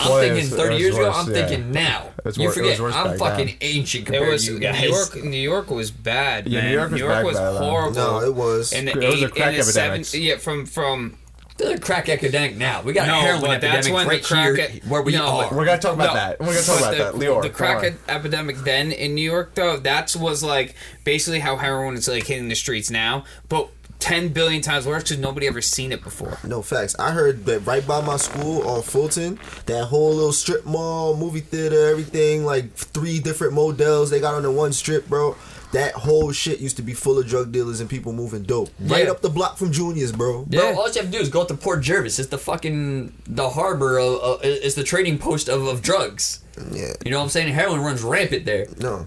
I'm 0.00 0.08
Well, 0.10 0.20
thinking 0.20 0.50
30 0.50 0.62
it 0.62 0.70
was 0.74 0.80
years 0.82 0.96
ago. 0.96 1.10
I'm 1.12 1.30
yeah. 1.34 1.46
tking 1.48 1.72
now. 1.72 2.10
It 2.24 2.36
you 2.36 2.42
wor- 2.44 2.52
forget, 2.52 2.80
worse 2.80 2.94
I'm 2.94 3.18
fucking 3.18 3.46
then. 3.46 3.56
ancient 3.60 4.02
It 4.02 4.06
compared 4.06 4.28
was 4.32 4.44
to 4.46 4.52
you 4.52 4.58
New. 4.60 4.88
York. 4.88 5.24
New 5.24 5.36
York 5.36 5.70
was 5.70 5.90
bad, 5.90 6.46
Yeah, 6.48 6.60
man. 6.60 6.70
New 6.92 6.98
York 6.98 7.24
was 7.24 7.36
bad 7.36 7.50
was 7.50 7.58
horrible. 7.58 7.94
No, 7.94 8.20
it 8.20 8.34
was. 8.34 8.72
In 8.72 8.84
the 8.86 8.92
It 8.92 8.96
was 9.10 9.22
a 9.22 9.28
crack 9.28 9.54
in 9.54 9.60
epidemic. 9.60 10.04
seven, 10.06 10.22
yeah, 10.24 10.36
from 10.36 10.66
from 10.66 11.16
There's 11.56 11.78
a 11.78 11.82
crack 11.82 12.08
epidemic 12.08 12.56
now. 12.56 12.82
We 12.82 12.92
got 12.92 13.08
a 13.08 13.12
heroin 13.12 13.40
but 13.40 13.60
that's 13.60 13.88
epidemic 13.88 13.94
when 13.94 14.06
right 14.08 14.22
the 14.22 14.28
crack 14.28 14.56
here 14.56 14.70
e- 14.76 14.80
where 14.88 15.02
we 15.02 15.12
no, 15.12 15.26
are. 15.26 15.52
We're 15.52 15.64
gonna 15.64 15.78
talk 15.80 15.94
about 15.94 16.08
No, 16.08 16.14
that. 16.14 16.38
We're 16.38 16.46
gonna 16.46 16.60
talk 16.62 16.78
about 16.78 16.90
the, 16.92 16.98
that. 16.98 17.14
Lior, 17.14 17.42
the 17.42 17.50
crack 17.50 17.82
e- 17.82 17.96
epidemic 18.08 18.58
then 18.58 18.92
in 18.92 19.16
New 19.16 19.28
York, 19.28 19.56
though, 19.56 19.76
that 19.78 20.14
was 20.14 20.44
like 20.44 20.76
basically 21.02 21.40
how 21.40 21.56
heroin 21.56 21.96
is 21.96 22.06
like 22.06 22.26
hitting 22.26 22.48
the 22.48 22.54
streets 22.54 22.90
now, 22.92 23.24
but 23.48 23.70
ten 23.98 24.28
billion 24.28 24.62
times 24.62 24.86
worse 24.86 25.02
because 25.04 25.18
nobody 25.18 25.46
ever 25.46 25.60
seen 25.60 25.92
it 25.92 26.02
before. 26.02 26.38
No 26.44 26.62
facts. 26.62 26.94
I 26.98 27.10
heard 27.12 27.44
that 27.46 27.60
right 27.60 27.86
by 27.86 28.00
my 28.00 28.16
school 28.16 28.66
on 28.68 28.82
Fulton, 28.82 29.38
that 29.66 29.84
whole 29.86 30.14
little 30.14 30.32
strip 30.32 30.64
mall, 30.64 31.16
movie 31.16 31.40
theater, 31.40 31.88
everything, 31.88 32.44
like 32.44 32.72
three 32.74 33.18
different 33.20 33.54
models 33.54 34.10
they 34.10 34.20
got 34.20 34.34
on 34.34 34.42
the 34.42 34.50
one 34.50 34.72
strip, 34.72 35.08
bro. 35.08 35.36
That 35.72 35.92
whole 35.92 36.32
shit 36.32 36.60
used 36.60 36.76
to 36.78 36.82
be 36.82 36.94
full 36.94 37.18
of 37.18 37.26
drug 37.26 37.52
dealers 37.52 37.80
and 37.80 37.90
people 37.90 38.14
moving 38.14 38.42
dope. 38.44 38.70
Right 38.80 39.04
Yeah. 39.04 39.10
up 39.10 39.20
the 39.20 39.28
block 39.28 39.58
from 39.58 39.70
Junior's, 39.70 40.12
bro. 40.12 40.44
Bro, 40.46 40.62
Yeah. 40.62 40.74
all 40.76 40.88
you 40.88 40.94
have 40.94 41.04
to 41.04 41.10
do 41.10 41.18
is 41.18 41.28
go 41.28 41.42
up 41.42 41.48
to 41.48 41.54
Port 41.54 41.82
Jervis. 41.82 42.18
It's 42.18 42.30
the 42.30 42.38
fucking 42.38 43.12
the 43.26 43.50
harbor 43.50 43.98
of, 43.98 44.14
uh, 44.22 44.38
it's 44.42 44.76
the 44.76 44.82
trading 44.84 45.18
post 45.18 45.46
of, 45.50 45.66
of 45.66 45.82
drugs. 45.82 46.40
Yeah. 46.72 46.92
You 47.04 47.10
know 47.10 47.18
what 47.18 47.24
I'm 47.24 47.28
saying? 47.28 47.52
Heroin 47.52 47.80
runs 47.82 48.02
rampant 48.02 48.46
there, 48.46 48.66
No. 48.78 49.04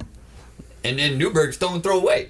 And 0.83 0.99
then 0.99 1.17
Newburgh's 1.17 1.57
don't 1.57 1.81
throw 1.81 1.97
away. 1.99 2.29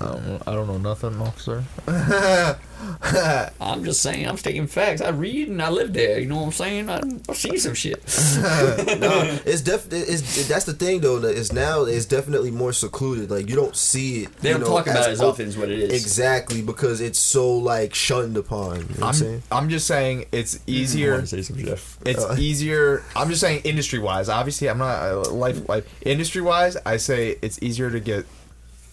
I 0.00 0.52
don't 0.52 0.66
know 0.66 0.78
nothing, 0.78 1.20
officer. 1.20 1.64
I'm 3.60 3.84
just 3.84 4.02
saying, 4.02 4.26
I'm 4.28 4.36
stating 4.36 4.66
facts. 4.66 5.00
I 5.00 5.10
read 5.10 5.48
and 5.48 5.62
I 5.62 5.70
live 5.70 5.92
there. 5.92 6.18
You 6.18 6.26
know 6.26 6.36
what 6.36 6.46
I'm 6.46 6.52
saying? 6.52 6.88
I, 6.90 7.00
I've 7.28 7.36
seen 7.36 7.58
some 7.58 7.74
shit. 7.74 7.98
no, 9.00 9.38
it's 9.46 9.60
definitely 9.60 10.00
It's 10.00 10.48
that's 10.48 10.64
the 10.64 10.72
thing 10.72 11.00
though. 11.00 11.18
That 11.18 11.36
it's 11.36 11.52
now 11.52 11.82
it's 11.82 12.06
definitely 12.06 12.50
more 12.50 12.72
secluded. 12.72 13.30
Like 13.30 13.48
you 13.48 13.56
don't 13.56 13.76
see 13.76 14.24
it. 14.24 14.36
They 14.38 14.50
don't 14.50 14.60
know, 14.60 14.66
talk 14.66 14.86
about 14.86 15.08
it 15.08 15.12
as 15.12 15.20
often 15.20 15.48
as 15.48 15.56
what 15.56 15.70
it 15.70 15.78
is. 15.78 16.02
Exactly 16.02 16.62
because 16.62 17.00
it's 17.00 17.18
so 17.18 17.56
like 17.56 17.94
shunned 17.94 18.36
upon. 18.36 18.80
You 18.80 19.00
know 19.00 19.06
what 19.06 19.22
I'm 19.22 19.42
I'm. 19.50 19.62
I'm 19.64 19.68
just 19.68 19.86
saying 19.86 20.26
it's 20.32 20.58
easier. 20.66 21.24
say 21.26 21.42
some 21.42 21.58
shit. 21.58 21.68
It's 22.04 22.24
Uh, 22.24 22.36
easier. 22.38 23.04
I'm 23.14 23.28
just 23.28 23.40
saying 23.40 23.62
industry 23.64 23.98
wise. 23.98 24.28
Obviously, 24.28 24.68
I'm 24.68 24.78
not 24.78 25.02
uh, 25.02 25.30
life 25.30 25.68
like 25.68 25.86
industry 26.02 26.40
wise. 26.42 26.76
I 26.84 26.96
say 26.96 27.38
it's 27.42 27.62
easier 27.62 27.90
to 27.90 28.00
get 28.00 28.26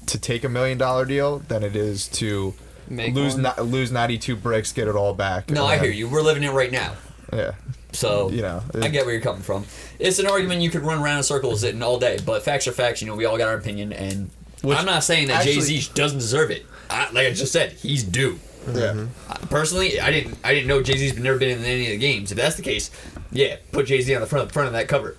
to 0.07 0.17
take 0.19 0.43
a 0.43 0.49
million 0.49 0.77
dollar 0.77 1.05
deal 1.05 1.39
than 1.39 1.63
it 1.63 1.75
is 1.75 2.07
to 2.07 2.53
Make 2.89 3.13
lose 3.13 3.33
one. 3.33 3.43
not, 3.43 3.65
lose 3.65 3.91
92 3.91 4.35
bricks, 4.35 4.71
get 4.71 4.87
it 4.87 4.95
all 4.95 5.13
back. 5.13 5.49
No, 5.49 5.65
I 5.65 5.77
hear 5.77 5.91
you. 5.91 6.07
We're 6.09 6.21
living 6.21 6.43
it 6.43 6.51
right 6.51 6.71
now. 6.71 6.93
Yeah, 7.31 7.51
So 7.91 8.29
You 8.31 8.41
know, 8.41 8.63
I 8.81 8.87
get 8.87 9.05
where 9.05 9.13
you're 9.13 9.21
coming 9.21 9.43
from. 9.43 9.65
It's 9.99 10.17
an 10.17 10.25
argument 10.25 10.61
you 10.61 10.71
could 10.71 10.81
run 10.81 10.99
around 11.01 11.17
in 11.17 11.23
circles 11.23 11.63
it 11.63 11.79
all 11.81 11.99
day, 11.99 12.17
but 12.25 12.41
facts 12.41 12.67
are 12.67 12.71
facts. 12.71 13.01
You 13.01 13.07
know, 13.07 13.15
we 13.15 13.25
all 13.25 13.37
got 13.37 13.47
our 13.49 13.53
opinion, 13.55 13.93
and 13.93 14.31
Which 14.63 14.77
I'm 14.77 14.85
not 14.85 15.03
saying 15.03 15.27
that 15.27 15.43
Jay 15.43 15.59
Z 15.59 15.89
doesn't 15.93 16.17
deserve 16.17 16.49
it. 16.49 16.65
I, 16.89 17.11
like 17.11 17.27
I 17.27 17.31
just 17.33 17.51
said, 17.51 17.73
he's 17.73 18.03
due. 18.03 18.39
yeah. 18.67 18.73
Mm-hmm. 18.93 19.31
I- 19.31 19.35
Personally, 19.47 19.99
I 19.99 20.09
didn't. 20.09 20.37
I 20.43 20.53
didn't 20.55 20.67
know 20.67 20.81
Jay 20.81 20.97
Z's 20.97 21.17
never 21.19 21.37
been 21.37 21.57
in 21.59 21.63
any 21.63 21.85
of 21.85 21.91
the 21.91 21.97
games. 21.97 22.31
If 22.31 22.37
that's 22.37 22.55
the 22.55 22.61
case, 22.63 22.89
yeah, 23.31 23.57
put 23.71 23.85
Jay 23.85 24.01
Z 24.01 24.13
on 24.15 24.21
the 24.21 24.27
front 24.27 24.51
front 24.51 24.65
of 24.67 24.73
that 24.73 24.87
cover. 24.87 25.15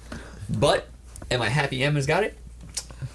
But 0.49 0.89
am 1.31 1.41
I 1.43 1.49
happy 1.49 1.83
Emma's 1.85 2.07
got 2.07 2.25
it? 2.25 2.37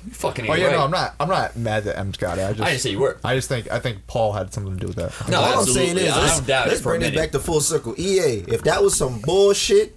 You 0.05 0.11
fucking 0.13 0.49
Oh 0.49 0.53
yeah, 0.53 0.65
right. 0.67 0.71
no, 0.73 0.83
I'm 0.85 0.91
not. 0.91 1.15
I'm 1.19 1.27
not 1.29 1.55
mad 1.57 1.83
that 1.85 1.97
M's 1.99 2.17
got 2.17 2.37
it. 2.37 2.43
I 2.43 2.49
just, 2.51 2.61
I 2.61 2.65
didn't 2.69 2.81
say 2.81 2.91
you 2.91 2.99
were. 2.99 3.17
I 3.23 3.35
just 3.35 3.47
think 3.49 3.71
I 3.71 3.79
think 3.79 4.05
Paul 4.07 4.33
had 4.33 4.53
something 4.53 4.73
to 4.73 4.79
do 4.79 4.87
with 4.87 4.95
that. 4.97 5.29
No, 5.29 5.39
All 5.39 5.45
I'm 5.45 5.59
absolutely. 5.59 5.85
saying 5.95 5.97
is, 5.97 6.13
I 6.13 6.21
let's, 6.21 6.37
don't 6.37 6.47
doubt 6.47 6.67
let's 6.67 6.79
it 6.79 6.83
for 6.83 6.89
a 6.89 6.91
bring 6.93 7.01
this 7.01 7.09
minute. 7.11 7.21
back 7.21 7.31
to 7.31 7.39
full 7.39 7.61
circle. 7.61 7.95
EA, 7.97 8.43
if 8.47 8.63
that 8.63 8.81
was 8.83 8.95
some 8.97 9.19
bullshit, 9.21 9.95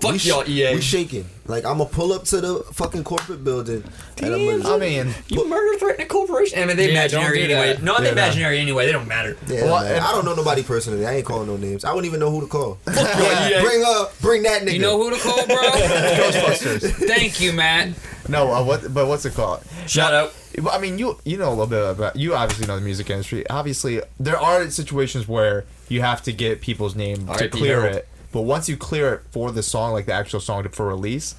Fuck 0.00 0.12
we 0.12 0.18
sh- 0.18 0.26
y'all, 0.26 0.48
EA. 0.48 0.74
We 0.74 0.80
shaking. 0.80 1.24
Like 1.46 1.64
I'm 1.64 1.78
gonna 1.78 1.90
pull 1.90 2.12
up 2.12 2.24
to 2.24 2.40
the 2.40 2.58
fucking 2.72 3.04
corporate 3.04 3.44
building. 3.44 3.84
and 4.18 4.34
I'm 4.34 4.38
Damn, 4.46 4.62
gonna, 4.62 4.74
I 4.74 4.78
mean, 4.78 5.14
You 5.28 5.46
murder 5.48 5.78
threatening 5.78 6.06
a 6.06 6.08
corporation. 6.08 6.58
I 6.58 6.64
mean, 6.64 6.76
they 6.76 6.86
Yeah, 6.86 7.00
imaginary 7.00 7.38
do 7.46 7.54
anyway. 7.54 7.78
No, 7.82 7.98
they 7.98 8.04
Yeah, 8.04 8.14
no. 8.14 8.22
imaginary 8.22 8.58
anyway. 8.60 8.86
They 8.86 8.92
don't 8.92 9.06
matter. 9.08 9.36
yeah, 9.46 9.64
Well, 9.64 9.76
I 9.76 10.10
don't 10.12 10.24
know 10.24 10.34
nobody 10.34 10.62
personally. 10.62 11.06
I 11.06 11.16
ain't 11.16 11.26
calling 11.26 11.46
no 11.46 11.56
names. 11.56 11.84
I 11.84 11.90
wouldn't 11.92 12.06
even 12.06 12.20
know 12.20 12.30
who 12.30 12.40
to 12.40 12.46
call. 12.46 12.78
y'all, 12.86 13.62
bring 13.62 13.84
uh, 13.86 14.04
bring 14.20 14.42
that 14.44 14.62
nigga. 14.62 14.72
You 14.74 14.78
know 14.80 14.98
who 14.98 15.10
to 15.10 15.20
call, 15.20 15.46
bro? 15.46 15.56
Ghostbusters. 15.62 16.90
Thank 17.06 17.40
you, 17.40 17.52
Matt. 17.52 17.90
No, 18.28 18.52
uh, 18.52 18.64
what? 18.64 18.92
But 18.92 19.06
what's 19.06 19.24
it 19.24 19.34
called? 19.34 19.62
Shout 19.86 20.12
out. 20.14 20.34
I 20.70 20.78
mean, 20.78 20.98
you 20.98 21.18
you 21.24 21.36
know 21.36 21.48
a 21.48 21.50
little 21.50 21.66
bit 21.66 21.90
about 21.90 22.16
you 22.16 22.34
obviously 22.34 22.66
know 22.66 22.76
the 22.76 22.84
music 22.84 23.10
industry. 23.10 23.48
Obviously, 23.48 24.00
there 24.18 24.38
are 24.38 24.68
situations 24.70 25.28
where 25.28 25.64
you 25.88 26.00
have 26.00 26.22
to 26.22 26.32
get 26.32 26.60
people's 26.60 26.94
name 26.94 27.26
to 27.26 27.32
R.I.P. 27.32 27.48
clear 27.48 27.80
Harold. 27.80 27.96
it. 27.96 28.08
But 28.32 28.42
once 28.42 28.68
you 28.68 28.76
clear 28.76 29.14
it 29.14 29.22
for 29.30 29.52
the 29.52 29.62
song, 29.62 29.92
like 29.92 30.06
the 30.06 30.12
actual 30.12 30.40
song 30.40 30.68
for 30.68 30.86
release, 30.86 31.34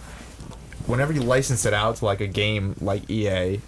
whenever 0.85 1.11
you 1.11 1.21
license 1.21 1.65
it 1.65 1.73
out 1.73 1.97
to 1.97 2.05
like 2.05 2.21
a 2.21 2.27
game 2.27 2.75
like 2.79 3.09
EA, 3.09 3.59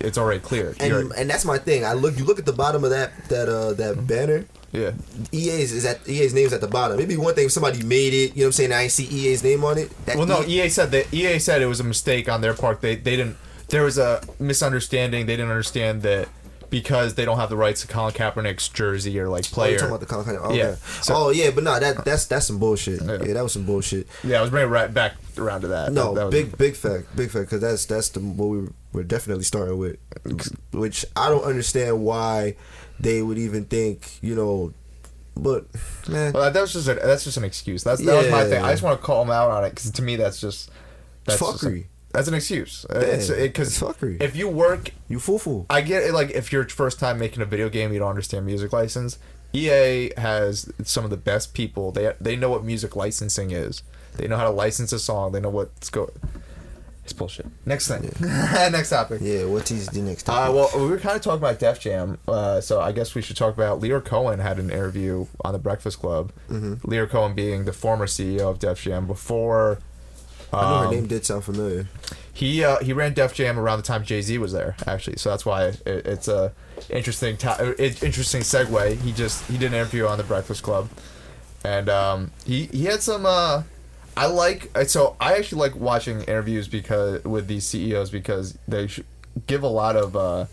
it's 0.00 0.18
already 0.18 0.40
cleared. 0.40 0.80
And 0.80 1.12
and 1.12 1.30
that's 1.30 1.44
my 1.44 1.58
thing. 1.58 1.84
I 1.84 1.92
look. 1.92 2.16
You 2.18 2.24
look 2.24 2.38
at 2.38 2.46
the 2.46 2.52
bottom 2.52 2.84
of 2.84 2.90
that 2.90 3.12
that 3.28 3.48
uh 3.48 3.72
that 3.74 4.06
banner. 4.06 4.46
Yeah, 4.74 4.90
EA's 5.32 5.72
is 5.72 5.84
at 5.86 6.06
EA's 6.08 6.34
name's 6.34 6.52
at 6.52 6.60
the 6.60 6.66
bottom. 6.68 6.96
Maybe 6.96 7.16
one 7.16 7.34
thing 7.34 7.46
if 7.46 7.52
somebody 7.52 7.82
made 7.82 8.12
it. 8.12 8.34
You 8.36 8.40
know 8.42 8.42
what 8.42 8.46
I'm 8.46 8.52
saying? 8.52 8.72
I 8.72 8.82
ain't 8.82 8.92
see 8.92 9.04
EA's 9.04 9.42
name 9.44 9.64
on 9.64 9.78
it. 9.78 9.90
That 10.06 10.16
Well, 10.16 10.26
no, 10.26 10.42
E- 10.42 10.60
EA 10.60 10.68
said 10.68 10.90
that 10.90 11.12
EA 11.14 11.38
said 11.38 11.62
it 11.62 11.66
was 11.66 11.80
a 11.80 11.84
mistake 11.84 12.28
on 12.28 12.40
their 12.40 12.54
part. 12.54 12.80
They 12.80 12.96
they 12.96 13.16
didn't. 13.16 13.36
There 13.68 13.82
was 13.84 13.96
a 13.98 14.20
misunderstanding. 14.38 15.26
They 15.26 15.36
didn't 15.36 15.50
understand 15.50 16.02
that 16.02 16.28
because 16.70 17.14
they 17.14 17.24
don't 17.24 17.38
have 17.38 17.50
the 17.50 17.56
rights 17.56 17.82
to 17.82 17.86
Colin 17.86 18.12
Kaepernick's 18.12 18.68
jersey 18.68 19.16
or 19.20 19.28
like 19.28 19.44
Oh, 19.52 19.54
player. 19.54 19.70
you're 19.70 19.78
talking 19.78 19.94
about 19.94 20.00
the 20.00 20.06
Colin 20.06 20.26
Kaepernick. 20.26 20.56
Yeah. 20.56 20.74
So- 21.02 21.14
oh 21.14 21.30
yeah, 21.30 21.50
but 21.50 21.62
no, 21.62 21.78
that 21.78 22.04
that's 22.04 22.26
that's 22.26 22.46
some 22.46 22.58
bullshit. 22.58 23.00
Yeah. 23.02 23.18
Yeah, 23.24 23.34
that 23.34 23.42
was 23.44 23.52
some 23.52 23.64
bullshit. 23.64 24.08
yeah, 24.24 24.38
I 24.38 24.40
was 24.42 24.50
bringing 24.50 24.70
right 24.70 24.92
back 24.92 25.12
around 25.38 25.60
to 25.62 25.68
that. 25.68 25.92
No, 25.92 26.08
That- 26.14 26.14
that 26.20 26.24
was- 26.26 26.32
big 26.34 26.58
big 26.58 26.74
fact, 26.76 27.14
big 27.16 27.30
fact, 27.30 27.46
because 27.46 27.60
that's 27.60 27.84
that's 27.86 28.08
the 28.08 28.20
what 28.20 28.46
we 28.48 28.68
we're 28.92 29.02
definitely 29.04 29.44
starting 29.44 29.78
with, 29.78 29.96
which 30.72 31.04
I 31.16 31.28
don't 31.28 31.44
understand 31.44 32.00
why 32.04 32.54
they 33.00 33.22
would 33.22 33.38
even 33.38 33.64
think, 33.64 34.18
you 34.22 34.34
know, 34.34 34.72
but 35.36 35.66
man, 36.08 36.32
Well, 36.32 36.50
that 36.50 36.60
was 36.60 36.72
just 36.72 36.88
a, 36.88 36.94
that's 36.94 37.24
just 37.24 37.36
an 37.36 37.44
excuse. 37.44 37.82
That's 37.82 38.00
that 38.04 38.16
was 38.16 38.30
my 38.30 38.42
Yeah. 38.44 38.48
thing. 38.48 38.64
I 38.64 38.70
just 38.72 38.82
want 38.82 39.00
to 39.00 39.04
call 39.04 39.24
them 39.24 39.32
out 39.32 39.50
on 39.50 39.64
it 39.64 39.70
because 39.70 39.90
to 39.90 40.02
me 40.02 40.16
that's 40.16 40.40
just 40.40 40.70
that's 41.24 41.40
just 41.40 41.62
fuckery. 41.64 41.86
that's 42.12 42.28
an 42.28 42.34
excuse. 42.34 42.86
Uh, 42.88 42.98
It's 43.00 43.28
because 43.30 43.78
fuckery. 43.78 44.22
if 44.22 44.36
you 44.36 44.48
work, 44.48 44.90
you 45.08 45.18
fool 45.18 45.38
fool. 45.40 45.66
I 45.68 45.80
get 45.80 46.02
it. 46.04 46.12
Like 46.14 46.30
if 46.30 46.52
you're 46.52 46.68
first 46.68 47.00
time 47.00 47.18
making 47.18 47.42
a 47.42 47.46
video 47.46 47.68
game, 47.68 47.92
you 47.92 47.98
don't 47.98 48.10
understand 48.10 48.46
music 48.46 48.72
license. 48.72 49.18
EA 49.52 50.10
has 50.16 50.68
some 50.84 51.04
of 51.04 51.10
the 51.10 51.16
best 51.16 51.54
people. 51.54 51.90
They 51.92 52.12
they 52.20 52.36
know 52.36 52.50
what 52.50 52.64
music 52.64 52.94
licensing 52.94 53.50
is. 53.50 53.82
They 54.16 54.28
know 54.28 54.36
how 54.36 54.44
to 54.44 54.50
license 54.50 54.92
a 54.92 54.98
song. 55.00 55.32
They 55.32 55.40
know 55.40 55.50
what's 55.50 55.90
go. 55.90 56.10
It's 57.04 57.12
bullshit. 57.12 57.46
Next 57.66 57.86
thing. 57.86 58.10
Next 58.20 58.88
topic. 58.88 59.20
Yeah, 59.22 59.44
what 59.44 59.70
is 59.70 59.88
the 59.88 60.00
next? 60.00 60.26
Uh, 60.26 60.32
topic? 60.32 60.54
well, 60.54 60.84
we 60.84 60.90
were 60.90 60.98
kind 60.98 61.16
of 61.16 61.22
talking 61.22 61.38
about 61.38 61.58
Def 61.58 61.78
Jam, 61.78 62.18
uh, 62.26 62.62
so 62.62 62.80
I 62.80 62.92
guess 62.92 63.14
we 63.14 63.20
should 63.20 63.36
talk 63.36 63.52
about 63.52 63.80
Lyor 63.80 64.02
Cohen 64.02 64.38
had 64.38 64.58
an 64.58 64.70
interview 64.70 65.26
on 65.44 65.52
the 65.52 65.58
Breakfast 65.58 66.00
Club. 66.00 66.32
Mm-hmm. 66.48 66.90
Lyor 66.90 67.08
Cohen 67.08 67.34
being 67.34 67.66
the 67.66 67.74
former 67.74 68.06
CEO 68.06 68.40
of 68.50 68.58
Def 68.58 68.82
Jam 68.82 69.06
before. 69.06 69.80
I 70.50 70.62
know 70.62 70.78
her 70.78 70.86
um, 70.86 70.94
name 70.94 71.06
did 71.06 71.26
sound 71.26 71.44
familiar. 71.44 71.88
He 72.32 72.64
uh, 72.64 72.78
he 72.78 72.94
ran 72.94 73.12
Def 73.12 73.34
Jam 73.34 73.58
around 73.58 73.78
the 73.78 73.84
time 73.84 74.02
Jay 74.02 74.22
Z 74.22 74.38
was 74.38 74.52
there, 74.52 74.74
actually. 74.86 75.16
So 75.18 75.28
that's 75.28 75.44
why 75.44 75.66
it, 75.66 75.82
it's 75.86 76.28
a 76.28 76.52
interesting 76.88 77.36
to- 77.38 77.74
it, 77.78 78.02
interesting 78.02 78.40
segue. 78.40 78.98
He 79.02 79.12
just 79.12 79.44
he 79.44 79.58
did 79.58 79.72
an 79.72 79.74
interview 79.74 80.06
on 80.06 80.16
the 80.16 80.24
Breakfast 80.24 80.62
Club, 80.62 80.88
and 81.64 81.90
um, 81.90 82.30
he 82.46 82.64
he 82.66 82.86
had 82.86 83.02
some. 83.02 83.26
Uh, 84.16 84.20
I 84.20 84.26
like 84.26 84.70
so 84.86 85.16
I 85.20 85.34
actually 85.36 85.60
like 85.60 85.76
watching 85.76 86.20
interviews 86.22 86.68
because 86.68 87.22
with 87.24 87.46
these 87.48 87.66
CEOs 87.66 88.10
because 88.10 88.58
they 88.68 88.86
sh- 88.86 89.00
give 89.46 89.62
a 89.62 89.68
lot 89.68 89.96
of 89.96 90.16
uh, 90.16 90.46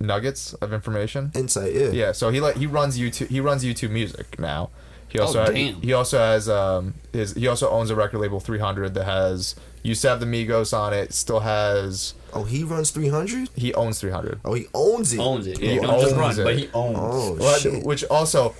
nuggets 0.00 0.54
of 0.54 0.72
information. 0.72 1.32
Insight, 1.34 1.74
yeah. 1.74 1.88
Yeah, 1.90 2.12
so 2.12 2.30
he 2.30 2.40
like 2.40 2.56
he 2.56 2.66
runs 2.66 2.98
YouTube 2.98 3.28
he 3.28 3.40
runs 3.40 3.64
YouTube 3.64 3.90
Music 3.90 4.38
now, 4.38 4.70
He 5.08 5.18
also 5.18 5.40
Oh, 5.40 5.44
ha- 5.46 5.50
damn. 5.52 5.80
he 5.80 5.92
also 5.92 6.18
has 6.18 6.48
um 6.48 6.94
his 7.12 7.34
he 7.34 7.46
also 7.46 7.70
owns 7.70 7.90
a 7.90 7.96
record 7.96 8.18
label 8.20 8.40
300 8.40 8.94
that 8.94 9.04
has 9.04 9.54
used 9.82 10.02
to 10.02 10.08
have 10.08 10.20
the 10.20 10.26
Migos 10.26 10.76
on 10.76 10.92
it. 10.92 11.12
Still 11.14 11.40
has 11.40 12.14
Oh, 12.32 12.44
he 12.44 12.64
runs 12.64 12.90
300. 12.90 13.48
he 13.56 13.72
owns 13.74 13.98
300. 14.00 14.40
Oh, 14.44 14.52
he 14.54 14.66
owns 14.74 15.12
it. 15.14 15.18
owns 15.20 15.46
it. 15.46 15.58
He 15.58 15.68
He 15.70 15.76
don't 15.76 16.00
just 16.00 16.14
owns 16.14 16.18
run, 16.18 16.40
it. 16.40 16.44
but 16.44 16.58
he 16.58 16.68
owns. 16.74 16.98
Oh 17.00 17.36
Well, 17.40 17.58
shit. 17.58 17.84
which 17.84 18.04
also, 18.04 18.54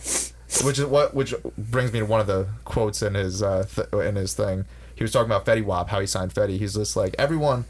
which 0.62 0.78
is 0.78 0.84
what 0.86 1.14
which 1.14 1.34
brings 1.58 1.92
me 1.92 1.98
to 2.00 2.04
one 2.06 2.20
of 2.20 2.26
the 2.26 2.46
quotes 2.64 3.02
in 3.02 3.14
his 3.14 3.42
uh 3.42 3.64
th- 3.64 3.88
in 3.92 4.16
his 4.16 4.34
thing. 4.34 4.64
He 4.94 5.04
was 5.04 5.12
talking 5.12 5.26
about 5.30 5.44
Fetty 5.44 5.64
Wap, 5.64 5.88
how 5.88 6.00
he 6.00 6.06
signed 6.06 6.32
Fetty. 6.32 6.58
He's 6.58 6.74
just 6.74 6.96
like 6.96 7.14
everyone, 7.18 7.64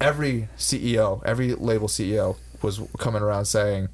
every 0.00 0.48
CEO, 0.56 1.22
every 1.26 1.54
label 1.54 1.88
CEO 1.88 2.36
was 2.62 2.80
coming 2.98 3.22
around 3.22 3.44
saying, 3.46 3.88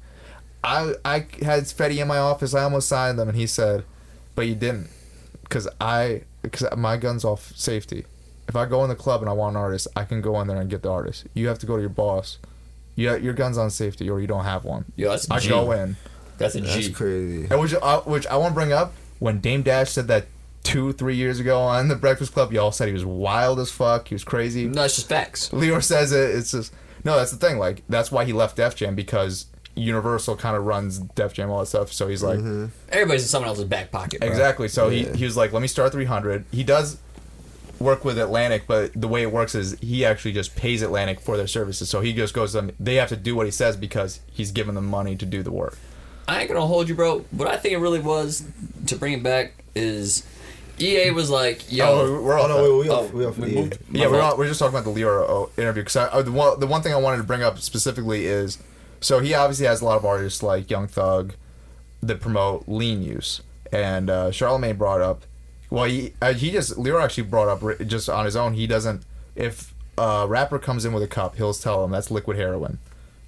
"I 0.63 0.93
I 1.03 1.25
had 1.41 1.63
Fetty 1.65 1.97
in 1.97 2.07
my 2.07 2.17
office. 2.17 2.53
I 2.53 2.63
almost 2.63 2.87
signed 2.87 3.19
them," 3.19 3.27
and 3.27 3.37
he 3.37 3.47
said, 3.47 3.83
"But 4.35 4.47
you 4.47 4.55
didn't, 4.55 4.89
because 5.43 5.67
I 5.81 6.21
because 6.41 6.67
my 6.77 6.97
gun's 6.97 7.25
off 7.25 7.51
safety. 7.55 8.05
If 8.47 8.55
I 8.55 8.65
go 8.65 8.83
in 8.83 8.89
the 8.89 8.95
club 8.95 9.21
and 9.21 9.29
I 9.29 9.33
want 9.33 9.57
an 9.57 9.61
artist, 9.61 9.87
I 9.97 10.05
can 10.05 10.21
go 10.21 10.39
in 10.39 10.47
there 10.47 10.61
and 10.61 10.69
get 10.69 10.81
the 10.83 10.91
artist. 10.91 11.25
You 11.33 11.47
have 11.49 11.59
to 11.59 11.65
go 11.65 11.75
to 11.75 11.81
your 11.81 11.89
boss." 11.89 12.37
Yeah, 12.95 13.15
your 13.15 13.33
gun's 13.33 13.59
on 13.59 13.69
safety, 13.69 14.09
or 14.09 14.19
you 14.19 14.25
don't 14.25 14.45
have 14.45 14.65
one. 14.65 14.85
Yeah, 14.95 15.09
that's 15.09 15.29
I 15.29 15.37
G. 15.37 15.49
go 15.49 15.71
in. 15.71 15.97
That's 16.37 16.55
a 16.55 16.61
That's 16.61 16.87
G. 16.87 16.93
crazy. 16.93 17.47
And 17.49 17.59
which 17.59 17.73
I, 17.75 17.97
which 17.97 18.27
I 18.27 18.37
want 18.37 18.51
to 18.51 18.55
bring 18.55 18.71
up 18.73 18.93
when 19.19 19.39
Dame 19.39 19.63
Dash 19.63 19.91
said 19.91 20.07
that 20.07 20.25
two 20.63 20.91
three 20.93 21.15
years 21.15 21.39
ago 21.39 21.59
on 21.61 21.87
the 21.87 21.95
Breakfast 21.95 22.33
Club, 22.33 22.51
y'all 22.51 22.71
said 22.71 22.87
he 22.87 22.93
was 22.93 23.05
wild 23.05 23.59
as 23.59 23.71
fuck. 23.71 24.07
He 24.09 24.15
was 24.15 24.23
crazy. 24.23 24.65
No, 24.65 24.83
it's 24.83 24.95
just 24.95 25.09
facts. 25.09 25.49
Lyor 25.49 25.83
says 25.83 26.11
it. 26.11 26.35
It's 26.35 26.51
just 26.51 26.73
no. 27.03 27.15
That's 27.15 27.31
the 27.31 27.37
thing. 27.37 27.57
Like 27.57 27.83
that's 27.89 28.11
why 28.11 28.25
he 28.25 28.33
left 28.33 28.57
Def 28.57 28.75
Jam 28.75 28.95
because 28.95 29.45
Universal 29.75 30.37
kind 30.37 30.57
of 30.57 30.65
runs 30.65 30.99
Def 30.99 31.33
Jam 31.33 31.49
all 31.49 31.59
that 31.59 31.67
stuff. 31.67 31.91
So 31.93 32.07
he's 32.07 32.23
like 32.23 32.39
mm-hmm. 32.39 32.65
Everybody's 32.89 33.23
in 33.23 33.27
someone 33.29 33.49
else's 33.49 33.65
back 33.65 33.91
pocket. 33.91 34.19
Bro. 34.19 34.29
exactly. 34.29 34.67
So 34.67 34.89
Yeah. 34.89 35.11
he 35.11 35.19
he 35.19 35.25
was 35.25 35.37
like, 35.37 35.53
let 35.53 35.61
me 35.61 35.67
start 35.67 35.91
300. 35.91 36.45
He 36.51 36.63
does 36.63 36.97
work 37.79 38.03
with 38.03 38.17
Atlantic, 38.17 38.63
but 38.67 38.91
the 38.99 39.07
way 39.07 39.21
it 39.21 39.31
works 39.31 39.53
is 39.53 39.77
he 39.79 40.03
actually 40.03 40.31
just 40.31 40.55
pays 40.55 40.81
Atlantic 40.81 41.19
for 41.19 41.37
their 41.37 41.47
services. 41.47 41.89
So 41.89 42.01
he 42.01 42.11
just 42.11 42.33
goes 42.33 42.51
to 42.51 42.57
them. 42.61 42.71
They 42.79 42.95
have 42.95 43.09
to 43.09 43.15
do 43.15 43.35
what 43.35 43.45
he 43.45 43.51
says 43.51 43.77
because 43.77 44.19
he's 44.31 44.51
giving 44.51 44.73
them 44.75 44.87
money 44.87 45.15
to 45.15 45.25
do 45.25 45.43
the 45.43 45.51
work. 45.51 45.77
I 46.27 46.41
ain't 46.41 46.47
gonna 46.49 46.65
hold 46.65 46.89
you, 46.89 46.95
bro. 46.95 47.19
What 47.31 47.47
I 47.47 47.57
think 47.57 47.73
it 47.73 47.77
really 47.77 47.99
was 47.99 48.43
to 48.87 48.95
bring 48.95 49.13
it 49.13 49.23
back 49.23 49.53
is 49.75 50.23
EA 50.79 51.11
was 51.11 51.29
like, 51.29 51.71
yo, 51.71 51.85
Oh, 51.87 52.21
we're 52.21 52.37
all 52.37 52.47
no, 52.47 52.77
wait, 52.79 52.85
we 52.85 52.89
off, 52.89 53.11
Oh, 53.13 53.17
we 53.17 53.25
off. 53.25 53.37
we 53.37 53.49
yeah. 53.53 53.61
moved. 53.61 53.77
Yeah, 53.91 54.07
we're, 54.07 54.21
all, 54.21 54.37
we're 54.37 54.47
just 54.47 54.59
talking 54.59 54.77
about 54.77 54.93
the 54.93 54.99
Lyor 54.99 55.49
interview 55.57 55.81
because 55.83 55.95
uh, 55.95 56.21
the 56.21 56.31
one 56.31 56.59
the 56.59 56.67
one 56.67 56.81
thing 56.81 56.93
I 56.93 56.97
wanted 56.97 57.17
to 57.17 57.23
bring 57.23 57.43
up 57.43 57.59
specifically 57.59 58.25
is 58.25 58.57
so 58.99 59.19
he 59.19 59.33
obviously 59.33 59.65
has 59.65 59.81
a 59.81 59.85
lot 59.85 59.97
of 59.97 60.05
artists 60.05 60.43
like 60.43 60.69
Young 60.69 60.87
Thug 60.87 61.33
that 62.01 62.19
promote 62.19 62.65
lean 62.67 63.01
use, 63.01 63.41
and 63.71 64.09
uh, 64.09 64.31
Charlemagne 64.31 64.75
brought 64.75 65.01
up. 65.01 65.23
Well, 65.69 65.85
he 65.85 66.13
uh, 66.21 66.33
he 66.33 66.51
just 66.51 66.75
Lyor 66.77 67.01
actually 67.03 67.23
brought 67.23 67.47
up 67.47 67.79
just 67.87 68.09
on 68.09 68.25
his 68.25 68.35
own. 68.35 68.53
He 68.53 68.67
doesn't 68.67 69.03
if 69.35 69.73
a 69.97 70.25
rapper 70.27 70.59
comes 70.59 70.85
in 70.85 70.93
with 70.93 71.03
a 71.03 71.07
cup, 71.07 71.37
he'll 71.37 71.53
tell 71.53 71.83
him 71.83 71.91
that's 71.91 72.11
liquid 72.11 72.37
heroin. 72.37 72.79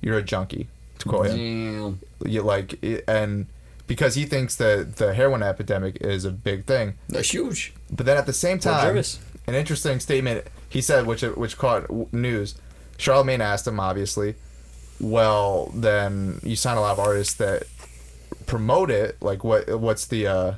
You're 0.01 0.17
a 0.17 0.23
junkie. 0.23 0.67
To 0.99 1.09
quote 1.09 1.27
him, 1.27 1.99
Damn. 2.21 2.31
you 2.31 2.41
like 2.41 2.79
and 3.07 3.47
because 3.87 4.15
he 4.15 4.25
thinks 4.25 4.55
that 4.57 4.97
the 4.97 5.13
heroin 5.13 5.41
epidemic 5.41 5.97
is 6.01 6.25
a 6.25 6.31
big 6.31 6.65
thing. 6.65 6.95
That's 7.07 7.33
huge. 7.33 7.73
But 7.89 8.05
then 8.05 8.17
at 8.17 8.25
the 8.25 8.33
same 8.33 8.59
time, 8.59 8.95
an 9.47 9.55
interesting 9.55 9.99
statement 9.99 10.45
he 10.69 10.81
said, 10.81 11.07
which 11.07 11.21
which 11.23 11.57
caught 11.57 11.89
news. 12.13 12.55
Charlemagne 12.97 13.41
asked 13.41 13.67
him, 13.67 13.79
obviously, 13.79 14.35
well, 14.99 15.71
then 15.73 16.39
you 16.43 16.55
sign 16.55 16.77
a 16.77 16.81
lot 16.81 16.91
of 16.91 16.99
artists 16.99 17.33
that 17.35 17.63
promote 18.45 18.91
it. 18.91 19.17
Like, 19.21 19.43
what 19.43 19.79
what's 19.79 20.05
the 20.05 20.27
uh, 20.27 20.53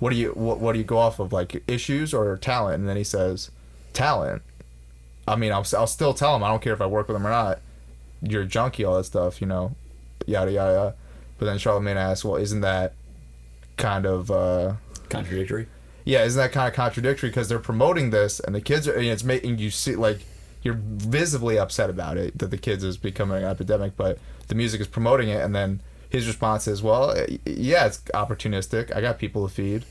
what 0.00 0.10
do 0.10 0.16
you 0.16 0.30
what, 0.30 0.58
what 0.58 0.72
do 0.72 0.78
you 0.78 0.84
go 0.84 0.98
off 0.98 1.20
of? 1.20 1.32
Like 1.32 1.62
issues 1.68 2.12
or 2.12 2.36
talent? 2.36 2.80
And 2.80 2.88
then 2.88 2.96
he 2.96 3.04
says, 3.04 3.50
talent. 3.92 4.42
I 5.28 5.36
mean, 5.36 5.52
I'll, 5.52 5.64
I'll 5.78 5.86
still 5.86 6.14
tell 6.14 6.34
him 6.34 6.42
I 6.42 6.48
don't 6.48 6.60
care 6.60 6.72
if 6.72 6.80
I 6.80 6.86
work 6.86 7.06
with 7.06 7.16
him 7.16 7.26
or 7.26 7.30
not. 7.30 7.60
You're 8.20 8.42
a 8.42 8.46
junkie, 8.46 8.84
all 8.84 8.96
that 8.96 9.04
stuff, 9.04 9.40
you 9.40 9.46
know, 9.46 9.76
yada 10.26 10.52
yada. 10.52 10.94
But 11.38 11.46
then 11.46 11.58
Charlemagne 11.58 11.96
asks, 11.96 12.24
well, 12.24 12.36
isn't 12.36 12.60
that 12.60 12.94
kind 13.76 14.06
of 14.06 14.30
uh, 14.30 14.74
Contradictory. 15.08 15.66
yeah, 16.04 16.24
isn't 16.24 16.38
that 16.40 16.52
kind 16.52 16.68
of 16.68 16.74
contradictory 16.74 17.30
because 17.30 17.48
they're 17.48 17.58
promoting 17.58 18.10
this 18.10 18.38
and 18.40 18.54
the 18.54 18.60
kids 18.60 18.86
are, 18.86 18.92
and 18.94 19.06
it's 19.06 19.24
making 19.24 19.58
you 19.58 19.70
see 19.70 19.96
like 19.96 20.20
you're 20.62 20.78
visibly 20.78 21.58
upset 21.58 21.90
about 21.90 22.16
it 22.16 22.38
that 22.38 22.50
the 22.52 22.56
kids 22.58 22.84
is 22.84 22.96
becoming 22.96 23.38
an 23.38 23.44
epidemic, 23.44 23.96
but 23.96 24.18
the 24.48 24.54
music 24.54 24.80
is 24.80 24.86
promoting 24.86 25.28
it, 25.28 25.42
and 25.42 25.54
then 25.54 25.80
his 26.08 26.26
response 26.26 26.68
is, 26.68 26.82
well, 26.82 27.16
yeah, 27.44 27.86
it's 27.86 27.98
opportunistic. 28.14 28.94
I 28.94 29.00
got 29.00 29.18
people 29.18 29.48
to 29.48 29.52
feed, 29.52 29.84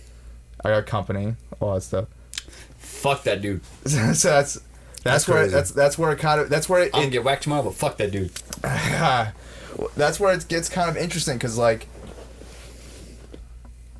I 0.63 0.69
got 0.69 0.85
company, 0.85 1.35
all 1.59 1.73
that 1.73 1.81
stuff. 1.81 2.05
Fuck 2.77 3.23
that 3.23 3.41
dude. 3.41 3.61
so 3.85 3.97
that's 3.97 4.21
that's, 4.23 4.63
That's 5.03 5.27
where 5.27 5.37
crazy. 5.39 5.53
that's 5.53 5.71
that's 5.71 5.97
where 5.97 6.11
it 6.11 6.19
kind 6.19 6.39
of 6.39 6.49
that's 6.49 6.69
where 6.69 6.83
it, 6.83 6.91
I'm 6.93 7.01
gonna 7.01 7.09
get 7.11 7.23
whacked 7.25 7.43
tomorrow, 7.43 7.63
but 7.63 7.73
fuck 7.73 7.97
that 7.97 8.11
dude. 8.11 8.31
that's 9.95 10.19
where 10.19 10.33
it 10.33 10.47
gets 10.47 10.69
kind 10.69 10.89
of 10.89 10.97
interesting 10.97 11.37
because 11.37 11.57
like 11.57 11.87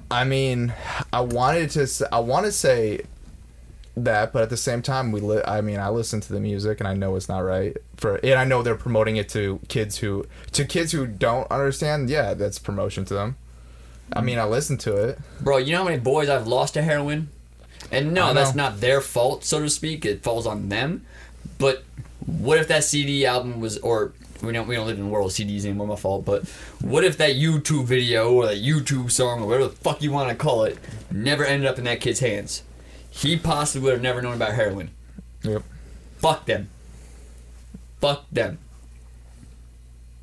i 0.09 0.23
mean 0.23 0.73
i 1.13 1.21
wanted 1.21 1.69
to 1.69 2.07
I 2.11 2.19
want 2.19 2.45
to 2.45 2.51
say 2.51 3.01
that 3.97 4.31
but 4.31 4.41
at 4.41 4.49
the 4.49 4.57
same 4.57 4.81
time 4.81 5.11
we 5.11 5.19
li- 5.19 5.43
i 5.45 5.59
mean 5.61 5.79
i 5.79 5.89
listen 5.89 6.21
to 6.21 6.31
the 6.31 6.39
music 6.39 6.79
and 6.79 6.87
i 6.87 6.93
know 6.93 7.15
it's 7.15 7.27
not 7.27 7.39
right 7.39 7.75
for 7.97 8.15
and 8.17 8.35
i 8.35 8.45
know 8.45 8.61
they're 8.63 8.75
promoting 8.75 9.17
it 9.17 9.27
to 9.29 9.59
kids 9.67 9.97
who 9.97 10.25
to 10.53 10.63
kids 10.63 10.93
who 10.93 11.05
don't 11.05 11.49
understand 11.51 12.09
yeah 12.09 12.33
that's 12.33 12.57
promotion 12.57 13.03
to 13.03 13.13
them 13.13 13.35
i 14.13 14.21
mm. 14.21 14.25
mean 14.25 14.39
i 14.39 14.45
listen 14.45 14.77
to 14.77 14.95
it 14.95 15.19
Bro, 15.41 15.57
you 15.57 15.71
know 15.71 15.79
how 15.79 15.85
many 15.85 15.99
boys 15.99 16.29
I've 16.29 16.47
lost 16.47 16.75
to 16.75 16.83
heroin? 16.83 17.29
And 17.91 18.13
no, 18.13 18.33
that's 18.33 18.53
not 18.53 18.79
their 18.79 19.01
fault, 19.01 19.43
so 19.43 19.59
to 19.59 19.69
speak. 19.69 20.05
It 20.05 20.21
falls 20.23 20.45
on 20.45 20.69
them. 20.69 21.05
But 21.57 21.83
what 22.25 22.59
if 22.59 22.67
that 22.67 22.83
CD 22.83 23.25
album 23.25 23.59
was, 23.59 23.79
or 23.79 24.13
we 24.41 24.51
don't 24.51 24.67
we 24.67 24.75
don't 24.75 24.87
live 24.87 24.97
in 24.97 25.09
world 25.09 25.31
of 25.31 25.35
CDs 25.35 25.65
anymore, 25.65 25.87
my 25.87 25.95
fault. 25.95 26.25
But 26.25 26.47
what 26.81 27.03
if 27.03 27.17
that 27.17 27.31
YouTube 27.35 27.85
video 27.85 28.31
or 28.33 28.45
that 28.47 28.57
YouTube 28.57 29.11
song 29.11 29.41
or 29.41 29.47
whatever 29.47 29.67
the 29.67 29.75
fuck 29.75 30.01
you 30.01 30.11
want 30.11 30.29
to 30.29 30.35
call 30.35 30.63
it 30.63 30.77
never 31.11 31.45
ended 31.45 31.67
up 31.69 31.77
in 31.77 31.83
that 31.85 32.01
kid's 32.01 32.19
hands? 32.19 32.63
He 33.09 33.37
possibly 33.37 33.85
would 33.85 33.93
have 33.93 34.01
never 34.01 34.21
known 34.21 34.35
about 34.35 34.53
heroin. 34.53 34.91
yep 35.43 35.63
Fuck 36.17 36.45
them. 36.45 36.69
Fuck 37.99 38.25
them. 38.31 38.57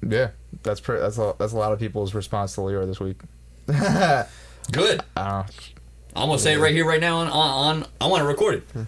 yeah 0.07 0.31
that's 0.63 0.81
pretty 0.81 1.01
that's 1.03 1.19
a, 1.19 1.35
that's 1.39 1.53
a 1.53 1.57
lot 1.57 1.73
of 1.73 1.79
people's 1.79 2.15
response 2.15 2.55
to 2.55 2.61
Lyor 2.61 2.87
this 2.87 2.99
week 3.01 3.17
i 3.69 4.27
Good. 4.73 5.03
don't 5.17 5.25
know 5.25 5.45
I'm 6.17 6.29
gonna 6.29 6.39
say 6.39 6.55
it 6.55 6.59
right 6.59 6.75
here, 6.75 6.85
right 6.87 7.01
now 7.01 7.19
on 7.19 7.29
on. 7.29 7.77
on 7.83 7.87
I 8.01 8.07
want 8.07 8.23
to 8.23 8.27
record 8.27 8.55
it. 8.57 8.63
Hmm. 8.73 8.83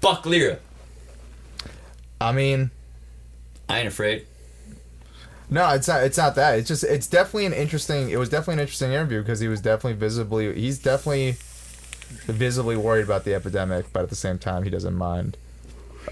Fuck 0.00 0.24
Lyor. 0.24 0.58
i 2.20 2.32
mean 2.32 2.70
I 3.68 3.78
ain't 3.78 3.88
afraid. 3.88 4.26
No, 5.54 5.70
it's 5.70 5.86
not. 5.86 6.02
It's 6.02 6.18
not 6.18 6.34
that. 6.34 6.58
It's 6.58 6.66
just. 6.66 6.82
It's 6.82 7.06
definitely 7.06 7.46
an 7.46 7.52
interesting. 7.52 8.10
It 8.10 8.16
was 8.16 8.28
definitely 8.28 8.54
an 8.54 8.60
interesting 8.62 8.90
interview 8.90 9.20
because 9.22 9.38
he 9.38 9.46
was 9.46 9.60
definitely 9.60 9.92
visibly. 9.92 10.52
He's 10.52 10.80
definitely 10.80 11.36
visibly 12.26 12.76
worried 12.76 13.04
about 13.04 13.22
the 13.22 13.34
epidemic, 13.34 13.86
but 13.92 14.02
at 14.02 14.10
the 14.10 14.16
same 14.16 14.36
time, 14.36 14.64
he 14.64 14.70
doesn't 14.70 14.94
mind 14.96 15.36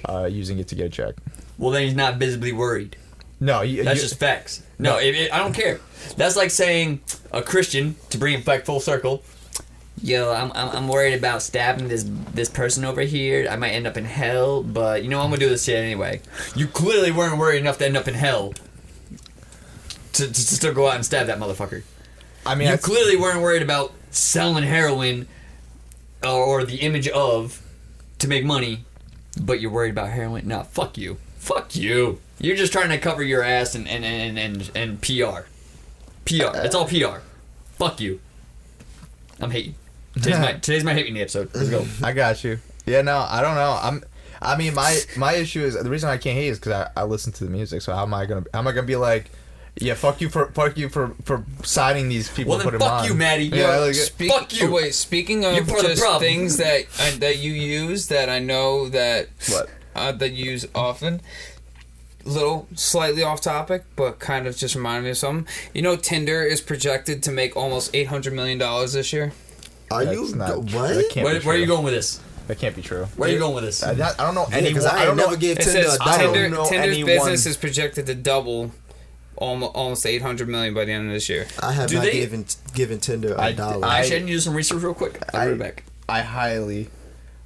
uh, 0.09 0.27
using 0.31 0.61
it 0.61 0.69
to 0.69 0.77
get 0.77 0.87
a 0.87 0.89
check. 0.91 1.15
Well, 1.59 1.73
then 1.73 1.83
he's 1.83 1.97
not 1.97 2.19
visibly 2.19 2.53
worried. 2.53 2.97
No, 3.41 3.63
you, 3.63 3.83
That's 3.83 3.97
you- 4.01 4.09
just 4.09 4.21
facts. 4.21 4.63
No, 4.79 4.93
No. 4.93 4.99
It, 5.01 5.17
it- 5.17 5.33
I 5.35 5.39
don't 5.39 5.53
care. 5.55 5.81
That's 6.17 6.37
like 6.37 6.51
saying 6.53 7.01
a 7.33 7.43
Christian 7.43 7.97
to 8.11 8.19
bring 8.19 8.35
it 8.39 8.45
back 8.45 8.65
full 8.65 8.79
circle. 8.79 9.25
Yo, 10.01 10.33
I'm, 10.33 10.53
I'm, 10.55 10.69
I'm 10.77 10.89
worried 10.89 11.15
about 11.15 11.43
stabbing 11.43 11.89
this 11.89 12.09
this 12.33 12.49
person 12.49 12.85
over 12.85 13.01
here. 13.01 13.49
I 13.51 13.57
might 13.57 13.71
end 13.71 13.89
up 13.89 13.97
in 13.97 14.05
hell, 14.05 14.63
but 14.63 15.03
you 15.03 15.09
know 15.09 15.19
I'm 15.21 15.31
gonna 15.31 15.39
do 15.39 15.49
this 15.49 15.65
shit 15.65 15.77
anyway. 15.83 16.21
You 16.55 16.69
clearly 16.69 17.11
weren't 17.11 17.39
worried 17.39 17.59
enough 17.59 17.79
to 17.79 17.87
end 17.87 17.97
up 17.97 18.07
in 18.07 18.15
hell. 18.15 18.55
To, 20.13 20.27
to, 20.27 20.33
to 20.33 20.41
still 20.41 20.75
go 20.75 20.89
out 20.89 20.97
and 20.97 21.05
stab 21.05 21.27
that 21.29 21.39
motherfucker. 21.39 21.83
I 22.45 22.55
mean, 22.55 22.67
You 22.69 22.73
that's- 22.77 22.85
clearly 22.85 23.17
weren't 23.17 23.41
worried 23.41 23.63
about 23.63 23.93
selling 24.11 24.65
heroin 24.65 25.27
or, 26.25 26.31
or 26.45 26.65
the 26.65 26.77
image 26.83 27.09
of 27.09 27.63
to 28.19 28.29
make 28.29 28.45
money, 28.45 28.85
but 29.41 29.61
you're 29.61 29.71
worried 29.71 29.91
about 29.93 30.11
heroin. 30.11 30.47
Nah, 30.49 30.65
fuck 30.65 30.99
you. 30.99 31.17
Fuck 31.39 31.75
you. 31.75 32.21
You're 32.39 32.57
just 32.57 32.73
trying 32.73 32.91
to 32.91 32.99
cover 32.99 33.23
your 33.23 33.43
ass 33.43 33.75
and 33.75 33.89
and, 33.89 34.05
and, 34.05 34.39
and, 34.39 34.71
and 34.75 35.01
PR. 35.03 35.47
PR. 36.25 36.45
Uh, 36.57 36.63
it's 36.65 36.75
all 36.75 36.87
PR. 36.87 37.21
Fuck 37.73 38.01
you. 38.01 38.21
I'm 39.41 39.51
hating. 39.51 39.75
Today's 40.15 40.39
my 40.39 40.53
today's 40.61 40.85
my 40.85 40.95
hating 40.95 41.17
episode. 41.19 41.51
Let's 41.55 41.71
go. 41.71 41.85
I 42.03 42.13
got 42.13 42.45
you. 42.45 42.59
Yeah, 42.87 43.03
no, 43.03 43.19
I 43.29 43.41
don't 43.41 43.55
know. 43.55 43.79
I'm. 43.81 44.05
I 44.41 44.57
mean, 44.57 44.75
my 44.75 44.99
my 45.17 45.35
issue 45.35 45.63
is 45.63 45.81
the 45.81 45.89
reason 45.89 46.11
I 46.11 46.17
can't 46.17 46.37
hate 46.37 46.49
is 46.49 46.59
because 46.59 46.73
I, 46.97 47.01
I 47.01 47.05
listen 47.05 47.33
to 47.35 47.45
the 47.45 47.51
music. 47.51 47.81
So 47.83 47.95
how 47.95 48.03
am 48.03 48.13
I 48.15 48.27
gonna 48.27 48.45
how 48.53 48.59
am 48.59 48.67
I 48.69 48.73
gonna 48.73 48.87
be 48.87 48.97
like, 48.97 49.31
yeah, 49.77 49.95
fuck 49.95 50.21
you 50.21 50.29
for 50.29 50.47
fuck 50.53 50.77
you 50.77 50.89
for 50.89 51.15
for 51.25 51.45
signing 51.65 52.09
these 52.09 52.29
people. 52.29 52.51
Well, 52.57 52.61
and 52.61 52.73
then 52.73 52.79
put 52.79 52.85
'em 52.85 52.89
fuck 52.91 53.01
on. 53.03 53.07
you, 53.09 53.15
Maddie. 53.15 53.45
Yeah, 53.45 53.77
Yo, 53.77 53.87
like, 53.87 53.95
Speak, 53.95 54.31
Fuck 54.31 54.53
you. 54.61 54.69
oh, 54.69 54.71
wait, 54.73 54.95
speaking 54.95 55.45
of 55.45 55.55
You're 55.55 55.63
of 55.63 55.69
the 55.99 56.17
things 56.21 56.57
that 56.59 56.85
uh, 57.01 57.11
that 57.19 57.39
you 57.39 57.53
use 57.53 58.09
that 58.09 58.29
I 58.29 58.39
know 58.39 58.89
that 58.91 59.29
What? 59.49 59.69
uh, 59.97 60.13
that 60.13 60.33
you 60.33 60.51
use 60.53 60.67
often. 60.75 61.21
Little 62.25 62.69
slightly 62.77 63.25
off 63.25 63.41
topic, 63.41 63.83
but 63.97 64.21
kind 64.21 64.47
of 64.47 64.57
just 64.57 64.77
reminded 64.77 65.03
me 65.05 65.11
of 65.11 65.19
something. 65.19 65.53
You 65.75 65.83
know, 65.83 65.97
Tinder 65.97 66.43
is 66.45 66.61
projected 66.61 67.21
to 67.25 67.33
make 67.33 67.57
almost 67.57 67.91
eight 67.95 68.07
hundred 68.07 68.35
million 68.35 68.59
dollars 68.59 68.93
this 68.93 69.13
year. 69.13 69.33
Are 69.91 70.05
That's 70.05 70.17
you 70.17 70.37
not 70.37 70.59
what? 70.59 70.95
That 70.95 71.11
can't 71.11 71.25
Where, 71.25 71.41
be 71.41 71.45
where 71.47 71.57
are 71.57 71.59
you 71.59 71.67
going 71.67 71.83
with 71.83 71.95
this? 71.95 72.21
That 72.47 72.59
can't 72.61 72.77
be 72.77 72.83
true. 72.83 73.07
Where 73.17 73.29
are 73.29 73.33
you 73.33 73.41
going 73.41 73.55
with 73.57 73.65
this? 73.65 73.83
I, 73.83 73.91
I 73.91 73.95
don't 73.95 74.35
know 74.37 74.47
Yeah, 74.51 74.57
anyone. 74.59 74.75
because 74.75 74.87
I 74.87 75.03
I 75.03 75.05
don't 75.05 75.17
know. 75.17 75.25
never 75.25 75.37
gave 75.37 75.59
It 75.59 75.65
Tinder 75.65 75.83
says 75.83 75.95
a 75.97 75.99
dollar. 75.99 76.19
Tinder, 76.19 76.49
know 76.49 76.69
Tinder's 76.69 76.93
anyone- 76.97 77.07
business 77.07 77.47
is 77.47 77.57
projected 77.57 78.07
to 78.07 78.15
double 78.15 78.71
almost, 79.37 79.75
almost 79.75 80.07
800 80.07 80.49
million 80.49 80.75
by 80.75 80.85
the 80.85 80.93
end 80.93 81.07
of 81.09 81.13
this 81.13 81.29
year. 81.29 81.47
I 81.61 81.73
have 81.73 81.89
Do 81.89 81.97
not 81.97 82.05
they- 82.05 82.13
given 82.13 82.47
given 82.75 82.99
Tinder 83.01 83.35
a 83.35 83.41
I- 83.41 83.53
dollar. 83.53 83.87
I- 83.87 84.01
Actually, 84.01 84.17
I 84.17 84.19
need 84.21 84.27
to 84.27 84.33
do 84.33 84.41
some 84.41 84.55
research 84.55 84.83
real 84.83 84.95
quick. 84.95 85.21
I'll 85.35 85.47
be 85.49 85.55
I- 85.55 85.57
back. 85.57 85.85
I 86.09 86.21
highly, 86.23 86.91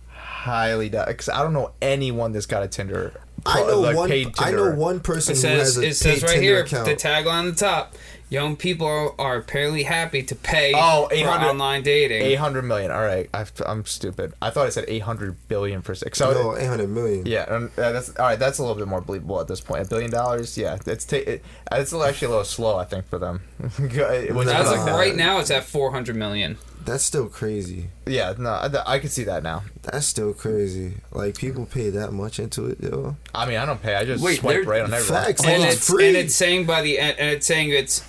highly 0.08 0.88
doubt 0.88 1.08
because 1.08 1.28
I 1.28 1.42
don't 1.42 1.52
know 1.52 1.72
anyone 1.82 2.32
that's 2.32 2.46
got 2.46 2.62
a 2.62 2.68
Tinder. 2.68 3.12
I 3.44 3.60
know 3.60 3.80
like, 3.80 3.96
one. 3.96 4.08
paid 4.08 4.32
I 4.38 4.50
know 4.50 4.72
one 4.74 5.00
person 5.00 5.32
It 5.32 5.36
who 5.36 5.42
says 5.42 5.58
has 5.74 5.78
a 5.78 5.86
it 5.88 5.94
says 5.94 6.22
right 6.22 6.30
Tinder 6.32 6.42
here 6.42 6.60
account. 6.62 6.86
the 6.86 6.96
tagline 6.96 7.26
on 7.32 7.46
the 7.46 7.52
top. 7.52 7.94
Young 8.28 8.56
people 8.56 8.86
are, 8.88 9.12
are 9.20 9.36
apparently 9.36 9.84
happy 9.84 10.20
to 10.24 10.34
pay 10.34 10.72
Oh, 10.74 11.08
for 11.08 11.14
online 11.28 11.82
dating. 11.84 12.22
Eight 12.22 12.34
hundred 12.34 12.62
million. 12.62 12.90
All 12.90 13.00
right, 13.02 13.28
I, 13.32 13.46
I'm 13.64 13.84
stupid. 13.84 14.34
I 14.42 14.50
thought 14.50 14.66
I 14.66 14.70
said 14.70 14.84
eight 14.88 15.02
hundred 15.02 15.36
billion 15.46 15.80
for 15.82 15.94
six. 15.94 16.18
So 16.18 16.32
no, 16.32 16.56
eight 16.56 16.66
hundred 16.66 16.88
million. 16.90 17.24
yeah, 17.26 17.42
um, 17.42 17.70
uh, 17.78 17.92
that's 17.92 18.16
all 18.16 18.26
right. 18.26 18.38
That's 18.38 18.58
a 18.58 18.62
little 18.62 18.76
bit 18.76 18.88
more 18.88 19.00
believable 19.00 19.40
at 19.40 19.46
this 19.46 19.60
point. 19.60 19.86
A 19.86 19.88
billion 19.88 20.10
dollars. 20.10 20.58
Yeah, 20.58 20.76
it's 20.86 21.04
ta- 21.04 21.16
it, 21.18 21.44
it's 21.70 21.92
actually 21.92 22.26
a 22.26 22.30
little 22.30 22.44
slow. 22.44 22.76
I 22.78 22.84
think 22.84 23.06
for 23.08 23.18
them. 23.18 23.42
When 23.78 23.90
you 23.90 24.02
As 24.02 24.34
put 24.34 24.46
it 24.48 24.80
of 24.80 24.86
like 24.86 24.94
right 24.94 25.16
now, 25.16 25.38
it's 25.38 25.50
at 25.50 25.64
400 25.64 26.16
million. 26.16 26.58
That's 26.84 27.04
still 27.04 27.28
crazy. 27.28 27.88
Yeah, 28.06 28.34
no, 28.38 28.50
I, 28.50 28.70
I 28.94 28.98
can 29.00 29.08
see 29.08 29.24
that 29.24 29.42
now. 29.42 29.62
That's 29.82 30.06
still 30.06 30.32
crazy. 30.32 30.94
Like 31.12 31.36
people 31.36 31.66
pay 31.66 31.90
that 31.90 32.12
much 32.12 32.38
into 32.38 32.66
it, 32.66 32.80
yo. 32.80 33.16
I 33.34 33.46
mean, 33.46 33.56
I 33.58 33.66
don't 33.66 33.82
pay. 33.82 33.94
I 33.96 34.04
just 34.04 34.22
Wait, 34.22 34.38
swipe 34.38 34.66
right 34.66 34.82
on 34.82 34.92
everyone. 34.94 35.24
Facts. 35.24 35.44
and 35.44 35.62
it's 35.64 35.76
it's 35.76 35.90
free. 35.90 36.08
and 36.08 36.16
it's 36.16 36.34
saying 36.34 36.66
by 36.66 36.82
the 36.82 36.98
end, 37.00 37.18
and 37.18 37.30
it's 37.30 37.46
saying 37.46 37.70
it's 37.70 38.02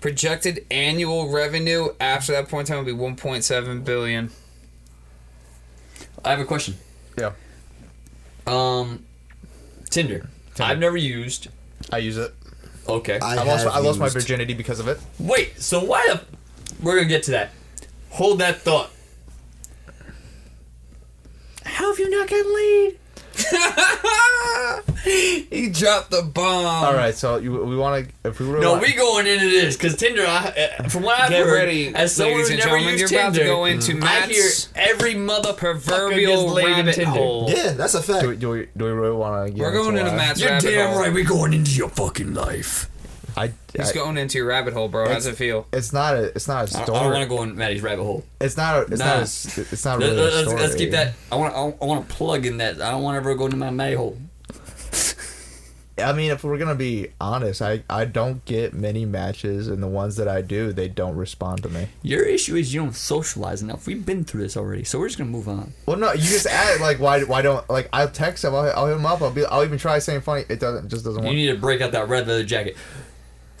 projected 0.00 0.64
annual 0.70 1.28
revenue 1.30 1.88
after 2.00 2.32
that 2.32 2.48
point 2.48 2.68
in 2.68 2.76
time 2.76 2.84
will 2.84 2.92
be 2.92 2.98
1.7 2.98 3.84
billion. 3.84 4.30
I 6.24 6.30
have 6.30 6.40
a 6.40 6.44
question. 6.44 6.76
Yeah, 7.18 7.32
Um, 8.46 9.04
Tinder. 9.90 10.28
I've 10.58 10.78
never 10.78 10.96
used. 10.96 11.48
I 11.92 11.98
use 11.98 12.16
it. 12.16 12.34
Okay. 12.88 13.18
I, 13.20 13.36
I, 13.36 13.44
lost. 13.44 13.64
have 13.64 13.74
I 13.74 13.78
lost 13.78 13.98
my 13.98 14.08
virginity 14.08 14.54
because 14.54 14.80
of 14.80 14.88
it. 14.88 14.98
Wait. 15.18 15.58
So 15.60 15.82
why 15.84 16.06
the? 16.08 16.20
We're 16.82 16.96
gonna 16.96 17.08
get 17.08 17.22
to 17.24 17.30
that. 17.32 17.50
Hold 18.10 18.38
that 18.40 18.60
thought. 18.60 18.90
How 21.64 21.88
have 21.90 21.98
you 21.98 22.10
not 22.10 22.28
gotten 22.28 22.54
laid? 22.54 22.98
he 25.04 25.68
dropped 25.70 26.10
the 26.10 26.22
bomb. 26.22 26.84
All 26.84 26.94
right, 26.94 27.14
so 27.14 27.36
you, 27.38 27.52
we 27.64 27.76
want 27.76 28.06
to. 28.08 28.28
If 28.28 28.40
we 28.40 28.48
were 28.48 28.60
No, 28.60 28.78
we 28.78 28.92
going 28.92 29.26
into 29.26 29.48
this 29.48 29.76
because 29.76 29.96
Tinder. 29.96 30.24
I, 30.26 30.76
uh, 30.78 30.88
from 30.88 31.02
what 31.02 31.18
I've 31.20 31.30
Get 31.30 31.44
heard, 31.46 31.54
ready, 31.54 31.94
as 31.94 32.14
someone 32.14 32.34
ladies 32.38 32.50
who's 32.50 32.58
and 32.64 32.66
never 32.66 32.78
gentlemen. 32.78 32.98
used 32.98 33.12
You're 33.12 33.20
about 33.20 33.34
to 33.34 33.44
go 33.44 33.64
into 33.64 33.98
I 34.02 34.26
hear 34.26 34.50
every 34.74 35.14
mother 35.14 35.52
proverbial 35.52 36.54
rabbit 36.54 37.02
hole. 37.02 37.50
Yeah, 37.50 37.72
that's 37.72 37.94
a 37.94 38.02
fact. 38.02 38.22
Do 38.22 38.28
we, 38.28 38.36
do 38.36 38.50
we, 38.50 38.68
do 38.76 38.84
we 38.84 38.90
really 38.90 39.16
want 39.16 39.54
to? 39.54 39.60
We're 39.62 39.72
going 39.72 39.96
into 39.96 40.12
Matt's 40.12 40.40
You're 40.40 40.50
rabbit 40.50 40.70
damn 40.70 40.90
hole. 40.90 41.00
right. 41.00 41.12
We're 41.12 41.24
going 41.24 41.52
into 41.54 41.70
your 41.72 41.88
fucking 41.88 42.34
life. 42.34 42.89
I, 43.40 43.52
He's 43.76 43.90
I- 43.90 43.94
going 43.94 44.16
into 44.18 44.38
your 44.38 44.46
rabbit 44.46 44.72
hole, 44.74 44.88
bro. 44.88 45.08
How's 45.08 45.26
it 45.26 45.36
feel? 45.36 45.66
It's 45.72 45.92
not 45.92 46.14
a. 46.14 46.24
It's 46.34 46.48
not 46.48 46.56
a 46.72 46.76
I, 46.78 46.80
I 46.80 46.84
story. 46.84 46.98
I 46.98 47.02
don't 47.02 47.12
want 47.12 47.22
to 47.22 47.28
go 47.28 47.42
in 47.42 47.56
Maddie's 47.56 47.82
rabbit 47.82 48.02
hole. 48.04 48.24
It's 48.40 48.56
not 48.56 48.76
a. 48.76 48.80
It's 48.92 48.98
Nah. 48.98 49.04
not. 49.06 49.16
A, 49.18 49.22
s- 49.22 49.58
it's 49.58 49.84
not 49.84 49.98
Let- 50.00 50.10
really. 50.10 50.20
a 50.20 50.24
let's, 50.24 50.40
story. 50.48 50.60
let's 50.62 50.74
keep 50.74 50.90
that. 50.92 51.14
I 51.32 51.36
want. 51.36 51.54
I 51.54 51.84
want 51.84 52.08
to 52.08 52.14
plug 52.14 52.46
in 52.46 52.58
that. 52.58 52.80
I 52.82 52.90
don't 52.90 53.02
want 53.02 53.14
to 53.14 53.18
ever 53.18 53.34
go 53.34 53.46
into 53.46 53.56
my 53.56 53.70
Maddie 53.70 53.96
hole. 53.96 54.16
I 55.98 56.14
mean, 56.14 56.30
if 56.30 56.42
we're 56.44 56.56
gonna 56.56 56.74
be 56.74 57.08
honest, 57.20 57.60
I 57.60 57.82
I 57.90 58.06
don't 58.06 58.42
get 58.46 58.72
many 58.72 59.04
matches, 59.04 59.68
and 59.68 59.82
the 59.82 59.86
ones 59.86 60.16
that 60.16 60.28
I 60.28 60.40
do, 60.40 60.72
they 60.72 60.88
don't 60.88 61.14
respond 61.14 61.62
to 61.64 61.68
me. 61.68 61.88
Your 62.02 62.22
issue 62.22 62.56
is 62.56 62.72
you 62.72 62.80
don't 62.80 62.94
socialize 62.96 63.60
enough. 63.60 63.86
We've 63.86 64.04
been 64.06 64.24
through 64.24 64.40
this 64.42 64.56
already, 64.56 64.84
so 64.84 64.98
we're 64.98 65.08
just 65.08 65.18
gonna 65.18 65.28
move 65.30 65.46
on. 65.46 65.74
Well, 65.84 65.98
no, 65.98 66.12
you 66.12 66.22
just 66.22 66.46
add 66.46 66.80
like 66.80 67.00
why 67.00 67.22
why 67.24 67.42
don't 67.42 67.68
like 67.68 67.90
I'll 67.92 68.08
text 68.08 68.44
him, 68.44 68.54
I'll, 68.54 68.72
I'll 68.74 68.86
hit 68.86 68.96
him 68.96 69.04
up, 69.04 69.20
I'll 69.20 69.30
be 69.30 69.44
I'll 69.44 69.62
even 69.62 69.76
try 69.78 69.98
saying 69.98 70.22
funny. 70.22 70.44
It 70.48 70.58
doesn't 70.58 70.88
just 70.88 71.04
doesn't 71.04 71.22
work. 71.22 71.32
You 71.32 71.36
work. 71.36 71.36
need 71.36 71.52
to 71.54 71.60
break 71.60 71.80
out 71.82 71.92
that 71.92 72.08
red 72.08 72.26
leather 72.26 72.44
jacket. 72.44 72.78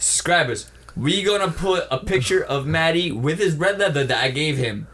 Subscribers, 0.00 0.70
we 0.96 1.22
gonna 1.22 1.50
put 1.50 1.86
a 1.90 1.98
picture 1.98 2.42
of 2.42 2.66
Maddie 2.66 3.12
with 3.12 3.38
his 3.38 3.54
red 3.54 3.78
leather 3.78 4.02
that 4.02 4.24
I 4.24 4.30
gave 4.30 4.56
him 4.56 4.86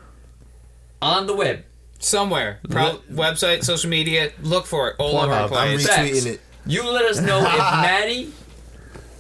on 1.00 1.26
the 1.26 1.34
web. 1.34 1.64
Somewhere. 1.98 2.58
Pro- 2.68 2.98
website, 3.10 3.64
social 3.64 3.88
media. 3.88 4.32
Look 4.42 4.66
for 4.66 4.90
it 4.90 4.96
all 4.98 5.16
over 5.16 5.28
the 5.28 5.32
Pornhub. 5.32 5.42
I'm 5.44 5.48
place. 5.78 5.86
Facts. 5.86 6.10
retweeting 6.10 6.26
it. 6.34 6.40
You 6.66 6.90
let 6.90 7.04
us 7.04 7.20
know 7.20 7.38
if 7.38 7.56
Maddie 7.58 8.32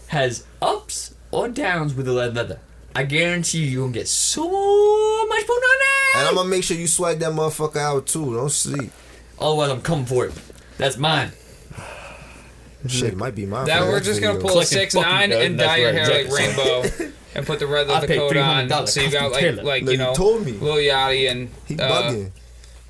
has 0.08 0.44
ups 0.60 1.14
or 1.30 1.48
downs 1.48 1.94
with 1.94 2.06
the 2.06 2.14
red 2.16 2.34
leather. 2.34 2.58
I 2.94 3.04
guarantee 3.04 3.58
you, 3.58 3.66
you're 3.66 3.82
gonna 3.84 3.94
get 3.94 4.08
so 4.08 4.42
much 4.42 5.46
porn 5.46 5.56
on 5.58 5.78
that. 5.78 6.14
And 6.18 6.28
I'm 6.28 6.34
gonna 6.34 6.48
make 6.48 6.64
sure 6.64 6.76
you 6.76 6.86
swag 6.86 7.20
that 7.20 7.32
motherfucker 7.32 7.76
out 7.76 8.06
too. 8.06 8.34
Don't 8.34 8.50
sleep. 8.50 8.90
Otherwise, 9.38 9.70
I'm 9.70 9.82
coming 9.82 10.06
for 10.06 10.26
it. 10.26 10.32
That's 10.78 10.96
mine. 10.96 11.30
Shit, 12.88 13.12
it 13.12 13.16
might 13.16 13.34
be 13.34 13.46
mine. 13.46 13.66
That 13.66 13.82
we're 13.82 14.00
just 14.00 14.20
gonna 14.20 14.34
video. 14.34 14.48
pull 14.48 14.58
a 14.60 14.64
six 14.64 14.94
nine 14.94 15.30
red- 15.30 15.42
and 15.46 15.58
dye 15.58 15.76
your 15.76 15.92
hair 15.92 16.08
like 16.08 16.30
rainbow, 16.32 16.84
and 17.34 17.46
put 17.46 17.58
the 17.58 17.66
red 17.66 17.88
leather 17.88 18.06
coat 18.06 18.36
on. 18.36 18.86
So 18.86 19.00
you 19.00 19.10
got 19.10 19.32
like 19.32 19.62
like 19.62 19.82
No, 19.84 19.90
you 19.90 19.92
you 19.92 19.98
know 19.98 20.14
told 20.14 20.44
me. 20.44 20.52
Lil 20.52 20.76
Yachty 20.76 21.30
and 21.30 21.80
uh, 21.80 22.14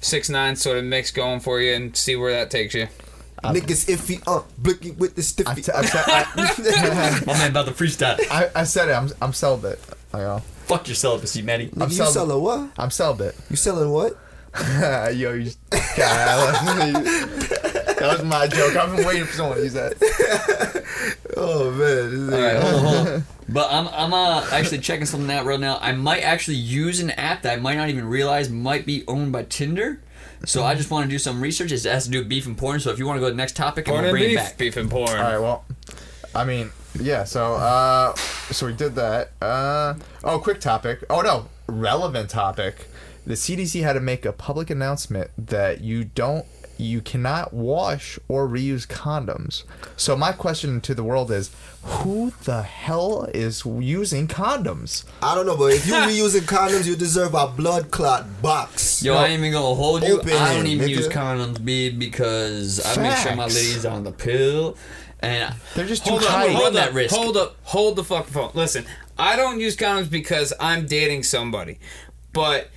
six 0.01 0.29
nine 0.29 0.57
sort 0.57 0.79
of 0.79 0.85
mix 0.85 1.11
going 1.11 1.41
for 1.41 1.61
you, 1.61 1.75
and 1.75 1.97
see 1.97 2.17
where 2.17 2.33
that 2.33 2.51
takes 2.51 2.75
you. 2.75 2.89
Niggas 3.45 3.87
iffy, 3.95 4.21
uh, 4.27 4.43
blicky 4.59 4.91
with 4.93 5.15
the 5.15 5.23
stiffy. 5.23 5.63
t- 5.63 5.71
I, 5.71 5.83
said, 5.85 6.05
I, 6.07 7.21
My 7.27 7.35
man 7.35 7.51
about 7.51 7.67
the 7.67 7.73
freestyle. 7.73 8.19
I, 8.31 8.51
I 8.57 8.65
said 8.65 8.89
it. 8.89 8.93
I'm 8.93 9.09
I'm 9.23 9.33
celibate. 9.33 9.79
I 10.13 10.19
go. 10.19 10.39
Fuck 10.67 10.89
your 10.89 10.97
celibacy, 10.97 11.43
Maddie. 11.43 11.71
I'm 11.79 11.89
you 11.91 11.95
selling- 11.97 12.13
selling 12.13 12.43
what? 12.43 12.71
I'm 12.77 12.91
celibate. 12.91 13.37
You 13.51 13.57
selling 13.57 13.91
what? 13.91 14.17
Yo, 15.15 15.35
you 15.35 15.45
just, 15.45 15.59
God, 15.71 17.66
that 17.99 18.13
was 18.19 18.23
my 18.25 18.47
joke. 18.47 18.77
I've 18.77 18.95
been 18.97 19.07
waiting 19.07 19.25
for 19.25 19.33
someone 19.33 19.59
to 19.59 19.65
use 19.65 19.75
that. 19.75 20.85
Oh 21.39 21.71
man, 21.71 22.33
All 22.33 22.41
right, 22.41 22.57
hold 22.63 22.75
on, 22.75 22.95
hold 22.95 23.09
on. 23.09 23.25
But 23.49 23.69
I'm 23.71 23.89
I'm 23.89 24.15
uh, 24.15 24.47
actually 24.53 24.79
checking 24.79 25.05
something 25.05 25.31
out 25.31 25.45
right 25.45 25.61
now. 25.61 25.79
I 25.83 25.93
might 25.93 26.21
actually 26.21 26.57
use 26.57 27.01
an 27.01 27.11
app 27.11 27.43
that 27.43 27.59
I 27.59 27.61
might 27.61 27.77
not 27.77 27.91
even 27.91 28.07
realize 28.07 28.49
might 28.49 28.87
be 28.87 29.05
owned 29.07 29.33
by 29.33 29.43
Tinder. 29.43 30.01
So 30.47 30.65
I 30.65 30.75
just 30.75 30.91
want 30.91 31.05
to 31.05 31.11
do 31.11 31.19
some 31.19 31.43
research. 31.43 31.73
It 31.73 31.83
has 31.85 32.05
to 32.07 32.11
do 32.11 32.19
with 32.21 32.29
beef 32.29 32.47
and 32.47 32.57
porn. 32.57 32.81
So 32.81 32.91
if 32.91 32.99
you 32.99 33.07
want 33.07 33.17
to 33.19 33.21
go 33.21 33.27
to 33.27 33.33
the 33.33 33.37
next 33.37 33.55
topic, 33.57 33.85
Porn 33.85 34.05
and 34.05 34.13
we'll 34.13 34.15
and 34.15 34.19
bring 34.23 34.31
beef, 34.31 34.39
it 34.39 34.51
back. 34.51 34.59
beef 34.59 34.77
and 34.79 34.91
porn. 34.91 35.11
All 35.11 35.17
right. 35.17 35.39
Well, 35.39 35.65
I 36.35 36.45
mean, 36.45 36.71
yeah. 36.99 37.25
So, 37.25 37.55
uh, 37.57 38.15
so 38.15 38.67
we 38.67 38.73
did 38.73 38.95
that. 38.95 39.33
Uh, 39.43 39.95
oh, 40.25 40.39
quick 40.39 40.61
topic. 40.61 41.05
Oh 41.11 41.21
no, 41.21 41.49
relevant 41.67 42.31
topic. 42.31 42.87
The 43.27 43.35
CDC 43.35 43.83
had 43.83 43.95
to 43.95 44.01
make 44.01 44.25
a 44.25 44.33
public 44.33 44.71
announcement 44.71 45.31
that 45.37 45.81
you 45.83 46.05
don't, 46.05 46.47
you 46.79 47.01
cannot 47.01 47.53
wash 47.53 48.19
or 48.29 48.47
reuse 48.49 48.87
condoms. 48.87 49.65
So 49.97 50.17
my 50.17 50.33
question 50.33 50.81
to 50.83 50.95
the 50.95 51.03
world 51.03 51.31
is, 51.31 51.51
who 51.83 52.33
the 52.45 52.63
hell 52.63 53.29
is 53.35 53.65
using 53.65 54.27
condoms? 54.29 55.05
I 55.23 55.35
don't 55.35 55.47
know, 55.47 55.57
but 55.57 55.73
if 55.73 55.87
you're 55.87 55.97
reusing 56.01 56.41
condoms, 56.43 56.87
you 56.87 56.97
deserve 56.97 57.35
a 57.35 57.47
blood 57.47 57.91
clot 57.91 58.43
box. 58.43 59.03
Yo, 59.03 59.15
I 59.15 59.27
ain't 59.29 59.39
even 59.41 59.53
gonna 59.53 59.75
hold 59.75 60.03
you. 60.03 60.19
Open 60.19 60.33
I 60.33 60.55
don't 60.55 60.67
even 60.67 60.87
nigga. 60.87 60.91
use 60.91 61.09
condoms, 61.09 61.65
B, 61.65 61.91
because 61.91 62.85
I 62.85 63.03
make 63.03 63.17
sure 63.19 63.37
my 63.37 63.45
Facts. 63.45 63.55
ladies 63.55 63.87
on 63.87 64.05
the 64.05 64.13
pill, 64.13 64.77
and 65.21 65.55
They're 65.75 65.87
just 65.87 66.05
too 66.05 66.11
Hold 66.11 66.23
up, 66.25 66.29
tight. 66.29 66.47
run 66.49 66.55
hold 66.57 66.75
that 66.75 66.89
up, 66.91 66.95
risk. 66.95 67.15
hold 67.15 67.37
up, 67.37 67.57
hold 67.63 67.97
the 67.97 68.05
fucking 68.05 68.33
phone. 68.33 68.51
Listen, 68.55 68.85
I 69.19 69.37
don't 69.37 69.61
use 69.61 69.77
condoms 69.77 70.11
because 70.11 70.53
I'm 70.61 70.87
dating 70.87 71.23
somebody, 71.23 71.79
but 72.33 72.69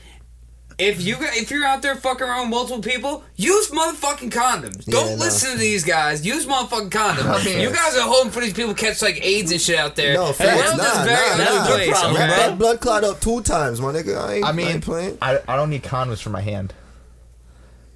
if 0.79 1.01
you 1.01 1.17
if 1.19 1.51
you're 1.51 1.65
out 1.65 1.81
there 1.81 1.95
fucking 1.95 2.25
around 2.25 2.41
with 2.43 2.49
multiple 2.51 2.81
people, 2.81 3.23
use 3.35 3.69
motherfucking 3.69 4.31
condoms. 4.31 4.85
Don't 4.85 5.11
no. 5.11 5.15
listen 5.25 5.51
to 5.51 5.57
these 5.57 5.83
guys. 5.83 6.25
Use 6.25 6.45
motherfucking 6.45 6.89
condoms. 6.89 7.25
I 7.41 7.43
mean- 7.43 7.59
you 7.59 7.69
guys 7.69 7.95
are 7.97 8.07
hoping 8.07 8.31
for 8.31 8.39
these 8.39 8.53
people 8.53 8.73
catch 8.73 9.01
like 9.01 9.23
AIDS 9.23 9.51
and 9.51 9.59
shit 9.61 9.77
out 9.77 9.95
there. 9.95 10.13
No, 10.13 10.27
the 10.27 10.33
facts. 10.33 10.55
world 10.67 10.77
Nah, 10.77 11.03
very 11.03 11.37
nah, 11.37 11.43
nah. 11.59 11.65
place, 11.67 11.89
problem, 11.89 12.15
Wrap 12.15 12.29
okay? 12.31 12.39
that 12.49 12.57
blood 12.57 12.79
clot 12.79 13.03
up 13.03 13.19
two 13.19 13.41
times, 13.41 13.81
my 13.81 13.91
nigga. 13.91 14.17
I 14.17 14.33
ain't, 14.35 14.45
I 14.45 14.49
I 14.49 14.51
mean, 14.53 14.67
ain't 14.67 14.83
playing. 14.83 15.17
I, 15.21 15.39
I 15.47 15.55
don't 15.55 15.69
need 15.69 15.83
condoms 15.83 16.21
for 16.21 16.29
my 16.29 16.41
hand. 16.41 16.73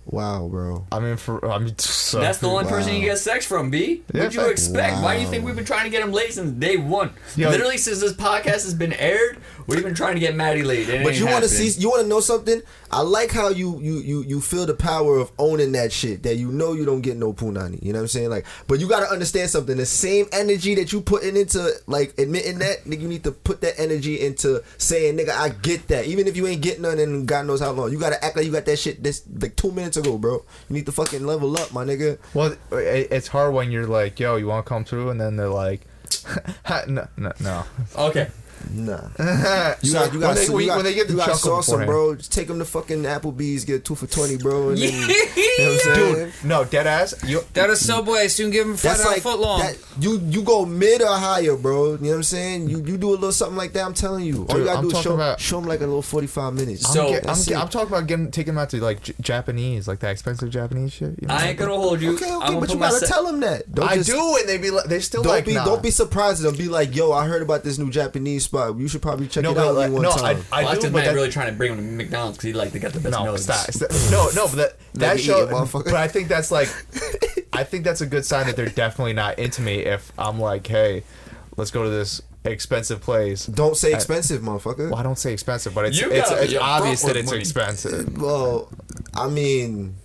Wow, 0.05 0.47
bro. 0.49 0.85
I 0.91 0.99
mean, 0.99 1.15
for 1.15 1.49
I 1.49 1.57
mean, 1.59 1.77
so, 1.77 2.19
that's 2.19 2.39
the 2.39 2.47
only 2.49 2.65
person 2.65 2.93
you 2.93 3.01
get 3.01 3.17
sex 3.19 3.45
from, 3.45 3.69
B. 3.69 4.03
Yeah, 4.13 4.23
What'd 4.23 4.33
you 4.35 4.41
fact. 4.41 4.51
expect? 4.51 5.01
Why 5.01 5.15
do 5.15 5.21
you 5.21 5.27
think 5.29 5.45
we've 5.45 5.55
been 5.55 5.63
trying 5.65 5.85
to 5.85 5.89
get 5.89 6.03
him 6.03 6.11
laid 6.11 6.33
since 6.33 6.51
day 6.51 6.75
one? 6.77 7.13
Yo- 7.35 7.49
Literally 7.49 7.77
since 7.77 8.01
this 8.01 8.13
podcast 8.13 8.63
has 8.65 8.73
been 8.73 8.93
aired, 8.93 9.37
we've 9.65 9.83
been 9.83 9.95
trying 9.95 10.15
to 10.15 10.19
get 10.19 10.35
Maddie 10.35 10.63
laid. 10.63 10.89
It 10.89 11.03
But 11.03 11.17
you 11.17 11.25
want 11.25 11.43
to 11.43 11.49
see? 11.49 11.79
You 11.79 11.89
want 11.89 12.01
to 12.01 12.07
know 12.07 12.19
something? 12.19 12.61
I 12.93 13.01
like 13.01 13.31
how 13.31 13.49
you 13.49 13.81
you 13.81 13.97
you 13.97 14.23
you 14.23 14.39
feel 14.39 14.67
the 14.67 14.75
power 14.75 15.17
of 15.17 15.31
owning 15.39 15.71
that 15.71 15.91
shit. 15.91 16.21
That 16.21 16.35
you 16.35 16.51
know 16.51 16.73
you 16.73 16.85
don't 16.85 17.01
get 17.01 17.17
no 17.17 17.33
punani. 17.33 17.81
You 17.81 17.91
know 17.91 17.97
what 17.97 18.03
I'm 18.03 18.07
saying? 18.07 18.29
Like, 18.29 18.45
but 18.67 18.79
you 18.79 18.87
got 18.87 18.99
to 18.99 19.11
understand 19.11 19.49
something. 19.49 19.77
The 19.77 19.85
same 19.87 20.27
energy 20.31 20.75
that 20.75 20.93
you 20.93 21.01
putting 21.01 21.35
into 21.35 21.71
like 21.87 22.13
admitting 22.19 22.59
that, 22.59 22.83
nigga, 22.83 23.01
you 23.01 23.07
need 23.07 23.23
to 23.23 23.31
put 23.31 23.61
that 23.61 23.79
energy 23.79 24.21
into 24.21 24.63
saying, 24.77 25.17
nigga, 25.17 25.31
I 25.31 25.49
get 25.49 25.87
that. 25.87 26.05
Even 26.05 26.27
if 26.27 26.37
you 26.37 26.45
ain't 26.45 26.61
getting 26.61 26.83
none 26.83 26.99
in 26.99 27.25
God 27.25 27.47
knows 27.47 27.61
how 27.61 27.71
long, 27.71 27.91
you 27.91 27.99
gotta 27.99 28.23
act 28.23 28.35
like 28.37 28.45
you 28.45 28.51
got 28.51 28.65
that 28.65 28.77
shit 28.77 29.01
this 29.01 29.23
like 29.41 29.55
two 29.55 29.71
minutes 29.71 29.97
ago, 29.97 30.19
bro. 30.19 30.45
You 30.69 30.75
need 30.75 30.85
to 30.85 30.91
fucking 30.91 31.25
level 31.25 31.57
up, 31.57 31.73
my 31.73 31.83
nigga. 31.83 32.19
Well, 32.35 32.55
it's 32.71 33.27
hard 33.27 33.55
when 33.55 33.71
you're 33.71 33.87
like, 33.87 34.19
"Yo, 34.19 34.35
you 34.35 34.45
want 34.45 34.67
to 34.67 34.69
come 34.69 34.85
through?" 34.85 35.09
and 35.09 35.19
then 35.19 35.35
they're 35.35 35.49
like, 35.49 35.81
"No, 36.87 37.07
no, 37.17 37.31
no." 37.39 37.65
Okay. 37.97 38.29
Nah. 38.71 38.99
you 39.81 39.89
You 39.89 39.93
got, 39.93 40.13
you 40.13 40.19
got, 40.19 40.35
when, 40.35 40.35
they, 40.35 40.45
you 40.63 40.67
got, 40.67 40.75
when 40.77 40.85
they 40.85 40.93
get 40.93 41.07
the 41.07 41.13
you 41.13 41.17
got 41.19 41.25
chuckle 41.25 41.61
sauce 41.61 41.67
them, 41.67 41.85
bro. 41.85 42.15
Just 42.15 42.31
take 42.31 42.47
them 42.47 42.59
to 42.59 42.65
fucking 42.65 43.03
Applebee's, 43.03 43.65
get 43.65 43.83
two 43.85 43.95
for 43.95 44.07
twenty, 44.07 44.37
bro. 44.37 44.69
And 44.69 44.77
then, 44.77 44.91
you 45.35 45.59
know 45.59 45.71
what 45.71 45.73
I'm 45.73 45.79
saying? 45.95 46.15
Dude, 46.15 46.33
no, 46.45 46.63
dead 46.65 46.87
ass. 46.87 47.13
You, 47.27 47.41
That 47.53 47.69
is 47.69 47.85
Subway. 47.85 48.27
Soon 48.27 48.51
give 48.51 48.65
them 48.67 48.75
five 48.75 48.97
That's 48.97 49.05
like 49.05 49.21
foot 49.21 49.39
long. 49.39 49.59
that, 49.59 49.77
you 49.99 50.19
you 50.25 50.41
go 50.43 50.65
mid 50.65 51.01
or 51.01 51.07
higher, 51.07 51.55
bro. 51.55 51.93
You 51.93 51.97
know 51.97 52.09
what 52.09 52.15
I'm 52.15 52.23
saying? 52.23 52.69
You 52.69 52.77
you 52.83 52.97
do 52.97 53.09
a 53.09 53.11
little 53.11 53.31
something 53.31 53.57
like 53.57 53.73
that. 53.73 53.85
I'm 53.85 53.93
telling 53.93 54.25
you. 54.25 54.45
All 54.49 54.57
you 54.57 54.65
gotta 54.65 54.77
I'm 54.79 54.83
do 54.83 54.87
is 54.87 54.93
talking 54.93 55.03
show, 55.11 55.15
about- 55.15 55.39
show 55.39 55.59
them 55.59 55.67
like 55.69 55.79
a 55.81 55.85
little 55.85 56.01
45 56.01 56.53
minutes. 56.53 56.91
So- 56.91 57.05
I'm, 57.07 57.11
get, 57.13 57.29
I'm, 57.29 57.43
get- 57.43 57.57
I'm 57.57 57.67
talking 57.69 57.87
about 57.89 58.07
getting 58.07 58.31
taking 58.31 58.53
them 58.53 58.61
out 58.61 58.69
to 58.71 58.77
like 58.81 59.03
J- 59.03 59.13
Japanese, 59.21 59.87
like 59.87 59.99
that 59.99 60.11
expensive 60.11 60.49
Japanese 60.49 60.93
shit. 60.93 61.15
You 61.21 61.27
know? 61.27 61.33
I 61.33 61.47
ain't 61.49 61.59
gonna 61.59 61.73
hold 61.75 62.01
you. 62.01 62.15
okay, 62.15 62.29
I'm 62.29 62.37
okay, 62.37 62.47
gonna 62.47 62.59
but 62.61 62.69
you 62.69 62.75
gotta 62.79 62.93
myself- 62.93 63.11
tell 63.11 63.25
them 63.25 63.39
that. 63.41 63.71
Don't 63.73 63.89
I 63.89 63.95
just- 63.95 64.09
do, 64.09 64.37
and 64.39 64.47
they 64.49 64.57
be 64.57 64.71
like, 64.71 64.85
they 64.85 64.99
still 64.99 65.23
Don't 65.23 65.31
like 65.31 65.45
be 65.45 65.53
nah. 65.53 65.65
don't 65.65 65.83
be 65.83 65.91
surprised. 65.91 66.43
Don't 66.43 66.57
be 66.57 66.67
like, 66.69 66.95
yo, 66.95 67.11
I 67.11 67.27
heard 67.27 67.41
about 67.41 67.63
this 67.63 67.77
new 67.77 67.89
Japanese 67.89 68.43
spot. 68.53 68.77
You 68.77 68.87
should 68.87 69.01
probably 69.01 69.27
check 69.27 69.43
No, 69.43 69.51
it 69.51 69.57
out 69.57 69.75
like, 69.75 69.91
one 69.91 70.01
no, 70.03 70.11
time. 70.11 70.43
I, 70.51 70.61
I 70.61 70.63
Well, 70.63 70.73
do, 70.75 70.81
this 70.81 70.85
but 70.91 70.97
man 70.97 71.05
that, 71.05 71.15
really 71.15 71.29
trying 71.29 71.47
to 71.47 71.53
bring 71.53 71.71
him 71.73 71.77
to 71.77 71.83
McDonald's 71.83 72.37
because 72.37 72.47
he 72.47 72.53
like 72.53 72.71
they 72.71 72.79
got 72.79 72.93
the 72.93 72.99
best 72.99 73.11
no, 73.17 73.25
nuggets. 73.25 73.43
stop, 73.43 73.71
stop. 73.71 73.91
no, 74.11 74.29
no, 74.35 74.47
but 74.47 74.55
that 74.55 74.79
that 74.95 75.19
show. 75.19 75.45
eating. 75.45 75.69
But 75.83 75.93
I 75.95 76.07
think 76.07 76.27
that's 76.27 76.51
like, 76.51 76.69
I 77.53 77.63
think 77.63 77.83
that's 77.83 78.01
a 78.01 78.05
good 78.05 78.25
sign 78.25 78.47
that 78.47 78.55
they're 78.55 78.69
definitely 78.69 79.13
not 79.13 79.39
into 79.39 79.61
me. 79.61 79.79
If 79.79 80.11
I'm 80.17 80.39
like, 80.39 80.65
hey, 80.67 81.03
let's 81.57 81.71
go 81.71 81.83
to 81.83 81.89
this 81.89 82.21
expensive 82.45 83.01
place. 83.01 83.45
don't 83.45 83.77
say 83.77 83.93
expensive, 83.93 84.41
motherfucker. 84.41 84.89
Well, 84.89 84.95
I 84.99 85.03
don't 85.03 85.17
say 85.17 85.31
expensive, 85.33 85.73
but 85.73 85.85
it's 85.85 85.99
You 85.99 86.11
it's, 86.11 86.29
it's 86.31 86.55
obvious 86.55 87.01
that 87.03 87.15
it's 87.15 87.27
money. 87.29 87.39
expensive. 87.39 88.21
Well, 88.21 88.69
I 89.13 89.29
mean, 89.29 89.95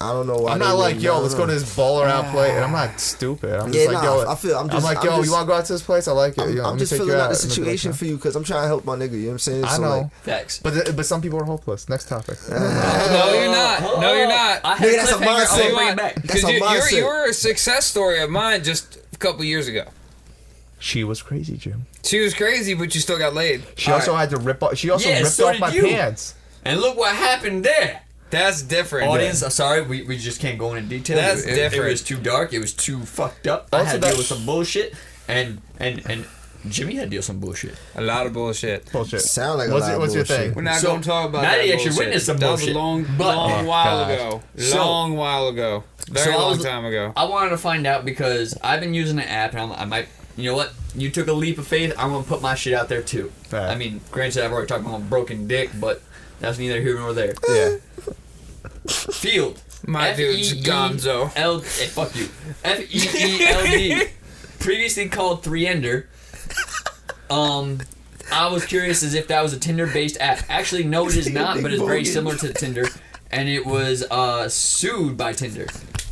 I 0.00 0.12
don't 0.12 0.28
know 0.28 0.36
why. 0.36 0.52
I'm 0.52 0.60
not 0.60 0.76
like, 0.76 0.94
wouldn't- 0.94 1.00
yo, 1.02 1.14
I 1.14 1.18
let's 1.18 1.34
don't 1.34 1.40
go 1.40 1.46
to 1.46 1.52
know. 1.54 1.58
this 1.58 1.76
baller 1.76 2.06
out 2.06 2.30
place, 2.32 2.52
and 2.52 2.64
I'm 2.64 2.70
not 2.70 3.00
stupid. 3.00 3.52
I'm 3.52 3.72
Yeah, 3.72 3.80
just 3.86 3.86
like, 3.94 4.04
nah, 4.04 4.20
yo, 4.22 4.30
I 4.30 4.34
feel- 4.36 4.56
I'm 4.56 4.68
just- 4.70 4.84
like, 4.84 4.98
I'm 4.98 5.04
yo, 5.04 5.10
just- 5.16 5.26
you 5.26 5.32
want 5.32 5.42
to 5.42 5.46
go 5.52 5.58
out 5.58 5.64
to 5.64 5.72
this 5.72 5.82
place? 5.82 6.06
I 6.06 6.12
like 6.12 6.38
it. 6.38 6.40
I'm, 6.40 6.56
Yo, 6.56 6.64
I'm 6.64 6.78
just 6.78 6.92
filling 6.92 7.08
you 7.08 7.14
out 7.16 7.18
the 7.18 7.24
and 7.30 7.36
they'll 7.36 7.48
be 7.48 7.54
situation 7.54 7.92
for 7.94 8.04
you 8.04 8.16
because 8.16 8.36
I'm 8.36 8.44
trying 8.44 8.62
to 8.62 8.66
help 8.68 8.84
my 8.84 8.94
nigga. 8.94 9.12
You 9.12 9.18
know 9.18 9.26
what 9.26 9.32
I'm 9.32 9.38
saying? 9.40 9.64
I 9.64 9.76
So, 9.76 9.82
know, 9.82 9.88
like, 10.02 10.14
Facts. 10.22 10.60
but 10.62 10.74
th- 10.74 10.94
but 10.96 11.04
some 11.04 11.20
people 11.20 11.40
are 11.40 11.44
hopeless. 11.44 11.88
Next 11.88 12.08
topic. 12.08 12.38
no, 12.48 12.56
you're 13.34 13.50
not. 13.50 14.00
No, 14.00 14.14
you're 14.14 14.28
not. 14.28 14.60
I 14.64 14.76
Nigga, 14.78 14.96
that's 14.96 15.10
a 15.10 15.14
cliffhanger. 15.14 15.44
mindset. 15.46 15.62
I'll 15.70 15.74
bring 15.76 15.88
it 15.88 15.96
back. 15.96 16.14
That's 16.22 16.44
a 16.44 16.52
you, 16.52 16.58
you're, 16.58 16.66
mindset. 16.68 16.92
you're 16.92 17.24
a 17.30 17.32
success 17.34 17.86
story 17.86 18.20
of 18.22 18.30
mine 18.30 18.62
just 18.62 18.98
a 19.12 19.16
couple 19.16 19.42
years 19.44 19.66
ago. 19.66 19.84
she 20.78 21.02
was 21.02 21.22
crazy, 21.22 21.56
Jim. 21.56 21.86
She 22.04 22.20
was 22.20 22.34
crazy, 22.34 22.74
but 22.74 22.94
you 22.94 23.00
still 23.00 23.18
got 23.18 23.34
laid. 23.34 23.62
She 23.76 23.90
All 23.90 23.98
also 23.98 24.12
right. 24.12 24.20
had 24.20 24.30
to 24.30 24.36
rip 24.36 24.62
off. 24.62 24.76
She 24.78 24.90
also 24.90 25.08
Yeah, 25.08 25.18
ripped 25.18 25.32
so 25.32 25.48
off 25.48 25.58
my 25.58 25.70
you. 25.72 25.82
pants. 25.82 26.34
And 26.64 26.80
look 26.80 26.96
what 26.96 27.16
happened 27.16 27.64
there. 27.64 28.02
That's 28.30 28.62
different. 28.62 29.08
Audience, 29.10 29.42
I'm 29.42 29.50
sorry, 29.50 29.82
we, 29.82 30.02
we 30.02 30.18
just 30.18 30.40
can't 30.40 30.58
go 30.58 30.74
into 30.74 30.88
detail. 30.88 31.16
That's 31.16 31.44
it, 31.44 31.52
it- 31.52 31.56
different. 31.56 31.86
It 31.86 31.90
was 31.90 32.02
too 32.02 32.18
dark. 32.18 32.52
It 32.52 32.58
was 32.60 32.72
too 32.74 33.00
fucked 33.00 33.46
up. 33.46 33.68
I 33.72 33.78
Also 33.78 33.90
had 33.92 34.02
to 34.02 34.08
deal 34.08 34.16
with 34.18 34.26
some 34.26 34.44
bullshit, 34.44 34.94
and 35.28 35.60
and 35.78 36.04
and 36.10 36.26
Jimmy 36.68 36.94
had 36.96 37.04
to 37.04 37.10
deal 37.10 37.18
with 37.18 37.24
some 37.24 37.38
bullshit. 37.40 37.76
A 37.94 38.00
lot 38.02 38.26
of 38.26 38.32
bullshit. 38.32 38.90
Bullshit. 38.92 39.20
Sound 39.22 39.58
like 39.58 39.68
a 39.68 39.72
what's 39.72 39.82
lot 39.82 39.88
your, 39.88 39.96
of 39.96 40.00
what's 40.02 40.14
your 40.14 40.24
thing? 40.24 40.54
We're 40.54 40.62
not 40.62 40.76
So, 40.80 40.88
going 40.88 41.00
to 41.02 41.08
talk 41.08 41.28
about 41.28 41.42
now 41.42 41.52
that 41.52 41.66
you 41.66 41.72
actually 41.72 41.96
witnessed 41.96 42.26
some 42.26 42.36
That 42.38 42.50
was 42.50 42.62
a 42.62 42.64
bullshit. 42.64 42.76
long, 42.76 43.06
But- 43.16 43.36
long 43.36 43.52
Oh, 43.64 43.68
while 43.68 44.04
gosh. 44.06 44.14
ago. 44.14 44.42
So- 44.56 44.76
long 44.78 45.16
while 45.16 45.48
ago. 45.48 45.84
Very 46.10 46.32
So 46.32 46.38
long 46.38 46.56
was- 46.56 46.64
time 46.64 46.84
ago. 46.84 47.12
I 47.16 47.24
wanted 47.24 47.50
to 47.50 47.58
find 47.58 47.86
out 47.86 48.04
because 48.04 48.56
I've 48.62 48.80
been 48.80 48.92
using 48.94 49.16
the 49.16 49.28
app, 49.30 49.52
and 49.52 49.60
I'm, 49.60 49.72
I 49.72 49.84
might. 49.84 50.08
You 50.36 50.50
know 50.50 50.56
what? 50.56 50.72
You 50.94 51.10
took 51.10 51.26
a 51.28 51.32
leap 51.32 51.58
of 51.58 51.66
faith. 51.66 51.92
I'm 51.98 52.10
gonna 52.12 52.24
put 52.24 52.40
my 52.42 52.54
shit 52.54 52.72
out 52.74 52.88
there 52.88 53.02
too. 53.02 53.32
Fact. 53.44 53.70
I 53.72 53.76
mean, 53.76 54.00
granted, 54.10 54.44
I've 54.44 54.52
already 54.52 54.66
talked 54.68 54.82
about 54.82 55.00
my 55.00 55.06
broken 55.06 55.46
dick, 55.48 55.70
but 55.80 56.00
that's 56.40 56.58
neither 56.58 56.80
here 56.80 56.98
nor 56.98 57.12
there. 57.12 57.34
Yeah. 57.48 57.76
Feeld. 58.86 59.58
My 59.86 60.12
dude's 60.14 60.54
gonzo. 60.62 61.30
L. 61.36 61.60
Hey, 61.60 61.86
fuck 61.86 62.14
you. 62.16 62.28
F 62.64 62.80
E 62.80 63.40
E 63.40 63.44
L 63.46 63.62
D. 63.64 64.04
Previously 64.58 65.08
called 65.08 65.42
Three 65.42 65.66
Ender. 65.66 66.08
Um, 67.30 67.78
I 68.32 68.48
was 68.48 68.64
curious 68.66 69.02
as 69.02 69.14
if 69.14 69.28
that 69.28 69.42
was 69.42 69.52
a 69.52 69.58
Tinder-based 69.58 70.16
app. 70.20 70.42
Actually, 70.48 70.84
no, 70.84 71.08
it 71.08 71.16
is 71.16 71.28
not, 71.32 71.62
but 71.62 71.72
it's 71.72 71.82
very 71.82 72.04
similar 72.04 72.36
to 72.36 72.52
Tinder, 72.52 72.86
and 73.30 73.48
it 73.48 73.64
was 73.64 74.04
uh, 74.10 74.48
sued 74.48 75.16
by 75.16 75.32
Tinder. 75.32 75.66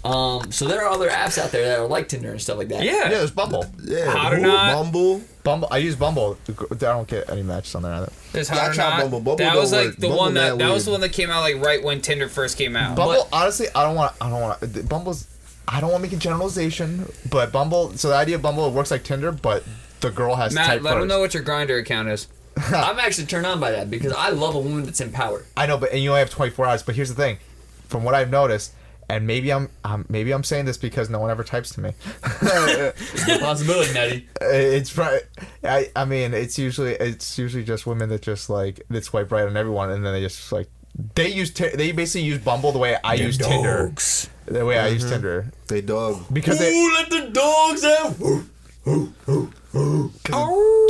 Um, 0.06 0.52
so 0.52 0.66
there 0.66 0.82
are 0.84 0.88
other 0.88 1.08
apps 1.08 1.38
out 1.38 1.50
there 1.50 1.64
that 1.66 1.78
are 1.80 1.86
like 1.86 2.08
Tinder 2.08 2.30
and 2.30 2.40
stuff 2.40 2.58
like 2.58 2.68
that. 2.68 2.82
Yeah. 2.84 2.92
Yeah, 3.04 3.08
there's 3.10 3.30
Bumble. 3.30 3.64
Yeah, 3.82 4.10
Hot 4.10 4.32
or 4.32 4.36
who? 4.36 4.42
not? 4.42 4.72
Bumble. 4.74 5.20
Bumble. 5.42 5.68
I 5.70 5.78
use 5.78 5.96
Bumble. 5.96 6.36
I 6.48 6.74
don't 6.74 7.06
get 7.08 7.28
any 7.30 7.42
matches 7.42 7.74
on 7.74 7.82
there 7.82 7.92
either. 7.92 8.12
There's 8.32 8.48
Yeah, 8.48 8.56
I 8.56 8.58
hot 8.60 8.70
or 8.70 8.74
tried 8.74 8.90
not. 8.90 9.00
Bumble. 9.02 9.20
Bumble 9.20 9.36
that 9.36 9.52
don't 9.52 9.60
was 9.62 9.72
like 9.72 9.86
work. 9.86 9.96
the 9.96 10.06
Bumble 10.08 10.18
one 10.18 10.34
that 10.34 10.56
mad 10.56 10.60
that 10.66 10.72
was 10.72 10.84
the 10.84 10.90
weird. 10.90 11.00
one 11.02 11.08
that 11.08 11.14
came 11.16 11.30
out 11.30 11.40
like 11.40 11.56
right 11.60 11.82
when 11.82 12.00
Tinder 12.00 12.28
first 12.28 12.56
came 12.58 12.76
out. 12.76 12.96
Bumble. 12.96 13.28
honestly, 13.32 13.66
I 13.74 13.84
don't 13.84 13.94
want. 13.96 14.12
I 14.20 14.28
don't 14.30 14.40
want. 14.40 14.88
Bumble's. 14.88 15.28
I 15.68 15.80
don't 15.80 15.90
want 15.90 16.04
to 16.04 16.08
make 16.10 16.16
a 16.16 16.20
generalization, 16.20 17.10
but 17.30 17.52
Bumble. 17.52 17.92
So 17.96 18.08
the 18.08 18.14
idea 18.14 18.36
of 18.36 18.42
Bumble 18.42 18.66
it 18.68 18.72
works 18.72 18.90
like 18.90 19.02
Tinder, 19.04 19.32
but 19.32 19.64
the 20.00 20.10
girl 20.10 20.36
has 20.36 20.52
to 20.52 20.56
Matt, 20.56 20.66
type 20.66 20.82
let 20.82 20.90
them 20.92 21.00
first. 21.00 21.08
know 21.08 21.20
what 21.20 21.34
your 21.34 21.42
Grindr 21.42 21.80
account 21.80 22.08
is. 22.08 22.28
I'm 22.56 22.98
actually 22.98 23.26
turned 23.26 23.46
on 23.46 23.60
by 23.60 23.72
that 23.72 23.90
because 23.90 24.12
I 24.12 24.30
love 24.30 24.54
a 24.54 24.60
woman 24.60 24.84
that's 24.84 25.00
empowered. 25.00 25.44
I 25.56 25.66
know, 25.66 25.76
but 25.76 25.90
and 25.92 26.00
you 26.00 26.10
only 26.10 26.20
have 26.20 26.30
24 26.30 26.66
hours. 26.66 26.82
But 26.82 26.94
here's 26.94 27.08
the 27.08 27.14
thing, 27.14 27.38
from 27.88 28.02
what 28.04 28.14
I've 28.14 28.30
noticed, 28.30 28.72
and 29.08 29.26
maybe 29.26 29.52
I'm, 29.52 29.68
um, 29.84 30.04
maybe 30.08 30.32
I'm 30.32 30.42
saying 30.44 30.64
this 30.64 30.76
because 30.76 31.08
no 31.10 31.18
one 31.18 31.30
ever 31.30 31.44
types 31.44 31.70
to 31.74 31.80
me. 31.80 31.92
It's 32.42 33.28
a 33.28 33.38
possibility, 33.38 33.92
Nettie. 33.94 34.28
it's 34.40 34.92
pro- 34.92 35.18
I, 35.62 35.90
I 35.94 36.04
mean, 36.04 36.34
it's 36.34 36.58
usually 36.58 36.92
it's 36.94 37.38
usually 37.38 37.64
just 37.64 37.86
women 37.86 38.08
that 38.08 38.22
just 38.22 38.50
like 38.50 38.82
that 38.90 39.04
swipe 39.04 39.30
right 39.30 39.46
on 39.46 39.56
everyone, 39.56 39.90
and 39.90 40.04
then 40.04 40.12
they 40.12 40.20
just 40.20 40.50
like 40.52 40.68
they 41.14 41.28
use 41.28 41.50
Ti- 41.52 41.76
they 41.76 41.92
basically 41.92 42.26
use 42.26 42.38
Bumble 42.38 42.72
the 42.72 42.78
way 42.78 42.96
I 43.04 43.14
use 43.14 43.38
Tinder, 43.38 43.92
the 44.46 44.64
way 44.64 44.78
I 44.78 44.88
use 44.88 45.08
Tinder 45.08 45.52
They 45.68 45.80
dog. 45.82 46.24
because 46.32 46.58
they 46.58 46.72
let 46.94 47.10
the 47.10 47.30
dogs 47.32 47.84
out. 47.84 48.16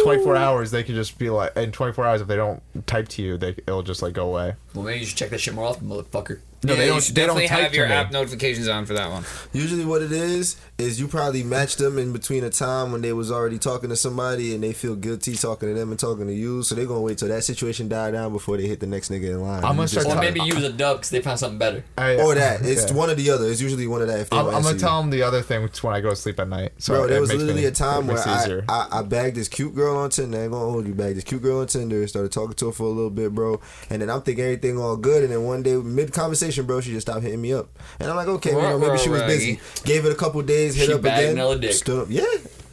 24 0.02 0.36
hours 0.36 0.70
they 0.70 0.84
could 0.84 0.94
just 0.94 1.18
be 1.18 1.30
like 1.30 1.56
in 1.56 1.72
24 1.72 2.04
hours 2.04 2.20
if 2.20 2.28
they 2.28 2.36
don't 2.36 2.62
type 2.86 3.08
to 3.08 3.22
you, 3.22 3.36
they 3.36 3.50
it'll 3.66 3.82
just 3.82 4.02
like 4.02 4.12
go 4.12 4.28
away. 4.28 4.54
Well, 4.74 4.84
maybe 4.84 5.00
you 5.00 5.06
should 5.06 5.16
check 5.16 5.30
that 5.30 5.40
shit 5.40 5.54
more 5.54 5.64
often, 5.64 5.88
motherfucker. 5.88 6.40
No, 6.66 6.72
yeah, 6.74 6.80
they 6.80 6.86
don't. 6.88 7.02
should 7.02 7.14
They 7.14 7.26
don't 7.26 7.36
type 7.38 7.48
have 7.48 7.74
your 7.74 7.86
app 7.86 8.10
notifications 8.12 8.68
on 8.68 8.86
for 8.86 8.94
that 8.94 9.10
one. 9.10 9.24
Usually, 9.52 9.84
what 9.84 10.02
it 10.02 10.12
is 10.12 10.56
is 10.78 11.00
you 11.00 11.08
probably 11.08 11.42
match 11.42 11.76
them 11.76 11.96
in 11.98 12.12
between 12.12 12.44
a 12.44 12.50
time 12.50 12.92
when 12.92 13.00
they 13.00 13.12
was 13.14 13.32
already 13.32 13.58
talking 13.58 13.88
to 13.88 13.96
somebody 13.96 14.54
and 14.54 14.62
they 14.62 14.74
feel 14.74 14.94
guilty 14.94 15.34
talking 15.34 15.70
to 15.70 15.74
them 15.74 15.90
and 15.90 15.98
talking 15.98 16.26
to 16.26 16.34
you, 16.34 16.62
so 16.62 16.74
they're 16.74 16.84
gonna 16.84 17.00
wait 17.00 17.16
till 17.16 17.28
that 17.28 17.42
situation 17.44 17.88
die 17.88 18.10
down 18.10 18.30
before 18.30 18.58
they 18.58 18.66
hit 18.66 18.80
the 18.80 18.86
next 18.86 19.10
nigga 19.10 19.30
in 19.30 19.40
line. 19.42 19.64
I'm 19.64 19.70
gonna 19.76 19.82
You 19.82 19.86
start 19.88 20.06
Or 20.06 20.10
Sorry. 20.10 20.26
maybe 20.32 20.40
use 20.40 20.62
a 20.62 20.72
dub 20.72 20.98
because 20.98 21.10
they 21.10 21.22
found 21.22 21.38
something 21.38 21.58
better. 21.58 21.82
I- 21.96 22.16
or 22.16 22.34
that. 22.34 22.60
It's 22.62 22.90
Yeah. 22.90 22.96
one 22.96 23.08
or 23.10 23.14
the 23.14 23.30
other. 23.30 23.46
It's 23.50 23.60
usually 23.62 23.86
one 23.86 24.02
of 24.02 24.08
that. 24.08 24.20
If 24.20 24.30
they 24.30 24.36
I'm, 24.36 24.46
I'm 24.46 24.52
gonna 24.52 24.68
answer 24.68 24.78
tell 24.78 25.00
them 25.00 25.10
the 25.10 25.22
other 25.22 25.40
thing, 25.40 25.62
which 25.62 25.72
is 25.74 25.82
when 25.82 25.94
I 25.94 26.00
go 26.00 26.10
to 26.10 26.16
sleep 26.16 26.38
at 26.40 26.48
night. 26.48 26.72
So 26.78 26.92
Bro, 26.94 27.06
there 27.08 27.20
was 27.22 27.32
literally 27.32 27.54
me- 27.62 27.64
a 27.64 27.70
time 27.70 28.06
where 28.06 28.18
I. 28.18 28.60
I 28.68 28.86
I 28.98 29.02
bagged 29.02 29.36
this 29.36 29.48
cute 29.48 29.74
girl 29.74 29.96
on 29.96 30.10
Tinder. 30.10 30.38
I 30.38 30.42
ain't 30.42 30.52
gonna 30.52 30.70
hold 30.70 30.86
you. 30.86 30.94
Bagged 30.94 31.16
this 31.16 31.24
cute 31.24 31.42
girl 31.42 31.60
on 31.60 31.66
Tinder. 31.68 32.06
Started 32.06 32.32
talking 32.32 32.54
to 32.54 32.66
her 32.66 32.72
for 32.72 32.84
a 32.84 32.88
little 32.90 33.10
bit, 33.10 33.34
bro. 33.34 33.60
And 33.88 34.02
then 34.02 34.10
I'm 34.10 34.20
thinking 34.22 34.44
everything 34.44 34.78
all 34.78 34.96
good. 34.96 35.22
And 35.24 35.32
then 35.32 35.42
one 35.44 35.62
day, 35.62 35.76
mid 35.76 36.12
conversation, 36.12 36.66
bro, 36.66 36.80
she 36.82 36.92
just 36.92 37.06
stopped 37.06 37.22
hitting 37.22 37.40
me 37.40 37.52
up. 37.54 37.68
And 37.98 38.10
I'm 38.10 38.16
like, 38.16 38.28
okay, 38.28 38.50
you 38.50 38.56
know, 38.60 38.78
maybe 38.78 38.98
she 38.98 39.08
was 39.08 39.22
busy. 39.22 39.58
Gave 39.84 40.04
it 40.04 40.12
a 40.12 40.14
couple 40.16 40.42
days, 40.42 40.65
hit 40.74 40.86
She 40.86 40.92
up 40.94 41.02
bagged 41.02 41.20
again. 41.22 41.32
another 41.34 41.58
dick. 41.58 41.72
Stood 41.72 42.02
up, 42.02 42.08
yeah. 42.10 42.24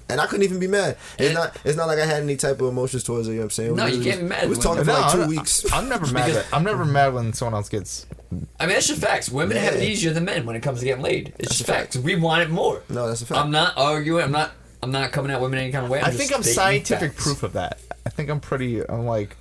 And 0.10 0.20
I 0.20 0.26
couldn't 0.28 0.44
even 0.44 0.60
be 0.60 0.68
mad. 0.68 0.98
It's 1.18 1.28
And- 1.28 1.34
not. 1.36 1.56
It's 1.64 1.78
not 1.78 1.88
like 1.88 1.98
I 1.98 2.06
had 2.06 2.22
any 2.24 2.36
type 2.36 2.60
of 2.62 2.68
emotions 2.68 3.04
towards 3.04 3.28
her. 3.28 3.34
You 3.34 3.40
know 3.40 3.44
what 3.44 3.46
I'm 3.46 3.50
saying? 3.52 3.72
We 3.72 3.78
No, 3.78 3.86
you 3.86 3.98
was- 4.00 4.06
can't 4.08 4.20
be 4.20 4.26
mad 4.28 4.44
We 4.44 4.50
was 4.50 4.58
when- 4.60 4.64
talking 4.68 4.84
for 4.84 4.92
No, 4.92 5.00
like 5.00 5.12
2 5.14 5.20
I'm- 5.22 5.30
weeks. 5.30 5.66
I'm 5.72 5.90
never 5.90 6.08
mad. 6.08 6.30
At, 6.32 6.46
I'm 6.52 6.64
never 6.64 6.86
mad 6.86 7.14
when 7.14 7.34
someone 7.34 7.54
else 7.56 7.70
gets. 7.70 8.06
I 8.60 8.66
mean, 8.66 8.76
that's 8.76 8.88
just 8.88 9.00
facts. 9.02 9.30
Women 9.30 9.58
have 9.58 9.76
it 9.76 9.84
easier 9.84 10.12
than 10.12 10.26
men 10.26 10.46
when 10.46 10.56
it 10.56 10.62
comes 10.62 10.80
to 10.80 10.86
getting 10.86 11.04
laid. 11.04 11.30
It's 11.30 11.50
That's 11.50 11.58
just 11.58 11.62
a 11.62 11.74
fact. 11.74 11.94
facts. 11.94 11.98
We 12.04 12.16
want 12.16 12.42
it 12.44 12.50
more. 12.50 12.82
No, 12.90 13.08
that's 13.08 13.22
a 13.22 13.26
fact. 13.26 13.40
I'm 13.40 13.50
not 13.52 13.74
arguing. 13.78 14.24
I'm 14.26 14.32
not. 14.32 14.52
I'm 14.84 14.92
not 14.92 15.14
coming 15.14 15.32
at 15.32 15.40
women 15.40 15.58
any 15.60 15.72
kind 15.72 15.86
of 15.86 15.90
way. 15.90 16.00
I'm 16.02 16.08
I 16.08 16.12
think 16.12 16.36
I'm 16.36 16.44
scientific 16.44 17.14
facts. 17.14 17.24
proof 17.24 17.42
of 17.44 17.54
that. 17.54 17.80
I 18.06 18.10
think 18.10 18.30
I'm 18.30 18.42
pretty. 18.42 18.82
I'm 18.82 19.06
like. 19.06 19.38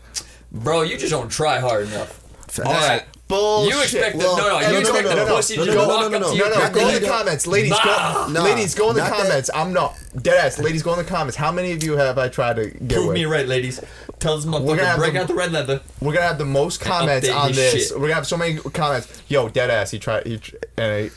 Bro, 0.53 0.83
you 0.83 0.97
just 0.99 1.11
don't 1.11 1.31
try 1.31 1.59
hard 1.59 1.89
enough. 1.89 2.21
Facts. 2.47 2.69
All 2.69 2.75
right. 2.75 3.03
Bullshit. 3.33 3.75
You 3.75 3.83
expect 3.83 4.13
the, 4.19 4.25
Well, 4.25 4.37
no, 4.37 4.43
no, 4.49 4.49
no, 4.61 4.67
you 4.67 4.73
no, 4.73 4.79
expect 4.81 5.03
no, 5.05 5.09
the 5.11 5.15
no, 5.17 5.25
no, 5.27 5.37
pussy 5.37 5.57
no, 5.57 5.65
to 5.65 5.71
no, 5.71 5.75
just 5.75 5.89
no, 5.89 5.95
walk 5.95 6.01
no, 6.01 6.07
up 6.17 6.23
no, 6.23 6.31
to 6.31 6.37
you. 6.37 6.43
No, 6.43 6.49
no, 6.51 6.55
Not 6.59 6.73
go 6.73 6.79
that 6.81 6.87
in 6.87 6.93
he 6.95 6.99
the 7.01 7.07
don't- 7.07 7.19
comments, 7.19 7.47
ladies. 7.47 7.71
Nah. 7.71 8.27
Go, 8.27 8.33
Nah. 8.33 8.43
ladies, 8.43 8.75
go 8.75 8.91
in 8.91 8.97
the 8.97 9.03
Not 9.03 9.11
that- 9.11 9.23
comments. 9.23 9.51
I'm 9.55 9.73
no 9.73 9.93
dead 10.21 10.45
ass. 10.47 10.59
Ladies, 10.59 10.83
go 10.83 10.93
in 10.93 10.99
the 10.99 11.05
comments. 11.05 11.37
How 11.37 11.51
many 11.53 11.73
of 11.73 11.83
you 11.83 11.97
have 11.97 12.19
I 12.19 12.29
tried 12.29 12.57
to 12.57 12.67
get 12.67 12.89
Prove 12.97 13.07
with? 13.09 13.15
me 13.15 13.25
right, 13.25 13.47
ladies. 13.49 13.81
Tell 14.19 14.37
this 14.37 14.45
gonna 14.45 14.61
motherfucker 14.65 14.85
have 14.85 14.99
break 14.99 15.13
the- 15.15 15.21
out 15.21 15.29
the 15.29 15.35
red 15.35 15.53
leather. 15.53 15.81
We're 16.01 16.13
gonna 16.13 16.27
have 16.27 16.39
the 16.39 16.45
most 16.45 16.81
comments 16.81 17.27
update 17.29 17.37
on 17.37 17.49
his 17.49 17.57
this. 17.57 17.89
shit. 17.89 17.93
We're 17.97 18.03
gonna 18.07 18.15
have 18.15 18.27
so 18.27 18.37
many 18.37 18.57
comments. 18.59 19.09
Yo, 19.29 19.49
dead 19.49 19.71
ass. 19.71 19.91
He 19.91 19.99
tried. 19.99 20.27
He 20.27 20.39
tr- 20.39 20.57
and 20.77 21.05
he, 21.05 21.11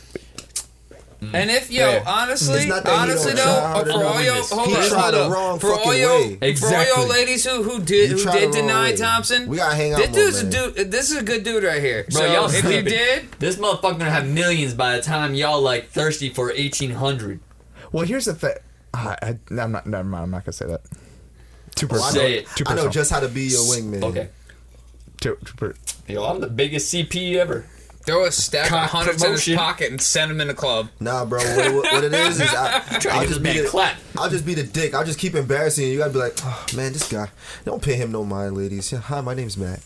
Mm. 1.22 1.34
And 1.34 1.50
if 1.52 1.72
yo, 1.72 1.90
Yeah. 1.90 2.04
honestly, 2.06 2.58
It's 2.58 2.66
not 2.68 2.84
that 2.84 2.92
he 2.94 2.98
honestly 3.04 3.34
though, 3.34 3.44
for 3.44 3.92
all 3.92 4.18
enough. 4.18 4.24
your 4.26 4.36
hold 4.36 4.68
He 4.68 4.76
on, 4.76 4.88
tried 4.90 5.00
hold 5.02 5.14
the 5.14 5.22
up. 5.22 5.62
for 5.62 5.72
all 5.72 5.78
fucking 5.80 6.00
your 6.00 6.10
way. 6.20 6.24
for 6.24 6.28
all 6.28 6.30
your 6.30 6.50
Exactly. 6.50 7.06
ladies 7.06 7.46
who 7.46 7.64
who 7.64 7.80
did 7.82 8.12
You 8.12 8.18
who 8.18 8.32
did 8.32 8.52
deny 8.52 8.92
way. 8.92 8.96
Thompson. 8.98 9.48
We 9.48 9.58
gotta 9.58 9.76
hang 9.76 9.94
out 9.94 10.00
This 10.00 10.10
more, 10.10 10.18
dude's 10.20 10.42
a 10.42 10.50
dude. 10.76 10.92
This 10.92 11.12
is 11.12 11.18
a 11.18 11.24
good 11.24 11.44
dude 11.44 11.64
right 11.64 11.82
here. 11.82 12.06
Bro, 12.12 12.22
so 12.22 12.26
y'all 12.34 12.50
if 12.50 12.64
you 12.66 12.82
did, 12.82 13.32
This 13.40 13.56
motherfucker 13.56 13.98
gonna 14.00 14.12
have 14.12 14.28
millions 14.28 14.74
by 14.74 14.98
the 14.98 15.02
time 15.02 15.36
y'all 15.36 15.62
like 15.62 15.90
thirsty 15.90 16.30
for 16.30 16.52
eighteen 16.52 16.92
hundred. 16.92 17.40
well, 17.92 18.06
here's 18.06 18.26
the 18.26 18.34
thing. 18.36 18.56
I, 18.94 19.18
I, 19.22 19.38
I'm 19.62 19.72
not. 19.72 19.88
Never 19.88 20.04
mind. 20.04 20.24
I'm 20.26 20.32
not 20.32 20.44
gonna 20.46 20.54
say 20.54 20.68
that. 20.68 20.82
Too 21.76 21.88
Well, 21.88 22.02
I 22.02 22.06
personal. 22.08 22.26
Say 22.28 22.34
it. 22.40 22.48
Too 22.56 22.64
I 22.68 22.76
know 22.76 22.90
just 22.90 23.12
how 23.12 23.20
to 23.20 23.28
be 23.28 23.44
your 23.44 23.62
wingman. 23.64 24.04
Okay. 24.04 24.30
Too, 25.22 25.38
too 25.46 25.54
per- 25.58 25.76
Yo, 26.08 26.24
I'm 26.24 26.40
the 26.40 26.48
biggest 26.48 26.94
CP 26.94 27.36
ever. 27.36 27.66
Throw 28.06 28.26
a 28.26 28.32
stack 28.32 28.68
Cock 28.68 28.86
of 28.86 28.90
hundreds 28.92 29.24
in 29.24 29.32
his 29.32 29.50
pocket 29.56 29.90
and 29.90 30.00
send 30.00 30.30
him 30.32 30.40
in 30.40 30.48
the 30.48 30.54
club. 30.54 30.90
Nah, 31.00 31.26
bro. 31.26 31.40
What, 31.40 31.74
what, 31.74 31.94
what 31.94 32.04
it 32.04 32.14
is 32.14 32.40
is 32.40 32.50
I, 32.54 32.84
I'll 33.12 33.26
just 33.26 33.42
be 33.42 33.54
man 33.54 33.64
the, 33.64 33.70
clapped. 33.70 34.00
I'll 34.18 34.30
just 34.30 34.46
be 34.46 34.54
the 34.54 34.64
dick. 34.64 34.94
I'll 34.94 35.06
just 35.06 35.18
keep 35.18 35.34
embarrassing 35.34 35.86
you. 35.86 35.94
You 35.94 35.98
gotta 36.00 36.14
be 36.14 36.20
like, 36.20 36.34
oh 36.44 36.66
man, 36.76 36.94
this 36.94 37.12
guy. 37.12 37.30
Don't 37.64 37.82
pay 37.82 37.96
him 37.96 38.12
no 38.12 38.24
mind, 38.24 38.56
ladies. 38.56 38.92
Yeah, 38.92 39.00
hi, 39.00 39.22
my 39.22 39.34
name's 39.34 39.58
Matt. 39.58 39.80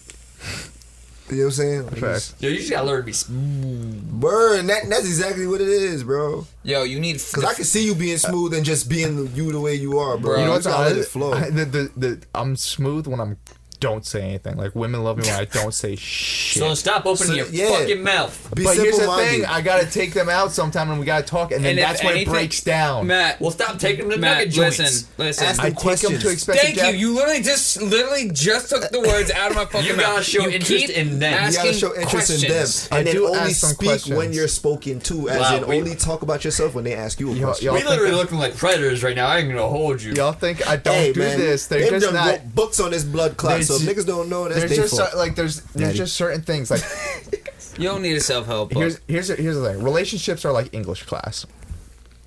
You 1.30 1.36
know 1.36 1.44
what 1.44 1.46
I'm 1.46 1.52
saying? 1.52 1.86
Like, 1.86 1.98
Facts. 1.98 2.36
Yo, 2.40 2.50
you 2.50 2.58
just 2.58 2.72
gotta 2.72 2.88
learn 2.88 3.02
to 3.02 3.06
be 3.06 3.14
smooth. 3.14 4.22
Word, 4.22 4.60
and 4.62 4.70
that, 4.70 4.90
that's 4.90 5.06
exactly 5.06 5.46
what 5.46 5.62
it 5.62 5.68
is, 5.68 6.04
bro. 6.04 6.48
Yo, 6.64 6.84
you 6.84 7.00
need 7.00 7.22
Cause 7.32 7.46
I 7.46 7.54
can 7.54 7.66
see 7.66 7.86
you 7.86 7.94
being 7.94 8.18
smooth 8.18 8.54
and 8.54 8.66
just 8.66 8.90
being 8.90 9.34
you 9.36 9.52
the 9.52 9.60
way 9.60 9.76
you 9.76 10.00
are, 10.00 10.18
bro. 10.18 10.32
Bro, 10.32 10.40
You 10.40 10.40
know 10.40 10.46
You 10.46 10.52
what's 10.54 10.66
gotta 10.68 10.90
let 10.90 10.98
it 10.98 11.06
flow. 11.06 11.34
I, 11.34 11.50
the, 11.52 11.66
the, 11.66 11.92
the, 11.96 12.22
I'm 12.34 12.56
smooth 12.56 13.06
when 13.06 13.20
I'm 13.20 13.38
don't 13.80 14.06
say 14.06 14.22
anything. 14.22 14.58
Like 14.58 14.76
women 14.76 15.04
love 15.04 15.18
me 15.18 15.24
when 15.28 15.34
I 15.40 15.46
don't 15.46 15.74
say 15.74 15.96
shit. 15.96 16.62
So 16.62 16.74
stop 16.74 17.06
opening 17.06 17.28
So, 17.28 17.34
your 17.34 17.48
yeah. 17.48 17.70
fucking 17.80 18.04
mouth. 18.04 18.52
Be 18.56 18.64
but 18.64 18.76
here's 18.76 18.92
the 18.96 19.04
simple-minded. 19.04 19.30
thing: 19.32 19.46
I 19.46 19.62
gotta 19.62 19.86
take 19.86 20.14
them 20.14 20.30
out 20.30 20.52
sometime, 20.52 20.90
and 20.90 21.00
we 21.00 21.06
gotta 21.06 21.26
talk, 21.26 21.52
and 21.52 21.64
then 21.64 21.72
And 21.72 21.80
if 21.80 21.86
that's 21.86 22.04
when 22.04 22.14
anything- 22.14 22.28
it 22.34 22.36
breaks 22.36 22.62
down. 22.62 23.08
Matt. 23.08 23.40
Well, 23.42 23.52
stop 23.52 23.80
taking 23.80 24.08
them 24.10 24.12
to 24.12 24.18
Matt, 24.18 24.38
nugget 24.40 24.54
joints. 24.54 24.80
listen, 24.80 25.08
listen. 25.18 25.46
Ask 25.46 25.60
I 25.60 25.64
them 25.70 25.72
take 25.72 25.76
them 25.76 25.82
questions. 25.84 26.24
to 26.24 26.30
expensive. 26.30 26.64
Thank 26.64 26.78
you. 26.96 27.00
You 27.10 27.16
literally 27.16 27.42
just 27.42 27.82
literally 27.82 28.30
just 28.32 28.70
took 28.70 28.90
the 28.92 29.00
words 29.00 29.32
out 29.32 29.52
of 29.52 29.56
my 29.58 29.66
fucking 29.72 29.88
You 29.88 29.96
mouth. 29.96 30.06
gotta 30.06 30.24
show 30.24 30.44
interest 30.50 30.68
keep 30.88 30.90
in 30.90 31.20
them. 31.20 31.32
You 31.34 31.40
You 31.40 31.46
Asking 31.46 31.64
gotta 31.66 31.78
show 31.78 31.96
interest 31.96 32.30
in 32.32 32.42
them, 32.42 32.50
questions. 32.50 32.88
I 32.92 32.98
and 33.00 33.08
then 33.08 33.16
do 33.16 33.28
only 33.28 33.40
ask 33.40 33.56
some 33.56 33.70
speak 33.72 33.90
questions. 33.90 34.18
when 34.18 34.34
you're 34.34 34.48
spoken 34.48 35.00
to, 35.02 35.30
as 35.30 35.40
Wow, 35.40 35.56
in 35.58 35.68
we- 35.68 35.78
only 35.78 35.96
talk 35.96 36.22
about 36.22 36.44
yourself 36.44 36.74
when 36.74 36.84
they 36.84 36.94
ask 36.96 37.20
you 37.20 37.32
a 37.32 37.36
Yo- 37.36 37.46
question. 37.48 37.66
y'all 37.68 37.76
we 37.76 37.84
literally 37.84 38.12
looking 38.12 38.38
like 38.40 38.56
predators 38.58 39.04
right 39.04 39.16
now. 39.16 39.28
I 39.28 39.38
ain't 39.40 39.50
gonna 39.50 39.62
hold 39.68 40.02
you. 40.02 40.14
Y'all 40.14 40.34
think 40.34 40.68
I 40.68 40.76
don't 40.76 41.14
do 41.14 41.22
this? 41.22 41.68
They're 41.68 41.80
they've 41.92 42.02
just 42.02 42.14
not. 42.14 42.54
books 42.56 42.80
on 42.80 42.92
this 42.92 43.04
blood 43.04 43.38
clot, 43.38 43.64
so 43.78 43.84
if 43.84 43.98
niggas 43.98 44.06
don't 44.08 44.30
know, 44.30 44.48
that's 44.48 44.60
There's 44.62 44.76
just 44.76 44.98
fault. 44.98 45.16
like 45.16 45.36
there's 45.36 45.62
there's 45.62 45.88
Daddy. 45.90 45.98
just 45.98 46.16
certain 46.16 46.42
things 46.42 46.70
like 46.72 46.82
You 47.78 47.86
don't 47.86 48.02
need 48.02 48.16
a 48.18 48.22
self 48.22 48.46
help 48.46 48.70
book. 48.72 48.80
here's 48.82 49.00
here's 49.08 49.28
here's 49.30 49.56
the 49.56 49.64
thing. 49.74 49.84
Relationships 49.84 50.44
are 50.46 50.52
like 50.52 50.74
English 50.74 51.04
class. 51.04 51.46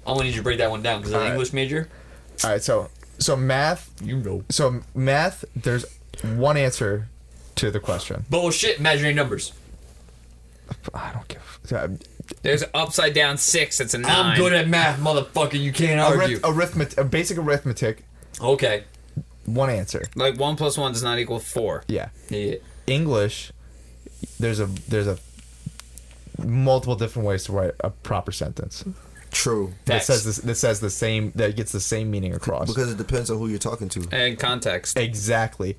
I'm 0.07 0.15
gonna 0.15 0.25
need 0.25 0.31
you 0.31 0.37
to 0.41 0.43
break 0.43 0.59
that 0.59 0.71
one 0.71 0.83
down 0.83 1.01
because 1.01 1.13
I'm 1.13 1.17
an 1.19 1.23
Alright. 1.23 1.35
English 1.35 1.53
major. 1.53 1.89
All 2.45 2.51
right, 2.51 2.63
so 2.63 2.89
so 3.19 3.37
math. 3.37 3.91
You 4.03 4.17
know. 4.19 4.45
So 4.51 4.81
math. 4.95 5.45
There's 5.55 5.85
one 6.23 6.57
answer 6.57 7.09
to 7.57 7.71
the 7.71 7.81
question. 7.81 8.25
Bullshit. 8.31 8.79
Imaginary 8.79 9.15
numbers. 9.15 9.53
I 10.95 11.13
don't 11.13 11.29
give. 11.29 11.59
Uh, 11.73 11.89
There's 12.43 12.63
an 12.63 12.71
upside 12.75 13.13
down 13.15 13.37
six. 13.37 13.79
It's 13.81 13.95
a 13.95 13.99
9 13.99 14.11
I'm 14.11 14.37
good 14.39 14.53
at 14.55 14.69
math, 14.69 14.99
motherfucker. 14.99 15.61
You 15.61 15.71
can't 15.73 16.01
argue. 16.01 16.39
arith- 16.39 16.57
arithmetic, 16.57 17.11
basic 17.11 17.37
arithmetic. 17.39 18.05
okay. 18.41 18.85
One 19.47 19.71
answer. 19.71 20.05
Like 20.15 20.39
one 20.39 20.57
plus 20.57 20.79
one 20.79 20.93
does 20.93 21.03
not 21.03 21.19
equal 21.19 21.41
four. 21.41 21.85
Yeah. 21.89 22.11
Yeah. 22.29 22.57
English. 22.87 23.53
There's 24.39 24.61
a 24.61 24.67
there's 24.67 25.07
a 25.07 25.19
multiple 26.45 26.97
different 26.97 27.27
ways 27.27 27.45
to 27.45 27.53
write 27.53 27.73
a 27.81 27.91
proper 27.91 28.33
sentence 28.33 28.85
True, 29.31 29.73
that 29.87 29.95
Facts. 29.95 30.07
says 30.07 30.25
this, 30.25 30.37
that 30.39 30.55
says 30.57 30.81
the 30.81 30.91
same 30.91 31.33
that 31.37 31.57
gets 31.57 31.73
the 31.73 31.81
same 31.81 32.11
meaning 32.11 32.35
across. 32.35 32.69
because 32.69 32.93
it 32.93 32.99
depends 32.99 33.31
on 33.31 33.39
who 33.39 33.49
you're 33.49 33.59
talking 33.59 33.89
to. 33.91 34.07
And 34.13 34.39
context. 34.39 34.99
Exactly. 34.99 35.77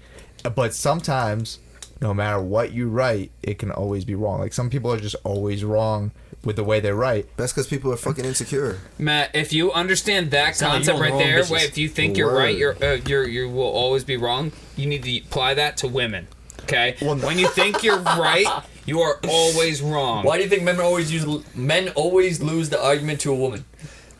But 0.55 0.73
sometimes, 0.73 1.59
no 2.01 2.13
matter 2.13 2.41
what 2.41 2.73
you 2.73 2.89
write, 2.89 3.31
it 3.43 3.59
can 3.59 3.71
always 3.71 4.05
be 4.05 4.15
wrong. 4.15 4.39
Like 4.39 4.53
some 4.53 4.69
people 4.71 4.91
are 4.91 4.99
just 4.99 5.15
always 5.23 5.63
wrong 5.63 6.11
with 6.45 6.55
the 6.55 6.63
way 6.63 6.79
they 6.79 6.91
write. 6.91 7.27
That's 7.37 7.53
because 7.53 7.67
people 7.67 7.91
are 7.93 7.97
fucking 7.97 8.25
insecure. 8.25 8.79
Matt, 8.97 9.31
if 9.33 9.53
you 9.53 9.71
understand 9.71 10.31
that 10.31 10.55
Sound 10.55 10.73
concept 10.73 10.99
right 10.99 11.11
wrong 11.11 11.19
there, 11.19 11.39
bitches. 11.41 11.51
wait, 11.51 11.63
if 11.69 11.77
you 11.77 11.87
think 11.89 12.17
you're 12.17 12.33
right, 12.33 12.55
you're 12.57 12.75
uh, 12.83 12.97
you're 13.07 13.27
you 13.27 13.49
will 13.49 13.63
always 13.63 14.03
be 14.03 14.17
wrong. 14.17 14.51
You 14.75 14.85
need 14.87 15.03
to 15.03 15.17
apply 15.19 15.53
that 15.55 15.77
to 15.77 15.87
women. 15.87 16.27
Okay, 16.63 16.95
Well, 17.01 17.15
no- 17.15 17.27
when 17.27 17.37
you 17.39 17.47
think 17.49 17.83
you're 17.83 17.99
right, 17.99 18.45
you 18.85 19.01
are 19.01 19.19
always 19.27 19.81
wrong. 19.81 20.23
Why 20.25 20.37
do 20.37 20.43
you 20.43 20.49
think 20.49 20.63
men 20.63 20.79
always 20.79 21.11
use 21.11 21.25
men 21.55 21.89
always 21.89 22.41
lose 22.41 22.69
the 22.69 22.81
argument 22.81 23.19
to 23.21 23.31
a 23.31 23.35
woman? 23.35 23.65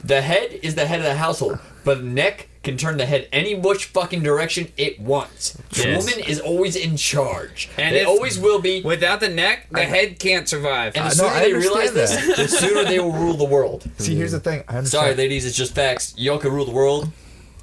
The 0.04 0.22
head 0.22 0.60
is 0.62 0.76
the 0.76 0.86
head 0.86 1.00
of 1.00 1.06
the 1.06 1.16
household, 1.16 1.60
but 1.86 2.00
the 2.00 2.04
neck 2.04 2.50
can 2.64 2.78
turn 2.78 2.98
the 2.98 3.06
head 3.06 3.28
any 3.34 3.54
which 3.56 3.86
fucking 3.86 4.24
direction 4.24 4.72
it 4.78 5.00
wants. 5.00 5.52
The 5.72 5.84
Yes. 5.90 6.06
woman 6.06 6.26
is 6.26 6.40
always 6.40 6.76
in 6.78 6.96
charge, 6.98 7.70
And 7.78 7.88
and 7.88 7.96
they 7.96 8.04
always 8.06 8.40
will 8.40 8.60
be. 8.62 8.82
Without 8.82 9.20
the 9.20 9.28
neck, 9.30 9.68
the 9.70 9.84
head 9.84 10.18
can't 10.18 10.48
survive. 10.48 10.94
And 10.96 11.12
the 11.12 11.16
sooner 11.16 11.30
I 11.30 11.40
they 11.42 11.54
realize 11.54 11.90
understand 11.90 12.30
this, 12.32 12.38
the 12.38 12.48
sooner 12.58 12.84
they 12.86 13.00
will 13.00 13.12
rule 13.12 13.34
the 13.36 13.44
world. 13.44 13.84
See, 13.98 14.16
here's 14.16 14.32
the 14.32 14.40
thing. 14.40 14.64
I. 14.68 14.82
Sorry, 14.84 15.14
ladies, 15.14 15.46
it's 15.46 15.58
just 15.58 15.76
facts. 15.76 16.14
Y'all 16.18 16.38
can 16.38 16.52
rule 16.52 16.66
the 16.66 16.72
world. 16.72 17.10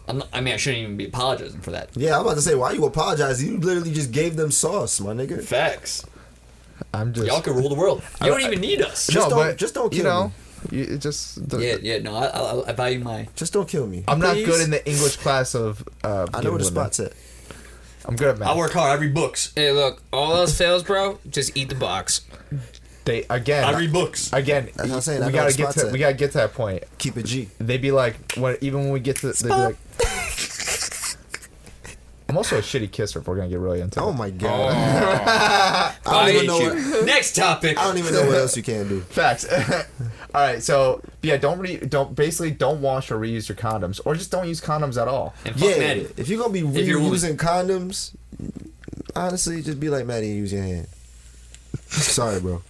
I'm 0.06 0.18
not, 0.18 0.28
I 0.32 0.40
mean, 0.40 0.54
I 0.54 0.56
shouldn't 0.56 0.82
even 0.82 0.96
be 0.96 1.06
apologizing 1.06 1.60
for 1.60 1.70
that. 1.70 1.88
Yeah, 1.94 2.16
I'm 2.16 2.22
about 2.22 2.34
to 2.34 2.42
say, 2.42 2.54
why 2.56 2.72
you 2.72 2.84
apologize? 2.84 3.42
You 3.42 3.58
literally 3.58 3.92
just 3.92 4.10
gave 4.10 4.36
them 4.36 4.50
sauce, 4.50 5.00
my 5.00 5.12
nigga. 5.12 5.42
Facts. 5.42 6.04
I'm 6.92 7.12
just. 7.14 7.26
Y'all 7.26 7.40
can 7.40 7.54
rule 7.54 7.68
the 7.68 7.74
world. 7.74 8.02
You 8.20 8.26
don't 8.28 8.40
even 8.40 8.60
need 8.60 8.82
us. 8.82 9.06
Just 9.06 9.28
no, 9.30 9.36
don't- 9.36 9.46
but 9.48 9.56
just 9.56 9.72
don't 9.74 9.92
You 9.94 10.02
kill 10.02 10.12
know, 10.12 10.24
me. 10.28 10.32
You, 10.70 10.82
it 10.84 10.98
just. 10.98 11.48
The, 11.48 11.58
Yeah, 11.58 11.76
yeah. 11.80 11.98
No, 11.98 12.14
I, 12.14 12.26
I, 12.26 12.68
I 12.68 12.72
value 12.72 13.00
my. 13.00 13.28
Just 13.36 13.52
don't 13.52 13.68
kill 13.68 13.86
me. 13.86 14.04
I'm 14.08 14.18
not 14.18 14.34
good 14.36 14.60
in 14.60 14.70
the 14.70 14.86
English 14.88 15.16
class 15.16 15.54
of. 15.54 15.82
Uh, 16.04 16.26
I 16.34 16.42
know 16.42 16.50
where 16.50 16.58
the 16.58 16.64
giving 16.64 16.74
spot's 16.74 17.00
at. 17.00 17.12
I'm 18.06 18.16
good 18.16 18.28
at 18.28 18.38
math. 18.38 18.48
I 18.48 18.56
work 18.56 18.72
hard. 18.72 18.98
I 18.98 19.02
read 19.02 19.14
books. 19.14 19.52
Hey, 19.54 19.72
look, 19.72 20.02
all 20.12 20.34
else 20.34 20.56
fails, 20.56 20.82
bro. 20.82 21.18
Just 21.28 21.56
eat 21.56 21.68
the 21.68 21.74
box. 21.74 22.22
They 23.04 23.24
again. 23.30 23.64
I 23.64 23.78
read 23.78 23.92
books. 23.92 24.32
Again, 24.32 24.70
That's 24.76 24.88
what 24.88 24.94
I'm 24.96 25.00
saying, 25.00 25.22
I 25.22 25.26
we 25.26 25.32
know 25.32 25.38
gotta 25.38 25.52
the 25.52 25.56
get 25.58 25.64
spot's 25.64 25.80
to 25.82 25.86
at. 25.88 25.92
we 25.92 25.98
gotta 25.98 26.14
get 26.14 26.32
to 26.32 26.38
that 26.38 26.52
point. 26.54 26.84
Keep 26.98 27.16
it 27.18 27.26
G. 27.26 27.48
They'd 27.58 27.80
be 27.82 27.92
like, 27.92 28.14
when 28.36 28.56
even 28.60 28.80
when 28.84 28.90
we 28.90 29.00
get 29.00 29.16
to, 29.16 29.32
they'd 29.32 29.42
be 29.42 29.48
like. 29.48 29.76
I'm 32.30 32.36
also 32.36 32.58
a 32.58 32.60
shitty 32.62 32.90
kisser. 32.92 33.18
If 33.18 33.26
we're 33.28 33.36
gonna 33.36 33.48
get 33.48 33.58
really 33.58 33.80
into. 33.80 33.98
It. 34.00 34.02
Oh 34.02 34.12
my 34.12 34.30
god. 34.30 34.72
I 36.06 36.10
don't 36.10 36.14
I 36.14 36.30
even 36.30 36.46
know. 36.46 36.58
you. 36.60 36.90
What, 36.92 37.04
Next 37.04 37.34
topic. 37.36 37.76
I 37.78 37.84
don't 37.84 37.98
even 37.98 38.14
know 38.14 38.26
what 38.26 38.36
else 38.36 38.56
you 38.56 38.62
can 38.62 38.88
do. 38.88 39.00
Facts. 39.10 39.44
all 39.52 39.60
right, 40.34 40.62
so 40.62 41.02
yeah, 41.22 41.36
don't 41.36 41.58
re- 41.58 41.76
don't 41.78 42.14
basically 42.14 42.50
don't 42.52 42.80
wash 42.80 43.10
or 43.10 43.18
reuse 43.18 43.48
your 43.48 43.56
condoms, 43.56 44.00
or 44.04 44.14
just 44.14 44.30
don't 44.30 44.46
use 44.48 44.60
condoms 44.60 45.00
at 45.00 45.08
all. 45.08 45.34
And 45.44 45.54
fuck 45.58 45.68
Yeah, 45.70 45.78
Maddie. 45.78 46.08
if 46.16 46.28
you're 46.28 46.38
gonna 46.40 46.52
be 46.52 46.60
If 46.60 46.86
you're 46.86 46.98
a 46.98 47.02
woman. 47.02 47.18
reusing 47.18 47.36
condoms, 47.36 48.14
honestly, 49.16 49.60
just 49.62 49.80
be 49.80 49.88
like 49.90 50.06
Maddie 50.06 50.28
and 50.30 50.36
use 50.38 50.52
your 50.52 50.62
hand. 50.62 50.86
Sorry, 51.88 52.40
bro. 52.40 52.62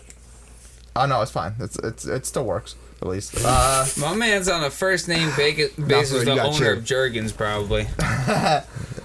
Oh 0.96 1.06
no, 1.06 1.20
it's 1.22 1.30
fine. 1.30 1.54
It's 1.60 1.76
it's 1.78 2.04
it 2.06 2.26
still 2.26 2.44
works 2.44 2.74
at 3.00 3.08
least. 3.08 3.34
Uh, 3.42 3.86
My 3.98 4.14
man's 4.14 4.48
on 4.48 4.62
a 4.64 4.70
first 4.70 5.08
name 5.08 5.30
ba- 5.36 5.68
basis 5.86 6.10
for 6.12 6.18
you 6.18 6.24
the 6.24 6.34
got 6.36 6.46
owner 6.46 6.58
chill. 6.58 6.72
of 6.78 6.84
Jergens, 6.84 7.32
probably. 7.32 7.86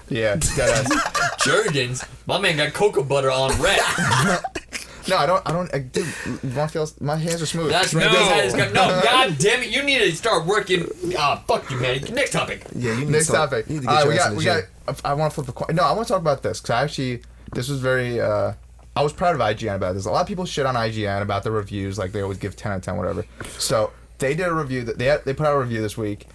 Yeah, 0.10 0.36
deadass. 0.38 1.38
Jergens. 1.46 2.04
My 2.26 2.40
man 2.40 2.58
got 2.58 2.74
cocoa 2.74 3.04
butter 3.04 3.32
on 3.32 3.50
red. 3.62 3.80
no, 5.08 5.18
I 5.18 5.26
don't. 5.26 5.42
I 5.48 5.52
don't. 5.52 5.74
I, 5.74 5.80
dude, 5.80 6.08
my 6.44 6.68
feels 6.68 7.00
my 7.02 7.16
hands 7.16 7.42
are 7.42 7.46
smooth. 7.46 7.70
That's 7.70 7.94
right. 7.94 8.06
No. 8.06 8.12
This 8.12 8.54
head 8.54 8.74
no, 8.74 9.02
god 9.04 9.36
damn 9.38 9.62
it. 9.64 9.70
You 9.70 9.84
need 9.84 10.00
to 10.00 10.16
start 10.16 10.46
working. 10.46 10.88
Ah, 11.18 11.44
fuck 11.48 11.70
you, 11.70 11.78
man. 11.80 12.02
Next 12.14 12.32
topic. 12.32 12.66
Yeah, 12.76 12.94
you 12.94 13.06
need 13.06 13.10
Next 13.10 13.28
some- 13.28 13.36
topic. 13.36 13.68
You 13.68 13.76
need 13.76 13.82
to 13.82 13.88
get 13.88 13.94
right, 13.94 14.08
we 14.08 14.16
got 14.16 14.36
we 14.36 14.44
got. 14.44 14.64
I 15.04 15.14
want 15.14 15.32
to 15.32 15.36
flip 15.36 15.50
a 15.50 15.52
coin. 15.52 15.76
No, 15.76 15.84
I 15.84 15.92
want 15.94 16.08
to 16.08 16.14
talk 16.14 16.22
about 16.22 16.44
this 16.44 16.60
because 16.62 16.70
I 16.74 16.84
actually 16.84 17.22
this 17.54 17.70
was 17.70 17.80
very. 17.80 18.20
uh 18.20 18.54
I 18.98 19.04
was 19.04 19.12
proud 19.12 19.36
of 19.36 19.42
IGN 19.42 19.76
about 19.76 19.94
this. 19.94 20.06
A 20.06 20.10
lot 20.10 20.22
of 20.22 20.28
people 20.28 20.46
shit 20.46 20.66
on 20.66 20.76
IGN 20.76 21.22
about 21.22 21.44
the 21.44 21.52
reviews, 21.52 21.98
like 22.00 22.14
they 22.14 22.22
always 22.22 22.38
give 22.38 22.56
ten 22.56 22.72
out 22.72 22.78
of 22.78 22.82
ten, 22.84 22.96
whatever. 22.96 23.26
So 23.58 23.92
they 24.20 24.34
did 24.36 24.48
a 24.48 24.54
review 24.54 24.84
that 24.84 24.98
they 24.98 25.06
had, 25.06 25.26
they 25.26 25.34
put 25.34 25.46
out 25.46 25.54
a 25.56 25.60
review 25.60 25.82
this 25.82 25.98
week, 25.98 26.28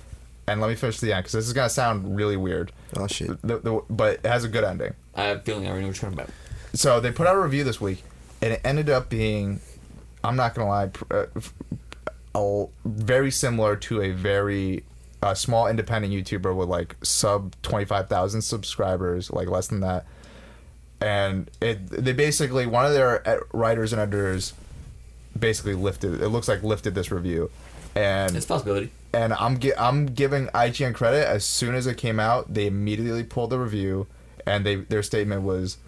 and 0.50 0.60
let 0.60 0.68
me 0.68 0.74
finish 0.74 0.98
the 0.98 1.12
end 1.12 1.22
because 1.22 1.32
this 1.32 1.46
is 1.46 1.52
gonna 1.52 1.68
sound 1.70 2.16
really 2.16 2.36
weird. 2.36 2.72
Oh 2.96 3.06
shit. 3.06 3.40
The, 3.42 3.58
the, 3.58 3.82
but 3.88 4.14
it 4.24 4.26
has 4.26 4.42
a 4.42 4.48
good 4.48 4.64
ending. 4.64 4.94
I 5.14 5.22
have 5.24 5.38
a 5.38 5.40
feeling 5.42 5.66
I 5.66 5.70
already 5.70 5.82
know 5.84 5.88
what 5.90 6.02
you're 6.02 6.10
talking 6.10 6.18
about. 6.24 6.30
So 6.74 6.98
they 7.00 7.12
put 7.12 7.28
out 7.28 7.36
a 7.36 7.40
review 7.40 7.62
this 7.62 7.80
week, 7.80 8.02
and 8.42 8.52
it 8.52 8.60
ended 8.64 8.90
up 8.90 9.08
being, 9.08 9.60
I'm 10.24 10.34
not 10.34 10.54
gonna 10.54 10.68
lie, 10.68 10.88
pr- 10.88 11.04
uh, 11.14 11.26
f- 11.36 11.54
a, 12.34 12.66
very 12.84 13.30
similar 13.30 13.76
to 13.76 14.02
a 14.02 14.10
very 14.10 14.82
uh, 15.22 15.34
small 15.34 15.68
independent 15.68 16.12
YouTuber 16.12 16.54
with 16.56 16.68
like 16.68 16.96
sub 17.02 17.54
twenty 17.62 17.84
five 17.84 18.08
thousand 18.08 18.42
subscribers, 18.42 19.30
like 19.30 19.48
less 19.48 19.68
than 19.68 19.80
that. 19.80 20.04
And 21.00 21.48
it 21.60 21.86
they 21.88 22.12
basically 22.12 22.66
one 22.66 22.86
of 22.86 22.92
their 22.92 23.26
uh, 23.26 23.40
writers 23.52 23.92
and 23.92 24.02
editors 24.02 24.52
basically 25.38 25.74
lifted. 25.74 26.20
It 26.20 26.28
looks 26.28 26.48
like 26.48 26.64
lifted 26.64 26.96
this 26.96 27.12
review, 27.12 27.50
and 27.94 28.34
It's 28.34 28.46
a 28.46 28.48
possibility. 28.48 28.90
And 29.12 29.32
I'm 29.34 29.58
gi- 29.58 29.76
I'm 29.76 30.06
giving 30.06 30.46
IGN 30.48 30.94
credit. 30.94 31.26
As 31.26 31.44
soon 31.44 31.74
as 31.74 31.86
it 31.86 31.96
came 31.96 32.20
out, 32.20 32.52
they 32.52 32.66
immediately 32.66 33.24
pulled 33.24 33.50
the 33.50 33.58
review, 33.58 34.06
and 34.46 34.64
they 34.64 34.76
their 34.76 35.02
statement 35.02 35.42
was 35.42 35.78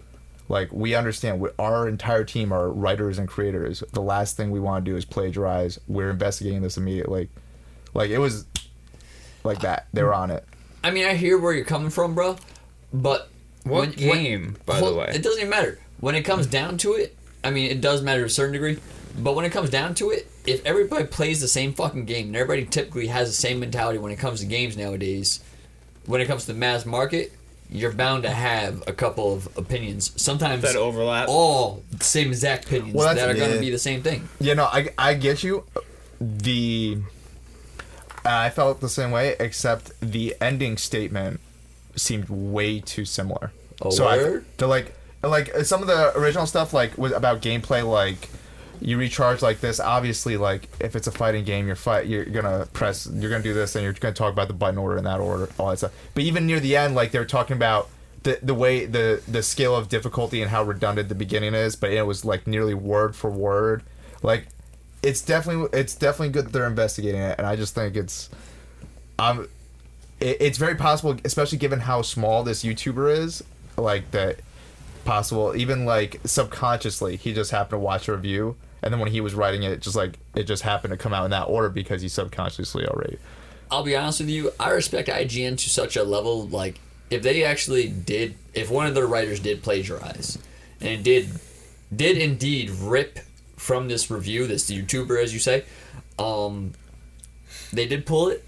like, 0.49 0.71
"We 0.71 0.95
understand. 0.95 1.39
We, 1.39 1.49
our 1.57 1.87
entire 1.87 2.23
team 2.23 2.51
are 2.51 2.69
writers 2.69 3.17
and 3.17 3.27
creators. 3.27 3.83
The 3.93 4.01
last 4.01 4.35
thing 4.37 4.51
we 4.51 4.59
want 4.59 4.83
to 4.85 4.91
do 4.91 4.97
is 4.97 5.05
plagiarize. 5.05 5.79
We're 5.87 6.09
investigating 6.09 6.61
this 6.61 6.77
immediately." 6.77 7.29
Like 7.93 8.09
it 8.09 8.17
was 8.17 8.45
like 9.43 9.59
that. 9.59 9.87
They 9.93 10.03
were 10.03 10.13
on 10.13 10.31
it. 10.31 10.45
I 10.83 10.91
mean, 10.91 11.05
I 11.05 11.13
hear 11.13 11.37
where 11.37 11.53
you're 11.53 11.65
coming 11.65 11.89
from, 11.89 12.15
bro. 12.15 12.37
But 12.91 13.29
What 13.63 13.95
game, 13.95 14.57
by 14.65 14.81
the 14.81 14.93
way? 14.93 15.11
It 15.13 15.23
doesn't 15.23 15.39
even 15.39 15.49
matter. 15.49 15.79
When 15.99 16.15
it 16.15 16.23
comes 16.23 16.47
down 16.47 16.77
to 16.79 16.93
it, 16.93 17.15
I 17.43 17.51
mean, 17.51 17.71
it 17.71 17.79
does 17.79 18.01
matter 18.01 18.21
to 18.21 18.25
a 18.25 18.29
certain 18.29 18.53
degree. 18.53 18.79
But 19.17 19.35
when 19.35 19.45
it 19.45 19.51
comes 19.51 19.69
down 19.69 19.93
to 19.95 20.09
it, 20.11 20.27
if 20.45 20.65
everybody 20.65 21.05
plays 21.05 21.39
the 21.39 21.47
same 21.47 21.73
fucking 21.73 22.05
game 22.05 22.27
and 22.27 22.35
everybody 22.35 22.65
typically 22.65 23.07
has 23.07 23.29
the 23.29 23.35
same 23.35 23.59
mentality 23.59 23.99
when 23.99 24.11
it 24.11 24.17
comes 24.17 24.39
to 24.39 24.45
games 24.45 24.75
nowadays, 24.75 25.43
when 26.05 26.19
it 26.19 26.25
comes 26.25 26.45
to 26.45 26.53
the 26.53 26.57
mass 26.57 26.85
market, 26.85 27.31
you're 27.69 27.91
bound 27.91 28.23
to 28.23 28.29
have 28.29 28.83
a 28.87 28.93
couple 28.93 29.33
of 29.33 29.55
opinions. 29.57 30.11
Sometimes 30.21 30.61
That 30.63 30.75
overlap. 30.75 31.27
all 31.29 31.83
the 31.91 32.03
same 32.03 32.29
exact 32.29 32.65
opinions 32.65 32.93
Well, 32.93 33.13
that 33.13 33.29
are 33.29 33.33
going 33.33 33.53
to 33.53 33.59
be 33.59 33.69
the 33.69 33.79
same 33.79 34.01
thing. 34.01 34.27
You 34.39 34.55
know, 34.55 34.65
I, 34.65 34.89
I 34.97 35.13
get 35.13 35.43
you. 35.43 35.63
The 36.19 36.99
I 38.25 38.49
felt 38.49 38.79
the 38.79 38.89
same 38.89 39.11
way, 39.11 39.35
except 39.39 39.91
the 39.99 40.35
ending 40.39 40.77
statement 40.77 41.39
seemed 41.95 42.29
way 42.29 42.79
too 42.79 43.05
similar. 43.05 43.51
A 43.81 43.91
so 43.91 44.05
word? 44.05 44.45
I, 44.47 44.51
the 44.57 44.67
like 44.67 44.95
like 45.21 45.53
uh, 45.53 45.63
some 45.63 45.81
of 45.81 45.87
the 45.87 46.17
original 46.17 46.45
stuff 46.45 46.73
like 46.73 46.97
was 46.97 47.11
about 47.11 47.41
gameplay 47.41 47.85
like 47.87 48.29
you 48.83 48.97
recharge 48.97 49.41
like 49.41 49.61
this 49.61 49.79
obviously 49.79 50.35
like 50.35 50.67
if 50.81 50.95
it's 50.95 51.07
a 51.07 51.11
fighting 51.11 51.45
game 51.45 51.67
you're 51.67 51.75
fight 51.75 52.05
you're 52.05 52.25
gonna 52.25 52.67
press 52.73 53.07
you're 53.13 53.31
gonna 53.31 53.41
do 53.41 53.53
this 53.53 53.75
and 53.75 53.83
you're 53.83 53.93
gonna 53.93 54.13
talk 54.13 54.33
about 54.33 54.47
the 54.49 54.53
button 54.53 54.77
order 54.77 54.97
in 54.97 55.05
that 55.05 55.19
order 55.19 55.49
all 55.57 55.69
that 55.69 55.77
stuff. 55.77 55.93
But 56.13 56.23
even 56.23 56.45
near 56.45 56.59
the 56.59 56.75
end 56.75 56.93
like 56.93 57.11
they're 57.11 57.25
talking 57.25 57.55
about 57.55 57.89
the, 58.23 58.39
the 58.43 58.53
way 58.53 58.85
the 58.85 59.21
the 59.27 59.41
scale 59.41 59.75
of 59.75 59.89
difficulty 59.89 60.41
and 60.41 60.51
how 60.51 60.63
redundant 60.63 61.09
the 61.09 61.15
beginning 61.15 61.53
is 61.53 61.75
but 61.75 61.91
it 61.91 62.05
was 62.05 62.25
like 62.25 62.45
nearly 62.45 62.73
word 62.73 63.15
for 63.15 63.29
word. 63.29 63.83
Like 64.21 64.47
it's 65.03 65.21
definitely 65.21 65.67
it's 65.77 65.93
definitely 65.93 66.29
good 66.29 66.45
that 66.45 66.53
they're 66.53 66.65
investigating 66.65 67.19
it 67.21 67.35
and 67.37 67.45
i 67.45 67.55
just 67.55 67.75
think 67.75 67.95
it's 67.95 68.29
um 69.19 69.47
it, 70.19 70.37
it's 70.39 70.57
very 70.57 70.75
possible 70.75 71.15
especially 71.25 71.57
given 71.57 71.81
how 71.81 72.01
small 72.01 72.43
this 72.43 72.63
youtuber 72.63 73.15
is 73.15 73.43
like 73.77 74.09
that 74.11 74.39
possible 75.03 75.53
even 75.55 75.85
like 75.85 76.19
subconsciously 76.23 77.17
he 77.17 77.33
just 77.33 77.51
happened 77.51 77.71
to 77.71 77.79
watch 77.79 78.07
a 78.07 78.13
review 78.13 78.55
and 78.83 78.93
then 78.93 78.99
when 78.99 79.11
he 79.11 79.21
was 79.21 79.33
writing 79.33 79.63
it 79.63 79.81
just 79.81 79.95
like 79.95 80.19
it 80.35 80.43
just 80.43 80.63
happened 80.63 80.91
to 80.91 80.97
come 80.97 81.13
out 81.13 81.25
in 81.25 81.31
that 81.31 81.43
order 81.43 81.69
because 81.69 82.01
he 82.01 82.09
subconsciously 82.09 82.85
already 82.85 83.17
I'll 83.73 83.81
be 83.81 83.95
honest 83.95 84.19
with 84.19 84.29
you. 84.29 84.51
I 84.59 84.69
respect 84.69 85.09
IGN 85.09 85.57
to 85.57 85.69
such 85.69 85.95
a 85.95 86.03
level. 86.03 86.47
Like, 86.47 86.79
if 87.09 87.23
they 87.23 87.43
actually 87.43 87.87
did, 87.87 88.35
if 88.53 88.69
one 88.69 88.85
of 88.85 88.93
their 88.93 89.07
writers 89.07 89.39
did 89.39 89.63
plagiarize, 89.63 90.37
and 90.79 91.03
did, 91.03 91.27
did 91.93 92.19
indeed 92.19 92.69
rip 92.69 93.17
from 93.55 93.87
this 93.87 94.11
review, 94.11 94.45
this 94.45 94.69
YouTuber, 94.69 95.21
as 95.21 95.33
you 95.33 95.39
say, 95.39 95.63
um, 96.19 96.73
they 97.71 97.87
did 97.87 98.05
pull 98.05 98.29
it. 98.29 98.45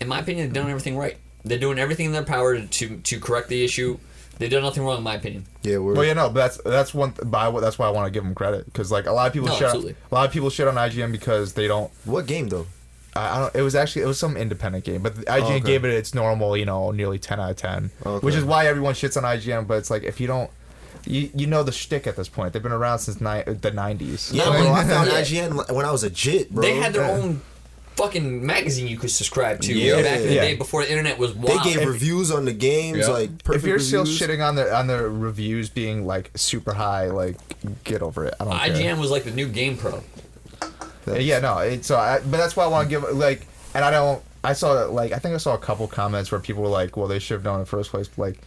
In 0.00 0.06
my 0.06 0.20
opinion, 0.20 0.46
they've 0.46 0.54
done 0.54 0.70
everything 0.70 0.96
right. 0.96 1.16
They're 1.44 1.58
doing 1.58 1.80
everything 1.80 2.06
in 2.06 2.12
their 2.12 2.22
power 2.22 2.54
to 2.56 2.66
to, 2.66 2.98
to 2.98 3.18
correct 3.18 3.48
the 3.48 3.64
issue. 3.64 3.98
They've 4.38 4.50
done 4.50 4.62
nothing 4.62 4.82
wrong, 4.84 4.98
in 4.98 5.02
my 5.04 5.14
opinion. 5.16 5.44
Yeah, 5.62 5.78
we're 5.78 5.94
well 5.94 6.04
you 6.04 6.14
know 6.14 6.28
but 6.30 6.34
that's 6.40 6.56
that's 6.64 6.94
one 6.94 7.12
by 7.24 7.50
that's 7.60 7.78
why 7.78 7.86
i 7.86 7.90
want 7.90 8.06
to 8.06 8.10
give 8.10 8.24
them 8.24 8.34
credit 8.34 8.64
because 8.64 8.90
like 8.90 9.04
a 9.06 9.12
lot 9.12 9.26
of 9.26 9.32
people 9.34 9.48
No, 9.48 9.54
shit 9.54 9.62
on, 9.64 9.68
absolutely. 9.68 9.96
a 10.10 10.14
lot 10.14 10.26
of 10.26 10.32
people 10.32 10.48
shit 10.48 10.66
on 10.66 10.76
ign 10.76 11.12
because 11.12 11.52
they 11.52 11.68
don't 11.68 11.90
what 12.06 12.26
game 12.26 12.48
though? 12.48 12.66
I 13.14 13.36
I 13.36 13.38
don't. 13.40 13.54
It 13.56 13.62
was 13.62 13.74
actually 13.74 14.02
it 14.02 14.06
was 14.06 14.18
some 14.18 14.36
independent 14.36 14.84
game, 14.84 15.02
but 15.02 15.14
IGN 15.16 15.40
oh, 15.42 15.46
okay. 15.56 15.60
gave 15.60 15.84
it 15.84 15.90
its 15.90 16.14
normal, 16.14 16.56
you 16.56 16.64
know, 16.64 16.90
nearly 16.92 17.18
ten 17.18 17.40
out 17.40 17.50
of 17.50 17.56
ten, 17.56 17.90
oh, 18.06 18.12
Okay. 18.14 18.24
which 18.24 18.34
is 18.36 18.44
why 18.44 18.66
everyone 18.66 18.94
shits 18.94 19.16
on 19.16 19.24
IGN. 19.24 19.66
But 19.66 19.78
it's 19.78 19.90
like 19.90 20.04
if 20.04 20.20
you 20.20 20.26
don't, 20.28 20.48
you 21.06 21.28
you 21.34 21.46
know 21.48 21.62
the 21.64 21.72
shtick 21.72 22.06
at 22.06 22.14
this 22.16 22.28
point. 22.28 22.52
They've 22.52 22.62
been 22.62 22.70
around 22.72 23.00
since 23.00 23.20
ni- 23.20 23.42
the 23.52 23.72
nineties. 23.72 24.30
Yeah, 24.32 24.44
bro. 24.44 24.72
I 24.72 24.84
found 24.84 25.08
Yeah. 25.10 25.20
IGN 25.22 25.74
when 25.74 25.84
I 25.84 25.90
was 25.90 26.04
a 26.04 26.10
jit, 26.10 26.50
bro. 26.52 26.62
They 26.62 26.76
had 26.76 26.92
their 26.92 27.02
Yeah. 27.02 27.10
own 27.22 27.42
fucking 28.00 28.44
magazine 28.44 28.86
you 28.88 28.96
could 28.96 29.10
subscribe 29.10 29.60
to 29.60 29.74
Yeah. 29.74 30.00
back 30.02 30.20
in 30.20 30.26
the 30.28 30.34
Yeah. 30.34 30.40
day 30.42 30.54
before 30.54 30.82
the 30.82 30.90
internet 30.90 31.18
was 31.18 31.34
They 31.34 31.40
wild. 31.54 31.64
gave 31.64 31.86
reviews 31.86 32.30
on 32.30 32.44
the 32.46 32.52
games, 32.52 32.98
Yeah. 33.00 33.08
like 33.08 33.44
perfect 33.44 33.64
If 33.64 33.68
you're 33.68 33.78
still 33.78 34.02
reviews. 34.04 34.20
shitting 34.20 34.46
on 34.46 34.54
the 34.56 34.74
on 34.74 34.86
the 34.86 35.08
reviews 35.08 35.68
being 35.68 36.06
like 36.06 36.30
super 36.34 36.72
high, 36.74 37.08
like 37.08 37.36
get 37.84 38.00
over 38.02 38.24
it. 38.24 38.34
I 38.40 38.44
don't 38.44 38.58
care. 38.58 38.70
IGN 38.94 38.98
was 38.98 39.10
like 39.10 39.24
the 39.24 39.30
new 39.30 39.48
GamePro. 39.48 40.02
Yeah, 41.18 41.40
no. 41.40 41.58
It's 41.58 41.88
so, 41.88 41.96
I, 41.96 42.20
but 42.20 42.36
that's 42.36 42.54
why 42.56 42.64
I 42.64 42.68
want 42.68 42.88
to 42.88 42.90
give 42.90 43.02
like, 43.16 43.46
and 43.74 43.84
I 43.84 43.90
don't. 43.90 44.22
I 44.42 44.52
saw 44.54 44.72
like 44.86 45.12
I 45.12 45.18
think 45.18 45.34
I 45.34 45.38
saw 45.38 45.54
a 45.54 45.58
couple 45.58 45.86
comments 45.88 46.30
where 46.32 46.40
people 46.40 46.62
were 46.62 46.68
like, 46.68 46.96
"Well, 46.96 47.08
they 47.08 47.18
should 47.18 47.34
have 47.34 47.44
known 47.44 47.54
in 47.56 47.60
the 47.60 47.66
first 47.66 47.90
place." 47.90 48.08
But, 48.08 48.18
like, 48.22 48.38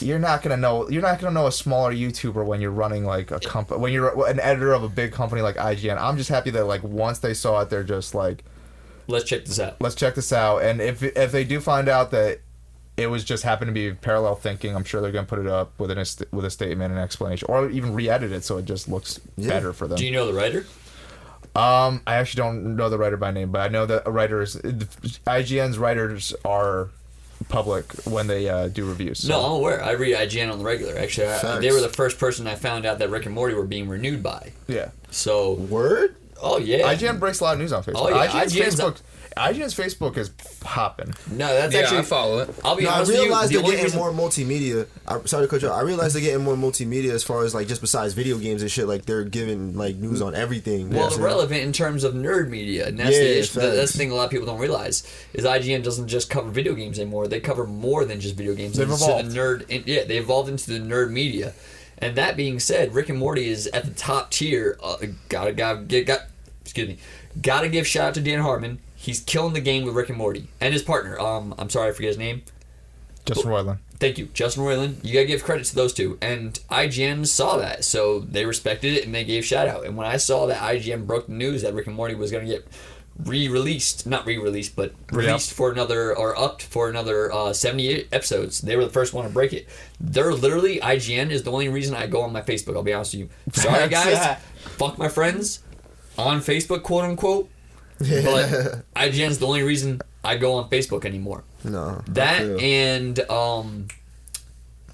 you're 0.00 0.18
not 0.18 0.42
gonna 0.42 0.56
know. 0.56 0.88
You're 0.88 1.02
not 1.02 1.18
gonna 1.20 1.34
know 1.34 1.46
a 1.46 1.52
smaller 1.52 1.92
YouTuber 1.92 2.44
when 2.44 2.60
you're 2.62 2.70
running 2.70 3.04
like 3.04 3.30
a 3.30 3.40
company. 3.40 3.80
When 3.80 3.92
you're 3.92 4.26
an 4.26 4.40
editor 4.40 4.72
of 4.72 4.82
a 4.84 4.88
big 4.88 5.12
company 5.12 5.42
like 5.42 5.56
IGN. 5.56 5.98
I'm 5.98 6.16
just 6.16 6.30
happy 6.30 6.50
that 6.50 6.64
like 6.66 6.82
once 6.82 7.18
they 7.18 7.34
saw 7.34 7.60
it, 7.60 7.68
they're 7.68 7.82
just 7.84 8.14
like, 8.14 8.44
Let's 9.08 9.24
check 9.24 9.44
this 9.46 9.58
out. 9.58 9.80
"Let's 9.80 9.94
check 9.94 10.14
this 10.14 10.32
out." 10.32 10.58
And 10.62 10.80
if 10.80 11.02
if 11.02 11.32
they 11.32 11.42
do 11.44 11.60
find 11.60 11.88
out 11.88 12.10
that 12.12 12.40
it 12.96 13.06
was 13.08 13.24
just 13.24 13.42
happened 13.44 13.68
to 13.68 13.72
be 13.72 13.92
parallel 13.94 14.34
thinking, 14.34 14.74
I'm 14.76 14.84
sure 14.84 15.00
they're 15.00 15.12
gonna 15.12 15.26
put 15.26 15.38
it 15.38 15.46
up 15.46 15.72
with 15.78 15.90
an 15.90 15.98
with 16.32 16.44
a 16.44 16.50
statement 16.50 16.92
and 16.92 17.00
explanation, 17.00 17.46
or 17.48 17.70
even 17.70 17.94
re-edit 17.94 18.32
it 18.32 18.44
so 18.44 18.58
it 18.58 18.64
just 18.64 18.88
looks 18.88 19.18
Yeah. 19.36 19.48
better 19.48 19.72
for 19.72 19.86
them. 19.88 19.96
Do 19.98 20.04
you 20.04 20.10
know 20.12 20.26
the 20.26 20.34
writer? 20.34 20.66
Um, 21.56 22.02
I 22.06 22.16
actually 22.16 22.38
don't 22.42 22.76
know 22.76 22.88
the 22.90 22.98
writer 22.98 23.16
by 23.16 23.30
name, 23.32 23.50
but 23.50 23.60
I 23.62 23.68
know 23.68 23.86
that 23.86 24.06
writers, 24.06 24.56
IGN's 24.56 25.78
writers 25.78 26.32
are 26.44 26.90
public 27.48 27.92
when 28.04 28.26
they 28.26 28.48
uh, 28.48 28.68
do 28.68 28.84
reviews. 28.84 29.20
So. 29.20 29.28
No, 29.28 29.44
I'm 29.46 29.52
aware. 29.52 29.82
I 29.82 29.92
read 29.92 30.14
IGN 30.16 30.52
on 30.52 30.58
the 30.58 30.64
regular. 30.64 30.96
Actually, 30.98 31.28
I, 31.28 31.58
they 31.58 31.72
were 31.72 31.80
the 31.80 31.88
first 31.88 32.18
person 32.18 32.46
I 32.46 32.54
found 32.54 32.84
out 32.84 32.98
that 32.98 33.10
Rick 33.10 33.26
and 33.26 33.34
Morty 33.34 33.54
were 33.54 33.64
being 33.66 33.88
renewed 33.88 34.22
by. 34.22 34.52
yeah, 34.66 34.90
So, 35.10 35.52
Word? 35.54 36.14
Oh 36.40 36.58
yeah, 36.58 36.92
IGN 36.94 37.18
breaks 37.20 37.40
a 37.40 37.44
lot 37.44 37.54
of 37.54 37.58
news 37.60 37.72
on 37.72 37.82
Facebook. 37.82 37.92
Oh, 37.96 38.08
yeah, 38.08 38.26
IGN's, 38.28 38.54
IGN's 38.54 38.76
Facebook, 38.76 39.02
IGN's 39.36 39.74
Facebook 39.74 40.16
is 40.16 40.30
popping. 40.60 41.12
no, 41.30 41.46
that's 41.46 41.74
yeah, 41.74 41.80
actually. 41.82 41.98
I 41.98 42.02
follow 42.02 42.38
it. 42.40 42.50
I'll 42.64 42.76
be 42.76 42.84
No, 42.84 42.90
I 42.90 42.94
honest 42.94 43.10
with 43.12 43.18
you. 43.20 43.24
realize 43.26 43.50
they're 43.50 43.58
only 43.60 43.70
getting 43.72 43.84
reason, 43.84 43.98
more 43.98 44.10
multimedia. 44.12 44.86
I, 45.06 45.20
sorry 45.26 45.44
to 45.46 45.48
cut 45.50 45.62
you 45.62 45.68
off. 45.68 45.78
I 45.78 45.82
realize 45.82 46.12
they're 46.12 46.22
getting 46.22 46.42
more 46.44 46.54
multimedia 46.56 47.10
as 47.10 47.22
far 47.22 47.44
as 47.44 47.54
like 47.54 47.68
just 47.68 47.80
besides 47.80 48.14
video 48.14 48.38
games 48.38 48.62
and 48.62 48.70
shit. 48.70 48.88
Like 48.88 49.04
they're 49.04 49.24
giving 49.24 49.76
like 49.76 49.96
news 49.96 50.20
on 50.22 50.34
everything. 50.34 50.90
well, 50.90 51.04
Yeah. 51.10 51.16
they're 51.16 51.24
relevant 51.26 51.62
in 51.62 51.72
terms 51.72 52.02
of 52.04 52.14
nerd 52.14 52.48
media, 52.48 52.88
and 52.88 52.98
that's 52.98 53.12
Yeah, 53.16 53.22
the 53.22 53.38
issue. 53.38 53.60
That's 53.60 53.92
the 53.92 53.98
thing 53.98 54.10
a 54.10 54.14
lot 54.14 54.24
of 54.24 54.30
people 54.30 54.46
don't 54.46 54.58
realize 54.60 55.02
is 55.34 55.44
IGN 55.44 55.82
doesn't 55.84 56.08
just 56.08 56.30
cover 56.30 56.50
video 56.50 56.74
games 56.74 56.98
anymore. 56.98 57.28
They 57.28 57.40
cover 57.40 57.66
more 57.66 58.04
than 58.04 58.20
just 58.20 58.34
video 58.34 58.54
games. 58.54 58.76
They've 58.76 58.90
evolved. 58.90 59.30
The 59.30 59.38
nerd, 59.38 59.68
in, 59.68 59.84
yeah, 59.86 60.04
they 60.04 60.18
evolved 60.18 60.48
into 60.48 60.70
the 60.72 60.78
nerd 60.80 61.10
media. 61.10 61.52
And 62.00 62.16
that 62.16 62.36
being 62.36 62.60
said, 62.60 62.94
Rick 62.94 63.08
and 63.08 63.18
Morty 63.18 63.48
is 63.48 63.66
at 63.68 63.84
the 63.84 63.90
top 63.90 64.30
tier. 64.30 64.78
Uh, 64.82 64.96
gotta, 65.28 65.52
gotta 65.52 65.80
get, 65.82 66.06
got, 66.06 66.20
excuse 66.62 66.88
me, 66.88 66.98
gotta 67.40 67.68
give 67.68 67.86
shout 67.86 68.08
out 68.08 68.14
to 68.14 68.20
Dan 68.20 68.40
Harmon. 68.40 68.78
He's 68.94 69.20
killing 69.20 69.54
the 69.54 69.60
game 69.60 69.84
with 69.84 69.94
Rick 69.94 70.08
and 70.08 70.18
Morty 70.18 70.48
and 70.60 70.72
his 70.72 70.82
partner. 70.82 71.18
Um, 71.18 71.54
I'm 71.58 71.70
sorry, 71.70 71.90
I 71.90 71.92
forget 71.92 72.08
his 72.08 72.18
name. 72.18 72.42
Justin 73.24 73.50
Roiland. 73.50 73.78
Thank 74.00 74.18
you, 74.18 74.26
Justin 74.32 74.64
Roiland. 74.64 75.04
You 75.04 75.12
gotta 75.12 75.26
give 75.26 75.44
credit 75.44 75.66
to 75.66 75.74
those 75.74 75.92
two, 75.92 76.18
and 76.22 76.58
IGN 76.70 77.26
saw 77.26 77.56
that, 77.58 77.84
so 77.84 78.20
they 78.20 78.46
respected 78.46 78.94
it 78.94 79.04
and 79.04 79.14
they 79.14 79.24
gave 79.24 79.44
shout 79.44 79.68
out. 79.68 79.84
And 79.84 79.96
when 79.96 80.06
I 80.06 80.16
saw 80.16 80.46
that 80.46 80.62
IGN 80.62 81.06
broke 81.06 81.26
the 81.26 81.32
news 81.32 81.62
that 81.62 81.74
Rick 81.74 81.88
and 81.88 81.96
Morty 81.96 82.14
was 82.14 82.30
gonna 82.30 82.46
get 82.46 82.66
re-released, 83.24 84.06
not 84.06 84.26
re-released, 84.26 84.76
but 84.76 84.92
released 85.12 85.52
for 85.52 85.70
another 85.72 86.16
or 86.16 86.38
upped 86.38 86.62
for 86.62 86.88
another 86.88 87.32
uh, 87.32 87.52
78 87.52 88.08
episodes, 88.12 88.60
they 88.60 88.76
were 88.76 88.84
the 88.84 88.90
first 88.90 89.12
one 89.12 89.24
to 89.24 89.30
break 89.30 89.52
it. 89.52 89.68
They're 90.00 90.32
literally 90.32 90.78
IGN 90.80 91.30
is 91.30 91.42
the 91.42 91.50
only 91.50 91.68
reason 91.68 91.94
I 91.96 92.06
go 92.06 92.22
on 92.22 92.32
my 92.32 92.42
Facebook. 92.42 92.76
I'll 92.76 92.82
be 92.82 92.92
honest 92.92 93.14
with 93.14 93.20
you. 93.22 93.28
Sorry 93.52 93.88
guys, 93.88 94.38
fuck 94.60 94.98
my 94.98 95.08
friends 95.08 95.62
on 96.16 96.40
Facebook, 96.40 96.82
quote 96.82 97.04
unquote. 97.04 97.48
But 97.98 98.06
IGN's 98.96 99.38
the 99.38 99.46
only 99.46 99.62
reason 99.62 100.00
I 100.24 100.36
go 100.36 100.54
on 100.54 100.70
Facebook 100.70 101.04
anymore. 101.04 101.42
no 101.64 102.02
That 102.08 102.42
and 102.60 103.18
um, 103.30 103.88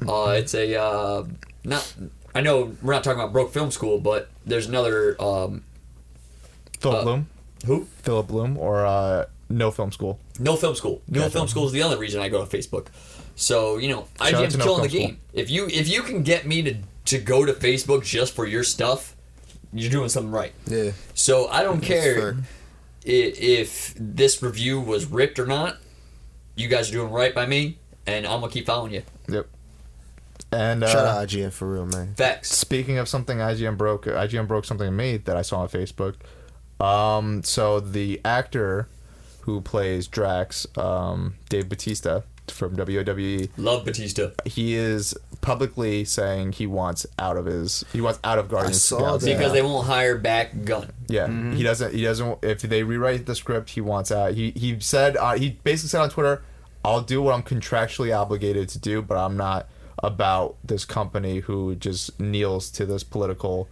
uh, 0.08 0.34
it's 0.38 0.54
a 0.54 0.80
uh, 0.80 1.24
not. 1.64 1.94
I 2.34 2.40
know 2.40 2.74
we're 2.82 2.94
not 2.94 3.04
talking 3.04 3.20
about 3.20 3.32
Broke 3.32 3.52
Film 3.52 3.70
School, 3.70 4.00
but 4.00 4.30
there's 4.46 4.66
another 4.66 5.20
um, 5.22 5.62
Philip 6.80 7.04
Uh. 7.06 7.26
Who? 7.64 7.86
Philip 8.02 8.28
Bloom 8.28 8.56
or 8.58 8.84
uh, 8.86 9.26
No 9.48 9.70
Film 9.70 9.92
School. 9.92 10.18
No 10.38 10.56
Film 10.56 10.74
School. 10.74 11.02
No 11.08 11.20
Gotcha. 11.20 11.30
Film 11.32 11.48
School 11.48 11.66
is 11.66 11.72
the 11.72 11.82
other 11.82 11.98
reason 11.98 12.20
I 12.20 12.28
go 12.28 12.44
to 12.44 12.56
Facebook. 12.56 12.86
So 13.36 13.78
you 13.78 13.88
know, 13.88 14.06
Shout 14.18 14.34
out 14.34 14.44
IGN's 14.44 14.52
to 14.52 14.58
No 14.58 14.64
killing 14.64 14.82
the 14.82 14.88
Film 14.88 15.06
game. 15.08 15.20
If 15.32 15.50
you 15.50 15.66
if 15.68 15.88
you 15.88 16.02
can 16.02 16.22
get 16.22 16.46
me 16.46 16.62
to 16.62 16.76
to 17.06 17.18
go 17.18 17.44
to 17.44 17.52
Facebook 17.52 18.04
just 18.04 18.34
for 18.34 18.46
your 18.46 18.64
stuff, 18.64 19.14
you're 19.72 19.90
doing 19.90 20.08
something 20.08 20.30
right. 20.32 20.52
yeah. 20.66 20.92
So 21.14 21.48
I 21.48 21.62
don't 21.62 21.80
care 21.80 22.14
fair. 22.14 22.36
if 23.04 23.94
this 23.98 24.42
review 24.42 24.80
was 24.80 25.06
ripped 25.06 25.38
or 25.38 25.46
not. 25.46 25.78
You 26.56 26.68
guys 26.68 26.88
are 26.90 26.92
doing 26.92 27.10
right 27.10 27.34
by 27.34 27.46
me, 27.46 27.78
and 28.06 28.24
I'm 28.26 28.40
gonna 28.40 28.52
keep 28.52 28.66
following 28.66 28.94
you. 28.94 29.02
Yep. 29.28 29.48
And 30.52 30.84
uh, 30.84 30.88
Shout 30.88 31.06
out 31.06 31.28
IGN 31.28 31.52
for 31.52 31.68
real, 31.68 31.86
man. 31.86 32.14
Facts. 32.14 32.52
Speaking 32.56 32.98
of 32.98 33.08
something 33.08 33.38
IGN 33.38 33.76
broke, 33.76 34.04
IGN 34.04 34.46
broke 34.46 34.64
something 34.64 34.86
in 34.86 34.94
me 34.96 35.16
that 35.16 35.36
I 35.36 35.42
saw 35.42 35.62
on 35.62 35.68
Facebook. 35.68 36.14
Um, 36.80 37.42
so 37.42 37.80
the 37.80 38.20
actor 38.24 38.88
who 39.42 39.60
plays 39.60 40.06
Drax, 40.06 40.66
um, 40.76 41.34
Dave 41.48 41.68
Batista 41.68 42.22
from 42.48 42.76
WWE, 42.76 43.48
Love 43.56 43.84
Batista. 43.84 44.30
he 44.44 44.74
is 44.74 45.14
publicly 45.40 46.04
saying 46.04 46.52
he 46.52 46.66
wants 46.66 47.06
out 47.18 47.36
of 47.36 47.46
his 47.46 47.84
he 47.92 48.00
wants 48.00 48.18
out 48.24 48.38
of 48.38 48.48
Guardians. 48.48 48.76
I 48.76 48.78
saw 48.78 48.96
of 48.96 49.00
the 49.00 49.04
Galaxy. 49.28 49.32
that. 49.32 49.38
because 49.38 49.52
they 49.52 49.62
won't 49.62 49.86
hire 49.86 50.18
back 50.18 50.64
Gunn. 50.64 50.90
Yeah, 51.08 51.26
Mm-hmm. 51.26 51.52
he 51.56 51.62
doesn't. 51.62 51.94
He 51.94 52.02
doesn't. 52.02 52.38
If 52.42 52.62
they 52.62 52.82
rewrite 52.82 53.26
the 53.26 53.34
script, 53.34 53.70
he 53.70 53.80
wants 53.80 54.10
out. 54.12 54.34
He 54.34 54.50
he 54.52 54.78
said 54.80 55.16
uh, 55.16 55.34
he 55.38 55.58
basically 55.64 55.88
said 55.90 56.00
on 56.02 56.10
Twitter, 56.10 56.42
"I'll 56.84 57.00
do 57.02 57.22
what 57.22 57.34
I'm 57.34 57.42
contractually 57.42 58.14
obligated 58.14 58.68
to 58.70 58.78
do, 58.78 59.00
but 59.00 59.16
I'm 59.16 59.36
not 59.36 59.68
about 60.02 60.56
this 60.64 60.84
company 60.84 61.38
who 61.40 61.74
just 61.76 62.18
kneels 62.20 62.68
to 62.72 62.84
this 62.84 63.04
political 63.04 63.68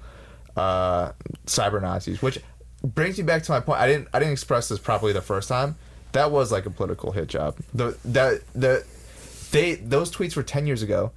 uh, 0.56 1.12
cyber 1.46 1.80
Nazis." 1.82 2.22
Which 2.22 2.38
brings 2.82 3.18
me 3.18 3.24
back 3.24 3.42
to 3.44 3.52
my 3.52 3.60
point. 3.60 3.80
I 3.80 3.86
didn't 3.86 4.08
I 4.12 4.18
didn't 4.18 4.32
express 4.32 4.68
this 4.68 4.78
properly 4.78 5.12
the 5.12 5.22
first 5.22 5.48
time. 5.48 5.76
That 6.12 6.30
was 6.30 6.52
like 6.52 6.66
a 6.66 6.70
political 6.70 7.12
hit 7.12 7.28
job. 7.28 7.56
The 7.72 7.96
that 8.04 8.42
the 8.54 8.84
they 9.50 9.74
those 9.76 10.10
tweets 10.10 10.36
were 10.36 10.42
ten 10.42 10.66
years 10.66 10.82
ago. 10.82 11.12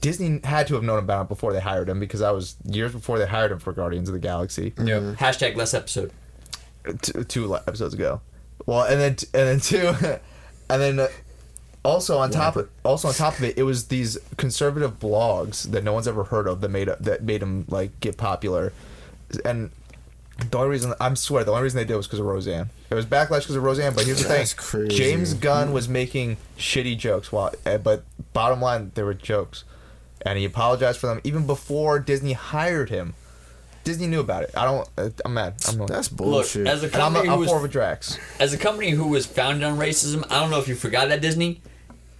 Disney 0.00 0.40
had 0.44 0.68
to 0.68 0.74
have 0.74 0.84
known 0.84 1.00
about 1.00 1.22
it 1.22 1.28
before 1.28 1.52
they 1.52 1.60
hired 1.60 1.88
him 1.88 1.98
because 1.98 2.20
that 2.20 2.32
was 2.32 2.56
years 2.64 2.92
before 2.92 3.18
they 3.18 3.26
hired 3.26 3.50
him 3.50 3.58
for 3.58 3.72
Guardians 3.72 4.08
of 4.08 4.12
the 4.12 4.20
Galaxy. 4.20 4.72
Yep. 4.78 5.02
Hashtag 5.16 5.56
less 5.56 5.74
episode. 5.74 6.12
Two, 7.02 7.24
two 7.24 7.56
episodes 7.56 7.92
ago. 7.92 8.20
Well, 8.66 8.84
and 8.84 9.00
then 9.00 9.16
and 9.34 9.48
then 9.48 9.60
two, 9.60 9.88
and 10.70 10.80
then 10.80 11.00
uh, 11.00 11.08
also 11.84 12.18
on 12.18 12.30
top 12.30 12.56
of 12.56 12.70
also 12.84 13.08
on 13.08 13.14
top 13.14 13.38
of 13.38 13.44
it, 13.44 13.58
it 13.58 13.64
was 13.64 13.88
these 13.88 14.16
conservative 14.36 14.98
blogs 14.98 15.70
that 15.72 15.82
no 15.82 15.92
one's 15.92 16.08
ever 16.08 16.24
heard 16.24 16.46
of 16.46 16.60
that 16.60 16.70
made 16.70 16.88
that 17.00 17.22
made 17.22 17.42
him 17.42 17.64
like 17.68 17.98
get 18.00 18.16
popular, 18.16 18.72
and 19.44 19.70
the 20.50 20.58
only 20.58 20.70
reason 20.70 20.94
I'm 21.00 21.16
swear 21.16 21.44
the 21.44 21.50
only 21.52 21.62
reason 21.64 21.78
they 21.78 21.84
did 21.84 21.94
it 21.94 21.96
was 21.96 22.06
because 22.06 22.18
of 22.20 22.26
Roseanne. 22.26 22.70
It 22.90 22.94
was 22.94 23.06
backlash 23.06 23.40
because 23.40 23.56
of 23.56 23.62
Roseanne, 23.62 23.94
but 23.94 24.04
here's 24.06 24.22
the 24.22 24.28
That's 24.28 24.52
thing: 24.52 24.58
crazy. 24.86 24.96
James 24.96 25.34
Gunn 25.34 25.72
was 25.72 25.88
making 25.88 26.36
shitty 26.58 26.96
jokes, 26.98 27.30
while 27.32 27.52
uh, 27.66 27.78
but 27.78 28.04
bottom 28.32 28.60
line 28.60 28.92
they 28.94 29.02
were 29.02 29.14
jokes, 29.14 29.64
and 30.24 30.38
he 30.38 30.44
apologized 30.44 30.98
for 30.98 31.06
them 31.08 31.20
even 31.24 31.46
before 31.46 31.98
Disney 31.98 32.32
hired 32.32 32.90
him. 32.90 33.14
Disney 33.82 34.06
knew 34.06 34.20
about 34.20 34.42
it. 34.42 34.50
I 34.56 34.64
don't. 34.66 34.88
uh, 34.98 35.08
I'm 35.24 35.32
mad. 35.34 35.54
I'm 35.66 35.86
That's 35.86 36.10
Look, 36.10 36.18
bullshit. 36.18 36.66
as 36.66 36.82
a 36.82 36.86
and 36.86 36.94
I'm, 36.96 37.00
company 37.14 37.28
I'm 37.30 37.38
who 37.38 37.46
for 37.46 37.54
was 37.54 37.62
with 37.62 37.72
Drax. 37.72 38.18
as 38.38 38.52
a 38.52 38.58
company 38.58 38.90
who 38.90 39.08
was 39.08 39.24
founded 39.24 39.64
on 39.64 39.78
racism, 39.78 40.24
I 40.30 40.38
don't 40.40 40.50
know 40.50 40.58
if 40.58 40.68
you 40.68 40.74
forgot 40.74 41.08
that 41.08 41.20
Disney. 41.22 41.62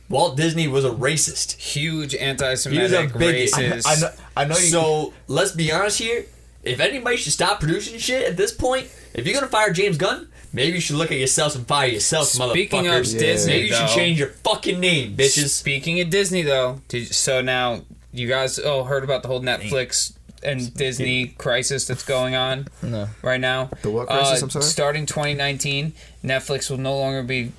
Walt 0.09 0.37
Disney 0.37 0.67
was 0.67 0.85
a 0.85 0.91
racist. 0.91 1.53
Huge 1.57 2.13
He 2.13 2.17
was 2.17 2.23
a 2.23 2.23
anti-Semitic, 2.23 3.13
bigot. 3.13 3.51
racist. 3.53 3.87
I 3.87 4.01
know. 4.01 4.11
I 4.37 4.45
know 4.47 4.57
you. 4.57 4.61
So 4.69 5.15
let's 5.29 5.53
be 5.53 5.71
honest 5.71 5.99
here. 6.01 6.25
If 6.63 6.81
anybody 6.81 7.17
should 7.17 7.33
stop 7.33 7.61
producing 7.61 7.99
shit 7.99 8.29
at 8.29 8.37
this 8.37 8.53
point, 8.53 8.89
if 9.15 9.27
you're 9.27 9.35
gonna 9.35 9.49
fire 9.49 9.73
James 9.73 9.97
Gunn, 9.97 10.29
maybe 10.53 10.75
you 10.75 10.81
should 10.81 10.97
look 10.97 11.11
at 11.11 11.19
yourself 11.19 11.55
and 11.55 11.67
fire 11.67 11.89
yourself, 11.89 12.29
motherfucker. 12.33 12.51
Speaking 12.51 12.87
of. 12.89 13.03
Disney, 13.05 13.53
maybe 13.53 13.69
you 13.69 13.75
should 13.75 13.89
change 13.89 14.19
your 14.19 14.29
fucking 14.29 14.79
name, 14.79 15.17
bitches. 15.17 15.49
Speaking 15.49 16.01
of 16.01 16.11
Disney, 16.11 16.43
though, 16.43 16.81
did, 16.89 17.15
so 17.15 17.41
now 17.41 17.83
you 18.13 18.29
guys 18.29 18.59
all 18.59 18.85
heard 18.85 19.05
about 19.05 19.23
the 19.23 19.29
whole 19.29 19.41
Netflix 19.41 20.13
and 20.43 20.73
Disney 20.75 21.29
crisis 21.39 21.87
that's 21.87 22.05
going 22.05 22.35
on 22.35 22.67
No. 22.83 23.09
right 23.23 23.41
now. 23.41 23.71
The 23.83 23.91
what 23.91 24.07
crisis? 24.09 24.43
Uh, 24.43 24.47
I'm 24.47 24.51
sorry? 24.51 24.65
Starting 24.65 25.07
2019, 25.07 25.93
Netflix 26.25 26.71
will 26.71 26.79
no 26.79 26.97
longer 26.99 27.23
be 27.23 27.53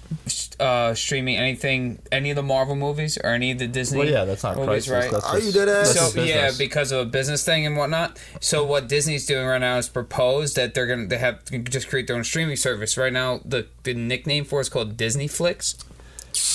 uh, 0.59 0.93
streaming 0.93 1.37
anything, 1.37 1.99
any 2.11 2.29
of 2.29 2.35
the 2.35 2.43
Marvel 2.43 2.75
movies 2.75 3.17
or 3.23 3.31
any 3.31 3.51
of 3.51 3.59
the 3.59 3.67
Disney. 3.67 3.99
Well, 3.99 4.07
yeah, 4.07 4.25
that's 4.25 4.43
not 4.43 4.55
movies, 4.57 4.87
crisis. 4.87 4.91
right? 4.91 5.11
That's 5.11 5.25
Are 5.25 5.35
just- 5.35 5.47
you 5.47 5.53
dead 5.53 5.69
ass? 5.69 5.93
so 6.13 6.21
yeah, 6.23 6.51
because 6.57 6.91
of 6.91 6.99
a 6.99 7.09
business 7.09 7.43
thing 7.43 7.65
and 7.65 7.75
whatnot. 7.77 8.19
So 8.39 8.63
what 8.65 8.87
Disney's 8.87 9.25
doing 9.25 9.45
right 9.45 9.61
now 9.61 9.77
is 9.77 9.89
propose 9.89 10.53
that 10.55 10.73
they're 10.73 10.87
gonna 10.87 11.07
they 11.07 11.17
have 11.17 11.43
to 11.45 11.59
just 11.59 11.87
create 11.89 12.07
their 12.07 12.15
own 12.15 12.23
streaming 12.23 12.55
service. 12.55 12.97
Right 12.97 13.13
now, 13.13 13.41
the 13.45 13.67
the 13.83 13.93
nickname 13.93 14.45
for 14.45 14.59
it 14.59 14.61
is 14.63 14.69
called 14.69 14.97
Disney 14.97 15.27
Flix. 15.27 15.75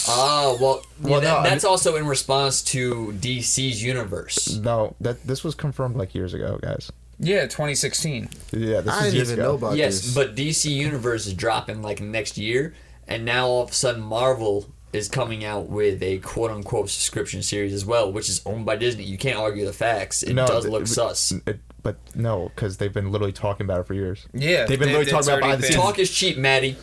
Ah, 0.09 0.57
well, 0.61 0.83
yeah, 1.03 1.11
Well, 1.11 1.21
that- 1.21 1.27
no, 1.29 1.37
I 1.39 1.49
that's 1.51 1.65
also 1.65 1.97
in 1.97 2.07
response 2.07 2.63
to 2.63 3.13
DC's 3.21 3.83
universe. 3.83 4.57
No, 4.57 4.95
that 5.01 5.27
this 5.27 5.43
was 5.43 5.55
confirmed 5.55 5.97
like 5.97 6.15
years 6.15 6.33
ago, 6.35 6.59
guys. 6.63 6.91
Yeah, 7.19 7.43
2016. 7.47 8.29
Yeah, 8.53 8.81
this 8.83 8.93
I 8.93 8.99
is 8.99 9.05
didn't 9.05 9.15
years 9.17 9.33
even 9.33 9.41
ago. 9.41 9.49
know 9.51 9.55
about 9.57 9.77
yes, 9.77 10.01
this. 10.03 10.15
but 10.15 10.35
DC 10.37 10.71
Universe 10.71 11.27
is 11.27 11.33
dropping 11.35 11.83
like 11.83 12.01
next 12.01 12.37
year, 12.39 12.75
and 13.09 13.25
now 13.25 13.47
all 13.47 13.63
of 13.65 13.71
a 13.71 13.75
sudden 13.75 14.03
Marvel 14.03 14.67
is 14.93 15.09
coming 15.09 15.45
out 15.45 15.69
with 15.69 16.03
a 16.03 16.19
quote 16.19 16.51
unquote 16.51 16.89
subscription 16.91 17.43
series 17.43 17.73
as 17.73 17.85
well, 17.85 18.13
which 18.13 18.29
is 18.29 18.41
owned 18.47 18.65
by 18.67 18.77
Disney. 18.77 19.05
You 19.05 19.19
can't 19.19 19.39
argue 19.39 19.65
the 19.65 19.73
facts. 19.73 20.23
It 20.23 20.35
No, 20.35 20.47
does 20.47 20.65
th- 20.65 20.73
look 20.73 20.83
it- 20.83 20.89
sus. 20.89 21.33
It, 21.47 21.59
but 21.83 21.97
no, 22.15 22.51
because 22.55 22.77
they've 22.77 22.93
been 22.93 23.11
literally 23.11 23.33
talking 23.33 23.65
about 23.65 23.81
it 23.81 23.87
for 23.87 23.95
years. 23.95 24.27
Yeah, 24.35 24.67
They've 24.67 24.79
been 24.79 24.89
literally 24.89 25.11
talking 25.11 25.29
about 25.29 25.43
already 25.43 25.47
behind 25.59 25.63
the 25.63 25.67
scenes. 25.69 25.77
Talk 25.81 25.99
is 25.99 26.11
cheap, 26.11 26.37
Maddie. 26.37 26.77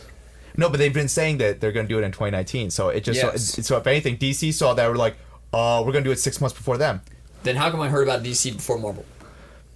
No, 0.56 0.68
but 0.68 0.78
they've 0.78 0.92
been 0.94 1.08
saying 1.08 1.38
that 1.38 1.60
they're 1.60 1.72
going 1.72 1.86
to 1.86 1.92
do 1.92 1.98
it 1.98 2.04
in 2.04 2.12
2019. 2.12 2.70
So 2.70 2.88
it 2.88 3.02
just 3.04 3.20
Yes. 3.20 3.54
so, 3.54 3.62
so 3.62 3.76
if 3.76 3.86
anything, 3.86 4.16
DC 4.18 4.52
saw 4.54 4.74
that 4.74 4.88
we're 4.88 4.96
like, 4.96 5.16
oh, 5.52 5.80
we're 5.82 5.92
going 5.92 6.04
to 6.04 6.08
do 6.08 6.12
it 6.12 6.18
six 6.18 6.40
months 6.40 6.56
before 6.56 6.76
them 6.78 7.00
Then 7.42 7.56
how 7.56 7.70
come 7.70 7.80
I 7.80 7.88
heard 7.88 8.06
about 8.06 8.22
DC 8.22 8.52
before 8.56 8.78
Marvel? 8.78 9.04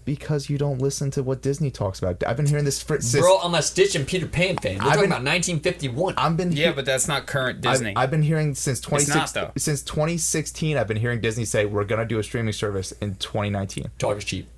because 0.05 0.49
you 0.49 0.57
don't 0.57 0.79
listen 0.81 1.11
to 1.11 1.23
what 1.23 1.43
Disney 1.43 1.71
talks 1.71 1.99
about. 1.99 2.25
I've 2.27 2.39
been 2.39 2.47
hearing 2.47 2.65
this 2.65 2.83
for 2.83 2.99
since 2.99 3.23
Bro, 3.23 3.41
I'm 3.41 3.55
a 3.55 3.61
Stitch 3.61 3.95
and 3.95 4.07
Peter 4.07 4.27
Pan 4.27 4.57
fan. 4.57 4.77
We're 4.79 4.85
I've 4.85 4.87
talking 4.95 5.01
been- 5.03 5.13
about 5.13 5.23
1951. 5.25 6.15
I've 6.17 6.35
been 6.35 6.53
Yeah, 6.53 6.73
but 6.73 6.87
that's 6.87 7.07
not 7.07 7.27
current 7.27 7.59
I've, 7.67 7.73
Disney. 7.75 7.93
I've 7.95 8.11
been 8.11 8.23
hearing 8.23 8.55
since 8.55 8.81
26 8.81 9.33
though. 9.33 9.51
since 9.59 9.83
2016. 9.83 10.79
I've 10.79 10.89
been 10.89 10.97
hearing 10.97 11.21
Disney 11.21 11.45
say 11.45 11.67
we're 11.67 11.85
going 11.85 11.99
to 12.01 12.07
do 12.07 12.19
a 12.19 12.23
streaming 12.23 12.55
service 12.55 12.93
in 13.03 13.17
2019. 13.17 13.91
Talk 13.99 14.17
is 14.17 14.25
cheap. 14.25 14.49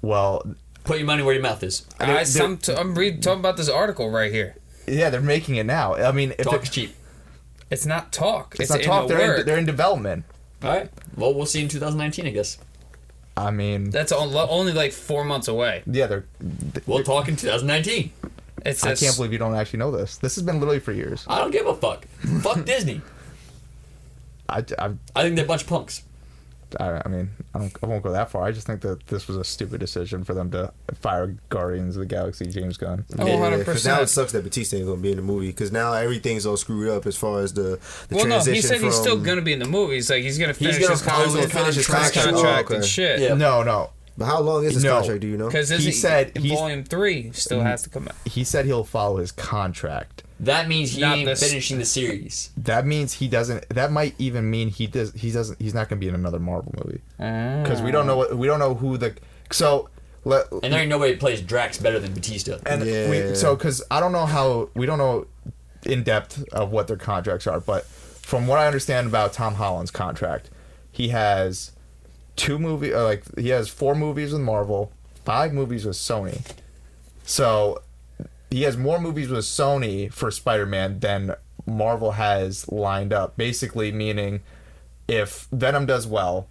Well, 0.00 0.46
Put 0.84 0.96
your 0.96 1.06
money 1.06 1.22
where 1.22 1.34
your 1.34 1.42
mouth 1.42 1.62
is. 1.62 1.84
I, 1.98 2.06
they're- 2.06 2.24
some, 2.24 2.58
I'm 2.74 2.94
reading 2.94 3.20
talking 3.20 3.40
about 3.40 3.58
this 3.58 3.68
article 3.68 4.08
right 4.10 4.32
here. 4.32 4.54
Yeah, 4.90 5.10
they're 5.10 5.20
making 5.20 5.56
it 5.56 5.64
now. 5.66 5.94
I 5.94 6.12
mean, 6.12 6.32
if 6.38 6.44
Talk 6.44 6.62
is 6.62 6.70
cheap. 6.70 6.94
It's 7.70 7.86
not 7.86 8.12
talk. 8.12 8.54
it's, 8.58 8.62
It's, 8.62 8.70
not 8.70 8.82
talk, 8.82 9.08
the 9.08 9.14
they're 9.14 9.36
in, 9.36 9.46
they're 9.46 9.58
in 9.58 9.64
development. 9.64 10.24
All 10.62 10.70
right. 10.70 10.90
Well, 11.16 11.32
we'll 11.32 11.46
see 11.46 11.62
in 11.62 11.68
2019, 11.68 12.26
I 12.26 12.30
guess. 12.30 12.58
I 13.36 13.50
mean, 13.52 13.90
That's 13.90 14.12
only 14.12 14.72
like 14.72 14.92
four 14.92 15.24
months 15.24 15.48
away. 15.48 15.82
yeah, 15.86 16.06
they're. 16.06 16.24
We'll 16.86 17.04
talk 17.04 17.28
in 17.28 17.36
2019. 17.36 18.12
It's 18.66 18.84
I 18.84 18.94
can't 18.94 19.16
believe 19.16 19.32
you 19.32 19.38
don't 19.38 19.54
actually 19.54 19.78
know 19.78 19.90
this. 19.90 20.18
This 20.18 20.34
has 20.34 20.44
been 20.44 20.56
literally 20.58 20.80
for 20.80 20.92
years. 20.92 21.24
I 21.26 21.38
don't 21.38 21.50
give 21.50 21.66
a 21.66 21.74
fuck. 21.74 22.04
fuck 22.42 22.64
Disney. 22.66 23.00
I, 24.48 24.64
I, 24.78 24.90
I 25.16 25.22
think 25.22 25.36
they're 25.36 25.44
a 25.44 25.48
bunch 25.48 25.62
of 25.62 25.68
punks. 25.68 26.02
I, 26.78 27.02
I 27.04 27.08
mean, 27.08 27.30
I, 27.54 27.58
don't, 27.58 27.72
I 27.82 27.86
won't 27.86 28.02
go 28.02 28.12
that 28.12 28.30
far. 28.30 28.44
I 28.44 28.52
just 28.52 28.66
think 28.66 28.82
that 28.82 29.06
this 29.08 29.26
was 29.26 29.36
a 29.36 29.44
stupid 29.44 29.80
decision 29.80 30.22
for 30.24 30.34
them 30.34 30.50
to 30.52 30.72
fire 31.00 31.34
Guardians 31.48 31.96
of 31.96 32.00
the 32.00 32.06
Galaxy 32.06 32.46
James 32.46 32.76
Gunn. 32.76 33.04
Oh, 33.18 33.26
Yeah, 33.26 33.34
100%. 33.34 33.58
because 33.58 33.86
now 33.86 34.00
it 34.00 34.06
sucks 34.08 34.32
that 34.32 34.44
Batista 34.44 34.76
ain't 34.76 34.86
gonna 34.86 35.00
be 35.00 35.10
in 35.10 35.16
the 35.16 35.22
movie 35.22 35.48
because 35.48 35.72
now 35.72 35.92
everything's 35.94 36.46
all 36.46 36.56
screwed 36.56 36.88
up 36.90 37.06
as 37.06 37.16
far 37.16 37.40
as 37.40 37.54
the, 37.54 37.78
the 38.08 38.14
Well, 38.16 38.24
no, 38.26 38.34
transition 38.36 38.54
he 38.54 38.60
said 38.62 38.76
from, 38.78 38.84
he's 38.86 38.96
still 38.98 39.18
gonna 39.18 39.42
be 39.42 39.52
in 39.52 39.58
the 39.58 39.68
movies. 39.68 40.10
Like 40.10 40.22
he's 40.22 40.38
gonna 40.38 40.54
finish 40.54 40.78
gonna 40.78 40.90
his 40.90 41.02
follow 41.02 41.24
contract, 41.24 41.44
his 41.44 41.52
finish 41.52 41.74
his 41.76 41.86
contract, 41.86 42.14
contract. 42.36 42.70
Oh, 42.70 42.74
and 42.76 42.84
shit. 42.84 43.20
Yeah. 43.20 43.34
No, 43.34 43.62
no. 43.62 43.90
But 44.18 44.26
how 44.26 44.40
long 44.40 44.64
is 44.64 44.74
his 44.74 44.84
No. 44.84 44.98
contract? 44.98 45.20
Do 45.22 45.26
you 45.28 45.36
know? 45.38 45.46
Because 45.46 45.70
He 45.70 45.92
said 45.92 46.32
in 46.34 46.46
volume 46.48 46.84
three 46.84 47.30
still 47.32 47.62
has 47.62 47.82
to 47.82 47.88
come 47.90 48.06
out. 48.08 48.14
He 48.26 48.44
said 48.44 48.66
he'll 48.66 48.84
follow 48.84 49.16
his 49.16 49.32
contract. 49.32 50.24
That 50.40 50.68
means 50.68 50.92
he 50.92 51.02
Not 51.02 51.18
ain't 51.18 51.26
this- 51.26 51.46
finishing 51.46 51.78
the 51.78 51.84
series. 51.84 52.50
That 52.56 52.86
means 52.86 53.14
he 53.14 53.28
doesn't. 53.28 53.68
That 53.68 53.92
might 53.92 54.14
even 54.18 54.50
mean 54.50 54.70
he 54.70 54.86
does. 54.86 55.12
He 55.12 55.30
doesn't. 55.30 55.60
He's 55.60 55.74
not 55.74 55.88
going 55.88 55.98
to 56.00 56.04
be 56.04 56.08
in 56.08 56.14
another 56.14 56.38
Marvel 56.38 56.74
movie 56.84 57.00
because 57.18 57.82
we 57.82 57.90
don't 57.90 58.06
know 58.06 58.16
what 58.16 58.36
we 58.36 58.46
don't 58.46 58.58
know 58.58 58.74
who 58.74 58.96
the. 58.96 59.14
So 59.52 59.90
let 60.24 60.50
And 60.50 60.72
there 60.72 60.80
ain't 60.80 60.88
nobody 60.88 61.16
plays 61.16 61.42
Drax 61.42 61.78
better 61.78 61.98
than 61.98 62.12
Batista. 62.14 62.58
and 62.66 62.84
Yeah. 62.84 63.10
we 63.10 63.34
so 63.34 63.54
because 63.54 63.82
I 63.90 64.00
don't 64.00 64.12
know 64.12 64.26
how 64.26 64.70
we 64.74 64.86
don't 64.86 64.98
know 64.98 65.26
in 65.84 66.02
depth 66.04 66.42
of 66.52 66.70
what 66.70 66.88
their 66.88 66.96
contracts 66.96 67.46
are, 67.46 67.60
but 67.60 67.84
from 67.86 68.46
what 68.46 68.58
I 68.58 68.66
understand 68.66 69.08
about 69.08 69.32
Tom 69.32 69.54
Holland's 69.56 69.90
contract, 69.90 70.48
he 70.92 71.08
has 71.08 71.72
two 72.36 72.58
movie 72.58 72.94
uh, 72.94 73.02
like 73.04 73.24
he 73.38 73.48
has 73.50 73.68
four 73.68 73.94
movies 73.94 74.32
with 74.32 74.40
Marvel, 74.42 74.90
five 75.24 75.52
movies 75.52 75.84
with 75.84 75.96
Sony. 75.96 76.40
So 77.24 77.82
he 78.50 78.62
has 78.62 78.76
more 78.76 79.00
movies 79.00 79.28
with 79.28 79.44
Sony 79.44 80.12
for 80.12 80.30
Spider-Man 80.30 81.00
than 81.00 81.34
Marvel 81.66 82.12
has 82.12 82.68
lined 82.68 83.12
up. 83.12 83.36
Basically 83.36 83.92
meaning 83.92 84.40
if 85.08 85.48
Venom 85.52 85.86
does 85.86 86.06
well, 86.06 86.48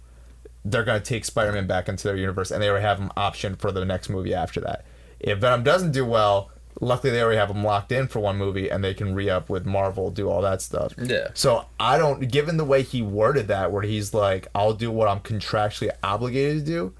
they're 0.64 0.84
going 0.84 1.00
to 1.00 1.06
take 1.06 1.24
Spider-Man 1.24 1.66
back 1.66 1.88
into 1.88 2.04
their 2.04 2.16
universe, 2.16 2.50
and 2.50 2.62
they 2.62 2.68
already 2.68 2.84
have 2.84 2.98
him 2.98 3.10
optioned 3.16 3.58
for 3.58 3.72
the 3.72 3.84
next 3.84 4.08
movie 4.08 4.34
after 4.34 4.60
that. 4.60 4.84
If 5.18 5.38
Venom 5.38 5.62
doesn't 5.62 5.92
do 5.92 6.04
well, 6.04 6.50
luckily 6.80 7.10
they 7.10 7.22
already 7.22 7.38
have 7.38 7.50
him 7.50 7.64
locked 7.64 7.92
in 7.92 8.08
for 8.08 8.20
one 8.20 8.36
movie, 8.36 8.68
and 8.70 8.84
they 8.84 8.94
can 8.94 9.14
re-up 9.14 9.48
with 9.48 9.66
Marvel, 9.66 10.10
do 10.10 10.28
all 10.28 10.42
that 10.42 10.60
stuff. 10.62 10.94
Yeah. 10.98 11.28
So 11.34 11.66
I 11.78 11.98
don't, 11.98 12.30
given 12.30 12.56
the 12.56 12.64
way 12.64 12.82
he 12.82 13.02
worded 13.02 13.48
that, 13.48 13.72
where 13.72 13.82
he's 13.82 14.12
like, 14.14 14.48
"I'll 14.54 14.74
do 14.74 14.90
what 14.90 15.08
I'm 15.08 15.20
contractually 15.20 15.90
obligated 16.02 16.64
to 16.64 16.70
do," 16.70 16.94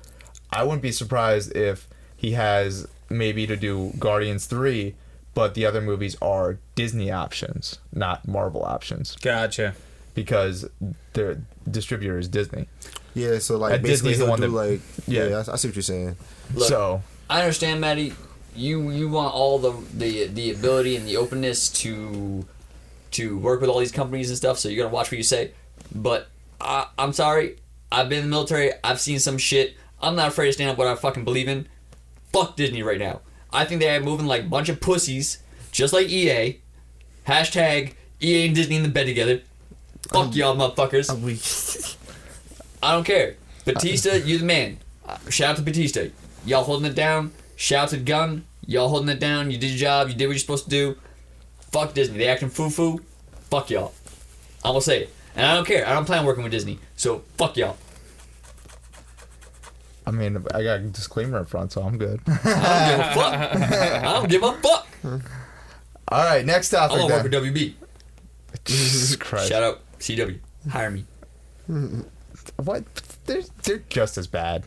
I 0.50 0.64
wouldn't 0.64 0.82
be 0.82 0.92
surprised 0.92 1.54
if 1.54 1.88
he 2.16 2.32
has 2.32 2.88
maybe 3.10 3.46
to 3.46 3.56
do 3.56 3.92
Guardians 3.98 4.46
three, 4.46 4.94
but 5.34 5.54
the 5.54 5.66
other 5.66 5.80
movies 5.80 6.16
are 6.22 6.58
Disney 6.74 7.10
options, 7.10 7.78
not 7.92 8.26
Marvel 8.26 8.64
options, 8.64 9.16
Gotcha. 9.16 9.74
because 10.14 10.68
their 11.12 11.42
distributor 11.70 12.18
is 12.18 12.28
Disney. 12.28 12.68
yeah, 13.14 13.38
so 13.38 13.56
like 13.56 13.74
And 13.74 13.82
basically 13.82 14.12
Disney's 14.12 14.18
the 14.18 14.24
he'll 14.24 14.30
one 14.30 14.40
do 14.40 14.46
that- 14.50 14.52
like 14.56 14.80
yeah. 15.06 15.26
yeah, 15.28 15.44
I, 15.48 15.52
I 15.52 15.56
see 15.56 15.68
what 15.68 15.74
you're 15.76 15.82
saying. 15.82 16.16
Look, 16.54 16.68
so 16.68 17.02
I 17.28 17.40
understand, 17.42 17.80
Maddie. 17.80 18.14
You 18.56 18.90
you 18.90 19.08
want 19.08 19.32
all 19.32 19.58
the, 19.60 19.72
the 19.96 20.26
the 20.26 20.50
ability 20.50 20.96
and 20.96 21.06
the 21.06 21.16
openness 21.16 21.68
to 21.82 22.44
to 23.12 23.38
work 23.38 23.60
with 23.60 23.70
all 23.70 23.78
these 23.78 23.92
companies 23.92 24.28
and 24.28 24.36
stuff. 24.36 24.58
So 24.58 24.68
you 24.68 24.76
gotta 24.76 24.88
watch 24.88 25.10
what 25.10 25.18
you 25.18 25.22
say. 25.24 25.52
But 25.94 26.28
I, 26.60 26.86
I'm 26.98 27.12
sorry. 27.12 27.56
I've 27.92 28.08
been 28.08 28.18
in 28.18 28.24
the 28.24 28.30
military. 28.30 28.72
I've 28.82 29.00
seen 29.00 29.20
some 29.20 29.38
shit. 29.38 29.76
I'm 30.02 30.16
not 30.16 30.28
afraid 30.28 30.46
to 30.46 30.52
stand 30.52 30.70
up 30.70 30.78
what 30.78 30.88
I 30.88 30.94
fucking 30.96 31.24
believe 31.24 31.46
in. 31.48 31.68
Fuck 32.32 32.56
Disney 32.56 32.82
right 32.82 32.98
now. 32.98 33.20
I 33.52 33.64
think 33.64 33.80
they're 33.80 34.00
moving 34.00 34.26
like 34.26 34.42
a 34.42 34.48
bunch 34.48 34.68
of 34.68 34.80
pussies, 34.80 35.42
just 35.72 35.92
like 35.92 36.08
EA. 36.08 36.60
Hashtag 37.26 37.94
EA 38.22 38.46
and 38.46 38.54
Disney 38.54 38.76
in 38.76 38.82
the 38.82 38.88
bed 38.88 39.06
together. 39.06 39.40
Fuck 40.08 40.26
um, 40.26 40.32
y'all, 40.32 40.56
motherfuckers. 40.56 41.96
I 42.82 42.92
don't 42.92 43.04
care. 43.04 43.36
Batista, 43.64 44.14
you 44.14 44.38
the 44.38 44.44
man. 44.44 44.78
Shout 45.28 45.50
out 45.50 45.56
to 45.56 45.62
Batista. 45.62 46.06
Y'all 46.44 46.64
holding 46.64 46.90
it 46.90 46.94
down. 46.94 47.32
Shout 47.56 47.84
out 47.84 47.88
to 47.90 47.98
Gunn. 47.98 48.44
Y'all 48.66 48.88
holding 48.88 49.08
it 49.08 49.20
down. 49.20 49.50
You 49.50 49.58
did 49.58 49.70
your 49.70 49.78
job. 49.78 50.08
You 50.08 50.14
did 50.14 50.26
what 50.26 50.32
you're 50.32 50.38
supposed 50.38 50.64
to 50.64 50.70
do. 50.70 50.96
Fuck 51.72 51.94
Disney. 51.94 52.18
They 52.18 52.28
acting 52.28 52.48
foo 52.48 52.70
foo. 52.70 53.00
Fuck 53.50 53.70
y'all. 53.70 53.92
I'm 54.64 54.72
gonna 54.72 54.80
say 54.80 55.02
it. 55.02 55.14
And 55.36 55.46
I 55.46 55.54
don't 55.54 55.66
care. 55.66 55.86
I 55.86 55.92
don't 55.92 56.04
plan 56.04 56.20
on 56.20 56.26
working 56.26 56.42
with 56.42 56.52
Disney. 56.52 56.78
So 56.96 57.22
fuck 57.36 57.56
y'all. 57.56 57.76
I 60.10 60.12
mean, 60.12 60.44
I 60.52 60.64
got 60.64 60.80
a 60.80 60.82
disclaimer 60.88 61.38
up 61.38 61.48
front, 61.48 61.70
so 61.70 61.82
I'm 61.82 61.96
good. 61.96 62.20
I 62.44 62.90
don't 62.90 62.98
give 62.98 63.00
a 63.06 63.14
fuck. 63.14 63.32
I 63.32 64.12
don't 64.12 64.28
give 64.28 64.42
a 64.42 64.52
fuck. 64.54 64.88
All 66.08 66.24
right, 66.24 66.44
next 66.44 66.74
up, 66.74 66.90
I 66.90 66.98
topic. 66.98 66.98
want 66.98 67.10
to 67.10 67.38
work 67.38 67.44
with 67.44 67.54
WB. 67.54 67.74
Jesus 68.64 69.14
Christ. 69.20 69.50
Shout 69.50 69.62
out 69.62 69.80
CW. 70.00 70.40
Hire 70.68 70.90
me. 70.90 71.04
What? 72.56 72.82
They're, 73.26 73.42
they're 73.62 73.84
just 73.88 74.18
as 74.18 74.26
bad. 74.26 74.64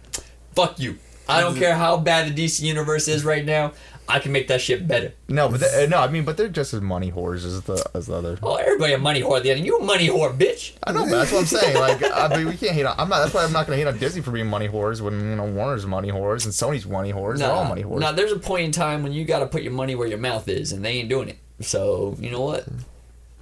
Fuck 0.55 0.79
you. 0.79 0.97
I 1.27 1.41
don't 1.41 1.57
care 1.57 1.75
how 1.75 1.97
bad 1.97 2.33
the 2.33 2.45
DC 2.45 2.61
universe 2.61 3.09
is 3.09 3.25
right 3.25 3.43
now. 3.43 3.73
I 4.13 4.19
can 4.19 4.31
make 4.31 4.47
that 4.49 4.61
shit 4.61 4.87
better. 4.87 5.11
No, 5.27 5.49
but 5.49 5.61
they, 5.61 5.87
no, 5.87 5.97
I 5.97 6.07
mean, 6.07 6.23
but 6.23 6.37
they're 6.37 6.47
just 6.47 6.71
as 6.71 6.81
money 6.81 7.11
whores 7.11 7.43
as 7.45 7.63
the 7.63 7.83
as 7.95 8.05
the 8.05 8.13
other. 8.13 8.37
Oh, 8.43 8.57
everybody 8.57 8.93
a 8.93 8.99
money 8.99 9.23
whore 9.23 9.37
at 9.37 9.43
the 9.43 9.49
end. 9.49 9.65
You 9.65 9.79
a 9.79 9.83
money 9.83 10.07
whore, 10.07 10.37
bitch. 10.37 10.73
I 10.83 10.91
know, 10.91 11.05
but 11.05 11.09
that's 11.09 11.31
what 11.31 11.39
I'm 11.39 11.45
saying. 11.47 11.75
Like, 11.75 12.03
I 12.13 12.27
mean, 12.37 12.45
we 12.45 12.55
can't 12.55 12.73
hate 12.73 12.85
on. 12.85 12.93
I'm 12.99 13.09
not. 13.09 13.23
That's 13.23 13.33
why 13.33 13.43
I'm 13.43 13.51
not 13.51 13.65
gonna 13.65 13.77
hate 13.77 13.87
on 13.87 13.97
Disney 13.97 14.21
for 14.21 14.29
being 14.29 14.45
money 14.45 14.69
whores 14.69 15.01
when 15.01 15.19
you 15.19 15.35
know 15.35 15.45
Warner's 15.45 15.87
money 15.87 16.11
whores 16.11 16.45
and 16.45 16.53
Sony's 16.53 16.85
money 16.85 17.11
whores. 17.11 17.39
They're 17.39 17.51
all 17.51 17.65
money 17.65 17.83
whores. 17.83 18.01
Nah, 18.01 18.11
there's 18.11 18.31
a 18.31 18.37
point 18.37 18.65
in 18.65 18.71
time 18.71 19.01
when 19.01 19.13
you 19.13 19.25
got 19.25 19.39
to 19.39 19.47
put 19.47 19.63
your 19.63 19.73
money 19.73 19.95
where 19.95 20.07
your 20.07 20.19
mouth 20.19 20.47
is, 20.47 20.73
and 20.73 20.85
they 20.85 20.91
ain't 20.91 21.09
doing 21.09 21.29
it. 21.29 21.39
So 21.61 22.15
you 22.19 22.29
know 22.29 22.41
what? 22.41 22.67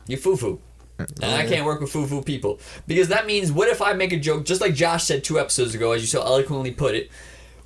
You 0.08 0.16
foo 0.16 0.38
foo. 0.38 0.62
And 1.00 1.36
I 1.36 1.46
can't 1.48 1.66
work 1.66 1.82
with 1.82 1.92
foo 1.92 2.08
foo 2.08 2.22
people 2.22 2.62
because 2.88 3.10
that 3.10 3.26
means 3.26 3.52
what 3.52 3.68
if 3.68 3.82
I 3.82 3.92
make 3.92 4.14
a 4.14 4.20
joke 4.20 4.46
just 4.46 4.62
like 4.62 4.74
Josh 4.74 5.04
said 5.04 5.26
two 5.26 5.38
episodes 5.38 5.76
ago, 5.76 5.92
as 5.92 6.02
you 6.02 6.08
so 6.08 6.22
eloquently 6.22 6.72
put 6.72 6.96
it. 6.96 7.12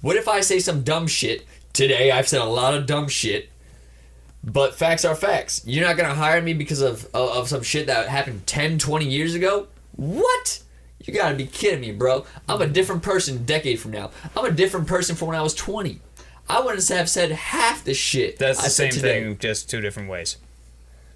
What 0.02 0.16
if 0.18 0.28
I 0.28 0.42
say 0.42 0.60
some 0.60 0.84
dumb 0.84 1.08
shit 1.08 1.46
today? 1.76 2.12
I've 2.12 2.28
said 2.28 2.42
a 2.42 2.46
lot 2.46 2.74
of 2.74 2.86
dumb 2.86 3.08
shit, 3.08 3.50
but 4.44 4.76
facts 4.76 5.06
are 5.06 5.16
facts. 5.16 5.62
You're 5.66 5.86
not 5.86 5.98
gonna 5.98 6.16
hire 6.16 6.42
me 6.42 6.54
because 6.54 6.82
of 6.82 7.06
of, 7.14 7.30
of 7.30 7.50
some 7.50 7.62
shit 7.62 7.88
that 7.88 8.08
happened 8.08 8.48
10, 8.48 8.80
20 8.80 9.06
years 9.06 9.36
ago. 9.36 9.68
What? 9.96 10.62
You 11.04 11.14
gotta 11.14 11.36
be 11.36 11.46
kidding 11.46 11.82
me, 11.82 11.92
bro. 11.92 12.26
I'm 12.50 12.62
a 12.62 12.68
different 12.68 13.04
person 13.04 13.36
a 13.36 13.40
decade 13.40 13.80
from 13.80 13.92
now. 13.92 14.12
I'm 14.36 14.46
a 14.46 14.52
different 14.52 14.88
person 14.88 15.16
from 15.16 15.28
when 15.30 15.38
I 15.38 15.42
was 15.42 15.54
20. 15.54 16.00
I 16.48 16.60
wouldn't 16.62 16.88
have 16.90 17.10
said 17.10 17.32
half 17.32 17.84
the 17.84 17.94
shit. 17.94 18.38
That's 18.38 18.64
the 18.64 18.70
same 18.70 18.92
today. 18.92 19.24
thing, 19.24 19.38
just 19.38 19.70
two 19.70 19.82
different 19.82 20.10
ways. 20.10 20.38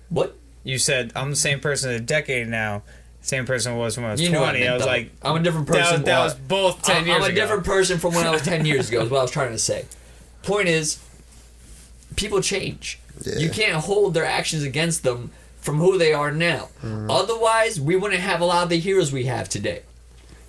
What? 0.10 0.36
You 0.64 0.78
said 0.78 1.12
I'm 1.16 1.32
the 1.32 1.36
same 1.36 1.60
person 1.60 1.92
a 1.92 2.00
decade 2.00 2.48
now. 2.48 2.84
Same 3.22 3.46
person 3.46 3.74
I 3.74 3.76
was 3.76 3.98
when 3.98 4.06
I 4.06 4.12
was 4.12 4.22
You 4.22 4.30
know 4.30 4.42
what 4.42 4.56
I 4.56 4.60
20. 4.60 4.68
I, 4.68 4.74
was 4.76 4.86
like, 4.86 5.12
I'm 5.22 5.36
a 5.36 5.44
different 5.44 5.68
that, 5.68 5.90
person. 5.90 6.04
that 6.04 6.20
was 6.24 6.36
both 6.36 6.82
10 6.84 6.96
I'm, 6.98 7.06
years 7.06 7.16
I'm 7.18 7.22
a 7.24 7.26
ago. 7.26 7.36
different 7.36 7.66
person 7.66 8.00
from 8.00 8.14
when 8.14 8.26
I 8.26 8.30
was 8.30 8.42
10 8.44 8.66
years 8.66 8.90
ago, 8.90 9.02
is 9.02 9.10
what 9.10 9.20
I 9.20 9.22
was 9.24 9.32
trying 9.32 9.52
to 9.52 9.60
say. 9.60 9.86
Point 10.44 10.68
is, 10.68 11.00
people 12.16 12.42
change. 12.42 13.00
Yeah. 13.26 13.38
You 13.38 13.50
can't 13.50 13.84
hold 13.84 14.14
their 14.14 14.26
actions 14.26 14.64
against 14.64 15.04
them 15.04 15.32
from 15.60 15.78
who 15.78 15.98
they 15.98 16.14
are 16.14 16.32
now. 16.32 16.70
Mm-hmm. 16.82 17.12
Otherwise, 17.12 17.80
we 17.80 17.96
wouldn't 17.96 18.22
have 18.22 18.42
a 18.42 18.46
lot 18.46 18.64
of 18.64 18.70
the 18.70 18.80
heroes 18.80 19.12
we 19.12 19.26
have 19.26 19.50
today. 19.50 19.84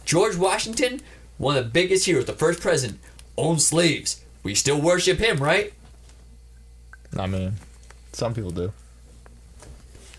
George 0.05 0.37
Washington, 0.37 1.01
one 1.39 1.57
of 1.57 1.65
the 1.65 1.71
biggest 1.71 2.07
heroes, 2.07 2.27
the 2.27 2.33
first 2.33 2.61
president, 2.61 3.01
owned 3.37 3.61
slaves. 3.61 4.23
We 4.43 4.55
still 4.55 4.81
worship 4.81 5.19
him, 5.19 5.39
right? 5.39 5.73
I 7.19 7.27
mean, 7.27 7.55
some 8.13 8.35
people 8.35 8.51
do. 8.51 8.73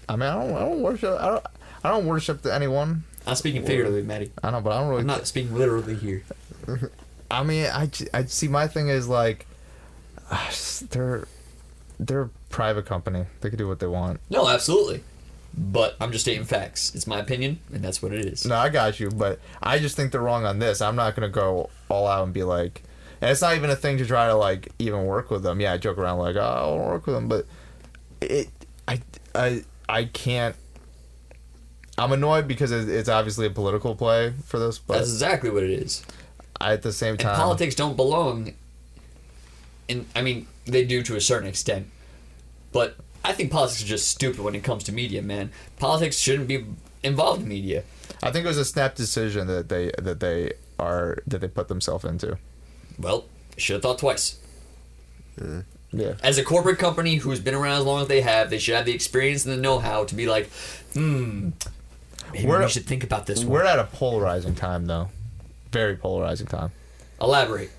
I 0.09 0.15
mean, 0.15 0.29
I 0.29 0.35
don't. 0.35 0.55
I 0.55 0.59
don't 0.59 0.81
worship. 0.81 1.19
I 1.19 1.27
don't. 1.27 1.45
I 1.83 1.89
don't 1.89 2.05
worship 2.05 2.45
anyone. 2.45 3.03
I'm 3.25 3.35
speaking 3.35 3.65
figuratively, 3.65 4.03
Maddie. 4.03 4.31
I 4.43 4.51
know, 4.51 4.61
but 4.61 4.73
I 4.73 4.79
don't 4.79 4.89
really. 4.89 5.01
I'm 5.01 5.07
not 5.07 5.25
speaking 5.25 5.55
literally 5.55 5.95
here. 5.95 6.23
I 7.29 7.43
mean, 7.43 7.67
I 7.67 8.25
see. 8.25 8.47
My 8.47 8.67
thing 8.67 8.89
is 8.89 9.07
like, 9.07 9.47
they're 10.89 11.27
they're 11.99 12.21
a 12.23 12.29
private 12.49 12.85
company. 12.85 13.25
They 13.41 13.49
can 13.49 13.57
do 13.57 13.67
what 13.67 13.79
they 13.79 13.87
want. 13.87 14.19
No, 14.29 14.47
absolutely. 14.47 15.03
But 15.55 15.97
I'm 15.99 16.11
just 16.11 16.23
stating 16.23 16.45
facts. 16.45 16.95
It's 16.95 17.05
my 17.05 17.19
opinion, 17.19 17.59
and 17.73 17.83
that's 17.83 18.01
what 18.01 18.13
it 18.13 18.25
is. 18.25 18.45
No, 18.45 18.55
I 18.55 18.69
got 18.69 18.99
you, 18.99 19.09
but 19.09 19.39
I 19.61 19.79
just 19.79 19.95
think 19.97 20.11
they're 20.13 20.21
wrong 20.21 20.45
on 20.45 20.59
this. 20.59 20.81
I'm 20.81 20.95
not 20.95 21.15
gonna 21.15 21.29
go 21.29 21.69
all 21.89 22.07
out 22.07 22.23
and 22.23 22.33
be 22.33 22.43
like, 22.43 22.83
and 23.19 23.29
it's 23.29 23.41
not 23.41 23.55
even 23.55 23.69
a 23.69 23.75
thing 23.75 23.97
to 23.97 24.05
try 24.05 24.27
to 24.27 24.35
like 24.35 24.69
even 24.79 25.05
work 25.05 25.29
with 25.29 25.43
them. 25.43 25.59
Yeah, 25.59 25.73
I 25.73 25.77
joke 25.77 25.97
around 25.97 26.19
like, 26.19 26.37
oh, 26.37 26.41
I 26.41 26.67
want 26.67 26.81
to 26.81 26.87
work 26.87 27.05
with 27.05 27.15
them, 27.15 27.27
but 27.27 27.45
it, 28.21 28.49
I, 28.87 29.01
I, 29.35 29.63
I 29.89 30.05
can't. 30.05 30.55
I'm 31.97 32.13
annoyed 32.13 32.47
because 32.47 32.71
it's 32.71 33.09
obviously 33.09 33.45
a 33.45 33.49
political 33.49 33.93
play 33.93 34.33
for 34.45 34.57
this, 34.57 34.79
but 34.79 34.95
That's 34.95 35.11
exactly 35.11 35.49
what 35.49 35.63
it 35.63 35.69
is. 35.69 36.03
I, 36.59 36.73
at 36.73 36.81
the 36.81 36.93
same 36.93 37.11
And 37.11 37.19
time, 37.19 37.35
politics 37.35 37.75
don't 37.75 37.95
belong 37.95 38.53
in 39.91 40.05
I 40.15 40.21
mean, 40.21 40.47
they 40.65 40.83
do 40.85 41.03
to 41.03 41.15
a 41.15 41.21
certain 41.21 41.47
extent. 41.47 41.87
But 42.71 42.95
I 43.23 43.33
think 43.33 43.51
politics 43.51 43.83
are 43.83 43.87
just 43.87 44.07
stupid 44.07 44.39
when 44.41 44.55
it 44.55 44.63
comes 44.63 44.83
to 44.85 44.91
media, 44.91 45.21
man. 45.21 45.51
Politics 45.77 46.17
shouldn't 46.17 46.47
be 46.47 46.65
involved 47.03 47.41
in 47.43 47.47
media. 47.49 47.83
I 48.23 48.31
think 48.31 48.45
it 48.45 48.47
was 48.47 48.57
a 48.57 48.65
snap 48.65 48.95
decision 48.95 49.47
that 49.47 49.69
they 49.69 49.91
that 49.97 50.19
they 50.19 50.53
are 50.79 51.17
that 51.27 51.39
they 51.41 51.47
put 51.47 51.67
themselves 51.67 52.05
into. 52.05 52.37
Well, 52.97 53.25
should 53.57 53.75
have 53.75 53.83
thought 53.83 53.99
twice. 53.99 54.37
Yeah. 55.93 56.13
As 56.23 56.37
a 56.37 56.43
corporate 56.43 56.79
company 56.79 57.15
who's 57.15 57.39
been 57.39 57.55
around 57.55 57.79
as 57.79 57.85
long 57.85 58.01
as 58.01 58.07
they 58.07 58.21
have, 58.21 58.49
they 58.49 58.59
should 58.59 58.75
have 58.75 58.85
the 58.85 58.93
experience 58.93 59.45
and 59.45 59.57
the 59.57 59.61
know-how 59.61 60.05
to 60.05 60.15
be 60.15 60.27
like, 60.27 60.49
hmm, 60.93 61.49
maybe 62.31 62.47
We're- 62.47 62.63
we 62.65 62.69
should 62.71 62.85
think 62.85 63.03
about 63.03 63.25
this 63.25 63.43
We're 63.43 63.63
one. 63.63 63.67
at 63.73 63.79
a 63.79 63.83
polarizing 63.85 64.55
time, 64.55 64.85
though. 64.85 65.09
Very 65.71 65.95
polarizing 65.97 66.47
time. 66.47 66.71
Elaborate. 67.19 67.71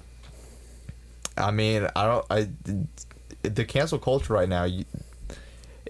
I 1.43 1.51
mean, 1.51 1.89
I 1.97 2.07
don't. 2.07 2.27
I 2.31 2.49
the 3.43 3.65
cancel 3.65 3.99
culture 3.99 4.33
right 4.33 4.49
now. 4.49 4.65
You, 4.65 4.85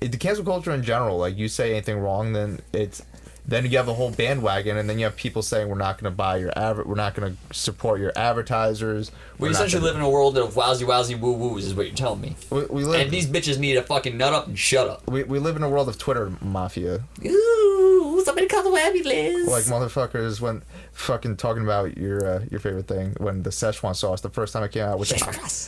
the 0.00 0.16
cancel 0.16 0.44
culture 0.44 0.72
in 0.72 0.82
general. 0.82 1.18
Like 1.18 1.36
you 1.36 1.48
say 1.48 1.70
anything 1.72 1.98
wrong, 1.98 2.32
then 2.32 2.60
it's 2.72 3.02
then 3.46 3.68
you 3.68 3.76
have 3.76 3.88
a 3.88 3.94
whole 3.94 4.10
bandwagon, 4.12 4.76
and 4.76 4.88
then 4.88 4.98
you 4.98 5.04
have 5.04 5.16
people 5.16 5.42
saying 5.42 5.68
we're 5.68 5.74
not 5.74 5.98
going 5.98 6.10
to 6.10 6.16
buy 6.16 6.36
your 6.36 6.52
adver- 6.56 6.84
we're 6.84 6.94
not 6.94 7.14
going 7.14 7.36
to 7.36 7.54
support 7.54 8.00
your 8.00 8.12
advertisers. 8.16 9.10
We 9.38 9.48
essentially 9.48 9.80
gonna- 9.80 9.92
live 9.92 9.96
in 9.96 10.02
a 10.02 10.10
world 10.10 10.38
of 10.38 10.54
wowsy 10.54 10.86
wowsy 10.86 11.18
woo 11.18 11.32
woos, 11.32 11.66
is 11.66 11.74
what 11.74 11.86
you're 11.86 11.94
telling 11.96 12.20
me. 12.20 12.36
We, 12.50 12.64
we 12.66 12.84
live. 12.84 13.00
And 13.00 13.10
these 13.10 13.26
bitches 13.26 13.58
need 13.58 13.74
to 13.74 13.82
fucking 13.82 14.16
nut 14.16 14.32
up 14.32 14.46
and 14.46 14.56
shut 14.58 14.88
up. 14.88 15.08
we, 15.10 15.24
we 15.24 15.38
live 15.40 15.56
in 15.56 15.62
a 15.64 15.68
world 15.68 15.88
of 15.88 15.98
Twitter 15.98 16.30
mafia. 16.40 17.02
Ooh, 17.26 18.22
somebody 18.24 18.46
call 18.46 18.62
the 18.70 18.80
ambulance. 18.80 19.48
Like 19.48 19.64
motherfuckers 19.64 20.40
when 20.40 20.62
fucking 20.92 21.36
talking 21.36 21.62
about 21.62 21.96
your 21.98 22.26
uh, 22.26 22.44
your 22.50 22.60
favorite 22.60 22.86
thing 22.86 23.14
when 23.18 23.42
the 23.42 23.50
Szechuan 23.50 23.96
sauce 23.96 24.20
the 24.20 24.30
first 24.30 24.52
time 24.52 24.62
it 24.62 24.72
came 24.72 24.84
out, 24.84 24.98
which 24.98 25.12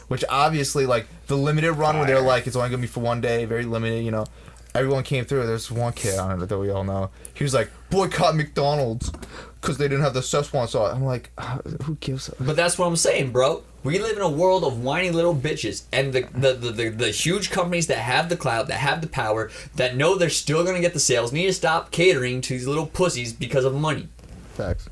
which 0.08 0.24
obviously 0.28 0.86
like 0.86 1.06
the 1.26 1.36
limited 1.36 1.72
run 1.74 1.96
where 1.98 2.06
they're 2.06 2.20
like 2.20 2.46
it's 2.46 2.56
only 2.56 2.68
gonna 2.70 2.80
be 2.82 2.86
for 2.86 3.00
one 3.00 3.20
day, 3.20 3.44
very 3.44 3.64
limited, 3.64 4.04
you 4.04 4.10
know. 4.10 4.26
Everyone 4.74 5.04
came 5.04 5.24
through. 5.24 5.46
There's 5.46 5.70
one 5.70 5.92
kid 5.92 6.18
on 6.18 6.42
it 6.42 6.46
that 6.46 6.58
we 6.58 6.68
all 6.70 6.82
know. 6.82 7.10
He 7.34 7.44
was 7.44 7.54
like 7.54 7.70
boycott 7.90 8.34
McDonald's 8.34 9.12
because 9.60 9.78
they 9.78 9.86
didn't 9.86 10.02
have 10.02 10.14
the 10.14 10.20
Szechuan 10.20 10.68
sauce. 10.68 10.92
I'm 10.92 11.04
like, 11.04 11.30
uh, 11.38 11.58
who 11.84 11.94
gives? 12.00 12.28
A- 12.28 12.34
But 12.42 12.56
that's 12.56 12.76
what 12.76 12.86
I'm 12.86 12.96
saying, 12.96 13.30
bro. 13.30 13.62
We 13.84 14.00
live 14.00 14.16
in 14.16 14.22
a 14.22 14.28
world 14.28 14.64
of 14.64 14.82
whiny 14.82 15.10
little 15.10 15.34
bitches, 15.34 15.84
and 15.92 16.12
the 16.12 16.22
the, 16.34 16.54
the, 16.54 16.70
the 16.72 16.88
the 16.88 17.10
huge 17.10 17.50
companies 17.52 17.86
that 17.86 17.98
have 17.98 18.28
the 18.28 18.36
clout, 18.36 18.66
that 18.66 18.78
have 18.78 19.00
the 19.00 19.06
power, 19.06 19.48
that 19.76 19.94
know 19.94 20.16
they're 20.16 20.28
still 20.28 20.64
gonna 20.64 20.80
get 20.80 20.92
the 20.92 20.98
sales, 21.00 21.32
need 21.32 21.46
to 21.46 21.52
stop 21.52 21.92
catering 21.92 22.40
to 22.40 22.54
these 22.54 22.66
little 22.66 22.86
pussies 22.86 23.32
because 23.32 23.64
of 23.64 23.74
money. 23.74 24.08
Facts. 24.54 24.88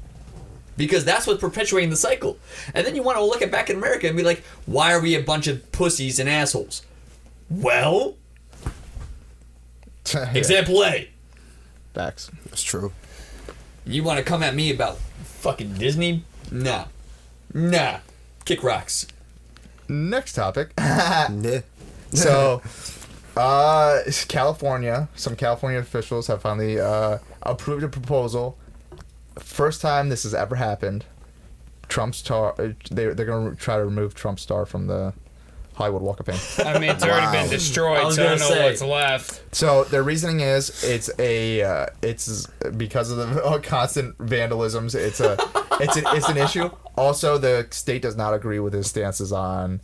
Because 0.86 1.04
that's 1.04 1.28
what's 1.28 1.40
perpetuating 1.40 1.90
the 1.90 1.96
cycle. 1.96 2.36
And 2.74 2.84
then 2.84 2.96
you 2.96 3.04
want 3.04 3.18
to 3.18 3.24
look 3.24 3.40
at 3.40 3.52
back 3.52 3.70
in 3.70 3.76
America 3.76 4.08
and 4.08 4.16
be 4.16 4.24
like, 4.24 4.42
why 4.66 4.92
are 4.92 5.00
we 5.00 5.14
a 5.14 5.22
bunch 5.22 5.46
of 5.46 5.70
pussies 5.70 6.18
and 6.18 6.28
assholes? 6.28 6.82
Well, 7.48 8.16
Yeah, 10.12 10.32
example 10.32 10.84
A. 10.84 11.08
Facts. 11.94 12.30
That's 12.46 12.62
true. 12.64 12.92
You 13.86 14.02
want 14.02 14.18
to 14.18 14.24
come 14.24 14.42
at 14.42 14.54
me 14.56 14.72
about 14.72 14.98
fucking 14.98 15.74
Disney? 15.74 16.24
Nah. 16.50 16.86
Nah. 17.54 17.98
Kick 18.44 18.64
rocks. 18.64 19.06
Next 19.88 20.32
topic. 20.32 20.72
So, 22.14 22.60
uh, 23.38 24.00
California, 24.28 25.08
some 25.14 25.34
California 25.34 25.78
officials 25.78 26.26
have 26.26 26.42
finally 26.42 26.78
uh, 26.78 27.18
approved 27.40 27.84
a 27.84 27.88
proposal. 27.88 28.58
First 29.38 29.80
time 29.80 30.08
this 30.08 30.22
has 30.24 30.34
ever 30.34 30.56
happened. 30.56 31.04
Trump's 31.88 32.18
star. 32.18 32.54
uh, 32.58 32.68
They 32.90 33.06
they're 33.08 33.26
gonna 33.26 33.54
try 33.54 33.76
to 33.76 33.84
remove 33.84 34.14
Trump's 34.14 34.42
star 34.42 34.64
from 34.66 34.86
the 34.86 35.12
Hollywood 35.74 36.02
Walk 36.02 36.20
of 36.20 36.26
Fame. 36.26 36.66
I 36.66 36.78
mean, 36.78 36.90
it's 36.90 37.02
already 37.02 37.26
Wow. 37.26 37.32
been 37.32 37.46
I 37.46 37.48
destroyed, 37.48 38.04
was 38.04 38.16
so 38.16 38.22
I 38.22 38.28
don't 38.28 38.38
gonna 38.38 38.50
know 38.50 38.54
say. 38.56 38.64
what's 38.64 38.82
left. 38.82 39.54
So 39.54 39.84
their 39.84 40.02
reasoning 40.02 40.40
is 40.40 40.84
it's 40.84 41.10
a 41.18 41.62
uh, 41.62 41.86
it's 42.02 42.46
because 42.76 43.10
of 43.10 43.16
the 43.18 43.44
uh, 43.44 43.58
constant 43.60 44.16
vandalisms. 44.18 44.94
It's 44.94 45.20
a 45.20 45.36
it's 45.80 45.96
an 45.96 46.04
it's 46.08 46.28
an 46.28 46.36
issue. 46.36 46.70
Also, 46.96 47.38
the 47.38 47.66
state 47.70 48.02
does 48.02 48.16
not 48.16 48.34
agree 48.34 48.58
with 48.58 48.72
his 48.74 48.86
stances 48.88 49.32
on. 49.32 49.80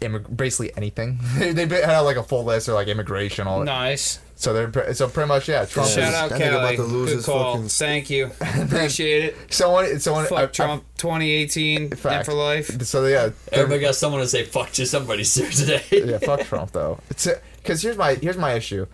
Immig- 0.00 0.36
basically 0.36 0.76
anything. 0.76 1.18
they 1.38 1.52
they 1.52 1.82
had 1.82 2.00
like 2.00 2.16
a 2.16 2.22
full 2.22 2.44
list 2.44 2.68
or 2.68 2.74
like 2.74 2.88
immigration, 2.88 3.46
all 3.46 3.64
Nice. 3.64 4.20
So 4.36 4.52
they're 4.52 4.68
pre- 4.68 4.94
so 4.94 5.08
pretty 5.08 5.26
much 5.26 5.48
yeah. 5.48 5.64
Trump. 5.64 5.88
Shout 5.88 5.98
is, 5.98 6.14
out 6.14 6.30
that 6.30 6.40
about 6.40 6.60
Kelly. 6.62 6.76
to 6.76 6.82
lose 6.84 7.10
Good 7.10 7.16
his 7.16 7.26
call. 7.26 7.54
fucking- 7.54 7.68
Thank 7.68 8.08
you. 8.10 8.30
Appreciate 8.40 9.24
it. 9.24 9.36
Someone 9.52 9.98
someone 9.98 10.26
Fuck 10.26 10.38
I- 10.38 10.42
I- 10.42 10.46
Trump 10.46 10.84
2018 10.98 11.82
and 11.82 11.98
fact. 11.98 12.26
for 12.26 12.34
life. 12.34 12.80
So 12.82 13.04
yeah, 13.06 13.30
Everybody 13.52 13.80
got 13.80 13.96
someone 13.96 14.20
to 14.20 14.28
say 14.28 14.44
fuck 14.44 14.70
to 14.72 14.86
somebody 14.86 15.24
sir 15.24 15.50
today. 15.50 15.82
yeah, 15.90 16.18
fuck 16.18 16.40
Trump 16.42 16.70
though. 16.72 17.00
Because 17.08 17.82
here's 17.82 17.96
my 17.96 18.14
here's 18.14 18.36
my 18.38 18.52
issue. 18.52 18.86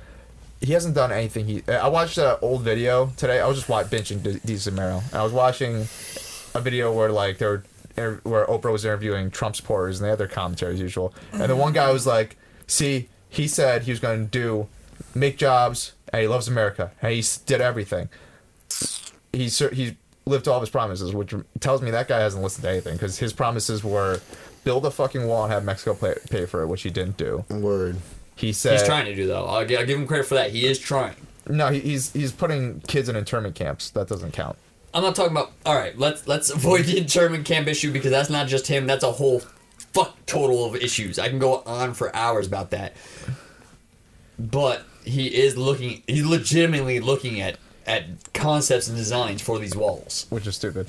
he 0.62 0.72
hasn't 0.72 0.94
done 0.94 1.12
anything. 1.12 1.44
He 1.46 1.62
I 1.68 1.88
watched 1.88 2.16
an 2.16 2.36
old 2.40 2.62
video 2.62 3.12
today. 3.18 3.40
I 3.40 3.46
was 3.46 3.58
just 3.58 3.68
watching 3.68 3.90
binging 3.98 4.22
D- 4.22 4.40
Desus 4.54 4.68
and 4.68 4.76
Mero, 4.76 5.02
and 5.10 5.14
I 5.20 5.22
was 5.22 5.32
watching 5.32 5.86
a 6.54 6.60
video 6.60 6.90
where 6.90 7.10
like 7.10 7.36
they 7.36 7.44
were 7.46 7.64
inter- 7.96 8.20
where 8.24 8.46
Oprah 8.46 8.72
was 8.72 8.84
interviewing 8.84 9.30
Trump 9.30 9.56
supporters, 9.56 9.98
and 10.00 10.04
they 10.06 10.10
had 10.10 10.18
their 10.18 10.28
commentary 10.28 10.74
as 10.74 10.80
usual. 10.80 11.14
And 11.32 11.42
the 11.50 11.56
one 11.56 11.72
guy 11.72 11.90
was 11.90 12.06
like, 12.06 12.36
"See, 12.66 13.08
he 13.28 13.46
said 13.48 13.82
he 13.82 13.90
was 13.90 14.00
going 14.00 14.24
to 14.24 14.30
do 14.30 14.68
make 15.14 15.36
jobs, 15.38 15.92
and 16.12 16.22
he 16.22 16.28
loves 16.28 16.48
America, 16.48 16.92
and 17.02 17.12
he 17.12 17.22
did 17.46 17.60
everything. 17.60 18.08
He 19.32 19.48
cer- 19.48 19.74
he 19.74 19.96
lived 20.26 20.48
all 20.48 20.56
of 20.56 20.62
his 20.62 20.70
promises, 20.70 21.12
which 21.12 21.34
tells 21.60 21.82
me 21.82 21.90
that 21.90 22.08
guy 22.08 22.20
hasn't 22.20 22.42
listened 22.42 22.62
to 22.64 22.70
anything 22.70 22.94
because 22.94 23.18
his 23.18 23.32
promises 23.32 23.82
were." 23.84 24.20
Build 24.64 24.86
a 24.86 24.90
fucking 24.90 25.26
wall 25.26 25.44
and 25.44 25.52
have 25.52 25.62
Mexico 25.62 25.92
pay, 25.92 26.14
pay 26.30 26.46
for 26.46 26.62
it, 26.62 26.68
which 26.68 26.80
he 26.80 26.88
didn't 26.88 27.18
do. 27.18 27.44
Word. 27.50 27.98
He 28.34 28.54
said 28.54 28.72
He's 28.78 28.82
trying 28.88 29.04
to 29.04 29.14
do 29.14 29.26
though. 29.26 29.44
I'll, 29.44 29.56
I'll 29.58 29.64
give 29.66 29.90
him 29.90 30.06
credit 30.06 30.24
for 30.24 30.36
that. 30.36 30.52
He 30.52 30.64
is 30.66 30.78
trying. 30.78 31.14
No, 31.46 31.68
he- 31.68 31.80
he's 31.80 32.14
he's 32.14 32.32
putting 32.32 32.80
kids 32.88 33.10
in 33.10 33.14
internment 33.14 33.56
camps. 33.56 33.90
That 33.90 34.08
doesn't 34.08 34.30
count. 34.32 34.56
I'm 34.94 35.02
not 35.02 35.16
talking 35.16 35.32
about. 35.32 35.52
All 35.66 35.74
right, 35.74 35.98
let's 35.98 36.26
let's 36.28 36.50
avoid 36.50 36.84
the 36.86 36.96
internment 36.98 37.44
camp 37.44 37.66
issue 37.66 37.92
because 37.92 38.10
that's 38.12 38.30
not 38.30 38.46
just 38.46 38.68
him. 38.68 38.86
That's 38.86 39.02
a 39.04 39.12
whole 39.12 39.40
fuck 39.92 40.16
total 40.26 40.64
of 40.64 40.76
issues. 40.76 41.18
I 41.18 41.28
can 41.28 41.38
go 41.38 41.62
on 41.66 41.94
for 41.94 42.14
hours 42.14 42.46
about 42.46 42.70
that. 42.70 42.94
But 44.38 44.82
he 45.04 45.26
is 45.26 45.56
looking. 45.56 46.02
He's 46.06 46.24
legitimately 46.24 47.00
looking 47.00 47.40
at 47.40 47.58
at 47.86 48.04
concepts 48.32 48.88
and 48.88 48.96
designs 48.96 49.42
for 49.42 49.58
these 49.58 49.76
walls. 49.76 50.26
which 50.30 50.46
is 50.46 50.56
stupid. 50.56 50.86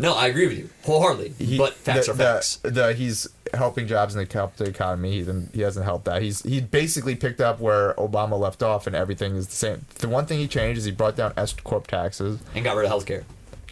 No, 0.00 0.14
I 0.14 0.28
agree 0.28 0.46
with 0.46 0.58
you 0.58 0.70
wholeheartedly. 0.84 1.34
He- 1.44 1.58
but 1.58 1.74
facts 1.74 2.06
the, 2.06 2.12
are 2.12 2.14
facts. 2.14 2.56
The, 2.58 2.70
the, 2.70 2.92
he's 2.94 3.26
helping 3.52 3.88
jobs 3.88 4.14
and 4.14 4.26
the, 4.26 4.50
the 4.56 4.64
economy. 4.64 5.10
He, 5.10 5.18
didn't- 5.18 5.54
he 5.54 5.60
hasn't 5.62 5.84
helped 5.84 6.04
that. 6.04 6.22
He's 6.22 6.42
he 6.42 6.60
basically 6.60 7.16
picked 7.16 7.40
up 7.40 7.58
where 7.60 7.94
Obama 7.94 8.38
left 8.38 8.62
off, 8.62 8.86
and 8.86 8.94
everything 8.94 9.34
is 9.36 9.48
the 9.48 9.56
same. 9.56 9.84
The 9.96 10.08
one 10.08 10.26
thing 10.26 10.38
he 10.38 10.46
changed 10.46 10.78
is 10.78 10.84
he 10.84 10.92
brought 10.92 11.16
down 11.16 11.32
S 11.36 11.52
corp 11.52 11.88
taxes, 11.88 12.38
and 12.54 12.64
got 12.64 12.76
rid 12.76 12.90
of 12.90 12.92
healthcare. 12.92 13.24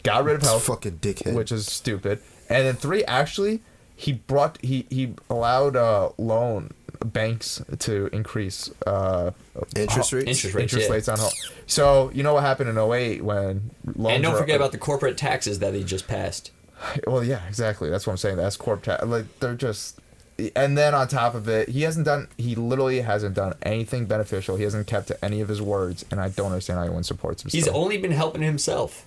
Got 0.06 0.24
rid 0.24 0.34
of 0.36 0.40
It's 0.42 0.48
health, 0.48 0.64
fucking 0.66 0.98
dickhead. 0.98 1.34
which 1.34 1.52
is 1.52 1.66
stupid. 1.66 2.20
And 2.48 2.66
then 2.66 2.76
three, 2.76 3.04
actually, 3.04 3.60
he 3.94 4.12
brought 4.12 4.58
he 4.62 4.86
he 4.90 5.14
allowed 5.28 5.76
uh, 5.76 6.10
loan 6.18 6.70
banks 7.04 7.62
to 7.80 8.06
increase 8.12 8.70
uh, 8.86 9.30
Interest 9.76 10.12
rates. 10.12 10.28
Interest 10.28 10.54
rates. 10.54 10.74
interest 10.74 11.08
yeah. 11.08 11.12
on 11.14 11.18
home. 11.18 11.30
So 11.66 12.10
you 12.14 12.22
know 12.22 12.34
what 12.34 12.42
happened 12.42 12.70
in 12.70 12.78
08 12.78 13.22
when 13.22 13.70
loans 13.94 14.14
And 14.14 14.22
don't 14.22 14.32
were- 14.32 14.38
forget 14.38 14.56
about 14.56 14.72
the 14.72 14.78
corporate 14.78 15.16
taxes 15.18 15.58
that 15.60 15.72
they 15.72 15.82
just 15.82 16.06
passed. 16.08 16.50
Well, 17.06 17.24
yeah, 17.24 17.40
exactly. 17.48 17.88
That's 17.88 18.06
what 18.06 18.12
I'm 18.12 18.16
saying. 18.18 18.36
That's 18.36 18.56
corp 18.58 18.82
ta- 18.82 18.98
like 19.04 19.24
they're 19.40 19.54
just. 19.54 19.98
And 20.54 20.76
then 20.76 20.94
on 20.94 21.08
top 21.08 21.34
of 21.34 21.48
it, 21.48 21.70
he 21.70 21.80
hasn't 21.82 22.04
done. 22.04 22.28
He 22.36 22.54
literally 22.54 23.00
hasn't 23.00 23.34
done 23.34 23.54
anything 23.62 24.04
beneficial. 24.04 24.56
He 24.56 24.64
hasn't 24.64 24.86
kept 24.86 25.06
to 25.08 25.24
any 25.24 25.40
of 25.40 25.48
his 25.48 25.62
words, 25.62 26.04
and 26.10 26.20
I 26.20 26.28
don't 26.28 26.52
understand 26.52 26.76
how 26.78 26.84
anyone 26.84 27.02
supports 27.04 27.42
him. 27.42 27.50
He's 27.50 27.62
still. 27.64 27.74
only 27.78 27.96
been 27.96 28.10
helping 28.12 28.42
himself. 28.42 29.05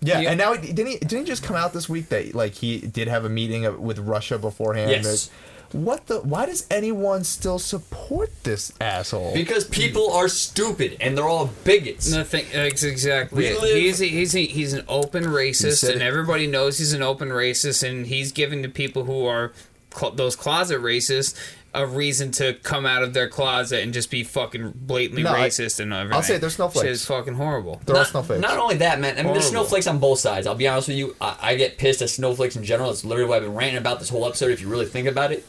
Yeah, 0.00 0.20
Yeah. 0.20 0.30
and 0.30 0.38
now 0.38 0.54
didn't 0.54 0.86
he? 0.86 0.98
Didn't 0.98 1.18
he 1.20 1.24
just 1.24 1.42
come 1.42 1.56
out 1.56 1.72
this 1.72 1.88
week 1.88 2.08
that 2.10 2.34
like 2.34 2.54
he 2.54 2.78
did 2.78 3.08
have 3.08 3.24
a 3.24 3.28
meeting 3.28 3.82
with 3.82 3.98
Russia 3.98 4.38
beforehand? 4.38 4.90
Yes. 4.90 5.26
That- 5.26 5.32
What 5.72 6.06
the? 6.08 6.18
Why 6.20 6.46
does 6.46 6.66
anyone 6.68 7.22
still 7.22 7.60
support 7.60 8.30
this 8.42 8.72
asshole? 8.80 9.32
Because 9.34 9.64
people 9.64 10.10
are 10.12 10.26
stupid 10.26 10.96
and 11.00 11.16
they're 11.16 11.28
all 11.28 11.50
bigots. 11.62 12.10
Nothing. 12.10 12.46
That's 12.52 12.82
exactly 12.82 13.38
We 13.38 13.46
it. 13.50 13.60
live- 13.62 13.76
He's 13.76 13.98
he's 14.00 14.32
he's 14.32 14.72
an 14.72 14.84
open 14.88 15.24
racist, 15.26 15.88
and 15.88 16.02
it. 16.02 16.04
everybody 16.04 16.48
knows 16.48 16.78
he's 16.78 16.92
an 16.92 17.02
open 17.04 17.28
racist, 17.28 17.88
and 17.88 18.06
he's 18.08 18.32
giving 18.32 18.64
to 18.64 18.68
people 18.68 19.04
who 19.04 19.24
are 19.26 19.52
cl- 19.96 20.10
those 20.10 20.34
closet 20.34 20.80
racists 20.80 21.34
a 21.72 21.86
reason 21.86 22.32
to 22.32 22.54
come 22.54 22.84
out 22.84 23.02
of 23.02 23.14
their 23.14 23.28
closet 23.28 23.82
and 23.84 23.92
just 23.94 24.10
be 24.10 24.24
fucking 24.24 24.72
blatantly 24.74 25.22
No, 25.22 25.30
I- 25.32 25.48
racist 25.48 25.78
and 25.78 25.92
everything. 25.92 26.16
I'll 26.16 26.22
say 26.22 26.38
they're 26.38 26.50
snowflakes. 26.50 26.84
Shit 26.84 26.92
is 26.92 27.04
fucking 27.06 27.34
horrible. 27.34 27.80
They're 27.86 27.94
not, 27.94 28.08
snowflakes. 28.08 28.40
not 28.42 28.58
only 28.58 28.76
that, 28.78 28.98
man. 29.00 29.18
I 29.18 29.22
mean, 29.22 29.32
there's 29.32 29.48
snowflakes 29.48 29.86
on 29.86 29.98
both 30.00 30.18
sides. 30.18 30.46
I'll 30.46 30.54
be 30.56 30.66
honest 30.66 30.88
with 30.88 30.96
you. 30.96 31.14
I, 31.20 31.36
I 31.40 31.54
get 31.54 31.78
pissed 31.78 32.02
at 32.02 32.10
snowflakes 32.10 32.56
in 32.56 32.64
general. 32.64 32.90
It's 32.90 33.04
literally 33.04 33.28
what 33.28 33.36
I've 33.36 33.42
been 33.44 33.54
ranting 33.54 33.78
about 33.78 34.00
this 34.00 34.08
whole 34.08 34.26
episode. 34.26 34.50
If 34.50 34.60
you 34.60 34.68
really 34.68 34.86
think 34.86 35.06
about 35.06 35.30
it, 35.32 35.46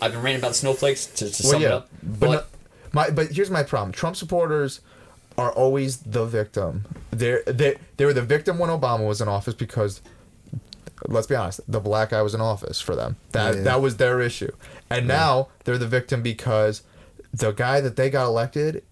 I've 0.00 0.12
been 0.12 0.22
ranting 0.22 0.40
about 0.42 0.54
snowflakes 0.54 1.06
to, 1.06 1.30
to 1.30 1.42
well, 1.42 1.52
sum 1.52 1.62
it 1.62 1.64
yeah, 1.64 1.74
up. 1.74 1.88
but 2.02 2.20
But 2.20 2.30
no- 2.30 2.44
my 2.92 3.10
but 3.10 3.28
here's 3.32 3.50
my 3.50 3.62
problem. 3.64 3.90
Trump 3.92 4.16
supporters 4.16 4.80
are 5.38 5.50
always 5.50 5.98
the 5.98 6.24
victim. 6.26 6.84
They're 7.10 7.42
they 7.46 7.76
they 7.96 8.04
were 8.04 8.12
the 8.12 8.22
victim 8.22 8.58
when 8.58 8.70
Obama 8.70 9.06
was 9.08 9.20
in 9.20 9.28
office 9.28 9.54
because 9.54 10.02
let's 11.08 11.26
be 11.26 11.34
honest, 11.34 11.60
the 11.68 11.80
black 11.80 12.10
guy 12.10 12.22
was 12.22 12.34
in 12.34 12.40
office 12.40 12.80
for 12.80 12.94
them. 12.96 13.16
That 13.32 13.54
Yeah. 13.56 13.62
that 13.62 13.80
was 13.82 13.96
their 13.96 14.20
issue. 14.20 14.50
And 14.90 15.06
now 15.08 15.48
they're 15.64 15.78
the 15.78 15.86
victim 15.88 16.22
because 16.22 16.82
the 17.32 17.52
guy 17.52 17.80
that 17.80 17.96
they 17.96 18.10
got 18.10 18.26
elected 18.26 18.82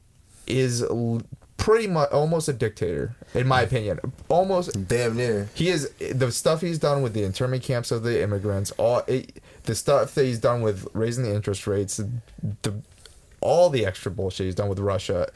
is 0.46 0.82
l- 0.82 1.22
pretty 1.56 1.86
much 1.86 2.10
almost 2.10 2.48
a 2.48 2.52
dictator 2.54 3.14
in 3.34 3.46
my 3.46 3.60
opinion. 3.60 4.00
Almost 4.30 4.88
Damn 4.88 5.16
near. 5.16 5.48
he 5.54 5.68
is 5.68 5.90
the 6.12 6.32
stuff 6.32 6.62
he's 6.62 6.78
done 6.78 7.02
with 7.02 7.12
the 7.12 7.22
internment 7.22 7.62
camps 7.62 7.90
of 7.90 8.02
the 8.02 8.22
immigrants, 8.22 8.70
all 8.78 9.02
it, 9.06 9.42
the 9.64 9.74
stuff 9.74 10.14
that 10.14 10.24
he's 10.24 10.38
done 10.38 10.62
with 10.62 10.86
raising 10.94 11.24
the 11.24 11.34
interest 11.34 11.66
rates, 11.66 12.00
the 12.62 12.74
all 13.42 13.68
the 13.70 13.84
extra 13.86 14.10
bullshit 14.10 14.46
he's 14.46 14.54
done 14.54 14.68
with 14.68 14.78
Russia. 14.78 15.28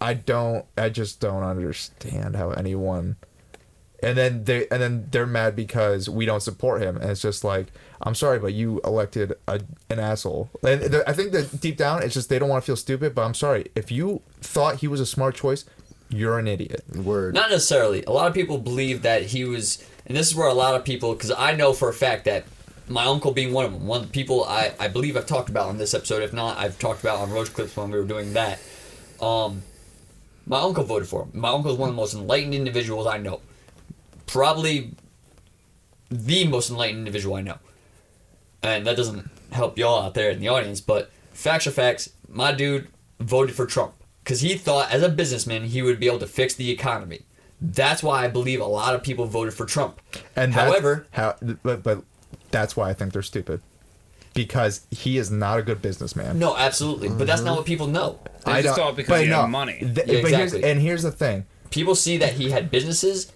I 0.00 0.14
don't. 0.14 0.64
I 0.76 0.88
just 0.88 1.20
don't 1.20 1.42
understand 1.44 2.34
how 2.36 2.50
anyone. 2.50 3.16
And 4.02 4.18
then 4.18 4.44
they 4.44 4.66
and 4.68 4.82
then 4.82 5.06
they're 5.12 5.26
mad 5.26 5.54
because 5.54 6.08
we 6.08 6.26
don't 6.26 6.42
support 6.42 6.82
him, 6.82 6.96
and 6.96 7.08
it's 7.10 7.22
just 7.22 7.44
like 7.44 7.68
I'm 8.00 8.16
sorry, 8.16 8.40
but 8.40 8.52
you 8.52 8.80
elected 8.84 9.34
a, 9.46 9.60
an 9.90 10.00
asshole. 10.00 10.50
And 10.66 10.80
the- 10.82 11.08
I 11.08 11.12
think 11.12 11.30
that 11.32 11.60
deep 11.60 11.76
down, 11.76 12.02
it's 12.02 12.14
just 12.14 12.28
they 12.28 12.38
don't 12.40 12.48
want 12.48 12.62
to 12.64 12.66
feel 12.66 12.76
stupid. 12.76 13.14
But 13.14 13.22
I'm 13.22 13.34
sorry 13.34 13.70
if 13.76 13.92
you 13.92 14.20
thought 14.40 14.76
he 14.80 14.88
was 14.88 14.98
a 15.00 15.06
smart 15.06 15.36
choice, 15.36 15.64
you're 16.08 16.38
an 16.38 16.48
idiot. 16.48 16.82
Word. 16.96 17.34
Not 17.34 17.50
necessarily. 17.50 18.02
A 18.04 18.10
lot 18.10 18.26
of 18.26 18.34
people 18.34 18.58
believe 18.58 19.02
that 19.02 19.22
he 19.26 19.44
was, 19.44 19.84
and 20.06 20.16
this 20.16 20.28
is 20.28 20.34
where 20.34 20.48
a 20.48 20.54
lot 20.54 20.74
of 20.74 20.84
people, 20.84 21.12
because 21.14 21.30
I 21.30 21.52
know 21.54 21.72
for 21.72 21.88
a 21.88 21.94
fact 21.94 22.24
that 22.24 22.44
my 22.88 23.04
uncle 23.04 23.30
being 23.30 23.52
one 23.52 23.64
of 23.66 23.72
them, 23.72 23.86
one 23.86 24.00
of 24.00 24.06
the 24.08 24.12
people 24.12 24.44
I, 24.44 24.72
I 24.80 24.88
believe 24.88 25.16
I've 25.16 25.26
talked 25.26 25.48
about 25.48 25.68
on 25.68 25.78
this 25.78 25.94
episode, 25.94 26.24
if 26.24 26.32
not, 26.32 26.58
I've 26.58 26.76
talked 26.80 27.00
about 27.02 27.20
on 27.20 27.30
Roach 27.30 27.54
Clips 27.54 27.76
when 27.76 27.92
we 27.92 27.98
were 27.98 28.04
doing 28.04 28.32
that. 28.32 28.58
Um, 29.20 29.62
my 30.44 30.60
uncle 30.60 30.82
voted 30.82 31.08
for 31.08 31.22
him. 31.22 31.30
My 31.40 31.50
uncle 31.50 31.70
is 31.70 31.78
one 31.78 31.88
of 31.88 31.94
the 31.94 32.00
most 32.02 32.14
enlightened 32.14 32.54
individuals 32.54 33.06
I 33.06 33.18
know. 33.18 33.40
Probably 34.32 34.92
the 36.10 36.46
most 36.46 36.70
enlightened 36.70 36.98
individual 37.00 37.36
I 37.36 37.42
know. 37.42 37.58
And 38.62 38.86
that 38.86 38.96
doesn't 38.96 39.28
help 39.50 39.76
y'all 39.78 40.02
out 40.02 40.14
there 40.14 40.30
in 40.30 40.40
the 40.40 40.48
audience, 40.48 40.80
but 40.80 41.10
facts 41.32 41.66
are 41.66 41.70
facts. 41.70 42.10
My 42.28 42.52
dude 42.52 42.88
voted 43.20 43.54
for 43.54 43.66
Trump 43.66 43.92
because 44.24 44.40
he 44.40 44.54
thought, 44.54 44.90
as 44.90 45.02
a 45.02 45.08
businessman, 45.08 45.64
he 45.64 45.82
would 45.82 45.98
be 46.00 46.06
able 46.06 46.20
to 46.20 46.26
fix 46.26 46.54
the 46.54 46.70
economy. 46.70 47.22
That's 47.60 48.02
why 48.02 48.24
I 48.24 48.28
believe 48.28 48.60
a 48.60 48.64
lot 48.66 48.94
of 48.94 49.02
people 49.02 49.26
voted 49.26 49.54
for 49.54 49.66
Trump. 49.66 50.00
And 50.34 50.52
that's 50.52 50.70
however, 50.70 51.06
how, 51.12 51.36
but 51.62 51.82
but 51.82 52.02
that's 52.50 52.76
why 52.76 52.90
I 52.90 52.94
think 52.94 53.12
they're 53.12 53.22
stupid, 53.22 53.60
because 54.34 54.86
he 54.90 55.16
is 55.16 55.30
not 55.30 55.58
a 55.58 55.62
good 55.62 55.80
businessman. 55.80 56.38
no, 56.38 56.56
absolutely, 56.56 57.08
but 57.08 57.26
that's 57.26 57.42
not 57.42 57.50
mm-hmm. 57.50 57.56
what 57.58 57.66
people 57.66 57.86
know. 57.86 58.18
They 58.44 58.52
I 58.52 58.62
just 58.62 58.76
don't- 58.76 58.86
thought 58.86 58.96
because 58.96 59.10
but 59.10 59.22
he 59.24 59.28
no, 59.30 59.42
had 59.42 59.50
money. 59.50 59.78
th- 59.78 59.90
Yeah, 59.90 60.22
but 60.22 60.30
here's, 60.30 60.52
exactly. 60.54 60.64
and 60.70 60.80
here's 60.80 61.02
the 61.02 61.12
thing. 61.12 61.46
People 61.70 61.94
see 61.94 62.16
that 62.18 62.32
he 62.34 62.50
had 62.50 62.70
businesses 62.70 63.30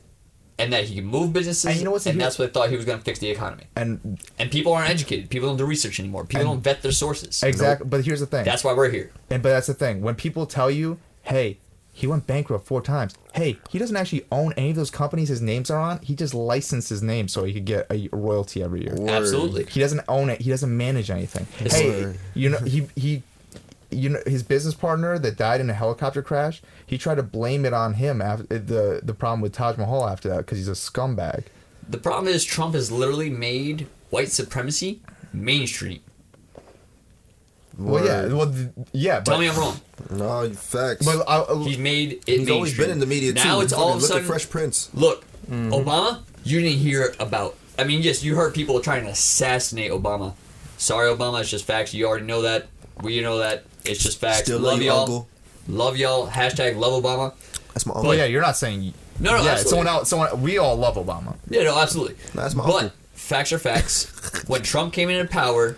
and 0.59 0.73
that 0.73 0.85
he 0.85 0.95
can 0.97 1.05
move 1.05 1.33
businesses, 1.33 1.65
And 1.67 1.77
you 1.79 1.85
know 1.85 1.91
what's 1.91 2.07
and 2.07 2.15
hu- 2.15 2.21
that's 2.21 2.39
what 2.39 2.47
they 2.47 2.53
thought 2.53 2.71
he 2.71 2.77
was 2.77 2.85
going 2.87 2.99
to 2.99 3.05
fix 3.05 3.19
the 3.19 3.29
economy. 3.31 3.65
And 3.77 4.19
And 4.39 4.51
people 4.51 4.73
aren't 4.73 4.91
educated. 4.91 5.29
People 5.31 5.49
don't 5.49 5.59
do 5.59 5.67
research 5.67 6.01
anymore. 6.01 6.25
People 6.25 6.47
don't 6.47 6.61
vet 6.61 6.83
their 6.83 6.93
sources. 6.93 7.43
exactly, 7.43 7.87
but 7.89 8.05
here's 8.05 8.21
the 8.21 8.27
thing. 8.27 8.45
That's 8.45 8.65
why 8.65 8.73
we're 8.73 8.91
here. 8.91 9.11
and 9.31 9.43
but 9.43 9.51
that's 9.51 9.67
the 9.67 9.75
thing. 9.75 10.01
When 10.03 10.15
people 10.15 10.47
tell 10.47 10.71
you, 10.71 10.99
"Hey, 11.23 11.59
he 11.93 12.07
went 12.07 12.27
bankrupt 12.27 12.67
four 12.67 12.81
times," 12.83 13.15
hey, 13.35 13.59
he 13.71 13.79
doesn't 13.79 13.97
actually 13.97 14.25
own 14.33 14.53
any 14.57 14.71
of 14.71 14.77
those 14.77 14.91
companies 14.91 15.29
his 15.29 15.41
names 15.43 15.71
are 15.71 15.79
on. 15.81 15.99
He 16.03 16.15
just 16.15 16.33
licensed 16.35 16.89
his 16.89 17.03
name 17.03 17.29
so 17.29 17.45
he 17.45 17.53
could 17.53 17.65
get 17.67 17.87
a 17.91 18.09
royalty 18.13 18.63
every 18.63 18.83
year. 18.85 18.95
Word. 18.95 19.11
Absolutely. 19.11 19.65
He 19.67 19.81
doesn't 19.81 20.03
own 20.09 20.31
it. 20.31 20.41
He 20.41 20.49
doesn't 20.51 20.75
manage 20.75 21.11
anything. 21.11 21.47
It's- 21.65 21.79
hey, 21.81 22.15
you 22.35 22.49
know 22.51 22.59
he 22.59 22.87
he. 22.97 23.23
You 23.97 24.11
know 24.11 24.21
his 24.27 24.43
business 24.43 24.75
partner 24.75 25.19
that 25.19 25.37
died 25.37 25.61
in 25.61 25.71
a 25.71 25.75
helicopter 25.75 26.23
crash. 26.23 26.63
He 26.87 26.99
tried 26.99 27.17
to 27.17 27.23
blame 27.23 27.65
it 27.65 27.73
on 27.73 27.95
him 27.95 28.21
after 28.21 28.45
the 28.59 29.01
the 29.03 29.15
problem 29.15 29.41
with 29.41 29.53
Taj 29.53 29.77
Mahal 29.77 30.07
after 30.09 30.29
that 30.29 30.39
because 30.39 30.59
he's 30.59 30.69
a 30.69 30.73
scumbag. 30.73 31.45
The 31.89 31.99
problem 31.99 32.29
is 32.33 32.45
Trump 32.45 32.75
has 32.75 32.91
literally 32.91 33.31
made 33.31 33.87
white 34.11 34.31
supremacy 34.31 35.01
mainstream. 35.33 36.01
Well, 37.79 38.05
yeah, 38.07 38.33
well, 38.33 38.51
th- 38.51 38.69
yeah. 38.93 39.17
But, 39.21 39.27
Tell 39.27 39.39
me 39.39 39.49
I'm 39.51 39.57
wrong. 39.59 39.79
No, 40.11 40.49
facts. 40.51 41.05
But 41.05 41.23
I, 41.29 41.43
I- 41.43 41.63
He's 41.65 41.77
made 41.79 42.13
it. 42.27 42.39
He's 42.41 42.51
always 42.51 42.77
been 42.77 42.91
in 42.91 42.99
the 43.01 43.07
media 43.07 43.33
too. 43.35 43.45
Now 43.45 43.61
it's 43.61 43.73
all 43.73 43.91
of 43.93 43.97
a 43.97 44.01
Fucking 44.01 44.01
look 44.01 44.09
sudden. 44.09 44.23
at 44.25 44.27
Fresh 44.27 44.51
Prince. 44.51 44.91
Look, 44.95 45.25
Mm-hmm. 45.51 45.73
Obama. 45.73 46.23
You 46.43 46.61
didn't 46.61 46.79
hear 46.79 47.15
about. 47.21 47.55
I 47.79 47.85
mean, 47.85 48.03
yes, 48.03 48.25
you 48.25 48.35
heard 48.35 48.53
people 48.55 48.81
trying 48.81 49.05
to 49.05 49.11
assassinate 49.11 49.93
Obama. 49.93 50.35
Sorry, 50.79 51.09
Obama. 51.09 51.41
It's 51.41 51.51
just 51.51 51.65
facts. 51.67 51.93
You 51.95 52.07
already 52.09 52.25
know 52.27 52.43
that. 52.43 52.67
We 53.03 53.21
know 53.21 53.39
that. 53.39 53.65
It's 53.89 54.03
just 54.03 54.21
facts. 54.21 54.43
Still 54.43 54.59
love 54.59 54.75
love 54.75 54.83
you, 54.83 54.87
y'all. 54.89 55.01
Uncle. 55.01 55.29
Love 55.69 55.97
y'all. 55.97 56.29
Hashtag 56.29 56.77
love 56.77 57.03
Obama. 57.03 57.35
That's 57.69 57.87
my 57.87 57.93
well, 57.93 58.01
uncle. 58.01 58.15
yeah, 58.15 58.25
you're 58.25 58.43
not 58.43 58.57
saying. 58.57 58.95
No, 59.19 59.37
no, 59.37 59.43
yeah, 59.43 59.53
absolutely. 59.53 59.69
someone 59.71 59.87
else. 59.89 60.09
Someone. 60.09 60.43
We 60.43 60.59
all 60.59 60.77
love 60.77 60.97
Obama. 60.97 61.37
Yeah, 61.49 61.65
no, 61.65 61.79
absolutely. 61.79 62.17
That's 62.35 62.55
my 62.55 62.67
but 62.67 62.75
uncle. 62.75 62.99
facts 63.15 63.53
are 63.53 63.59
facts. 63.59 64.45
when 64.49 64.63
Trump 64.63 64.93
came 64.93 65.11
into 65.11 65.31
power, 65.31 65.77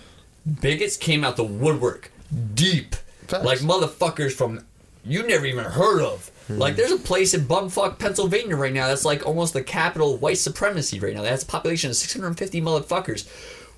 bigots 0.61 0.97
came 0.97 1.25
out 1.25 1.37
the 1.37 1.45
woodwork, 1.45 2.11
deep, 2.55 2.97
Facts. 3.27 3.45
like 3.45 3.59
motherfuckers 3.61 4.33
from 4.33 4.65
you 5.05 5.27
never 5.27 5.47
even 5.47 5.65
heard 5.65 6.03
of. 6.03 6.31
Hmm. 6.49 6.59
Like, 6.59 6.77
there's 6.77 6.93
a 6.93 6.99
place 6.99 7.35
in 7.35 7.43
bumfuck 7.43 7.99
Pennsylvania 7.99 8.57
right 8.57 8.73
now 8.73 8.89
that's 8.89 9.05
like 9.05 9.27
almost 9.27 9.55
the 9.55 9.63
capital 9.63 10.15
of 10.15 10.23
white 10.23 10.39
supremacy 10.39 11.01
right 11.01 11.15
now. 11.15 11.23
That 11.23 11.31
has 11.31 11.43
a 11.43 11.47
population 11.47 11.91
of 11.91 11.97
650 11.97 12.61
motherfuckers 12.61 13.29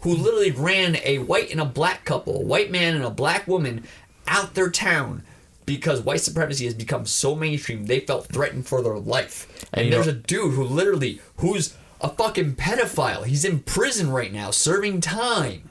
who 0.03 0.15
literally 0.15 0.51
ran 0.51 0.97
a 1.05 1.19
white 1.19 1.51
and 1.51 1.61
a 1.61 1.65
black 1.65 2.05
couple, 2.05 2.37
a 2.37 2.45
white 2.45 2.71
man 2.71 2.97
and 2.97 3.05
a 3.05 3.11
black 3.11 3.47
woman, 3.47 3.85
out 4.31 4.55
their 4.55 4.71
town 4.71 5.23
because 5.67 6.01
white 6.01 6.21
supremacy 6.21 6.65
has 6.65 6.75
become 6.75 7.05
so 7.05 7.35
mainstream 7.35 7.85
they 7.87 8.01
felt 8.01 8.27
threatened 8.27 8.67
for 8.67 8.81
their 8.83 8.99
life. 8.99 9.67
And, 9.75 9.85
And 9.85 9.93
there's 9.93 10.07
know- 10.07 10.13
a 10.13 10.17
dude 10.17 10.55
who 10.55 10.65
literally 10.65 11.21
who's 11.37 11.75
a 12.01 12.09
fucking 12.09 12.55
pedophile. 12.55 13.27
He's 13.27 13.45
in 13.45 13.61
prison 13.61 14.11
right 14.11 14.33
now 14.33 14.51
serving 14.51 15.03
time. 15.03 15.69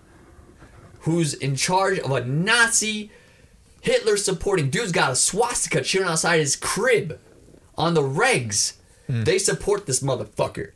Who's 1.01 1.33
in 1.33 1.55
charge 1.55 1.97
of 1.99 2.11
a 2.11 2.23
Nazi 2.23 3.09
Hitler 3.81 4.17
supporting 4.17 4.69
dude's 4.69 4.91
got 4.91 5.11
a 5.11 5.15
swastika 5.15 5.81
cheering 5.81 6.09
outside 6.09 6.39
his 6.39 6.55
crib 6.57 7.19
on 7.77 7.93
the 7.93 8.01
regs. 8.01 8.75
Hmm. 9.07 9.23
They 9.23 9.39
support 9.39 9.85
this 9.85 10.01
motherfucker. 10.01 10.71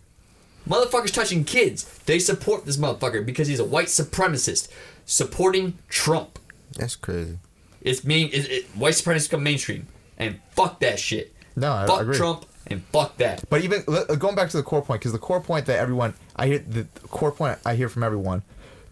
Motherfuckers 0.67 1.11
touching 1.13 1.43
kids. 1.43 1.83
They 2.05 2.19
support 2.19 2.65
this 2.65 2.77
motherfucker 2.77 3.25
because 3.25 3.49
he's 3.49 3.59
a 3.59 3.65
white 3.65 3.87
supremacist 3.87 4.69
supporting 5.05 5.77
Trump. 5.89 6.39
That's 6.77 6.95
crazy. 6.95 7.37
It's 7.83 8.03
mean 8.03 8.29
it, 8.31 8.49
it, 8.49 8.65
white 8.75 8.95
supremacy 8.95 9.27
become 9.27 9.43
mainstream, 9.43 9.87
and 10.17 10.39
fuck 10.51 10.79
that 10.79 10.99
shit. 10.99 11.33
No, 11.55 11.71
I 11.71 11.83
agree. 11.83 11.87
fuck 11.95 12.01
agree. 12.01 12.17
Trump 12.17 12.45
and 12.67 12.83
fuck 12.85 13.17
that. 13.17 13.43
But 13.49 13.61
even 13.63 13.83
uh, 13.87 14.15
going 14.15 14.35
back 14.35 14.49
to 14.49 14.57
the 14.57 14.63
core 14.63 14.81
point, 14.81 15.01
because 15.01 15.11
the 15.11 15.19
core 15.19 15.41
point 15.41 15.65
that 15.67 15.79
everyone 15.79 16.13
I 16.35 16.47
hear 16.47 16.59
the 16.59 16.85
core 17.09 17.31
point 17.31 17.59
I 17.65 17.75
hear 17.75 17.89
from 17.89 18.03
everyone, 18.03 18.41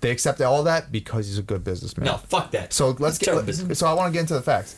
they 0.01 0.11
accept 0.11 0.41
all 0.41 0.63
that 0.63 0.91
because 0.91 1.27
he's 1.27 1.37
a 1.37 1.43
good 1.43 1.63
businessman. 1.63 2.05
No, 2.05 2.17
fuck 2.17 2.51
that. 2.51 2.73
So 2.73 2.89
let's 2.99 3.17
It's 3.17 3.25
get. 3.25 3.45
business. 3.45 3.79
So 3.79 3.87
I 3.87 3.93
want 3.93 4.09
to 4.09 4.13
get 4.13 4.21
into 4.21 4.33
the 4.33 4.41
facts. 4.41 4.75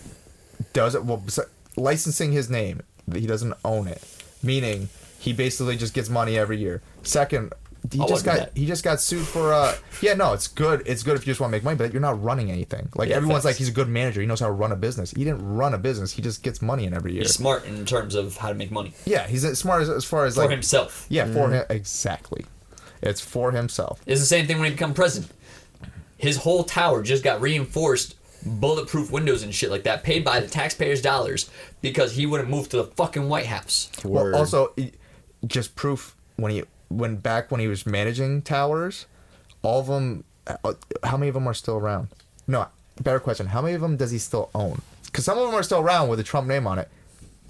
Does 0.73 0.95
it 0.95 1.03
well 1.03 1.23
licensing 1.76 2.31
his 2.31 2.49
name? 2.49 2.81
He 3.14 3.26
doesn't 3.27 3.53
own 3.65 3.88
it, 3.88 4.02
meaning 4.41 4.90
he 5.19 5.34
basically 5.34 5.76
just 5.76 5.94
gets 5.94 6.10
money 6.10 6.38
every 6.38 6.57
year. 6.57 6.81
Second, 7.02 7.53
he 7.91 7.99
I'll 7.99 8.07
just 8.07 8.23
got 8.23 8.38
that. 8.38 8.51
he 8.57 8.65
just 8.65 8.84
got 8.84 8.99
sued 9.01 9.26
for. 9.27 9.51
uh 9.53 9.76
Yeah, 10.01 10.14
no, 10.14 10.34
it's 10.34 10.47
good. 10.47 10.84
It's 10.85 11.03
good 11.03 11.15
if 11.15 11.27
you 11.27 11.31
just 11.31 11.39
want 11.41 11.51
to 11.51 11.55
make 11.57 11.64
money, 11.64 11.76
but 11.77 11.91
you're 11.91 12.01
not 12.01 12.22
running 12.23 12.49
anything. 12.49 12.89
Like 12.95 13.10
Yeah, 13.10 13.15
everyone's 13.18 13.39
facts. 13.43 13.45
like 13.45 13.55
he's 13.57 13.68
a 13.68 13.73
good 13.73 13.89
manager. 13.89 14.22
He 14.22 14.27
knows 14.27 14.39
how 14.39 14.47
to 14.47 14.53
run 14.53 14.72
a 14.72 14.76
business. 14.76 15.11
He 15.11 15.23
didn't 15.23 15.45
run 15.55 15.73
a 15.73 15.77
business. 15.77 16.11
He 16.14 16.22
just 16.22 16.43
gets 16.43 16.61
money 16.61 16.85
in 16.85 16.93
every 16.93 17.11
year. 17.14 17.23
He's 17.23 17.34
smart 17.34 17.65
in 17.65 17.85
terms 17.85 18.15
of 18.15 18.38
how 18.38 18.49
to 18.49 18.55
make 18.55 18.72
money 18.72 18.93
Yeah, 19.05 19.27
he's 19.27 19.43
as 19.43 19.60
smart 19.60 19.81
as, 19.81 19.89
as 19.89 20.05
far 20.05 20.26
as 20.26 20.35
for 20.35 20.41
like 20.41 20.49
himself. 20.51 21.05
Yeah, 21.10 21.26
for 21.26 21.49
him 21.51 21.65
exactly. 21.69 22.45
It's 23.01 23.19
for 23.19 23.51
himself. 23.51 24.01
It's 24.05 24.22
the 24.22 24.27
same 24.27 24.47
thing 24.47 24.60
when 24.60 24.65
he 24.69 24.72
become 24.72 24.93
president. 24.93 25.31
His 26.18 26.38
whole 26.38 26.64
tower 26.64 27.03
just 27.03 27.22
got 27.22 27.41
reinforced 27.41 28.15
bulletproof 28.45 29.11
windows 29.11 29.43
and 29.43 29.53
shit 29.53 29.69
like 29.72 29.84
that, 29.84 30.03
paid 30.03 30.23
by 30.23 30.39
the 30.39 30.47
taxpayers' 30.47 31.01
dollars 31.01 31.49
because 31.81 32.14
he 32.14 32.26
wouldn't 32.26 32.49
move 32.49 32.69
to 32.69 32.77
the 32.77 32.84
fucking 32.85 33.27
White 33.27 33.45
House. 33.47 33.89
Word. 34.05 34.31
Well, 34.31 34.35
also, 34.39 34.73
just 35.45 35.76
proof 35.76 36.15
when 36.38 36.51
he 36.51 36.64
when 36.89 37.18
back 37.18 37.51
when 37.51 37.60
he 37.60 37.68
was 37.68 37.85
managing 37.85 38.41
towers, 38.41 39.05
all 39.61 39.80
of 39.80 39.88
them. 39.88 40.23
uh, 40.47 40.73
How 41.03 41.18
many 41.18 41.30
of 41.30 41.34
them 41.34 41.47
are 41.47 41.53
still 41.53 41.77
around? 41.77 42.07
No, 42.47 42.68
better 43.01 43.19
question. 43.19 43.47
How 43.47 43.61
many 43.61 43.73
of 43.76 43.81
them 43.81 43.97
does 43.97 44.11
he 44.11 44.18
still 44.18 44.49
own? 44.53 44.81
Because 45.05 45.26
some 45.26 45.38
of 45.38 45.45
them 45.45 45.55
are 45.55 45.64
still 45.64 45.80
around 45.80 46.10
with 46.10 46.19
the 46.19 46.23
Trump 46.23 46.47
name 46.47 46.65
on 46.68 46.80
it. 46.80 46.89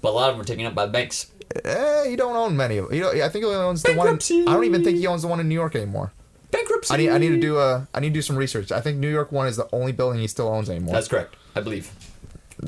But 0.00 0.10
a 0.10 0.12
lot 0.12 0.30
of 0.30 0.36
them 0.36 0.42
are 0.42 0.44
taken 0.46 0.66
up 0.66 0.74
by 0.74 0.86
banks. 0.86 1.30
Eh, 1.64 2.08
he 2.10 2.16
don't 2.16 2.36
own 2.36 2.56
many 2.56 2.76
of 2.78 2.86
them. 2.88 2.94
You 2.94 3.00
know, 3.02 3.10
I 3.10 3.28
think 3.28 3.44
he 3.44 3.44
only 3.44 3.56
owns 3.56 3.82
the 3.82 3.92
one. 3.94 4.06
Bankruptcy. 4.06 4.42
I 4.42 4.52
don't 4.52 4.64
even 4.64 4.84
think 4.84 4.98
he 4.98 5.06
owns 5.06 5.22
the 5.22 5.28
one 5.28 5.40
in 5.40 5.48
New 5.48 5.54
York 5.54 5.74
anymore. 5.74 6.12
Bankruptcy. 6.50 6.92
I 6.94 6.96
need 6.98 7.10
I 7.10 7.18
need 7.18 7.30
to 7.30 7.40
do 7.40 7.58
a 7.58 7.88
I 7.94 8.00
need 8.00 8.08
to 8.10 8.14
do 8.14 8.22
some 8.22 8.36
research. 8.36 8.70
I 8.70 8.80
think 8.80 8.98
New 8.98 9.10
York 9.10 9.32
one 9.32 9.46
is 9.46 9.56
the 9.56 9.68
only 9.72 9.92
building 9.92 10.20
he 10.20 10.26
still 10.26 10.48
owns 10.48 10.68
anymore. 10.70 10.94
That's 10.94 11.08
correct. 11.08 11.34
I 11.56 11.60
believe. 11.60 11.90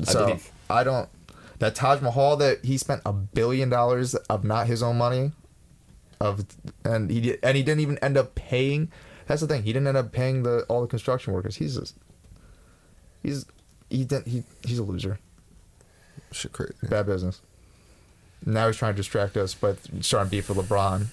so 0.03 0.25
believe. 0.25 0.49
I 0.69 0.83
don't 0.83 1.09
that 1.59 1.75
Taj 1.75 2.01
Mahal 2.01 2.35
that 2.37 2.65
he 2.65 2.77
spent 2.77 3.01
a 3.05 3.13
billion 3.13 3.69
dollars 3.69 4.15
of 4.15 4.43
not 4.43 4.67
his 4.67 4.83
own 4.83 4.97
money 4.97 5.31
of 6.19 6.45
and 6.83 7.09
he 7.09 7.21
did, 7.21 7.39
and 7.43 7.57
he 7.57 7.63
didn't 7.63 7.81
even 7.81 7.97
end 7.99 8.17
up 8.17 8.35
paying 8.35 8.91
that's 9.27 9.41
the 9.41 9.47
thing 9.47 9.63
he 9.63 9.73
didn't 9.73 9.87
end 9.87 9.97
up 9.97 10.11
paying 10.11 10.43
the 10.43 10.63
all 10.69 10.81
the 10.81 10.87
construction 10.87 11.33
workers. 11.33 11.57
He's 11.57 11.77
just 11.77 11.95
he's 13.21 13.45
he 13.89 14.05
didn't 14.05 14.27
he 14.27 14.43
he's 14.63 14.79
a 14.79 14.83
loser. 14.83 15.19
Shit 16.31 16.53
crazy. 16.53 16.73
bad 16.83 17.05
business. 17.05 17.41
Now 18.45 18.67
he's 18.67 18.77
trying 18.77 18.93
to 18.93 18.97
distract 18.97 19.35
us 19.37 19.53
by 19.53 19.75
starting 20.01 20.29
beef 20.29 20.49
with 20.49 20.57
LeBron 20.57 21.07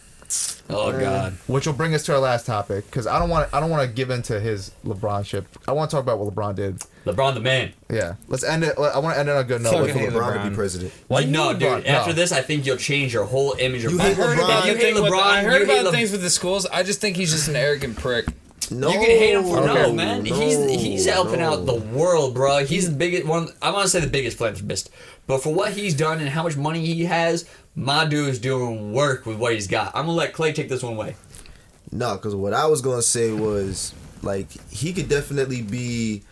Oh 0.70 0.92
God. 0.98 1.34
which 1.46 1.66
will 1.66 1.74
bring 1.74 1.94
us 1.94 2.02
to 2.05 2.14
our 2.14 2.18
last 2.18 2.46
topic 2.46 2.86
because 2.86 3.06
I 3.06 3.18
don't 3.18 3.28
want 3.28 3.52
I 3.52 3.60
don't 3.60 3.68
want 3.70 3.86
to 3.88 3.94
give 3.94 4.10
into 4.10 4.40
his 4.40 4.70
LeBron 4.84 5.24
ship 5.26 5.46
I 5.68 5.72
want 5.72 5.90
to 5.90 5.96
talk 5.96 6.02
about 6.02 6.18
what 6.18 6.34
LeBron 6.34 6.55
did 6.55 6.78
LeBron 7.05 7.34
the 7.34 7.40
man. 7.40 7.72
yeah 7.90 8.14
let's 8.28 8.42
end 8.42 8.64
it 8.64 8.74
I 8.78 8.98
want 8.98 9.14
to 9.14 9.20
end 9.20 9.28
it 9.28 9.32
on 9.32 9.38
a 9.42 9.44
good 9.44 9.60
note 9.60 9.72
Fucking 9.72 9.84
Like, 9.84 9.92
For 9.92 9.98
hate 9.98 10.12
LeBron 10.12 10.42
to 10.44 10.51
be 10.51 10.55
president. 10.56 10.92
Why 11.09 11.20
Like, 11.20 11.28
no, 11.28 11.52
dude. 11.52 11.62
LeBron? 11.62 11.86
After 11.86 12.10
No. 12.10 12.16
this, 12.16 12.32
I 12.32 12.40
think 12.40 12.64
you'll 12.64 12.76
change 12.78 13.12
your 13.12 13.24
whole 13.24 13.55
image 13.59 13.84
of 13.84 13.92
You 13.92 13.98
LeBron. 13.98 14.02
hate 14.02 14.16
heard 14.16 14.38
LeBron. 14.38 14.44
about 14.44 14.66
you 14.66 14.72
the 14.74 14.78
hate 14.78 14.94
thing 14.94 15.02
with- 15.02 15.12
I 15.12 15.42
heard 15.42 15.59
you 15.60 15.64
about 15.72 15.84
Le- 15.84 15.92
things 15.92 16.10
with 16.12 16.22
the 16.22 16.30
schools. 16.30 16.66
I 16.72 16.82
just 16.82 17.01
think 17.01 17.16
he's 17.16 17.32
just 17.32 17.48
an 17.48 17.56
arrogant 17.56 17.98
prick. 17.98 18.26
No, 18.70 18.88
You 18.88 18.94
can 18.94 19.02
hate 19.05 19.34
him 19.34 19.44
for 19.44 19.56
no, 19.60 19.76
Okay. 19.76 19.92
man. 19.92 20.24
he's 20.24 20.56
he's 20.80 21.05
helping 21.05 21.40
no. 21.40 21.51
out 21.52 21.66
the 21.66 21.74
world, 21.74 22.32
bro. 22.34 22.64
He's 22.64 22.88
the 22.88 22.96
biggest 22.96 23.26
one. 23.26 23.48
I 23.60 23.70
want 23.70 23.82
to 23.84 23.88
say 23.90 24.01
the 24.01 24.06
biggest 24.06 24.38
philanthropist, 24.38 24.88
but 25.26 25.42
for 25.42 25.52
what 25.52 25.72
he's 25.74 25.92
done 25.92 26.18
and 26.18 26.30
how 26.30 26.42
much 26.44 26.56
money 26.56 26.86
he 26.86 27.05
has, 27.05 27.44
my 27.76 28.05
dude 28.05 28.28
is 28.28 28.38
doing 28.38 28.92
work 28.92 29.26
with 29.26 29.36
what 29.38 29.52
he's 29.55 29.66
got. 29.66 29.88
I'm 29.94 30.06
gonna 30.06 30.12
let 30.18 30.32
Clay 30.32 30.52
take 30.52 30.68
this 30.68 30.82
one 30.82 30.94
away. 30.94 31.16
No, 31.92 32.14
because 32.16 32.34
what 32.34 32.52
I 32.55 32.66
was 32.66 32.80
gonna 32.80 33.02
say 33.02 33.32
was 33.32 33.92
like 34.22 34.51
he 34.70 34.92
could 34.92 35.09
definitely 35.09 35.62
be 35.62 36.22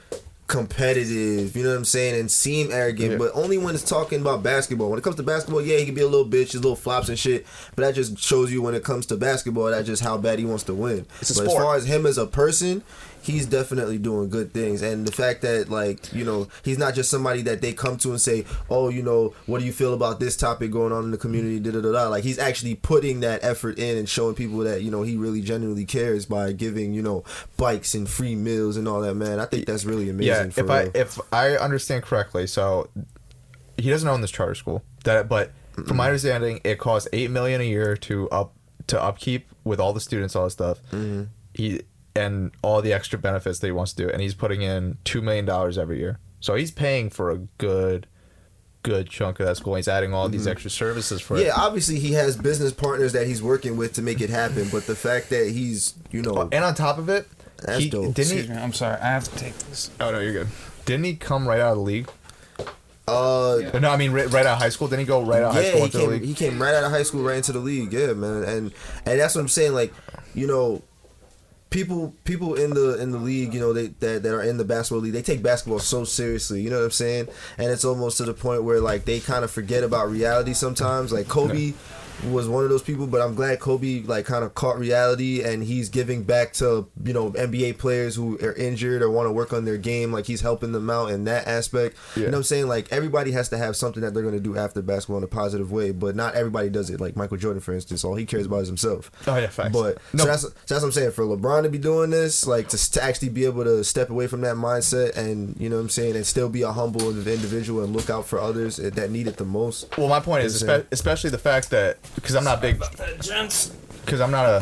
competitive, 0.48 1.56
you 1.56 1.62
know 1.62 1.70
what 1.70 1.77
I'm 1.78 1.85
saying, 1.86 2.19
and 2.20 2.31
seem 2.31 2.70
arrogant, 2.70 3.12
Yeah. 3.12 3.16
but 3.16 3.31
only 3.35 3.56
when 3.56 3.74
it's 3.74 3.82
talking 3.89 4.20
about 4.20 4.43
basketball. 4.43 4.90
When 4.90 4.98
it 4.98 5.02
comes 5.02 5.16
to 5.16 5.23
basketball, 5.23 5.62
yeah, 5.62 5.78
he 5.78 5.86
can 5.86 5.94
be 5.94 6.02
a 6.02 6.06
little 6.06 6.27
bitch, 6.27 6.52
his 6.52 6.56
little 6.56 6.77
flops 6.77 7.09
and 7.09 7.19
shit, 7.19 7.47
but 7.74 7.82
that 7.82 7.94
just 7.94 8.19
shows 8.19 8.52
you 8.52 8.60
when 8.60 8.74
it 8.74 8.85
comes 8.85 9.06
to 9.06 9.16
basketball, 9.16 9.70
that's 9.70 9.86
just 9.86 10.02
how 10.02 10.19
bad 10.19 10.39
he 10.39 10.44
wants 10.44 10.64
to 10.64 10.74
win. 10.74 11.06
It's 11.23 11.31
a 11.31 11.43
but 11.43 11.48
as 11.48 11.55
far 11.55 11.74
as 11.77 11.86
him 11.86 12.05
as 12.05 12.19
a 12.19 12.27
person, 12.27 12.82
he's 13.23 13.47
definitely 13.47 13.99
doing 13.99 14.28
good 14.28 14.53
things, 14.53 14.82
and 14.82 15.07
the 15.07 15.12
fact 15.12 15.43
that 15.43 15.69
like 15.70 16.12
you 16.12 16.24
know 16.24 16.49
he's 16.65 16.78
not 16.78 16.94
just 16.94 17.11
somebody 17.11 17.43
that 17.43 17.61
they 17.62 17.73
come 17.73 17.97
to 17.99 18.11
and 18.11 18.20
say, 18.20 18.44
oh, 18.69 18.89
you 18.89 19.03
know, 19.03 19.35
what 19.47 19.61
do 19.61 19.65
you 19.65 19.73
feel 19.73 19.94
about 19.94 20.20
this 20.20 20.36
topic 20.36 20.70
going 20.70 20.93
on 20.93 21.05
in 21.05 21.11
the 21.11 21.19
community? 21.19 21.59
Da 21.61 21.70
da 21.70 21.81
da 21.81 21.93
da. 21.93 22.09
Like 22.09 22.24
he's 22.24 22.39
actually 22.39 22.74
putting 22.74 23.20
that 23.20 23.43
effort 23.44 23.78
in 23.78 23.97
and 23.97 24.09
showing 24.09 24.35
people 24.35 24.59
that 24.59 24.82
you 24.82 24.90
know 24.90 25.03
he 25.03 25.16
really 25.16 25.40
genuinely 25.40 25.85
cares 25.85 26.27
by 26.27 26.53
giving 26.53 26.93
you 26.93 27.03
know 27.03 27.24
bikes 27.57 27.94
and 27.94 28.09
free 28.09 28.35
meals 28.35 28.77
and 28.77 28.86
all 28.89 29.01
that. 29.01 29.15
Man, 29.15 29.39
I 29.40 29.47
think 29.47 29.66
that's 29.66 29.85
really 29.85 30.09
amazing. 30.11 30.53
yeah 30.53 30.62
if 30.62 30.70
i 30.70 30.82
real. 30.82 30.90
if 30.94 31.19
i 31.32 31.57
understand 31.57 32.03
correctly 32.03 32.47
so 32.47 32.89
he 33.77 33.89
doesn't 33.90 34.09
own 34.09 34.20
this 34.20 34.31
charter 34.31 34.55
school 34.55 34.82
that 35.05 35.28
but 35.28 35.53
from 35.86 35.97
my 35.97 36.07
understanding 36.07 36.61
it 36.65 36.78
costs 36.78 37.09
eight 37.12 37.31
million 37.31 37.61
a 37.61 37.65
year 37.65 37.97
to 37.97 38.28
up 38.31 38.53
to 38.86 39.01
upkeep 39.03 39.49
with 39.65 39.81
all 39.81 39.93
the 39.93 40.01
students 40.01 40.35
all 40.36 40.44
that 40.44 40.51
stuff 40.51 40.78
Mm-hmm. 40.90 41.24
he 41.55 41.81
and 42.15 42.51
all 42.63 42.83
the 42.83 42.93
extra 42.93 43.19
benefits 43.19 43.59
that 43.61 43.67
he 43.67 43.73
wants 43.73 43.93
to 43.93 44.03
do 44.05 44.11
and 44.11 44.21
he's 44.21 44.35
putting 44.35 44.63
in 44.63 44.99
two 45.05 45.23
million 45.23 45.45
dollars 45.45 45.79
every 45.79 45.99
year 45.99 46.19
so 46.41 46.55
he's 46.55 46.71
paying 46.71 47.09
for 47.11 47.31
a 47.31 47.39
good 47.59 48.07
good 48.83 49.09
chunk 49.09 49.39
of 49.41 49.47
that 49.47 49.57
school 49.57 49.75
he's 49.77 49.87
adding 49.89 50.13
all 50.13 50.29
these 50.29 50.47
extra 50.47 50.69
services 50.71 51.21
for 51.21 51.35
Mm-hmm. 51.37 51.45
yeah, 51.47 51.53
it 51.53 51.59
obviously 51.59 51.99
he 52.01 52.13
has 52.15 52.37
business 52.37 52.73
partners 52.73 53.13
that 53.13 53.27
he's 53.27 53.41
working 53.43 53.77
with 53.77 53.93
to 53.95 54.03
make 54.03 54.21
it 54.21 54.29
happen, 54.29 54.69
but 54.73 54.87
the 54.87 54.97
fact 54.97 55.31
that 55.31 55.49
he's 55.51 55.95
you 56.11 56.21
know 56.21 56.49
and 56.53 56.65
on 56.65 56.75
top 56.75 56.99
of 56.99 57.09
it 57.09 57.29
That's 57.59 57.79
he, 57.85 57.91
dope. 57.91 58.15
didn't 58.15 58.19
Excuse 58.19 58.47
he 58.47 58.53
me. 58.53 58.59
I'm 58.59 58.73
sorry. 58.73 58.97
I 59.01 59.07
have 59.07 59.25
to 59.25 59.37
take 59.37 59.55
this. 59.59 59.91
oh 60.01 60.11
no 60.11 60.19
you're 60.19 60.33
good 60.33 60.49
didn't 60.85 61.05
he 61.05 61.15
come 61.15 61.47
right 61.47 61.61
out 61.61 61.71
of 61.73 61.77
the 61.79 61.83
league 61.85 62.09
uh 63.09 63.59
Yeah. 63.61 63.79
no 63.81 63.91
i 63.91 63.97
mean 63.97 64.13
right, 64.13 64.27
right 64.33 64.47
out 64.47 64.55
of 64.55 64.59
high 64.59 64.69
school 64.69 64.87
didn't 64.89 65.01
he 65.01 65.07
go 65.07 65.23
right 65.23 65.43
out 65.43 65.51
of 65.51 65.55
high 65.55 65.63
yeah, 65.63 65.69
school 65.71 65.79
he 65.81 65.85
into 65.87 65.97
the 65.99 66.03
came, 66.05 66.11
league 66.13 66.23
he 66.25 66.35
came 66.35 66.63
right 66.63 66.75
out 66.75 66.85
of 66.85 66.91
high 66.91 67.03
school, 67.03 67.23
right 67.23 67.37
into 67.37 67.53
the 67.53 67.59
league. 67.59 67.93
Yeah, 67.93 68.13
man, 68.13 68.43
and 68.45 68.73
and 69.07 69.21
that's 69.21 69.35
what 69.35 69.41
I'm 69.41 69.49
saying. 69.49 69.75
Like, 69.75 69.93
you 70.35 70.47
know, 70.47 70.83
people 71.73 72.15
people 72.24 72.55
in 72.55 72.70
the 72.70 73.01
in 73.01 73.11
the 73.11 73.19
league, 73.19 73.55
you 73.55 73.61
know, 73.61 73.73
they 73.73 73.89
that, 73.89 74.23
that 74.23 74.35
are 74.35 74.43
in 74.43 74.59
the 74.59 74.65
basketball 74.65 75.03
league, 75.03 75.12
they 75.12 75.23
take 75.23 75.43
basketball 75.43 75.78
so 75.78 76.05
seriously. 76.05 76.61
You 76.61 76.70
know 76.70 76.78
what 76.78 76.85
I'm 76.85 76.90
saying? 76.90 77.28
And 77.59 77.70
it's 77.70 77.85
almost 77.85 78.19
to 78.19 78.24
the 78.24 78.35
point 78.35 78.62
where 78.65 78.81
like 78.81 79.05
they 79.05 79.20
kind 79.20 79.44
of 79.44 79.51
forget 79.51 79.82
about 79.82 80.11
reality 80.11 80.53
sometimes. 80.53 81.12
Like 81.12 81.28
Kobe. 81.28 81.73
Was 82.31 82.47
one 82.49 82.62
of 82.62 82.70
those 82.70 82.82
people, 82.82 83.07
but 83.09 83.20
I'm 83.20 83.35
glad 83.35 83.59
Kobe 83.59 84.03
like 84.03 84.27
kind 84.27 84.44
of 84.44 84.55
caught 84.55 84.78
reality 84.78 85.43
and 85.43 85.62
he's 85.65 85.89
giving 85.89 86.23
back 86.23 86.53
to 86.55 86.89
you 87.03 87.12
know 87.12 87.32
NBA 87.32 87.78
players 87.78 88.15
who 88.15 88.39
are 88.39 88.53
injured 88.53 89.03
or 89.03 89.11
want 89.11 89.27
to 89.28 89.32
work 89.32 89.53
on 89.53 89.65
their 89.65 89.77
game. 89.77 90.12
Like 90.12 90.27
he's 90.27 90.40
helping 90.40 90.70
them 90.70 90.89
out 90.89 91.11
in 91.11 91.24
that 91.24 91.49
aspect. 91.49 91.97
You 92.15 92.23
know 92.24 92.28
what 92.31 92.36
I'm 92.39 92.43
saying? 92.44 92.69
Like 92.69 92.93
everybody 92.93 93.32
has 93.32 93.49
to 93.49 93.59
have 93.59 93.74
something 93.77 94.03
that 94.03 94.15
they're 94.15 94.23
going 94.23 94.35
to 94.36 94.40
do 94.40 94.57
after 94.57 94.81
basketball 94.82 95.19
in 95.19 95.24
a 95.24 95.28
positive 95.28 95.73
way, 95.73 95.90
but 95.90 96.15
not 96.15 96.35
everybody 96.36 96.69
does 96.70 96.90
it. 96.90 97.01
Like 97.01 97.16
Michael 97.16 97.39
Jordan, 97.39 97.61
for 97.61 97.74
instance, 97.74 98.05
all 98.05 98.15
he 98.15 98.24
cares 98.24 98.47
about 98.47 98.59
is 98.62 98.69
himself. 98.69 99.11
Oh, 99.27 99.36
yeah, 99.36 99.49
facts. 99.49 99.73
But 99.73 99.99
No. 100.12 100.24
so 100.24 100.31
that's 100.31 100.43
so 100.43 100.49
that's 100.69 100.70
what 100.82 100.85
I'm 100.85 100.93
saying. 100.93 101.11
For 101.12 101.24
LeBron 101.24 101.65
to 101.65 101.70
be 101.70 101.78
doing 101.78 102.11
this, 102.11 102.47
like 102.47 102.69
to, 102.69 102.90
to 102.93 103.03
actually 103.03 103.31
be 103.31 103.44
able 103.47 103.65
to 103.65 103.82
step 103.82 104.11
away 104.11 104.28
from 104.28 104.43
that 104.43 104.55
mindset 104.57 105.16
and 105.16 105.57
you 105.59 105.69
know 105.69 105.77
what 105.77 105.82
I'm 105.82 105.89
saying, 105.89 106.15
and 106.15 106.24
still 106.24 106.49
be 106.49 106.62
a 106.62 106.70
humble 106.73 107.09
individual 107.11 107.82
and 107.82 107.93
look 107.93 108.11
out 108.11 108.27
for 108.27 108.39
others 108.39 108.77
that 108.77 109.11
need 109.11 109.27
it 109.27 109.39
the 109.39 109.44
most. 109.44 109.97
Well, 109.99 110.09
my 110.09 110.20
point 110.20 110.44
is, 110.44 110.62
espe- 110.62 110.86
especially 110.93 111.31
the 111.31 111.39
fact 111.39 111.70
that 111.70 111.99
because 112.15 112.35
I'm 112.35 112.45
not 112.45 112.61
big, 112.61 112.81
because 114.05 114.21
I'm 114.21 114.31
not 114.31 114.47
a 114.47 114.61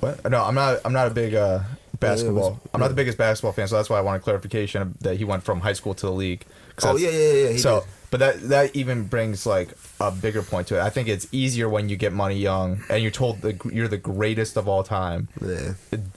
what? 0.00 0.30
No, 0.30 0.44
I'm 0.44 0.54
not. 0.54 0.80
I'm 0.84 0.92
not 0.92 1.06
a 1.06 1.10
big 1.10 1.34
uh, 1.34 1.60
basketball. 2.00 2.60
I'm 2.72 2.80
not 2.80 2.88
the 2.88 2.94
biggest 2.94 3.18
basketball 3.18 3.52
fan, 3.52 3.68
so 3.68 3.76
that's 3.76 3.90
why 3.90 3.98
I 3.98 4.02
wanted 4.02 4.22
clarification 4.22 4.94
that 5.00 5.16
he 5.16 5.24
went 5.24 5.42
from 5.42 5.60
high 5.60 5.72
school 5.72 5.94
to 5.94 6.06
the 6.06 6.12
league. 6.12 6.44
Oh 6.82 6.96
yeah, 6.96 7.10
yeah, 7.10 7.32
yeah. 7.32 7.48
He 7.50 7.58
so, 7.58 7.80
did. 7.80 7.88
but 8.10 8.20
that 8.20 8.48
that 8.48 8.76
even 8.76 9.06
brings 9.06 9.46
like 9.46 9.70
a 10.00 10.10
bigger 10.10 10.42
point 10.42 10.68
to 10.68 10.78
it. 10.78 10.82
I 10.82 10.90
think 10.90 11.08
it's 11.08 11.26
easier 11.32 11.68
when 11.68 11.88
you 11.88 11.96
get 11.96 12.12
money 12.12 12.36
young 12.36 12.82
and 12.90 13.02
you're 13.02 13.10
told 13.10 13.40
that 13.42 13.64
you're 13.64 13.88
the 13.88 13.96
greatest 13.96 14.56
of 14.56 14.68
all 14.68 14.82
time 14.82 15.28
yeah, 15.40 15.72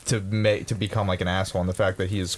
to 0.06 0.20
make 0.22 0.68
to 0.68 0.76
become 0.76 1.08
like 1.08 1.22
an 1.22 1.28
asshole. 1.28 1.62
And 1.62 1.70
the 1.70 1.74
fact 1.74 1.98
that 1.98 2.10
he's 2.10 2.38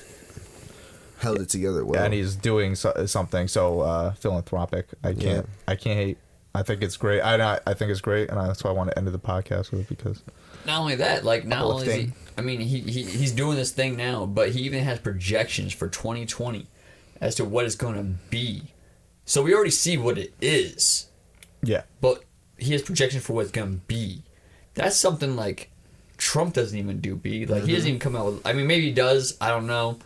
held 1.19 1.39
it 1.39 1.49
together 1.49 1.85
well. 1.85 2.03
and 2.03 2.13
he's 2.13 2.35
doing 2.35 2.75
so, 2.75 3.05
something 3.05 3.47
so 3.47 3.81
uh, 3.81 4.11
philanthropic, 4.13 4.87
I 5.03 5.13
can't 5.13 5.47
I 5.67 5.75
can't 5.75 5.97
hate. 5.97 6.17
I 6.53 6.63
think 6.63 6.81
it's 6.81 6.97
great. 6.97 7.21
I 7.21 7.59
I 7.65 7.73
think 7.73 7.91
it's 7.91 8.01
great, 8.01 8.29
and 8.29 8.39
that's 8.39 8.63
why 8.63 8.71
I 8.71 8.73
want 8.73 8.89
to 8.91 8.97
end 8.97 9.07
the 9.07 9.19
podcast 9.19 9.71
with 9.71 9.81
it 9.81 9.89
because 9.89 10.21
Not 10.65 10.79
only 10.79 10.95
that, 10.95 11.23
like 11.23 11.45
not 11.45 11.63
only 11.63 11.87
is 11.87 11.95
he, 11.95 12.11
I 12.37 12.41
mean, 12.41 12.59
he, 12.59 12.79
he 12.81 13.03
he's 13.03 13.31
doing 13.31 13.55
this 13.55 13.71
thing 13.71 13.95
now, 13.95 14.25
but 14.25 14.49
he 14.49 14.61
even 14.61 14.83
has 14.83 14.99
projections 14.99 15.73
for 15.73 15.87
2020 15.87 16.67
as 17.21 17.35
to 17.35 17.45
what 17.45 17.65
it's 17.65 17.75
going 17.75 17.95
to 17.95 18.03
be. 18.29 18.63
So 19.25 19.41
we 19.43 19.53
already 19.53 19.71
see 19.71 19.97
what 19.97 20.17
it 20.17 20.33
is, 20.41 21.07
yeah, 21.63 21.83
but 22.01 22.25
he 22.57 22.73
has 22.73 22.81
projections 22.81 23.25
for 23.25 23.33
what 23.33 23.41
it's 23.43 23.51
going 23.51 23.71
to 23.71 23.85
be. 23.87 24.23
That's 24.73 24.97
something 24.97 25.37
like 25.37 25.69
Trump 26.17 26.53
doesn't 26.53 26.77
even 26.77 26.99
do. 26.99 27.15
B 27.15 27.45
like 27.45 27.63
he 27.63 27.71
doesn't 27.71 27.87
mm-hmm. 27.87 27.87
even 27.87 27.99
come 27.99 28.15
out 28.17 28.25
with. 28.25 28.45
I 28.45 28.51
mean, 28.51 28.67
maybe 28.67 28.85
he 28.87 28.91
does. 28.91 29.37
I 29.39 29.49
don't 29.49 29.67
know. 29.67 29.99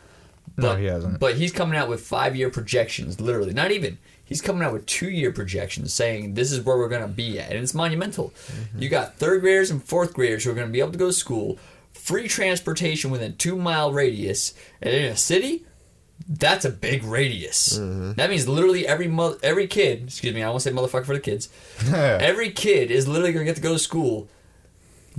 No, 0.57 0.69
But, 0.69 0.80
he 0.80 0.85
hasn't. 0.85 1.19
But 1.19 1.35
he's 1.35 1.51
coming 1.51 1.77
out 1.77 1.89
with 1.89 2.01
five 2.01 2.35
year 2.35 2.49
projections, 2.49 3.19
literally. 3.19 3.53
Not 3.53 3.72
even. 3.72 3.97
He's 4.26 4.41
coming 4.41 4.64
out 4.64 4.73
with 4.73 4.85
two 4.85 5.10
year 5.10 5.31
projections 5.31 5.93
saying 5.93 6.34
this 6.34 6.52
is 6.52 6.61
where 6.61 6.77
we're 6.77 6.89
going 6.89 7.03
to 7.03 7.07
be 7.07 7.39
at. 7.39 7.52
And 7.52 7.60
it's 7.60 7.73
monumental. 7.73 8.34
Mm-hmm. 8.47 8.81
You 8.81 8.89
got 8.89 9.18
third 9.18 9.41
graders 9.41 9.72
and 9.72 9.84
fourth 9.84 10.14
graders 10.14 10.43
who 10.43 10.52
are 10.52 10.56
going 10.56 10.68
to 10.68 10.73
be 10.73 10.80
able 10.80 10.91
to 10.91 10.97
go 10.97 11.07
to 11.07 11.14
school, 11.14 11.60
free 11.93 12.27
transportation 12.27 13.11
within 13.11 13.35
two 13.35 13.56
mile 13.56 13.93
radius. 13.93 14.53
And 14.81 14.93
in 14.93 15.03
a 15.06 15.15
city, 15.15 15.65
that's 16.27 16.65
a 16.65 16.72
big 16.72 17.03
radius. 17.03 17.77
Mm-hmm. 17.77 18.14
That 18.14 18.30
means 18.30 18.47
literally 18.47 18.88
every 18.88 19.07
mo- 19.07 19.38
every 19.43 19.68
kid, 19.68 20.06
excuse 20.06 20.34
me, 20.34 20.41
I 20.41 20.49
won't 20.49 20.61
say 20.64 20.72
motherfucker 20.72 21.06
for 21.06 21.14
the 21.14 21.19
kids. 21.19 21.49
every 21.93 22.49
kid 22.52 22.89
is 22.89 23.07
literally 23.07 23.31
going 23.31 23.45
to 23.45 23.49
get 23.49 23.57
to 23.57 23.61
go 23.61 23.73
to 23.73 23.80
school 23.80 24.27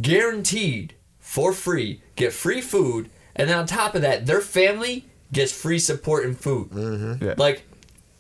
guaranteed 0.01 0.95
for 1.19 1.53
free, 1.53 2.01
get 2.17 2.33
free 2.33 2.61
food, 2.61 3.11
and 3.35 3.49
then 3.49 3.59
on 3.59 3.67
top 3.67 3.95
of 3.95 4.03
that, 4.03 4.27
their 4.27 4.41
family 4.41 5.07
gets 5.33 5.53
free 5.53 5.79
support 5.79 6.25
and 6.25 6.39
food. 6.39 6.71
Mm-hmm. 6.71 7.25
yeah. 7.25 7.35
Like, 7.37 7.65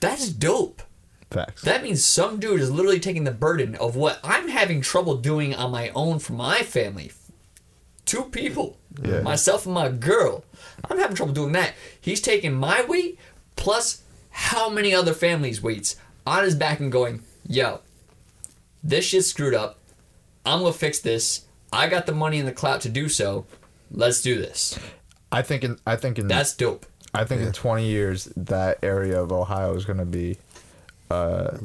that's 0.06 0.28
dope. 0.28 0.82
facts. 1.30 1.62
That 1.62 1.82
means 1.82 2.04
some 2.04 2.38
dude 2.38 2.60
is 2.60 2.70
literally 2.70 3.00
taking 3.00 3.24
the 3.24 3.30
burden 3.32 3.74
of 3.76 3.96
what 3.96 4.20
I'm 4.22 4.48
having 4.48 4.80
trouble 4.80 5.16
doing 5.16 5.54
on 5.54 5.70
my 5.72 5.90
own 5.90 6.18
for 6.20 6.32
my 6.34 6.58
family. 6.62 7.10
Two 8.04 8.22
people, 8.24 8.78
Yeah. 9.02 9.20
myself 9.22 9.66
and 9.66 9.74
my 9.74 9.88
girl. 9.88 10.44
I'm 10.88 10.98
having 10.98 11.16
trouble 11.16 11.34
doing 11.34 11.52
that. 11.52 11.74
He's 12.00 12.20
taking 12.20 12.54
my 12.54 12.84
weight 12.84 13.18
plus 13.56 14.02
how 14.30 14.68
many 14.70 14.94
other 14.94 15.12
families' 15.14 15.60
weights 15.62 15.96
on 16.26 16.44
his 16.44 16.54
back 16.54 16.78
and 16.78 16.92
going, 16.92 17.22
yo, 17.48 17.80
this 18.84 19.04
shit's 19.06 19.26
screwed 19.28 19.54
up. 19.54 19.78
I'm 20.44 20.60
gonna 20.60 20.72
fix 20.72 21.00
this. 21.00 21.42
I 21.72 21.88
got 21.88 22.06
the 22.06 22.12
money 22.12 22.38
and 22.38 22.46
the 22.46 22.52
clout 22.52 22.80
to 22.82 22.88
do 22.88 23.08
so. 23.08 23.44
Let's 23.90 24.22
do 24.22 24.36
this. 24.38 24.78
I 25.32 25.42
think 25.42 25.64
in 25.64 25.78
I 25.84 25.96
think 25.96 26.18
in 26.20 26.28
That's 26.28 26.54
dope. 26.54 26.86
I 27.16 27.24
think 27.24 27.42
in 27.42 27.52
20 27.52 27.86
years 27.86 28.24
that 28.36 28.78
area 28.82 29.22
of 29.22 29.32
Ohio 29.32 29.74
is 29.74 29.84
going 29.84 29.98
to 29.98 30.04
be 30.04 30.36
uh, 31.10 31.56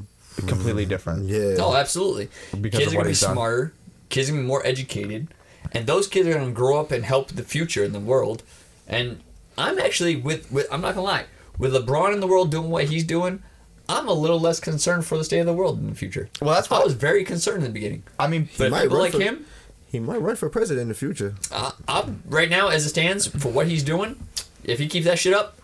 completely 0.47 0.85
different. 0.85 1.27
yeah. 1.27 1.55
Oh, 1.59 1.75
absolutely. 1.75 2.29
Because 2.59 2.79
kids 2.79 2.91
are 2.91 2.95
gonna 2.95 3.03
be 3.05 3.09
he's 3.11 3.21
done. 3.21 3.33
smarter. 3.33 3.73
Kids 4.09 4.29
are 4.29 4.33
gonna 4.33 4.43
be 4.43 4.47
more 4.47 4.65
educated, 4.65 5.27
and 5.71 5.87
those 5.87 6.07
kids 6.07 6.27
are 6.27 6.33
gonna 6.33 6.51
grow 6.51 6.79
up 6.79 6.91
and 6.91 7.03
help 7.05 7.29
the 7.29 7.43
future 7.43 7.83
in 7.83 7.91
the 7.93 7.99
world. 7.99 8.43
And 8.87 9.21
I'm 9.57 9.79
actually 9.79 10.15
with, 10.15 10.51
with 10.51 10.67
I'm 10.71 10.81
not 10.81 10.95
gonna 10.95 11.05
lie, 11.07 11.25
with 11.57 11.73
LeBron 11.73 12.13
in 12.13 12.19
the 12.19 12.27
world 12.27 12.51
doing 12.51 12.69
what 12.69 12.85
he's 12.85 13.03
doing, 13.03 13.41
I'm 13.89 14.07
a 14.07 14.13
little 14.13 14.39
less 14.39 14.59
concerned 14.59 15.05
for 15.05 15.17
the 15.17 15.23
state 15.23 15.39
of 15.39 15.45
the 15.45 15.53
world 15.53 15.79
in 15.79 15.87
the 15.89 15.95
future. 15.95 16.29
Well, 16.41 16.53
that's 16.53 16.69
why 16.69 16.79
I 16.79 16.83
was 16.83 16.93
very 16.93 17.23
concerned 17.23 17.57
in 17.57 17.63
the 17.63 17.73
beginning. 17.73 18.03
I 18.19 18.27
mean, 18.27 18.49
But 18.57 18.71
might 18.71 18.83
people 18.83 18.99
like 18.99 19.11
for- 19.13 19.19
him, 19.21 19.45
He 19.91 19.99
might 19.99 20.21
run 20.21 20.35
for 20.35 20.49
president 20.49 20.83
in 20.83 20.87
the 20.89 20.93
future. 20.93 21.35
I, 21.51 21.73
I'm 21.87 22.23
right 22.25 22.49
now 22.49 22.69
as 22.69 22.85
it 22.85 22.89
stands 22.89 23.27
for 23.27 23.49
what 23.49 23.67
he's 23.67 23.83
doing. 23.83 24.15
If 24.63 24.79
he 24.79 24.87
keeps 24.87 25.05
that 25.05 25.19
shit 25.19 25.33
up, 25.33 25.57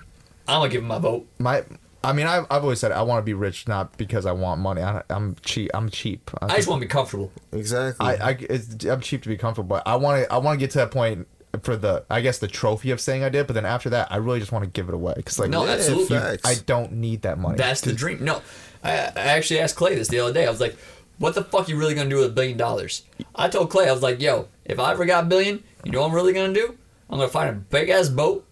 I'm 0.47 0.59
gonna 0.59 0.69
give 0.69 0.81
him 0.81 0.87
my 0.87 0.99
vote. 0.99 1.27
my 1.39 1.63
I 2.03 2.13
mean, 2.13 2.27
I've, 2.27 2.45
I've 2.49 2.63
always 2.63 2.79
said 2.79 2.91
I 2.91 3.01
want 3.01 3.19
to 3.19 3.23
be 3.23 3.33
rich, 3.33 3.67
not 3.67 3.97
because 3.97 4.25
I 4.25 4.31
want 4.31 4.61
money. 4.61 4.81
I, 4.81 5.03
I'm 5.09 5.35
cheap. 5.41 5.71
I'm 5.73 5.89
cheap. 5.89 6.29
I 6.41 6.55
just 6.55 6.67
want 6.67 6.81
to 6.81 6.87
be 6.87 6.89
comfortable. 6.89 7.31
Exactly. 7.51 8.05
I, 8.05 8.29
I 8.29 8.37
it's, 8.39 8.85
I'm 8.85 9.01
cheap 9.01 9.23
to 9.23 9.29
be 9.29 9.35
comfortable, 9.35 9.67
but 9.67 9.83
I 9.85 9.95
want 9.97 10.23
to 10.23 10.31
I 10.33 10.37
want 10.37 10.57
to 10.57 10.63
get 10.63 10.71
to 10.71 10.77
that 10.79 10.91
point 10.91 11.27
for 11.63 11.75
the 11.75 12.05
I 12.09 12.21
guess 12.21 12.37
the 12.37 12.47
trophy 12.47 12.91
of 12.91 13.01
saying 13.01 13.23
I 13.23 13.29
did. 13.29 13.47
But 13.47 13.53
then 13.53 13.65
after 13.65 13.89
that, 13.89 14.11
I 14.11 14.17
really 14.17 14.39
just 14.39 14.51
want 14.51 14.63
to 14.63 14.69
give 14.69 14.87
it 14.87 14.93
away 14.93 15.13
because 15.17 15.37
like 15.39 15.49
No, 15.49 15.65
Yeah, 15.65 15.71
absolutely. 15.73 16.17
facts. 16.17 16.45
I 16.45 16.55
don't 16.65 16.93
need 16.93 17.23
that 17.23 17.39
money. 17.39 17.57
That's 17.57 17.81
the 17.81 17.93
dream. 17.93 18.23
No, 18.23 18.41
I, 18.83 18.91
I 18.91 19.11
actually 19.15 19.59
asked 19.59 19.75
Clay 19.75 19.95
this 19.95 20.07
the 20.07 20.19
other 20.19 20.33
day. 20.33 20.45
I 20.45 20.49
was 20.49 20.61
like, 20.61 20.77
"What 21.17 21.35
the 21.35 21.43
fuck 21.43 21.67
are 21.67 21.71
you 21.71 21.77
really 21.77 21.95
gonna 21.95 22.09
do 22.09 22.17
with 22.17 22.27
a 22.27 22.29
billion 22.33 22.57
dollars?" 22.57 23.03
I 23.35 23.49
told 23.49 23.69
Clay, 23.69 23.89
I 23.89 23.91
was 23.91 24.03
like, 24.03 24.21
"Yo, 24.21 24.47
if 24.65 24.79
I 24.79 24.91
ever 24.91 25.03
got 25.05 25.25
a 25.25 25.27
billion, 25.27 25.63
you 25.83 25.91
know 25.91 26.01
what 26.01 26.09
I'm 26.09 26.13
really 26.15 26.31
gonna 26.31 26.53
do? 26.53 26.77
I'm 27.09 27.17
gonna 27.17 27.29
find 27.29 27.49
a 27.49 27.53
big 27.53 27.89
ass 27.89 28.07
boat. 28.07 28.46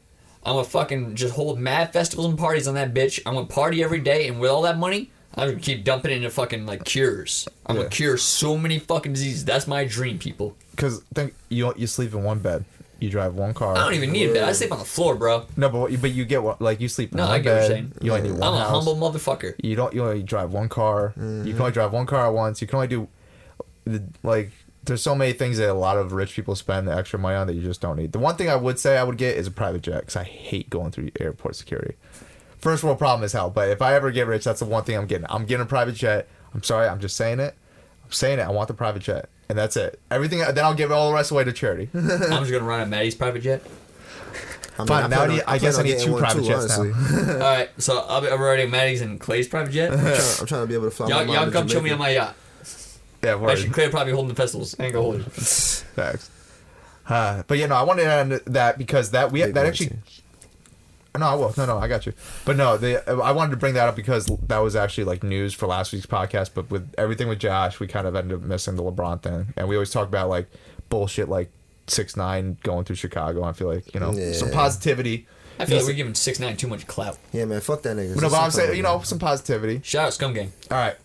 I'm 0.46 0.54
gonna 0.54 0.64
fucking 0.64 1.16
just 1.16 1.34
hold 1.36 1.60
mad 1.60 1.92
festivals 1.94 2.28
and 2.28 2.38
parties 2.38 2.68
on 2.68 2.76
that 2.76 2.94
bitch. 2.94 3.20
I'm 3.26 3.34
gonna 3.34 3.48
party 3.48 3.84
every 3.84 4.00
day, 4.00 4.28
and 4.28 4.40
with 4.40 4.52
all 4.52 4.62
that 4.64 4.78
money, 4.78 5.10
I'm 5.36 5.50
gonna 5.50 5.60
keep 5.60 5.84
dumping 5.84 6.12
it 6.12 6.18
into 6.18 6.30
fucking 6.30 6.66
like 6.66 6.86
cures. 6.86 7.48
I'm 7.66 7.76
Yeah. 7.76 7.82
gonna 7.84 7.90
cure 7.90 8.18
so 8.18 8.58
many 8.58 8.78
fucking 8.80 9.14
diseases. 9.14 9.44
That's 9.44 9.68
my 9.68 9.86
dream, 9.86 10.20
people. 10.20 10.56
Because 10.72 11.02
think 11.14 11.34
you 11.50 11.74
you 11.78 11.88
sleep 11.88 12.14
in 12.14 12.24
one 12.24 12.40
bed, 12.40 12.64
you 13.00 13.10
drive 13.10 13.34
one 13.34 13.54
car. 13.54 13.76
I 13.76 13.80
don't 13.86 13.96
even 13.96 14.12
need 14.12 14.30
a 14.30 14.34
bed. 14.34 14.44
I 14.44 14.52
sleep 14.52 14.72
on 14.72 14.80
the 14.80 14.86
floor, 14.86 15.16
bro. 15.16 15.46
No, 15.58 15.68
but 15.70 15.80
what 15.80 15.92
you, 15.92 15.98
but 15.98 16.12
you 16.12 16.26
get 16.26 16.44
what 16.44 16.62
like 16.62 16.80
you 16.80 16.88
sleep 16.90 17.12
in 17.12 17.18
No, 17.18 17.24
one 17.24 17.32
I 17.34 17.40
get 17.40 17.50
what 17.50 17.56
bed. 17.56 17.68
you're 17.68 17.76
saying. 17.78 17.92
You 18.02 18.12
only 18.14 18.30
need 18.30 18.40
one 18.40 18.44
I'm 18.48 18.54
a 18.62 18.64
humble 18.66 18.96
motherfucker. 18.96 19.56
You 19.64 19.76
don't. 19.76 19.94
You 19.96 20.04
only 20.04 20.22
drive 20.24 20.52
one 20.54 20.70
car. 20.70 21.14
You 21.18 21.22
Mm-hmm. 21.24 21.52
can 21.52 21.60
only 21.62 21.72
drive 21.72 21.92
one 21.92 22.06
car 22.06 22.28
at 22.28 22.34
once. 22.34 22.62
You 22.62 22.68
can 22.68 22.76
only 22.78 22.88
do, 22.88 23.08
the, 23.86 24.04
like, 24.24 24.52
there's 24.86 25.02
so 25.02 25.16
many 25.16 25.34
things 25.34 25.58
that 25.58 25.70
a 25.70 25.74
lot 25.74 25.98
of 25.98 26.14
rich 26.14 26.34
people 26.36 26.56
spend 26.56 26.88
the 26.88 26.96
extra 26.96 27.20
money 27.20 27.36
on 27.36 27.48
that 27.48 27.54
you 27.54 27.62
just 27.62 27.82
don't 27.82 27.98
need. 27.98 28.12
The 28.12 28.20
one 28.20 28.36
thing 28.36 28.50
I 28.50 28.56
would 28.56 28.80
say 28.80 28.98
I 28.98 29.04
would 29.04 29.18
get 29.18 29.36
is 29.38 29.48
a 29.48 29.52
private 29.52 29.82
jet 29.82 30.02
because 30.02 30.16
I 30.16 30.24
hate 30.24 30.70
going 30.70 30.92
through 30.92 31.12
airport 31.20 31.56
security. 31.56 31.96
First 32.58 32.84
world 32.84 32.98
problem 32.98 33.24
is 33.24 33.34
hell. 33.34 33.50
But 33.50 33.70
if 33.70 33.82
I 33.82 33.94
ever 33.96 34.12
get 34.12 34.28
rich, 34.28 34.44
that's 34.44 34.60
the 34.60 34.66
one 34.66 34.84
thing 34.84 34.98
I'm 34.98 35.06
getting. 35.06 35.26
I'm 35.30 35.46
getting 35.46 35.64
a 35.64 35.68
private 35.68 35.96
jet. 35.96 36.28
I'm 36.54 36.64
sorry. 36.64 36.88
I'm 36.88 37.00
just 37.00 37.16
saying 37.16 37.40
it. 37.40 37.56
I'm 38.04 38.12
saying 38.12 38.40
it. 38.40 38.44
I 38.44 38.50
want 38.52 38.68
the 38.68 38.74
private 38.74 39.02
jet, 39.02 39.30
and 39.50 39.58
that's 39.58 39.76
it. 39.76 40.00
Everything. 40.12 40.40
Then 40.40 40.60
I'll 40.60 40.74
give 40.74 40.92
all 40.92 41.10
the 41.10 41.16
rest 41.16 41.32
away 41.32 41.44
to 41.44 41.52
charity. 41.54 41.90
I'm 41.94 42.08
just 42.10 42.52
gonna 42.52 42.64
run 42.64 42.82
a 42.82 42.86
Maddie's 42.86 43.16
private 43.16 43.42
jet. 43.42 43.64
I 44.78 44.82
mean, 44.82 44.88
Fine, 44.88 45.04
I 45.04 45.08
now 45.08 45.16
plan 45.18 45.30
do 45.30 45.36
on- 45.36 45.44
I 45.48 45.58
guess 45.58 45.80
I 45.80 45.84
need 45.84 46.00
two 46.00 46.18
private 46.18 46.42
too, 46.42 46.48
jets 46.48 46.78
now. 46.78 46.84
All 47.34 47.40
right, 47.40 47.70
so 47.78 48.00
I'll 48.10 48.22
be, 48.22 48.28
I'm 48.28 48.40
already 48.42 48.68
Maddie's 48.68 49.02
and 49.02 49.20
Clay's 49.20 49.48
private 49.48 49.72
jet. 49.72 49.92
I'm, 49.92 50.00
trying, 50.00 50.40
I'm 50.42 50.46
trying 50.46 50.62
to 50.64 50.68
be 50.68 50.74
able 50.74 50.86
to 50.86 50.92
fly. 50.92 51.08
Y'all, 51.08 51.26
mom 51.26 51.34
y'all 51.36 51.52
come 51.52 51.68
chill 51.68 51.82
me 51.82 51.92
on 51.92 52.00
my 52.00 52.10
yacht. 52.10 52.36
Yeah, 53.26 53.36
word. 53.36 53.52
Actually, 53.52 53.70
Clay 53.72 53.90
probably 53.90 54.14
holding 54.14 54.30
the 54.30 54.36
festivals. 54.36 54.76
I 54.80 54.86
ain't 54.86 54.94
gonna 54.94 55.04
hold 55.04 55.22
it. 55.22 55.24
Facts. 55.32 56.30
Uh, 57.08 57.44
but 57.48 57.58
yeah, 57.58 57.68
no, 57.68 57.76
I 57.76 57.84
wanted 57.84 58.04
to 58.04 58.12
end 58.12 58.32
that 58.48 58.78
because 58.78 59.12
that 59.12 59.32
we 59.32 59.44
Big 59.44 59.54
that 59.54 59.66
words, 59.66 59.82
actually. 59.82 60.00
No, 61.18 61.28
I 61.28 61.36
will. 61.36 61.54
No, 61.58 61.66
no, 61.66 61.78
I 61.78 61.88
got 61.88 62.06
you. 62.06 62.14
But 62.44 62.58
no, 62.58 62.78
the 62.78 63.08
I 63.10 63.32
wanted 63.32 63.52
to 63.52 63.58
bring 63.58 63.76
that 63.76 63.88
up 63.88 63.96
because 63.96 64.26
that 64.48 64.58
was 64.58 64.76
actually 64.76 65.06
like 65.06 65.24
news 65.24 65.54
for 65.54 65.68
last 65.68 65.94
week's 65.94 66.06
podcast. 66.06 66.52
But 66.54 66.70
with 66.70 66.94
everything 66.98 67.28
with 67.28 67.40
Josh, 67.40 67.80
we 67.80 67.88
kind 67.88 68.08
of 68.08 68.16
ended 68.16 68.38
up 68.38 68.44
missing 68.44 68.76
the 68.76 68.84
LeBron 68.84 69.22
thing, 69.22 69.48
and 69.56 69.68
we 69.68 69.76
always 69.76 69.92
talk 69.92 70.08
about 70.08 70.30
like 70.30 70.48
bullshit 70.90 71.30
like 71.30 71.52
six 71.88 72.18
nine 72.18 72.58
going 72.64 72.86
through 72.86 72.98
Chicago. 72.98 73.44
I 73.44 73.54
feel 73.54 73.68
like 73.68 73.94
you 73.94 74.00
know 74.00 74.14
some 74.34 74.52
positivity. 74.52 75.28
I 75.60 75.66
feel 75.66 75.78
like 75.78 75.86
we're 75.88 75.94
giving 75.94 76.16
six 76.16 76.40
nine 76.40 76.58
too 76.58 76.68
much 76.68 76.86
clout. 76.86 77.18
Yeah, 77.32 77.46
man, 77.46 77.62
fuck 77.62 77.82
that 77.84 77.96
nigga. 77.96 78.22
No, 78.22 78.30
but 78.30 78.42
I'm 78.42 78.52
saying 78.52 78.76
you 78.76 78.84
know 78.84 79.02
some 79.02 79.20
positivity. 79.20 79.82
Shout 79.84 80.08
out 80.08 80.14
Scum 80.14 80.34
Gang. 80.34 80.52
All 80.70 80.78
right, 80.78 80.98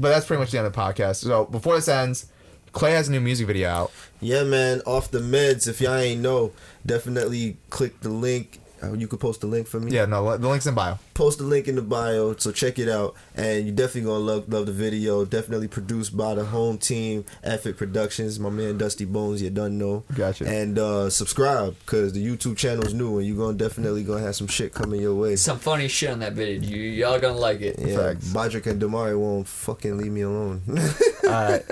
but 0.00 0.08
that's 0.10 0.26
pretty 0.26 0.40
much 0.40 0.50
the 0.50 0.58
end 0.58 0.66
of 0.66 0.72
the 0.72 0.78
podcast. 0.78 1.16
So 1.16 1.44
before 1.46 1.76
this 1.76 1.88
ends, 1.88 2.26
Clay 2.72 2.92
has 2.92 3.08
a 3.08 3.12
new 3.12 3.20
music 3.20 3.46
video 3.46 3.68
out. 3.68 3.92
Yeah, 4.20 4.44
man, 4.44 4.82
off 4.86 5.10
the 5.10 5.20
meds. 5.20 5.66
If 5.66 5.80
y'all 5.80 5.94
ain't 5.94 6.20
know, 6.20 6.52
definitely 6.84 7.56
click 7.70 8.00
the 8.00 8.10
link. 8.10 8.60
Uh, 8.82 8.92
You 8.92 9.08
could 9.08 9.20
post 9.20 9.40
the 9.40 9.46
link 9.46 9.66
for 9.66 9.80
me. 9.80 9.92
Yeah, 9.92 10.06
no, 10.06 10.36
the 10.36 10.48
link's 10.48 10.66
in 10.66 10.74
bio. 10.74 10.98
Post 11.14 11.38
the 11.38 11.44
link 11.44 11.66
in 11.68 11.74
the 11.74 11.82
bio, 11.82 12.34
so 12.36 12.52
check 12.52 12.78
it 12.78 12.88
out. 12.88 13.14
And 13.34 13.66
you 13.66 13.72
definitely 13.72 14.02
gonna 14.02 14.24
love 14.24 14.48
love 14.48 14.66
the 14.66 14.72
video. 14.72 15.24
Definitely 15.24 15.68
produced 15.68 16.16
by 16.16 16.34
the 16.34 16.44
home 16.44 16.78
team, 16.78 17.24
Epic 17.42 17.76
Productions. 17.76 18.38
My 18.38 18.50
man 18.50 18.78
Dusty 18.78 19.04
Bones, 19.04 19.42
you 19.42 19.50
done 19.50 19.78
know. 19.78 20.04
Gotcha. 20.14 20.46
And 20.48 20.78
uh, 20.78 21.10
subscribe 21.10 21.76
because 21.80 22.12
the 22.12 22.24
YouTube 22.24 22.56
channel's 22.56 22.94
new, 22.94 23.18
and 23.18 23.26
you 23.26 23.36
gonna 23.36 23.56
definitely 23.56 24.04
gonna 24.04 24.20
have 24.22 24.36
some 24.36 24.46
shit 24.46 24.72
coming 24.72 25.00
your 25.00 25.14
way. 25.14 25.36
Some 25.36 25.58
funny 25.58 25.88
shit 25.88 26.10
on 26.10 26.20
that 26.20 26.34
video. 26.34 26.60
You 26.68 26.82
y'all 26.82 27.18
gonna 27.18 27.38
like 27.38 27.60
it. 27.60 27.76
Yeah, 27.78 27.96
Facts. 27.96 28.28
Bodrick 28.32 28.66
and 28.66 28.80
Damari 28.80 29.18
won't 29.18 29.48
fucking 29.48 29.96
leave 29.98 30.12
me 30.12 30.20
alone. 30.22 30.62
All 31.24 31.30
right. 31.30 31.62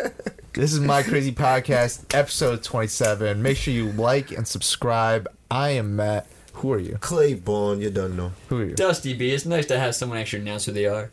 This 0.53 0.73
is 0.73 0.81
my 0.81 1.03
crazy 1.03 1.33
podcast, 1.33 2.15
episode 2.17 2.63
27. 2.63 3.43
Make 3.43 3.59
sure 3.59 3.75
you 3.75 3.93
like 3.93 4.31
and 4.33 4.49
subscribe. 4.49 5.29
I 5.51 5.71
am 5.71 5.97
Matt. 5.97 6.27
Who 6.57 6.73
are 6.73 6.79
you? 6.79 6.97
Claybourne, 7.01 7.81
you 7.83 7.91
don't 7.91 8.17
know. 8.17 8.33
Who 8.49 8.61
are 8.61 8.65
you? 8.65 8.75
Dusty 8.75 9.13
B, 9.15 9.31
it's 9.31 9.45
nice 9.45 9.67
to 9.67 9.79
have 9.79 9.95
someone 9.95 10.19
actually 10.19 10.41
announce 10.43 10.65
who 10.65 10.73
they 10.73 10.87
are. 10.87 11.11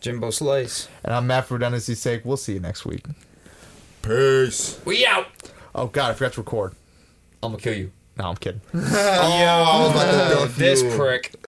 Jimbo 0.00 0.30
Slice. 0.30 0.88
And 1.04 1.12
I'm 1.12 1.26
Matt 1.26 1.46
for 1.46 1.54
redundancy's 1.54 1.98
sake. 1.98 2.22
We'll 2.24 2.36
see 2.36 2.54
you 2.54 2.60
next 2.60 2.86
week. 2.86 3.04
Peace. 4.02 4.78
We 4.84 5.04
out. 5.04 5.26
Oh, 5.74 5.86
God, 5.88 6.12
I 6.12 6.14
forgot 6.14 6.32
to 6.34 6.40
record. 6.40 6.74
I'm 7.42 7.52
gonna 7.52 7.62
kill 7.62 7.74
you. 7.74 7.90
No, 8.16 8.26
I'm 8.30 8.36
kidding. 8.36 8.60
I 8.74 8.78
was 8.78 9.90
about 9.90 10.30
to 10.30 10.38
Oh, 10.38 10.46
this 10.56 10.82
prick. 10.96 11.32